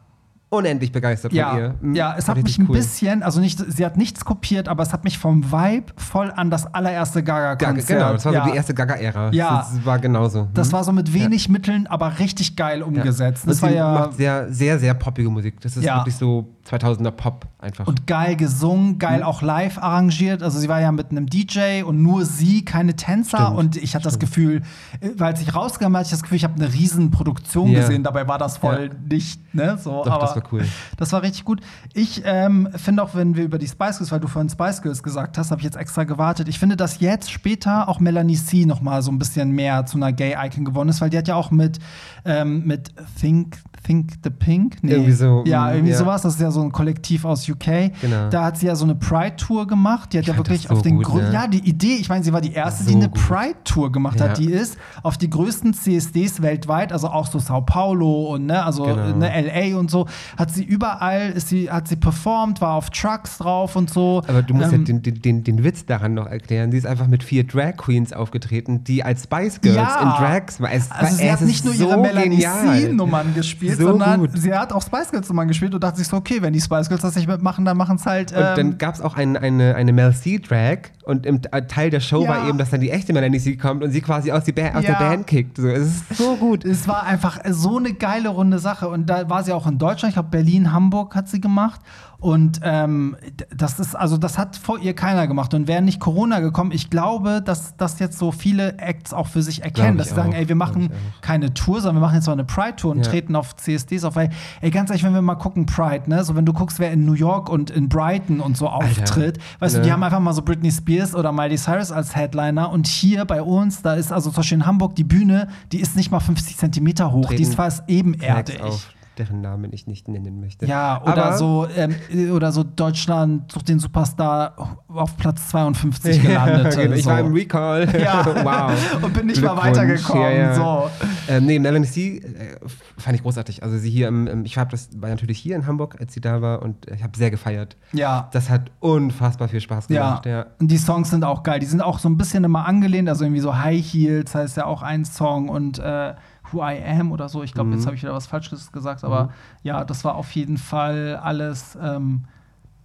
unendlich 0.51 0.91
begeistert 0.93 1.31
von 1.31 1.39
Ja, 1.39 1.57
ihr. 1.57 1.75
Hm, 1.81 1.95
ja, 1.95 2.15
es 2.19 2.29
hat 2.29 2.43
mich 2.43 2.59
ein 2.59 2.67
cool. 2.69 2.77
bisschen, 2.77 3.23
also 3.23 3.41
nicht, 3.41 3.59
sie 3.73 3.87
hat 3.87 3.97
nichts 3.97 4.25
kopiert, 4.25 4.69
aber 4.69 4.83
es 4.83 4.93
hat 4.93 5.05
mich 5.05 5.17
vom 5.19 5.51
Vibe 5.53 5.93
voll 5.97 6.33
an 6.35 6.51
das 6.51 6.67
allererste 6.75 7.23
Gaga, 7.23 7.55
Gaga-Konzert. 7.55 7.99
genau, 8.01 8.13
das 8.13 8.25
war 8.25 8.33
ja. 8.33 8.45
so 8.45 8.51
die 8.51 8.57
erste 8.57 8.75
Gaga-Ära. 8.75 9.31
Ja. 9.33 9.59
Das 9.71 9.85
war 9.87 9.99
genauso. 10.01 10.49
Das 10.53 10.67
Hm? 10.69 10.73
war 10.73 10.85
so 10.85 10.93
mit 10.93 11.15
wenig 11.15 11.49
Mitteln, 11.49 11.87
aber 11.87 12.19
richtig 12.19 12.57
geil 12.57 12.83
umgesetzt. 12.83 13.45
Das 13.47 13.63
war 13.63 13.69
sie 13.71 13.77
ja 13.77 13.93
macht 13.93 14.15
sehr, 14.15 14.53
sehr, 14.53 14.79
sehr 14.79 14.95
poppige 14.95 15.31
Musik. 15.31 15.61
Das 15.61 15.77
ist 15.77 15.85
Ja. 15.85 15.99
wirklich 15.99 16.17
so 16.17 16.49
2000er 16.71 17.11
Pop 17.11 17.47
einfach. 17.59 17.87
und 17.87 18.07
geil 18.07 18.37
gesungen, 18.37 18.93
Mhm. 18.93 18.99
geil 18.99 19.23
auch 19.23 19.43
live 19.43 19.79
arrangiert. 19.79 20.43
Also 20.43 20.59
sie 20.59 20.69
war 20.69 20.81
ja 20.81 20.93
mit 20.93 21.11
einem 21.11 21.27
DJ 21.27 21.83
und 21.83 22.03
nur 22.03 22.25
sie, 22.25 22.65
keine 22.65 22.95
Tänzer. 22.97 23.39
Stimmt, 23.39 23.57
Und 23.59 23.77
ich 23.77 23.95
hatte 23.95 24.05
das 24.05 24.19
Gefühl, 24.19 24.63
äh, 25.01 25.11
weil 25.17 25.35
ich 25.41 25.55
rauskam, 25.55 25.95
hatte 25.97 26.05
ich 26.07 26.11
das 26.11 26.23
Gefühl, 26.23 26.37
ich 26.37 26.45
habe 26.45 26.55
eine 26.55 26.73
riesen 26.73 27.11
Produktion 27.11 27.73
gesehen. 27.73 28.03
Dabei 28.05 28.29
war 28.29 28.39
das 28.39 28.57
voll 28.59 28.91
Ja. 28.93 28.99
nicht, 29.17 29.55
ne? 29.55 29.77
So, 29.79 30.05
Doch, 30.05 30.13
aber 30.13 30.27
das 30.27 30.37
war 30.37 30.43
cool. 30.53 30.65
Das 30.97 31.13
war 31.13 31.23
richtig 31.23 31.45
gut. 31.45 31.61
Ich 31.95 32.23
ähm, 32.25 32.69
finde 32.77 33.03
auch, 33.03 33.15
wenn 33.15 33.37
wir 33.37 33.45
über 33.45 33.59
die 33.59 33.67
Spice 33.69 33.99
Girls, 33.99 34.13
weil 34.13 34.21
du 34.21 34.29
vorhin 34.29 34.49
Spice 34.49 34.83
Girls 34.83 35.03
gesagt 35.03 35.37
hast, 35.39 35.51
habe 35.51 35.61
ich 35.61 35.65
jetzt 35.65 35.77
extra 35.77 36.05
gewartet. 36.05 36.49
Ich 36.49 36.59
finde, 36.59 36.77
dass 36.77 37.01
jetzt 37.01 37.31
später 37.31 37.89
auch 37.89 38.01
Melanie 38.01 38.37
C 38.37 38.65
noch 38.67 38.81
mal 38.81 39.03
so 39.03 39.11
ein 39.11 39.19
bisschen 39.19 39.51
mehr 39.51 39.87
zu 39.87 39.97
einer 39.97 40.13
Gay-Icon 40.13 40.65
geworden 40.65 40.89
ist, 40.89 41.01
weil 41.01 41.11
die 41.11 41.19
hat 41.19 41.29
ja 41.29 41.35
auch 41.35 41.51
mit, 41.51 41.79
ähm, 42.25 42.65
mit 42.67 42.93
Think, 43.21 43.59
Think 43.91 44.13
the 44.23 44.31
Pink, 44.31 44.77
nee. 44.83 44.93
Irgendwie 44.93 45.11
so, 45.13 45.43
Ja, 45.47 45.65
mm, 45.67 45.75
irgendwie 45.75 45.91
ja. 45.91 45.99
sowas. 45.99 46.23
Das 46.23 46.35
ist 46.35 46.41
ja 46.41 46.53
so 46.53 46.61
ein 46.63 46.71
Kollektiv 46.71 47.25
aus 47.25 47.49
UK. 47.49 47.91
Genau. 48.01 48.29
Da 48.31 48.45
hat 48.45 48.57
sie 48.57 48.67
ja 48.67 48.77
so 48.77 48.85
eine 48.85 48.95
Pride-Tour 48.95 49.67
gemacht. 49.67 50.13
Die 50.13 50.19
hat 50.19 50.27
ja 50.27 50.35
fand 50.35 50.47
wirklich 50.49 50.69
so 50.69 50.75
auf 50.75 50.83
den 50.83 51.03
Grund. 51.03 51.25
ne? 51.25 51.33
Ja, 51.33 51.49
die 51.49 51.59
Idee, 51.69 51.97
ich 52.01 52.09
meine, 52.09 52.23
sie 52.23 52.33
war 52.33 52.41
die 52.41 52.53
erste, 52.53 52.85
die 52.85 52.93
So 52.93 52.99
eine 52.99 53.09
gut. 53.09 53.21
Pride-Tour 53.21 53.91
gemacht 53.91 54.21
Ja. 54.21 54.29
hat. 54.29 54.39
Die 54.39 54.45
ist 54.53 54.77
auf 55.03 55.19
die 55.19 55.29
größten 55.29 55.75
CSDs 55.75 56.41
weltweit, 56.41 56.93
also 56.93 57.09
auch 57.09 57.27
so 57.27 57.41
Sao 57.41 57.63
Paulo 57.63 58.33
und 58.35 58.47
ne, 58.47 58.63
also 58.65 58.85
Genau. 58.85 59.17
ne, 59.17 59.29
LA 59.29 59.77
und 59.77 59.91
so, 59.91 60.07
hat 60.37 60.53
sie 60.53 60.63
überall, 60.63 61.31
ist 61.31 61.49
sie, 61.49 61.69
hat 61.69 61.89
sie 61.89 61.97
performt, 61.97 62.61
war 62.61 62.75
auf 62.75 62.91
Trucks 62.91 63.39
drauf 63.39 63.75
und 63.75 63.91
so. 63.91 64.23
Aber 64.29 64.43
du 64.43 64.55
musst 64.55 64.73
Ähm, 64.73 64.81
ja 64.81 64.85
den, 64.87 65.03
den, 65.03 65.21
den, 65.23 65.43
den 65.45 65.65
Witz 65.65 65.85
daran 65.85 66.15
noch 66.15 66.27
erklären. 66.29 66.71
Sie 66.71 66.79
ist 66.79 66.87
einfach 66.87 67.09
mit 67.09 67.25
vier 67.25 67.43
Drag 67.45 67.77
Queens 67.77 68.13
aufgetreten, 68.13 68.85
die 68.85 69.03
als 69.03 69.25
Spice 69.25 69.61
Girls 69.61 69.77
Ja. 69.77 70.01
in 70.03 70.09
Drags 70.25 70.61
war. 70.61 70.71
Es, 70.73 70.93
Also 70.93 71.17
sie 71.17 71.25
es 71.25 71.33
hat 71.33 71.41
nicht 71.41 71.65
nur 71.65 71.75
ihre 71.75 71.91
so 71.95 72.01
Melanie 72.01 72.37
genial. 72.37 72.79
C-Nummern 72.79 73.35
gespielt, 73.35 73.80
So 73.81 73.89
sondern 73.89 74.21
gut. 74.21 74.31
sie 74.35 74.55
hat 74.55 74.73
auch 74.73 74.83
Spice 74.83 75.11
Girls 75.11 75.29
Nummern 75.29 75.49
gespielt 75.49 75.75
und 75.75 75.83
dachte 75.83 75.99
sich 75.99 76.09
so, 76.09 76.17
okay, 76.17 76.43
wenn 76.43 76.53
die 76.53 76.61
Spice 76.61 76.89
Girls 76.89 77.03
das 77.03 77.15
nicht 77.17 77.29
mitmachen, 77.29 77.65
dann 77.65 77.77
machen 77.77 77.97
es 77.97 78.07
halt. 78.07 78.33
Und 78.33 78.39
ähm, 78.39 78.53
dann 78.57 78.79
gab 78.79 78.95
es 78.95 79.01
auch 79.01 79.17
ein, 79.17 79.37
eine, 79.37 79.75
eine 79.75 79.93
Mel 79.93 80.15
C-Drag 80.15 80.79
und 81.05 81.27
im 81.27 81.43
T- 81.43 81.49
Teil 81.69 81.91
der 81.91 82.01
Show 82.01 82.23
Ja. 82.25 82.31
war 82.31 82.49
eben, 82.49 82.59
dass 82.59 82.71
dann 82.71 82.81
die 82.81 82.91
echte 82.91 83.13
Melanie 83.13 83.39
C 83.41 83.57
kommt 83.57 83.83
und 83.83 83.91
sie 83.91 84.01
quasi 84.01 84.31
aus, 84.33 84.45
die 84.45 84.53
ba 84.53 84.69
aus 84.75 84.85
Ja. 84.85 84.93
der 84.93 84.99
Band 84.99 85.27
kickt. 85.27 85.57
So, 85.57 85.69
es 85.69 85.87
ist 85.87 86.17
so 86.17 86.37
gut. 86.37 86.65
Es 86.65 86.87
war 86.87 87.05
einfach 87.05 87.39
so 87.51 87.79
eine 87.79 87.93
geile 87.95 88.29
runde 88.29 88.59
Sache 88.59 88.89
und 88.89 89.07
da 89.07 89.29
war 89.29 89.43
sie 89.43 89.53
auch 89.53 89.67
in 89.67 89.79
Deutschland. 89.79 90.11
Ich 90.11 90.15
glaube 90.15 90.29
Berlin, 90.31 90.73
Hamburg 90.73 91.15
hat 91.15 91.29
sie 91.29 91.41
gemacht. 91.41 91.81
Und 92.21 92.61
ähm, 92.63 93.17
das 93.55 93.81
ist, 93.81 93.95
also 93.95 94.19
das 94.19 94.37
hat 94.39 94.57
vor 94.57 94.79
ihr 94.79 94.95
keiner 94.95 95.27
gemacht. 95.27 95.55
Und 95.55 95.67
wäre 95.69 95.81
nicht 95.83 96.01
Corona 96.01 96.41
gekommen, 96.41 96.71
ich 96.71 96.91
glaube, 96.91 97.41
dass 97.43 97.77
das 97.77 97.99
jetzt 97.99 98.19
so 98.19 98.31
viele 98.31 98.79
Acts 98.79 99.13
auch 99.15 99.27
für 99.27 99.43
sich 99.43 99.63
erkennen, 99.63 99.97
dass 99.99 100.09
sie 100.11 100.15
sagen, 100.15 100.33
ey, 100.33 100.49
wir 100.49 100.55
machen 100.55 100.91
keine 101.23 101.55
Tour, 101.55 101.81
sondern 101.81 101.97
wir 101.97 102.07
machen 102.07 102.17
jetzt 102.17 102.27
mal 102.27 102.35
eine 102.35 102.45
Pride-Tour 102.45 102.91
und 102.93 102.99
Ja. 102.99 103.05
treten 103.11 103.35
auf 103.37 103.57
CSDs 103.57 104.05
auf. 104.05 104.17
Weil, 104.17 104.31
ey, 104.61 104.71
ganz 104.71 104.91
ehrlich, 104.91 105.03
wenn 105.03 105.15
wir 105.15 105.23
mal 105.23 105.35
gucken, 105.37 105.65
Pride, 105.67 106.11
ne, 106.11 106.23
so 106.23 106.37
wenn 106.37 106.45
du 106.45 106.53
guckst, 106.53 106.79
wer 106.79 106.93
in 106.93 107.07
New 107.07 107.15
York 107.15 107.49
und 107.49 107.71
in 107.71 107.89
Brighton 107.89 108.41
und 108.41 108.57
so 108.57 108.69
auftritt, 108.69 109.39
weißt 109.61 109.77
du, 109.77 109.79
ne? 109.79 109.85
die 109.85 109.93
haben 109.93 110.03
einfach 110.03 110.21
mal 110.21 110.35
so 110.35 110.43
Britney 110.43 110.71
Spears 110.71 111.15
oder 111.15 111.33
Miley 111.33 111.57
Cyrus 111.57 111.91
als 111.91 112.15
Headliner 112.15 112.71
und 112.71 112.87
hier 112.87 113.25
bei 113.25 113.41
uns, 113.43 113.81
da 113.83 113.95
ist 113.95 114.13
also 114.13 114.31
zum 114.31 114.37
Beispiel 114.37 114.59
in 114.59 114.67
Hamburg 114.67 114.95
die 114.95 115.05
Bühne, 115.05 115.49
die 115.73 115.81
ist 115.81 115.97
nicht 115.97 116.11
mal 116.11 116.21
50 116.21 116.57
Zentimeter 116.59 117.13
hoch, 117.13 117.23
die 117.23 117.37
Treten 117.37 117.43
ist 117.43 117.55
fast 117.55 117.85
ebenerdig. 117.89 118.61
Auf, 118.61 118.89
deren 119.21 119.41
Namen 119.41 119.73
ich 119.73 119.87
nicht 119.87 120.09
nennen 120.09 120.41
möchte. 120.41 120.67
Ja, 120.67 121.01
oder 121.03 121.27
Aber- 121.27 121.37
so, 121.39 121.67
ähm, 121.77 121.95
oder 122.33 122.51
so 122.51 122.65
Deutschland 122.65 123.53
sucht 123.53 123.69
den 123.69 123.79
Superstar 123.79 124.81
auf 124.89 125.17
Platz 125.17 125.49
52 125.51 126.21
gelandet. 126.27 126.77
Genau, 126.77 126.95
ich 126.95 127.05
so. 127.05 127.11
war 127.11 127.21
im 127.21 127.33
Recall. 127.33 127.87
Ja. 128.01 128.25
wow. 128.45 129.03
Und 129.03 129.13
bin 129.15 129.27
nicht 129.27 129.43
mal 129.43 129.57
weitergekommen, 129.57 130.23
Ja, 130.25 130.31
ja. 130.31 130.55
so. 130.55 130.91
Ähm, 131.29 131.47
nee, 131.47 131.59
Melanie 131.59 131.87
C. 131.87 132.17
Äh, 132.19 132.57
fand 132.99 133.15
ich 133.17 133.23
großartig. 133.23 133.63
Also 133.63 133.79
sie 133.79 133.91
hier 133.91 134.09
im, 134.09 134.45
ich 134.45 134.57
habe 134.59 134.71
das 134.71 134.89
war 134.97 135.11
natürlich 135.11 135.39
hier 135.39 135.55
in 135.55 135.67
Hamburg, 135.67 135.97
als 136.01 136.15
sie 136.15 136.21
da 136.21 136.41
war 136.43 136.63
und 136.63 136.91
ich 136.91 137.03
habe 137.03 137.17
sehr 137.17 137.31
gefeiert. 137.31 137.77
Ja. 137.93 138.29
Das 138.33 138.49
hat 138.51 138.71
unfassbar 138.81 139.49
viel 139.49 139.61
Spaß 139.61 139.87
Ja. 139.91 140.07
gemacht. 140.09 140.27
Ja. 140.27 140.47
und 140.59 140.69
die 140.71 140.79
Songs 140.79 141.11
sind 141.11 141.25
auch 141.25 141.43
geil. 141.43 141.61
Die 141.61 141.67
sind 141.67 141.83
auch 141.83 141.99
so 141.99 142.09
ein 142.09 142.17
bisschen 142.17 142.43
immer 142.45 142.67
angelehnt, 142.67 143.09
also 143.09 143.25
irgendwie 143.25 143.41
so 143.43 143.57
High 143.57 143.85
Heels 143.85 144.35
heißt 144.35 144.57
ja 144.57 144.65
auch 144.65 144.83
ein 144.83 145.05
Song 145.05 145.49
und 145.49 145.79
äh, 145.79 146.15
Who 146.53 146.63
I 146.63 146.83
Am 146.85 147.13
oder 147.13 147.29
so. 147.29 147.43
Ich 147.43 147.53
glaube, 147.53 147.69
Mhm. 147.71 147.77
jetzt 147.77 147.87
habe 147.87 147.97
ich 147.97 148.03
wieder 148.03 148.15
was 148.15 148.27
Falsches 148.27 148.73
gesagt, 148.73 149.05
aber 149.05 149.31
ja, 149.63 149.85
das 149.85 150.05
war 150.05 150.15
auf 150.15 150.31
jeden 150.33 150.59
Fall 150.59 151.17
alles 151.23 151.79
ähm, 151.81 152.25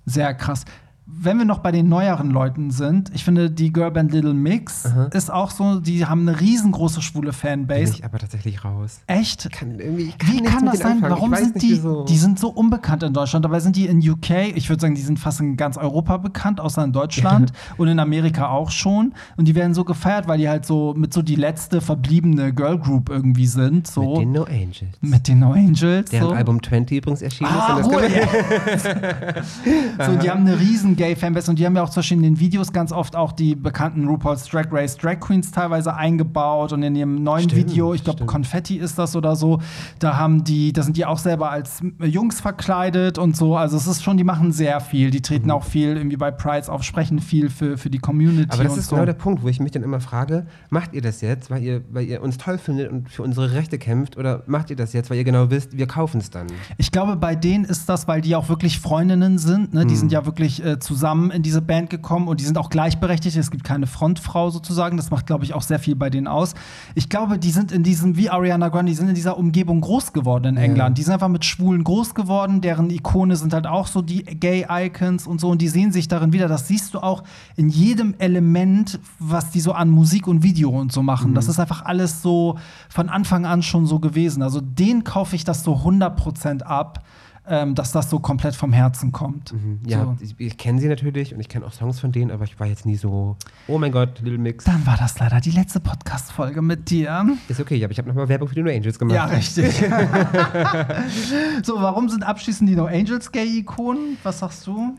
sehr 0.05 0.33
krass. 0.33 0.65
Wenn 1.07 1.37
wir 1.37 1.45
noch 1.45 1.59
bei 1.59 1.71
den 1.71 1.87
neueren 1.87 2.31
Leuten 2.31 2.71
sind, 2.71 3.11
ich 3.13 3.23
finde, 3.23 3.51
die 3.51 3.71
Girlband 3.71 4.11
Little 4.11 4.33
Mix 4.33 4.87
Aha. 4.87 5.03
ist 5.13 5.31
auch 5.31 5.51
so, 5.51 5.79
die 5.79 6.03
haben 6.07 6.27
eine 6.27 6.39
riesengroße 6.41 6.99
schwule 7.03 7.29
Bin 7.29 7.33
Fanbase. 7.33 7.93
ich 7.93 8.03
aber 8.05 8.17
tatsächlich 8.17 8.65
raus. 8.65 9.01
Echt? 9.05 9.51
Kann 9.51 9.79
irgendwie, 9.79 10.05
ich 10.05 10.15
Wie 10.31 10.41
kann 10.41 10.65
das 10.65 10.79
sein? 10.79 10.93
anfangen. 10.93 11.11
Warum 11.13 11.35
sind 11.35 11.61
die, 11.61 11.73
wieso. 11.73 12.05
die 12.05 12.17
sind 12.17 12.39
so 12.39 12.49
unbekannt 12.49 13.03
in 13.03 13.13
Deutschland? 13.13 13.45
Dabei 13.45 13.59
sind 13.59 13.75
die 13.75 13.85
in 13.85 13.99
UK, 13.99 14.55
ich 14.55 14.67
würde 14.69 14.81
sagen, 14.81 14.95
die 14.95 15.01
sind 15.03 15.19
fast 15.19 15.41
in 15.41 15.57
ganz 15.57 15.77
Europa 15.77 16.17
bekannt, 16.17 16.59
außer 16.59 16.83
in 16.83 16.91
Deutschland 16.91 17.51
und 17.77 17.87
in 17.87 17.99
Amerika 17.99 18.47
auch 18.49 18.71
schon. 18.71 19.13
Und 19.37 19.47
die 19.47 19.53
werden 19.53 19.75
so 19.75 19.83
gefeiert, 19.83 20.27
weil 20.27 20.39
die 20.39 20.49
halt 20.49 20.65
so 20.65 20.95
mit 20.97 21.13
so 21.13 21.21
die 21.21 21.35
letzte 21.35 21.81
verbliebene 21.81 22.51
Girl 22.51 22.79
Group 22.79 23.09
irgendwie 23.09 23.45
sind. 23.45 23.85
So 23.85 24.13
mit 24.13 24.21
den 24.21 24.31
No 24.31 24.43
Angels. 24.45 24.97
mit 25.01 25.27
den 25.27 25.37
No 25.39 25.51
Angels. 25.53 26.09
Deren 26.09 26.29
so. 26.29 26.33
Album 26.33 26.63
20 26.63 26.97
übrigens 26.97 27.21
erschienen 27.21 27.51
Ah, 27.53 27.77
ist. 27.79 27.85
Und 27.85 27.93
das 27.93 28.83
kann 28.83 29.01
man- 29.01 29.35
jetzt. 29.35 30.05
so, 30.11 30.15
die 30.17 30.31
haben 30.31 30.41
eine 30.47 30.59
riesen 30.59 30.94
Gay-Fanbase 30.95 31.49
und 31.51 31.59
die 31.59 31.65
haben 31.65 31.75
ja 31.75 31.83
auch 31.83 31.89
zum 31.89 32.01
Beispiel 32.01 32.17
in 32.17 32.23
den 32.23 32.39
Videos 32.39 32.71
ganz 32.73 32.91
oft 32.91 33.15
auch 33.15 33.31
die 33.31 33.55
bekannten 33.55 34.07
RuPaul's 34.07 34.45
Drag 34.45 34.65
Race 34.71 34.97
Drag 34.97 35.19
Queens 35.19 35.51
teilweise 35.51 35.95
eingebaut 35.95 36.73
und 36.73 36.83
in 36.83 36.95
ihrem 36.95 37.23
neuen 37.23 37.49
Stimmt, 37.49 37.69
Video, 37.69 37.93
ich 37.93 38.03
glaube. 38.03 38.25
Konfetti 38.25 38.77
ist 38.77 38.97
das 38.97 39.15
oder 39.15 39.35
so, 39.35 39.59
da 39.99 40.17
haben 40.17 40.43
die, 40.43 40.73
da 40.73 40.83
sind 40.83 40.97
die 40.97 41.05
auch 41.05 41.17
selber 41.19 41.49
als 41.51 41.81
Jungs 42.03 42.39
verkleidet 42.41 43.17
und 43.17 43.35
so. 43.37 43.55
Also 43.57 43.77
es 43.77 43.87
ist 43.87 44.03
schon, 44.03 44.17
die 44.17 44.23
machen 44.23 44.51
sehr 44.51 44.79
viel. 44.79 45.11
Die 45.11 45.21
treten 45.21 45.51
auch 45.51 45.63
viel 45.63 45.95
irgendwie 45.97 46.17
bei 46.17 46.31
Prides 46.31 46.69
auf, 46.69 46.83
sprechen 46.83 47.19
viel 47.19 47.49
für, 47.49 47.77
für 47.77 47.89
die 47.89 47.99
Community 47.99 48.25
Mhm. 48.35 48.51
Aber 48.51 48.63
das 48.63 48.77
ist 48.77 48.89
so. 48.89 48.95
genau 48.95 49.05
der 49.05 49.13
Punkt, 49.13 49.43
wo 49.43 49.47
ich 49.47 49.59
mich 49.59 49.71
dann 49.71 49.83
immer 49.83 49.99
frage, 49.99 50.45
macht 50.69 50.93
ihr 50.93 51.01
das 51.01 51.21
jetzt, 51.21 51.49
weil 51.51 51.61
ihr, 51.63 51.81
weil 51.91 52.05
ihr 52.05 52.21
uns 52.21 52.37
toll 52.37 52.57
findet 52.57 52.91
und 52.91 53.09
für 53.09 53.23
unsere 53.23 53.51
Rechte 53.53 53.77
kämpft 53.77 54.17
oder 54.17 54.43
macht 54.47 54.69
ihr 54.69 54.75
das 54.75 54.93
jetzt, 54.93 55.09
weil 55.09 55.17
ihr 55.17 55.23
genau 55.23 55.49
wisst, 55.51 55.77
wir 55.77 55.87
kaufen 55.87 56.19
es 56.19 56.29
dann? 56.29 56.47
Ich 56.77 56.91
glaube, 56.91 57.15
bei 57.15 57.35
denen 57.35 57.65
ist 57.65 57.87
das, 57.89 58.07
weil 58.07 58.21
die 58.21 58.35
auch 58.35 58.49
wirklich 58.49 58.79
Freundinnen 58.79 59.37
sind. 59.37 59.73
Ne? 59.73 59.85
Die 59.85 59.91
Hm. 59.93 59.99
sind 59.99 60.11
ja 60.11 60.25
wirklich 60.25 60.63
äh, 60.63 60.79
zusammen 60.85 61.31
in 61.31 61.41
diese 61.41 61.61
Band 61.61 61.89
gekommen 61.89 62.27
und 62.27 62.39
die 62.39 62.45
sind 62.45 62.57
auch 62.57 62.69
gleichberechtigt. 62.69 63.35
Es 63.35 63.51
gibt 63.51 63.63
keine 63.63 63.87
Frontfrau 63.87 64.49
sozusagen. 64.49 64.95
Das 64.95 65.11
macht, 65.11 65.25
glaube 65.25 65.43
ich, 65.43 65.53
auch 65.53 65.61
sehr 65.61 65.79
viel 65.79 65.95
bei 65.95 66.09
denen 66.09 66.27
aus. 66.27 66.53
Ich 66.93 67.09
glaube, 67.09 67.37
die 67.37 67.51
sind 67.51 67.71
in 67.71 67.83
diesem, 67.83 68.15
wie 68.15 68.29
Ariana 68.29 68.69
Grande, 68.69 68.91
die 68.91 68.95
sind 68.95 69.09
in 69.09 69.15
dieser 69.15 69.37
Umgebung 69.37 69.81
groß 69.81 70.13
geworden 70.13 70.45
in 70.45 70.57
England. 70.57 70.97
Die 70.97 71.03
sind 71.03 71.13
einfach 71.13 71.27
mit 71.27 71.43
Schwulen 71.43 71.83
groß 71.83 72.15
geworden. 72.15 72.61
Deren 72.61 72.89
Ikone 72.89 73.35
sind 73.35 73.53
halt 73.53 73.67
auch 73.67 73.87
so 73.87 74.01
die 74.01 74.23
Gay-Icons 74.23 75.27
und 75.27 75.41
so. 75.41 75.49
Und 75.49 75.61
die 75.61 75.67
sehen 75.67 75.91
sich 75.91 76.07
darin 76.07 76.31
wieder. 76.31 76.47
Das 76.47 76.67
siehst 76.67 76.93
du 76.93 76.99
auch 76.99 77.23
in 77.55 77.69
jedem 77.69 78.15
Element, 78.19 78.99
was 79.19 79.51
die 79.51 79.59
so 79.59 79.73
an 79.73 79.89
Musik 79.89 80.27
und 80.27 80.43
Video 80.43 80.69
und 80.69 80.91
so 80.91 81.01
machen. 81.01 81.31
Mhm. 81.31 81.35
Das 81.35 81.47
ist 81.47 81.59
einfach 81.59 81.83
alles 81.83 82.21
so 82.21 82.57
von 82.89 83.09
Anfang 83.09 83.45
an 83.45 83.63
schon 83.63 83.85
so 83.85 83.99
gewesen. 83.99 84.43
Also 84.43 84.61
den 84.61 85.03
kaufe 85.03 85.35
ich 85.35 85.43
das 85.43 85.63
so 85.63 85.73
100% 85.73 86.61
ab, 86.61 87.03
ähm, 87.47 87.75
dass 87.75 87.91
das 87.91 88.09
so 88.09 88.19
komplett 88.19 88.55
vom 88.55 88.73
Herzen 88.73 89.11
kommt. 89.11 89.53
Ja, 89.85 90.03
So. 90.03 90.17
ich, 90.19 90.35
ich 90.39 90.57
kenne 90.57 90.79
sie 90.81 90.87
natürlich 90.87 91.33
und 91.33 91.39
ich 91.39 91.49
kenne 91.49 91.65
auch 91.65 91.71
Songs 91.73 91.99
von 91.99 92.11
denen, 92.11 92.31
aber 92.31 92.43
ich 92.45 92.59
war 92.59 92.67
jetzt 92.67 92.85
nie 92.85 92.95
so, 92.95 93.37
oh 93.67 93.77
mein 93.77 93.91
Gott, 93.91 94.19
Little 94.21 94.37
Mix. 94.39 94.65
Dann 94.65 94.85
war 94.85 94.97
das 94.97 95.19
leider 95.19 95.39
die 95.41 95.51
letzte 95.51 95.79
Podcast-Folge 95.79 96.61
mit 96.61 96.89
dir. 96.89 97.27
Ist 97.47 97.59
okay, 97.59 97.83
aber 97.83 97.91
ich 97.91 97.97
habe 97.97 98.07
nochmal 98.07 98.27
Werbung 98.29 98.47
für 98.47 98.55
die 98.55 98.63
No 98.63 98.71
Angels 98.71 98.97
gemacht. 98.97 99.15
Ja, 99.15 99.25
richtig. 99.25 99.75
so, 101.63 101.75
warum 101.81 102.09
sind 102.09 102.23
abschließend 102.23 102.69
die 102.69 102.75
No 102.75 102.85
Angels 102.85 103.31
Gay-Ikonen? 103.31 104.17
Was 104.23 104.39
sagst 104.39 104.65
du? 104.67 104.97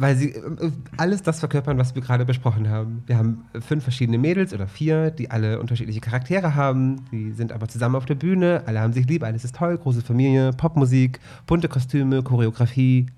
Weil 0.00 0.16
sie 0.16 0.30
äh, 0.30 0.70
alles 0.96 1.22
das 1.22 1.40
verkörpern, 1.40 1.76
was 1.76 1.94
wir 1.94 2.00
gerade 2.00 2.24
besprochen 2.24 2.70
haben. 2.70 3.02
Wir 3.06 3.18
haben 3.18 3.44
fünf 3.60 3.82
verschiedene 3.82 4.16
Mädels 4.16 4.54
oder 4.54 4.66
vier, 4.66 5.10
die 5.10 5.30
alle 5.30 5.60
unterschiedliche 5.60 6.00
Charaktere 6.00 6.54
haben. 6.54 7.04
Die 7.12 7.32
sind 7.32 7.52
aber 7.52 7.68
zusammen 7.68 7.96
auf 7.96 8.06
der 8.06 8.14
Bühne, 8.14 8.62
alle 8.64 8.80
haben 8.80 8.94
sich 8.94 9.06
lieb, 9.06 9.22
alles 9.22 9.44
ist 9.44 9.56
toll, 9.56 9.76
große 9.76 10.00
Familie, 10.00 10.52
Popmusik, 10.52 11.20
bunte 11.46 11.68
Kostüme, 11.68 12.22
Choreografie. 12.22 13.08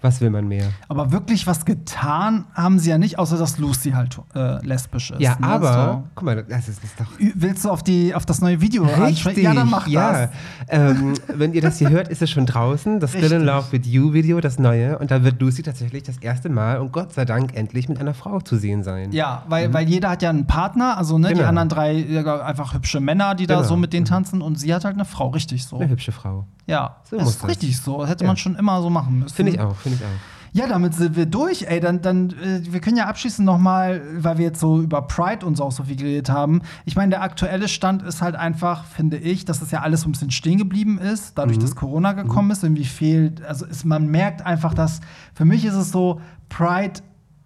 Was 0.00 0.20
will 0.20 0.30
man 0.30 0.46
mehr? 0.46 0.68
Aber 0.88 1.10
wirklich 1.10 1.46
was 1.48 1.64
getan 1.64 2.44
haben 2.54 2.78
sie 2.78 2.90
ja 2.90 2.98
nicht, 2.98 3.18
außer 3.18 3.36
dass 3.36 3.58
Lucy 3.58 3.90
halt 3.90 4.16
äh, 4.34 4.64
lesbisch 4.64 5.10
ist. 5.10 5.20
ja, 5.20 5.36
ne? 5.40 5.46
aber, 5.48 6.04
guck 6.14 6.24
mal, 6.24 6.36
das 6.44 6.68
ist, 6.68 6.78
das 6.84 6.90
ist 6.90 7.00
doch 7.00 7.06
So. 7.18 7.26
Willst 7.34 7.64
du 7.64 7.70
auf, 7.70 7.82
die, 7.82 8.14
auf 8.14 8.24
das 8.24 8.40
neue 8.40 8.60
Video 8.60 8.84
ansprechen? 8.84 9.42
Ja, 9.42 9.54
dann 9.54 9.68
mach 9.68 9.88
ja. 9.88 10.12
das. 10.12 10.30
Ähm, 10.68 11.14
wenn 11.34 11.52
ihr 11.52 11.62
das 11.62 11.78
hier 11.78 11.90
hört, 11.90 12.06
ist 12.08 12.22
es 12.22 12.30
schon 12.30 12.46
draußen. 12.46 13.00
Das 13.00 13.10
Still 13.10 13.32
in. 13.32 13.42
Love 13.42 13.72
with 13.72 13.86
You 13.86 14.12
Video, 14.12 14.40
das 14.40 14.58
neue. 14.60 14.98
Und 14.98 15.10
da 15.10 15.24
wird 15.24 15.40
Lucy 15.40 15.62
tatsächlich 15.64 16.04
das 16.04 16.18
erste 16.18 16.48
Mal 16.48 16.78
und 16.78 16.92
Gott 16.92 17.12
sei 17.12 17.24
Dank 17.24 17.56
endlich 17.56 17.88
mit 17.88 17.98
einer 18.00 18.14
Frau 18.14 18.40
zu 18.40 18.56
sehen 18.56 18.84
sein. 18.84 19.10
Ja, 19.10 19.42
weil, 19.48 19.72
weil 19.74 19.88
jeder 19.88 20.10
hat 20.10 20.22
ja 20.22 20.30
einen 20.30 20.46
Partner, 20.46 20.96
also 20.96 21.18
ne, 21.18 21.28
die 21.28 21.34
Genau. 21.34 21.48
anderen 21.48 21.68
drei 21.68 22.42
einfach 22.44 22.72
hübsche 22.74 23.00
Männer, 23.00 23.34
die 23.34 23.46
da 23.48 23.56
Genau. 23.56 23.66
so 23.68 23.76
mit 23.76 23.92
denen 23.92 24.06
tanzen 24.06 24.42
und 24.42 24.60
sie 24.60 24.72
hat 24.72 24.84
halt 24.84 24.94
eine 24.94 25.04
Frau, 25.04 25.28
richtig 25.30 25.64
so. 25.64 25.78
Eine 25.78 25.88
hübsche 25.88 26.12
Frau. 26.12 26.46
Ja, 26.66 26.96
So 27.08 27.16
das 27.16 27.30
ist 27.30 27.48
richtig 27.48 27.80
so. 27.80 28.00
Das 28.02 28.10
hätte 28.10 28.24
Ja. 28.24 28.28
man 28.28 28.36
schon 28.36 28.54
immer 28.54 28.82
so 28.82 28.90
machen 28.90 29.20
müssen. 29.20 29.34
Finde 29.34 29.52
ich 29.52 29.60
auch, 29.60 29.74
finde 29.88 30.04
ich 30.04 30.04
auch. 30.04 30.38
Ja, 30.52 30.66
damit 30.66 30.94
sind 30.94 31.16
wir 31.16 31.26
durch, 31.26 31.66
ey. 31.68 31.80
Dann, 31.80 32.00
dann 32.00 32.30
äh, 32.30 32.60
wir 32.72 32.80
können 32.80 32.96
ja 32.96 33.06
abschließend 33.06 33.44
noch 33.44 33.58
mal, 33.58 34.02
weil 34.16 34.38
wir 34.38 34.46
jetzt 34.46 34.60
so 34.60 34.80
über 34.80 35.02
Pride 35.02 35.44
und 35.44 35.56
so 35.56 35.64
auch 35.64 35.72
so 35.72 35.84
viel 35.84 35.96
geredet 35.96 36.30
haben. 36.30 36.62
Ich 36.84 36.96
meine, 36.96 37.10
der 37.10 37.22
aktuelle 37.22 37.68
Stand 37.68 38.02
ist 38.02 38.22
halt 38.22 38.34
einfach, 38.34 38.84
finde 38.84 39.18
ich, 39.18 39.44
dass 39.44 39.60
das 39.60 39.70
ja 39.70 39.82
alles 39.82 40.02
so 40.02 40.08
ein 40.08 40.12
bisschen 40.12 40.30
stehen 40.30 40.58
geblieben 40.58 40.98
ist, 40.98 41.36
dadurch, 41.36 41.58
dass 41.58 41.76
Corona 41.76 42.12
gekommen 42.12 42.50
ist. 42.50 42.64
Irgendwie 42.64 42.84
fehlt, 42.84 43.44
also 43.44 43.66
ist, 43.66 43.84
man 43.84 44.08
merkt 44.08 44.44
einfach, 44.44 44.74
dass 44.74 45.00
für 45.34 45.44
mich 45.44 45.64
ist 45.64 45.74
es 45.74 45.90
so, 45.90 46.20
Pride 46.48 47.00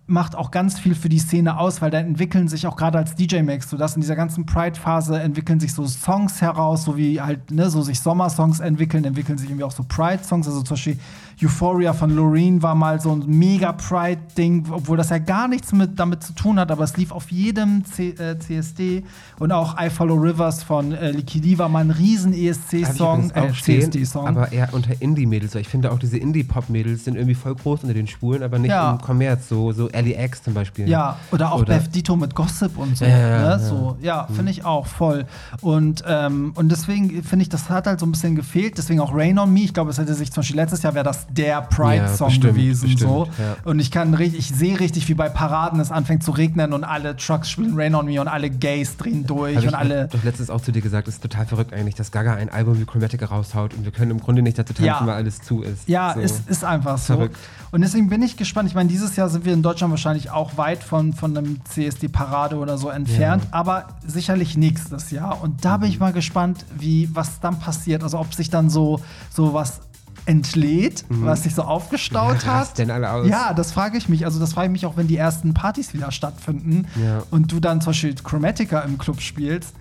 macht 0.07 0.34
auch 0.34 0.50
ganz 0.50 0.78
viel 0.80 0.94
für 0.96 1.09
die 1.09 1.20
Szene 1.20 1.59
aus, 1.59 1.80
weil 1.80 1.90
da 1.90 1.98
entwickeln 2.00 2.48
sich 2.48 2.66
auch 2.66 2.76
gerade 2.76 2.98
als 2.98 3.14
DJ 3.14 3.40
merkst 3.42 3.72
du 3.72 3.76
das 3.76 3.94
in 3.94 4.00
dieser 4.00 4.16
ganzen 4.16 4.44
Pride-Phase 4.46 5.20
entwickeln 5.20 5.61
sich 5.61 5.72
so 5.72 5.86
Songs 5.86 6.40
heraus, 6.42 6.84
so 6.84 6.96
wie 6.96 7.20
halt 7.20 7.50
ne, 7.53 7.70
so 7.70 7.82
sich 7.82 8.00
Sommersongs 8.00 8.59
entwickeln, 8.61 9.05
entwickeln 9.05 9.38
sich 9.38 9.48
irgendwie 9.48 9.64
auch 9.64 9.70
so 9.72 9.84
Pride-Songs, 9.86 10.46
also 10.48 10.62
zum 10.62 10.74
Beispiel 10.74 10.98
Euphoria 11.42 11.92
von 11.92 12.11
Loreen 12.11 12.62
war 12.62 12.74
mal 12.74 13.00
so 13.00 13.12
ein 13.12 13.24
mega 13.26 13.72
Pride-Ding, 13.72 14.66
obwohl 14.70 14.96
das 14.96 15.11
ja 15.11 15.18
gar 15.18 15.48
nichts 15.48 15.72
mit, 15.72 15.98
damit 15.98 16.22
zu 16.22 16.34
tun 16.34 16.59
hat, 16.59 16.70
aber 16.70 16.84
es 16.84 16.96
lief 16.96 17.11
auf 17.12 17.30
jedem 17.30 17.84
C 17.84 18.11
äh, 18.11 18.38
CSD 18.38 19.05
und 19.38 19.53
auch 19.53 19.80
I 19.80 19.88
Follow 19.88 20.16
Rivers 20.16 20.62
von 20.64 20.92
äh, 20.92 21.12
Liquidi 21.12 21.59
war 21.59 21.68
mal 21.68 21.80
ein 21.84 21.90
riesen 21.90 22.32
ESC-Song, 22.34 23.30
stehen, 23.55 23.82
CSD-Song. 23.82 24.26
aber 24.26 24.53
eher 24.53 24.68
unter 24.72 25.00
Indie-Mädels. 25.00 25.55
weil 25.55 25.62
Ich 25.62 25.68
finde 25.68 25.90
auch 25.92 25.98
diese 25.98 26.18
Indie-Pop-Mädels 26.18 27.05
sind 27.05 27.14
irgendwie 27.14 27.34
voll 27.34 27.55
groß 27.55 27.82
unter 27.82 27.94
den 27.94 28.07
Spulen, 28.09 28.42
aber 28.42 28.59
nicht 28.59 28.70
Ja. 28.70 28.92
im 28.92 29.00
Kommerz. 29.00 29.48
So, 29.48 29.72
so 29.72 29.88
Ellie 29.93 30.22
X 30.22 30.43
zum 30.43 30.55
Beispiel. 30.55 30.88
Ja, 30.88 31.16
oder 31.30 31.53
auch 31.53 31.61
Oder- 31.61 31.78
Beth 31.78 31.95
Dito 31.95 32.16
mit 32.16 32.34
Gossip 32.34 32.76
und 32.78 32.97
so. 32.97 33.05
Ja, 33.05 33.11
ja, 33.11 33.38
ne? 33.38 33.45
ja. 33.45 33.59
so 33.59 33.97
ja 34.01 34.26
finde 34.34 34.51
ich 34.51 34.64
auch 34.64 34.86
voll. 34.86 35.26
Und, 35.61 36.03
ähm, 36.07 36.53
und 36.55 36.70
deswegen 36.70 37.22
finde 37.22 37.43
ich, 37.43 37.49
das 37.49 37.70
hat 37.70 37.86
halt 37.86 38.01
so 38.01 38.07
ein 38.07 38.12
bisschen 38.12 38.34
gefehlt. 38.36 38.78
Deswegen 38.78 39.01
auch 39.01 39.14
Rain 39.14 39.38
on 39.38 39.53
Me. 39.53 39.61
Ich 39.61 39.74
glaube, 39.74 39.90
es 39.90 39.99
hätte 39.99 40.14
sich 40.14 40.32
zum 40.32 40.43
Beispiel 40.43 40.57
letztes 40.57 40.82
Jahr 40.82 40.95
wäre 40.95 41.05
das 41.05 41.26
der 41.30 41.62
Pride-Song 41.62 42.40
gewesen. 42.40 42.88
bestimmt, 42.88 43.11
so. 43.11 43.28
Und 43.64 43.78
ich 43.80 43.90
kann 43.90 44.14
richtig, 44.14 44.40
ich 44.40 44.57
sehe 44.57 44.78
richtig, 44.78 45.09
wie 45.09 45.14
bei 45.14 45.28
Paraden 45.28 45.80
es 45.80 45.90
anfängt 45.90 46.22
zu 46.22 46.30
regnen 46.32 46.72
und 46.72 46.84
alle 46.84 47.16
Trucks 47.16 47.51
spielen 47.51 47.72
Rain 47.74 47.95
on 47.95 48.07
Me 48.07 48.20
und 48.20 48.28
alle 48.28 48.51
Gays 48.51 48.97
drehen 48.97 49.26
durch 49.26 49.57
Hab 49.57 49.62
und 49.62 49.68
ich 49.70 49.76
alle. 49.76 50.09
doch 50.09 50.22
letztens 50.24 50.51
auch 50.51 50.61
zu 50.61 50.72
dir 50.72 50.82
gesagt, 50.82 51.09
es 51.09 51.14
ist 51.14 51.22
total 51.22 51.47
verrückt 51.47 51.72
eigentlich, 51.72 51.95
dass 51.95 52.11
Gaga 52.11 52.34
ein 52.34 52.49
Album 52.51 52.80
wie 52.80 52.84
Chromatica 52.84 53.26
raushaut 53.26 53.74
und 53.74 53.84
wir 53.84 53.93
können 53.93 54.11
im 54.11 54.20
Grunde 54.20 54.43
nicht 54.43 54.59
dazu 54.59 54.72
tanzen, 54.72 55.07
weil 55.07 55.14
alles 55.14 55.40
zu 55.40 55.62
ist. 55.62 55.88
Ja, 55.88 56.14
so. 56.14 56.20
ist, 56.20 56.49
ist 56.49 56.64
einfach 56.64 56.99
so. 56.99 57.14
Verrückt. 57.14 57.36
Und 57.70 57.80
deswegen 57.80 58.09
bin 58.11 58.22
ich 58.22 58.36
gespannt. 58.36 58.68
Ich 58.68 58.74
meine, 58.74 58.88
dieses 58.90 59.16
Jahr 59.16 59.30
sind 59.30 59.47
wir 59.47 59.55
in 59.55 59.62
Deutschland 59.62 59.82
wahrscheinlich 59.91 60.30
auch 60.30 60.57
weit 60.57 60.83
von, 60.85 61.12
von 61.12 61.37
einem 61.37 61.64
CSD-Parade 61.64 62.57
oder 62.57 62.78
so 62.78 62.89
entfernt, 62.89 63.45
Ja. 63.45 63.49
aber 63.53 63.89
sicherlich 64.07 64.57
nächstes 64.57 65.11
Jahr. 65.11 65.43
Und 65.43 65.64
da 65.64 65.76
bin 65.78 65.89
ich 65.89 65.99
mal 65.99 66.12
gespannt, 66.12 66.64
wie, 66.78 67.09
was 67.12 67.41
dann 67.41 67.59
passiert. 67.59 68.03
Also 68.03 68.18
ob 68.18 68.33
sich 68.35 68.51
dann 68.51 68.70
so, 68.70 69.01
so 69.30 69.55
was 69.55 69.80
entlädt, 70.24 71.05
was 71.09 71.43
sich 71.43 71.55
so 71.55 71.62
aufgestaut 71.62 72.39
Wer 72.45 72.55
hat. 72.61 72.78
denn 72.78 72.91
alle 72.93 73.11
aus? 73.11 73.26
Ja, 73.28 73.53
das 73.55 73.72
frage 73.72 73.99
ich 73.99 74.09
mich. 74.09 74.24
Also 74.24 74.39
das 74.39 74.53
frage 74.53 74.66
ich 74.68 74.72
mich 74.72 74.87
auch, 74.87 74.97
wenn 74.97 75.09
die 75.09 75.16
ersten 75.16 75.53
Partys 75.53 75.93
wieder 75.95 76.12
stattfinden 76.12 76.87
Ja. 77.03 77.22
und 77.30 77.51
du 77.51 77.59
dann 77.59 77.80
zum 77.80 77.91
Beispiel 77.91 78.14
Chromatica 78.14 78.80
im 78.80 78.99
Club 78.99 79.20
spielst, 79.20 79.74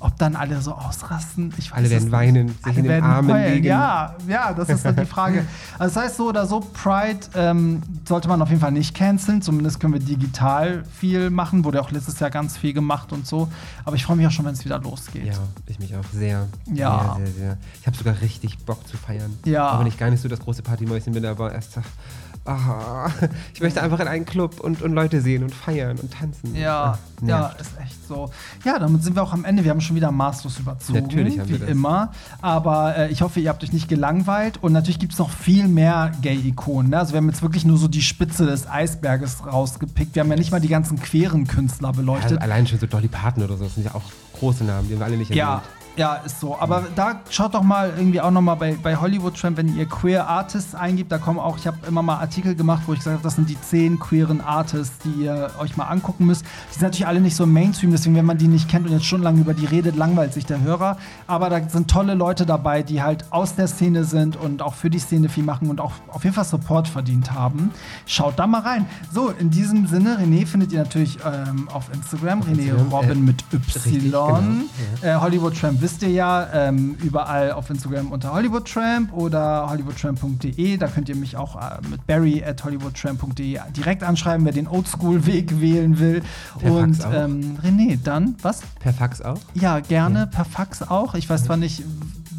ob 0.00 0.16
dann 0.18 0.36
alle 0.36 0.60
so 0.60 0.72
ausrasten. 0.72 1.52
Ich 1.58 1.70
weiß 1.70 1.78
Alle 1.78 1.90
werden 1.90 2.12
weinen, 2.12 2.48
sich 2.48 2.66
Alle 2.66 2.78
in 2.78 2.84
den 2.84 3.02
Armen 3.02 3.32
heulen. 3.32 3.54
liegen. 3.54 3.66
Ja, 3.66 4.14
ja, 4.28 4.52
das 4.52 4.68
ist 4.68 4.84
dann 4.84 4.96
die 4.96 5.04
Frage. 5.06 5.44
Also 5.78 5.94
das 5.94 6.04
heißt 6.04 6.16
so 6.16 6.28
oder 6.28 6.46
so, 6.46 6.60
Pride 6.60 7.20
ähm, 7.34 7.82
sollte 8.08 8.28
man 8.28 8.40
auf 8.40 8.48
jeden 8.48 8.60
Fall 8.60 8.72
nicht 8.72 8.94
canceln. 8.94 9.42
Zumindest 9.42 9.78
können 9.78 9.92
wir 9.92 10.00
digital 10.00 10.84
viel 10.98 11.28
machen. 11.28 11.64
Wurde 11.64 11.80
auch 11.82 11.90
letztes 11.90 12.18
Jahr 12.18 12.30
ganz 12.30 12.56
viel 12.56 12.72
gemacht 12.72 13.12
und 13.12 13.26
so. 13.26 13.48
Aber 13.84 13.94
ich 13.96 14.04
freue 14.04 14.16
mich 14.16 14.26
auch 14.26 14.30
schon, 14.30 14.46
wenn 14.46 14.54
es 14.54 14.64
wieder 14.64 14.78
losgeht. 14.78 15.26
Ja, 15.26 15.34
ich 15.66 15.78
mich 15.78 15.94
auch 15.94 16.04
sehr. 16.12 16.46
Ja. 16.72 17.16
Sehr, 17.16 17.26
sehr, 17.26 17.34
sehr. 17.34 17.56
Ich 17.80 17.86
habe 17.86 17.96
sogar 17.96 18.20
richtig 18.22 18.58
Bock 18.64 18.86
zu 18.88 18.96
feiern. 18.96 19.36
Ja. 19.44 19.72
Auch 19.72 19.80
wenn 19.80 19.86
ich 19.86 19.98
gar 19.98 20.08
nicht 20.10 20.22
so 20.22 20.28
das 20.28 20.40
große 20.40 20.62
Partymäuschen 20.62 21.12
bin, 21.12 21.26
aber 21.26 21.52
erst 21.52 21.78
ah, 22.46 23.10
ich 23.54 23.60
möchte 23.60 23.82
einfach 23.82 24.00
in 24.00 24.08
einen 24.08 24.24
Club 24.24 24.60
und, 24.60 24.82
und 24.82 24.92
Leute 24.92 25.20
sehen 25.20 25.42
und 25.42 25.54
feiern 25.54 25.98
und 25.98 26.12
tanzen. 26.12 26.54
Ja, 26.54 26.98
Ah, 27.22 27.26
ja, 27.26 27.46
ist 27.58 27.70
echt 27.82 28.06
so. 28.06 28.30
Ja, 28.64 28.78
damit 28.78 29.02
sind 29.02 29.16
wir 29.16 29.22
auch 29.22 29.32
am 29.32 29.46
Ende. 29.46 29.64
Wir 29.64 29.70
haben 29.70 29.80
schon 29.80 29.96
wieder 29.96 30.12
maßlos 30.12 30.58
überzogen. 30.58 31.00
Natürlich 31.02 31.38
haben 31.38 31.48
wie 31.48 31.52
wir 31.52 31.58
das. 31.60 31.68
immer. 31.70 32.12
Aber 32.42 32.94
äh, 32.94 33.10
ich 33.10 33.22
hoffe, 33.22 33.40
ihr 33.40 33.48
habt 33.48 33.64
euch 33.64 33.72
nicht 33.72 33.88
gelangweilt. 33.88 34.62
Und 34.62 34.72
natürlich 34.74 34.98
gibt 34.98 35.14
es 35.14 35.18
noch 35.18 35.30
viel 35.30 35.66
mehr 35.66 36.12
Gay-Ikonen. 36.20 36.90
Ne? 36.90 36.98
Also 36.98 37.12
wir 37.14 37.18
haben 37.18 37.28
jetzt 37.30 37.40
wirklich 37.40 37.64
nur 37.64 37.78
so 37.78 37.88
die 37.88 38.02
Spitze 38.02 38.44
des 38.44 38.68
Eisberges 38.68 39.46
rausgepickt. 39.46 40.14
Wir 40.14 40.20
haben 40.20 40.30
ja 40.30 40.36
nicht 40.36 40.50
mal 40.52 40.60
die 40.60 40.68
ganzen 40.68 41.00
queeren 41.00 41.46
Künstler 41.46 41.92
beleuchtet. 41.92 42.32
Also 42.32 42.40
allein 42.42 42.66
schon 42.66 42.78
so 42.78 42.86
Dolly 42.86 43.08
Parton 43.08 43.42
oder 43.44 43.56
so, 43.56 43.64
das 43.64 43.74
sind 43.76 43.84
ja 43.86 43.94
auch 43.94 44.02
große 44.38 44.64
Namen, 44.64 44.86
die 44.88 44.92
haben 44.92 45.00
wir 45.00 45.06
alle 45.06 45.16
nicht 45.16 45.34
Ja, 45.34 45.54
erwähnt. 45.54 45.64
ja, 45.64 45.85
ist 46.16 46.40
so. 46.40 46.56
Aber 46.58 46.84
da 46.94 47.20
schaut 47.30 47.54
doch 47.54 47.62
mal 47.62 47.92
irgendwie 47.96 48.20
auch 48.20 48.30
noch 48.30 48.42
mal 48.42 48.54
bei, 48.54 48.76
bei 48.82 48.96
Hollywood 48.96 49.34
Tramp, 49.40 49.56
wenn 49.56 49.74
ihr 49.76 49.86
Queer 49.86 50.28
Artists 50.28 50.74
eingibt, 50.74 51.10
da 51.10 51.18
kommen 51.18 51.38
auch, 51.38 51.56
ich 51.56 51.66
habe 51.66 51.78
immer 51.88 52.02
mal 52.02 52.18
Artikel 52.18 52.54
gemacht, 52.54 52.82
wo 52.86 52.92
ich 52.92 52.98
gesagt 52.98 53.14
habe, 53.14 53.22
das 53.24 53.36
sind 53.36 53.48
die 53.48 53.58
zehn 53.60 53.98
queeren 53.98 54.40
Artists, 54.42 54.98
die 55.04 55.24
ihr 55.24 55.50
euch 55.58 55.76
mal 55.76 55.86
angucken 55.86 56.26
müsst. 56.26 56.44
Die 56.70 56.74
sind 56.74 56.82
natürlich 56.82 57.06
alle 57.06 57.20
nicht 57.20 57.34
so 57.34 57.44
im 57.44 57.52
Mainstream, 57.52 57.90
deswegen, 57.92 58.14
wenn 58.14 58.26
man 58.26 58.36
die 58.36 58.48
nicht 58.48 58.68
kennt 58.68 58.86
und 58.86 58.92
jetzt 58.92 59.06
stundenlang 59.06 59.38
über 59.38 59.54
die 59.54 59.64
redet, 59.64 59.96
langweilt 59.96 60.34
sich 60.34 60.44
der 60.44 60.60
Hörer. 60.60 60.98
Aber 61.26 61.48
da 61.48 61.66
sind 61.68 61.90
tolle 61.90 62.14
Leute 62.14 62.44
dabei, 62.44 62.82
die 62.82 63.02
halt 63.02 63.32
aus 63.32 63.54
der 63.54 63.66
Szene 63.66 64.04
sind 64.04 64.36
und 64.36 64.60
auch 64.62 64.74
für 64.74 64.90
die 64.90 64.98
Szene 64.98 65.28
viel 65.30 65.44
machen 65.44 65.70
und 65.70 65.80
auch 65.80 65.92
auf 66.08 66.24
jeden 66.24 66.34
Fall 66.34 66.44
Support 66.44 66.88
verdient 66.88 67.32
haben. 67.32 67.70
Schaut 68.04 68.38
da 68.38 68.46
mal 68.46 68.60
rein. 68.60 68.86
So, 69.12 69.30
in 69.30 69.50
diesem 69.50 69.86
Sinne, 69.86 70.18
René 70.18 70.46
findet 70.46 70.72
ihr 70.72 70.80
natürlich 70.80 71.18
ähm, 71.24 71.68
auf 71.72 71.90
Instagram, 71.92 72.42
René 72.42 72.72
Robin 72.90 73.10
äh, 73.12 73.14
mit 73.14 73.44
Y. 73.52 73.60
richtig, 73.74 74.04
genau, 74.04 74.38
Äh, 75.02 75.14
Hollywood 75.14 75.58
Tramp 75.58 75.80
wisst 75.86 76.02
ihr 76.02 76.10
ja, 76.10 76.48
ähm, 76.52 76.96
überall 77.00 77.52
auf 77.52 77.70
Instagram 77.70 78.10
unter 78.10 78.32
Hollywood 78.32 78.68
Tramp 78.68 79.12
oder 79.12 79.70
hollywoodtramp.de. 79.70 80.78
Da 80.78 80.88
könnt 80.88 81.08
ihr 81.08 81.14
mich 81.14 81.36
auch 81.36 81.54
äh, 81.54 81.78
mit 81.88 82.04
Barry 82.08 82.42
at 82.42 82.64
hollywoodtramp.de 82.64 83.60
direkt 83.76 84.02
anschreiben, 84.02 84.44
wer 84.44 84.52
den 84.52 84.66
Oldschool-Weg 84.66 85.60
wählen 85.60 86.00
will. 86.00 86.22
Per 86.58 86.72
Und 86.72 86.96
Fax 86.96 87.04
auch. 87.06 87.14
ähm, 87.24 87.56
René, 87.62 88.00
dann, 88.02 88.34
was? 88.42 88.62
Per 88.80 88.92
Fax 88.92 89.22
auch? 89.22 89.38
Ja, 89.54 89.78
gerne 89.78 90.26
per 90.26 90.44
Fax 90.44 90.82
auch. 90.82 91.14
Ich 91.14 91.30
weiß 91.30 91.44
zwar 91.44 91.56
nicht, 91.56 91.84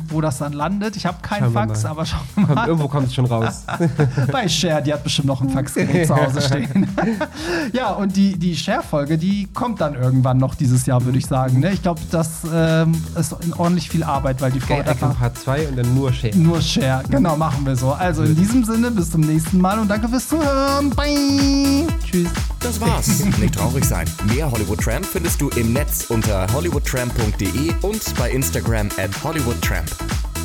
wo 0.09 0.21
das 0.21 0.37
dann 0.39 0.53
landet. 0.53 0.95
Ich 0.95 1.05
habe 1.05 1.17
keinen 1.21 1.51
Fax, 1.51 1.83
mal. 1.83 1.89
aber 1.89 2.05
schauen 2.05 2.21
wir 2.35 2.55
mal. 2.55 2.67
irgendwo 2.67 2.87
kommt 2.87 3.07
es 3.07 3.15
schon 3.15 3.25
raus. 3.25 3.63
Bei 4.31 4.47
Cher, 4.47 4.81
die 4.81 4.93
hat 4.93 5.03
bestimmt 5.03 5.27
noch 5.27 5.41
ein 5.41 5.49
Faxgerät 5.49 6.07
zu 6.07 6.15
Hause 6.15 6.41
stehen. 6.41 6.87
ja, 7.73 7.91
und 7.91 8.15
die, 8.15 8.37
die 8.37 8.55
Cher-Folge, 8.55 9.17
die 9.17 9.47
kommt 9.53 9.81
dann 9.81 9.95
irgendwann 9.95 10.37
noch 10.37 10.55
dieses 10.55 10.85
Jahr, 10.85 11.03
würde 11.05 11.17
ich 11.17 11.25
sagen. 11.25 11.59
Ne? 11.59 11.71
Ich 11.71 11.81
glaube, 11.81 12.01
das 12.11 12.41
ähm, 12.53 12.93
ist 13.17 13.35
ordentlich 13.57 13.89
viel 13.89 14.03
Arbeit, 14.03 14.41
weil 14.41 14.51
die 14.51 14.59
Frau 14.59 14.77
hat 14.77 14.87
einfach 14.87 15.17
Part 15.17 15.37
2 15.37 15.67
und 15.69 15.77
dann 15.77 15.93
nur 15.93 16.13
Share. 16.13 16.35
nur 16.37 16.61
Share. 16.61 17.03
Genau, 17.09 17.35
machen 17.35 17.65
wir 17.65 17.75
so. 17.75 17.91
Also 17.91 18.23
in 18.23 18.35
diesem 18.35 18.63
Sinne, 18.63 18.91
bis 18.91 19.11
zum 19.11 19.21
nächsten 19.21 19.59
Mal 19.59 19.79
und 19.79 19.87
danke 19.87 20.07
fürs 20.07 20.27
Zuhören. 20.27 20.89
Bye. 20.91 21.87
Tschüss. 22.03 22.29
Das 22.59 22.79
war's. 22.81 23.23
Nicht 23.39 23.55
traurig 23.55 23.85
sein. 23.85 24.05
Mehr 24.33 24.49
Hollywood 24.51 24.79
Tramp 24.79 25.05
findest 25.05 25.41
du 25.41 25.49
im 25.49 25.73
Netz 25.73 26.05
unter 26.09 26.47
hollywoodtramp.de 26.53 27.73
und 27.81 28.17
bei 28.17 28.31
Instagram 28.31 28.89
at 28.97 29.23
hollywoodtramp. 29.23 29.96
え? 29.99 30.36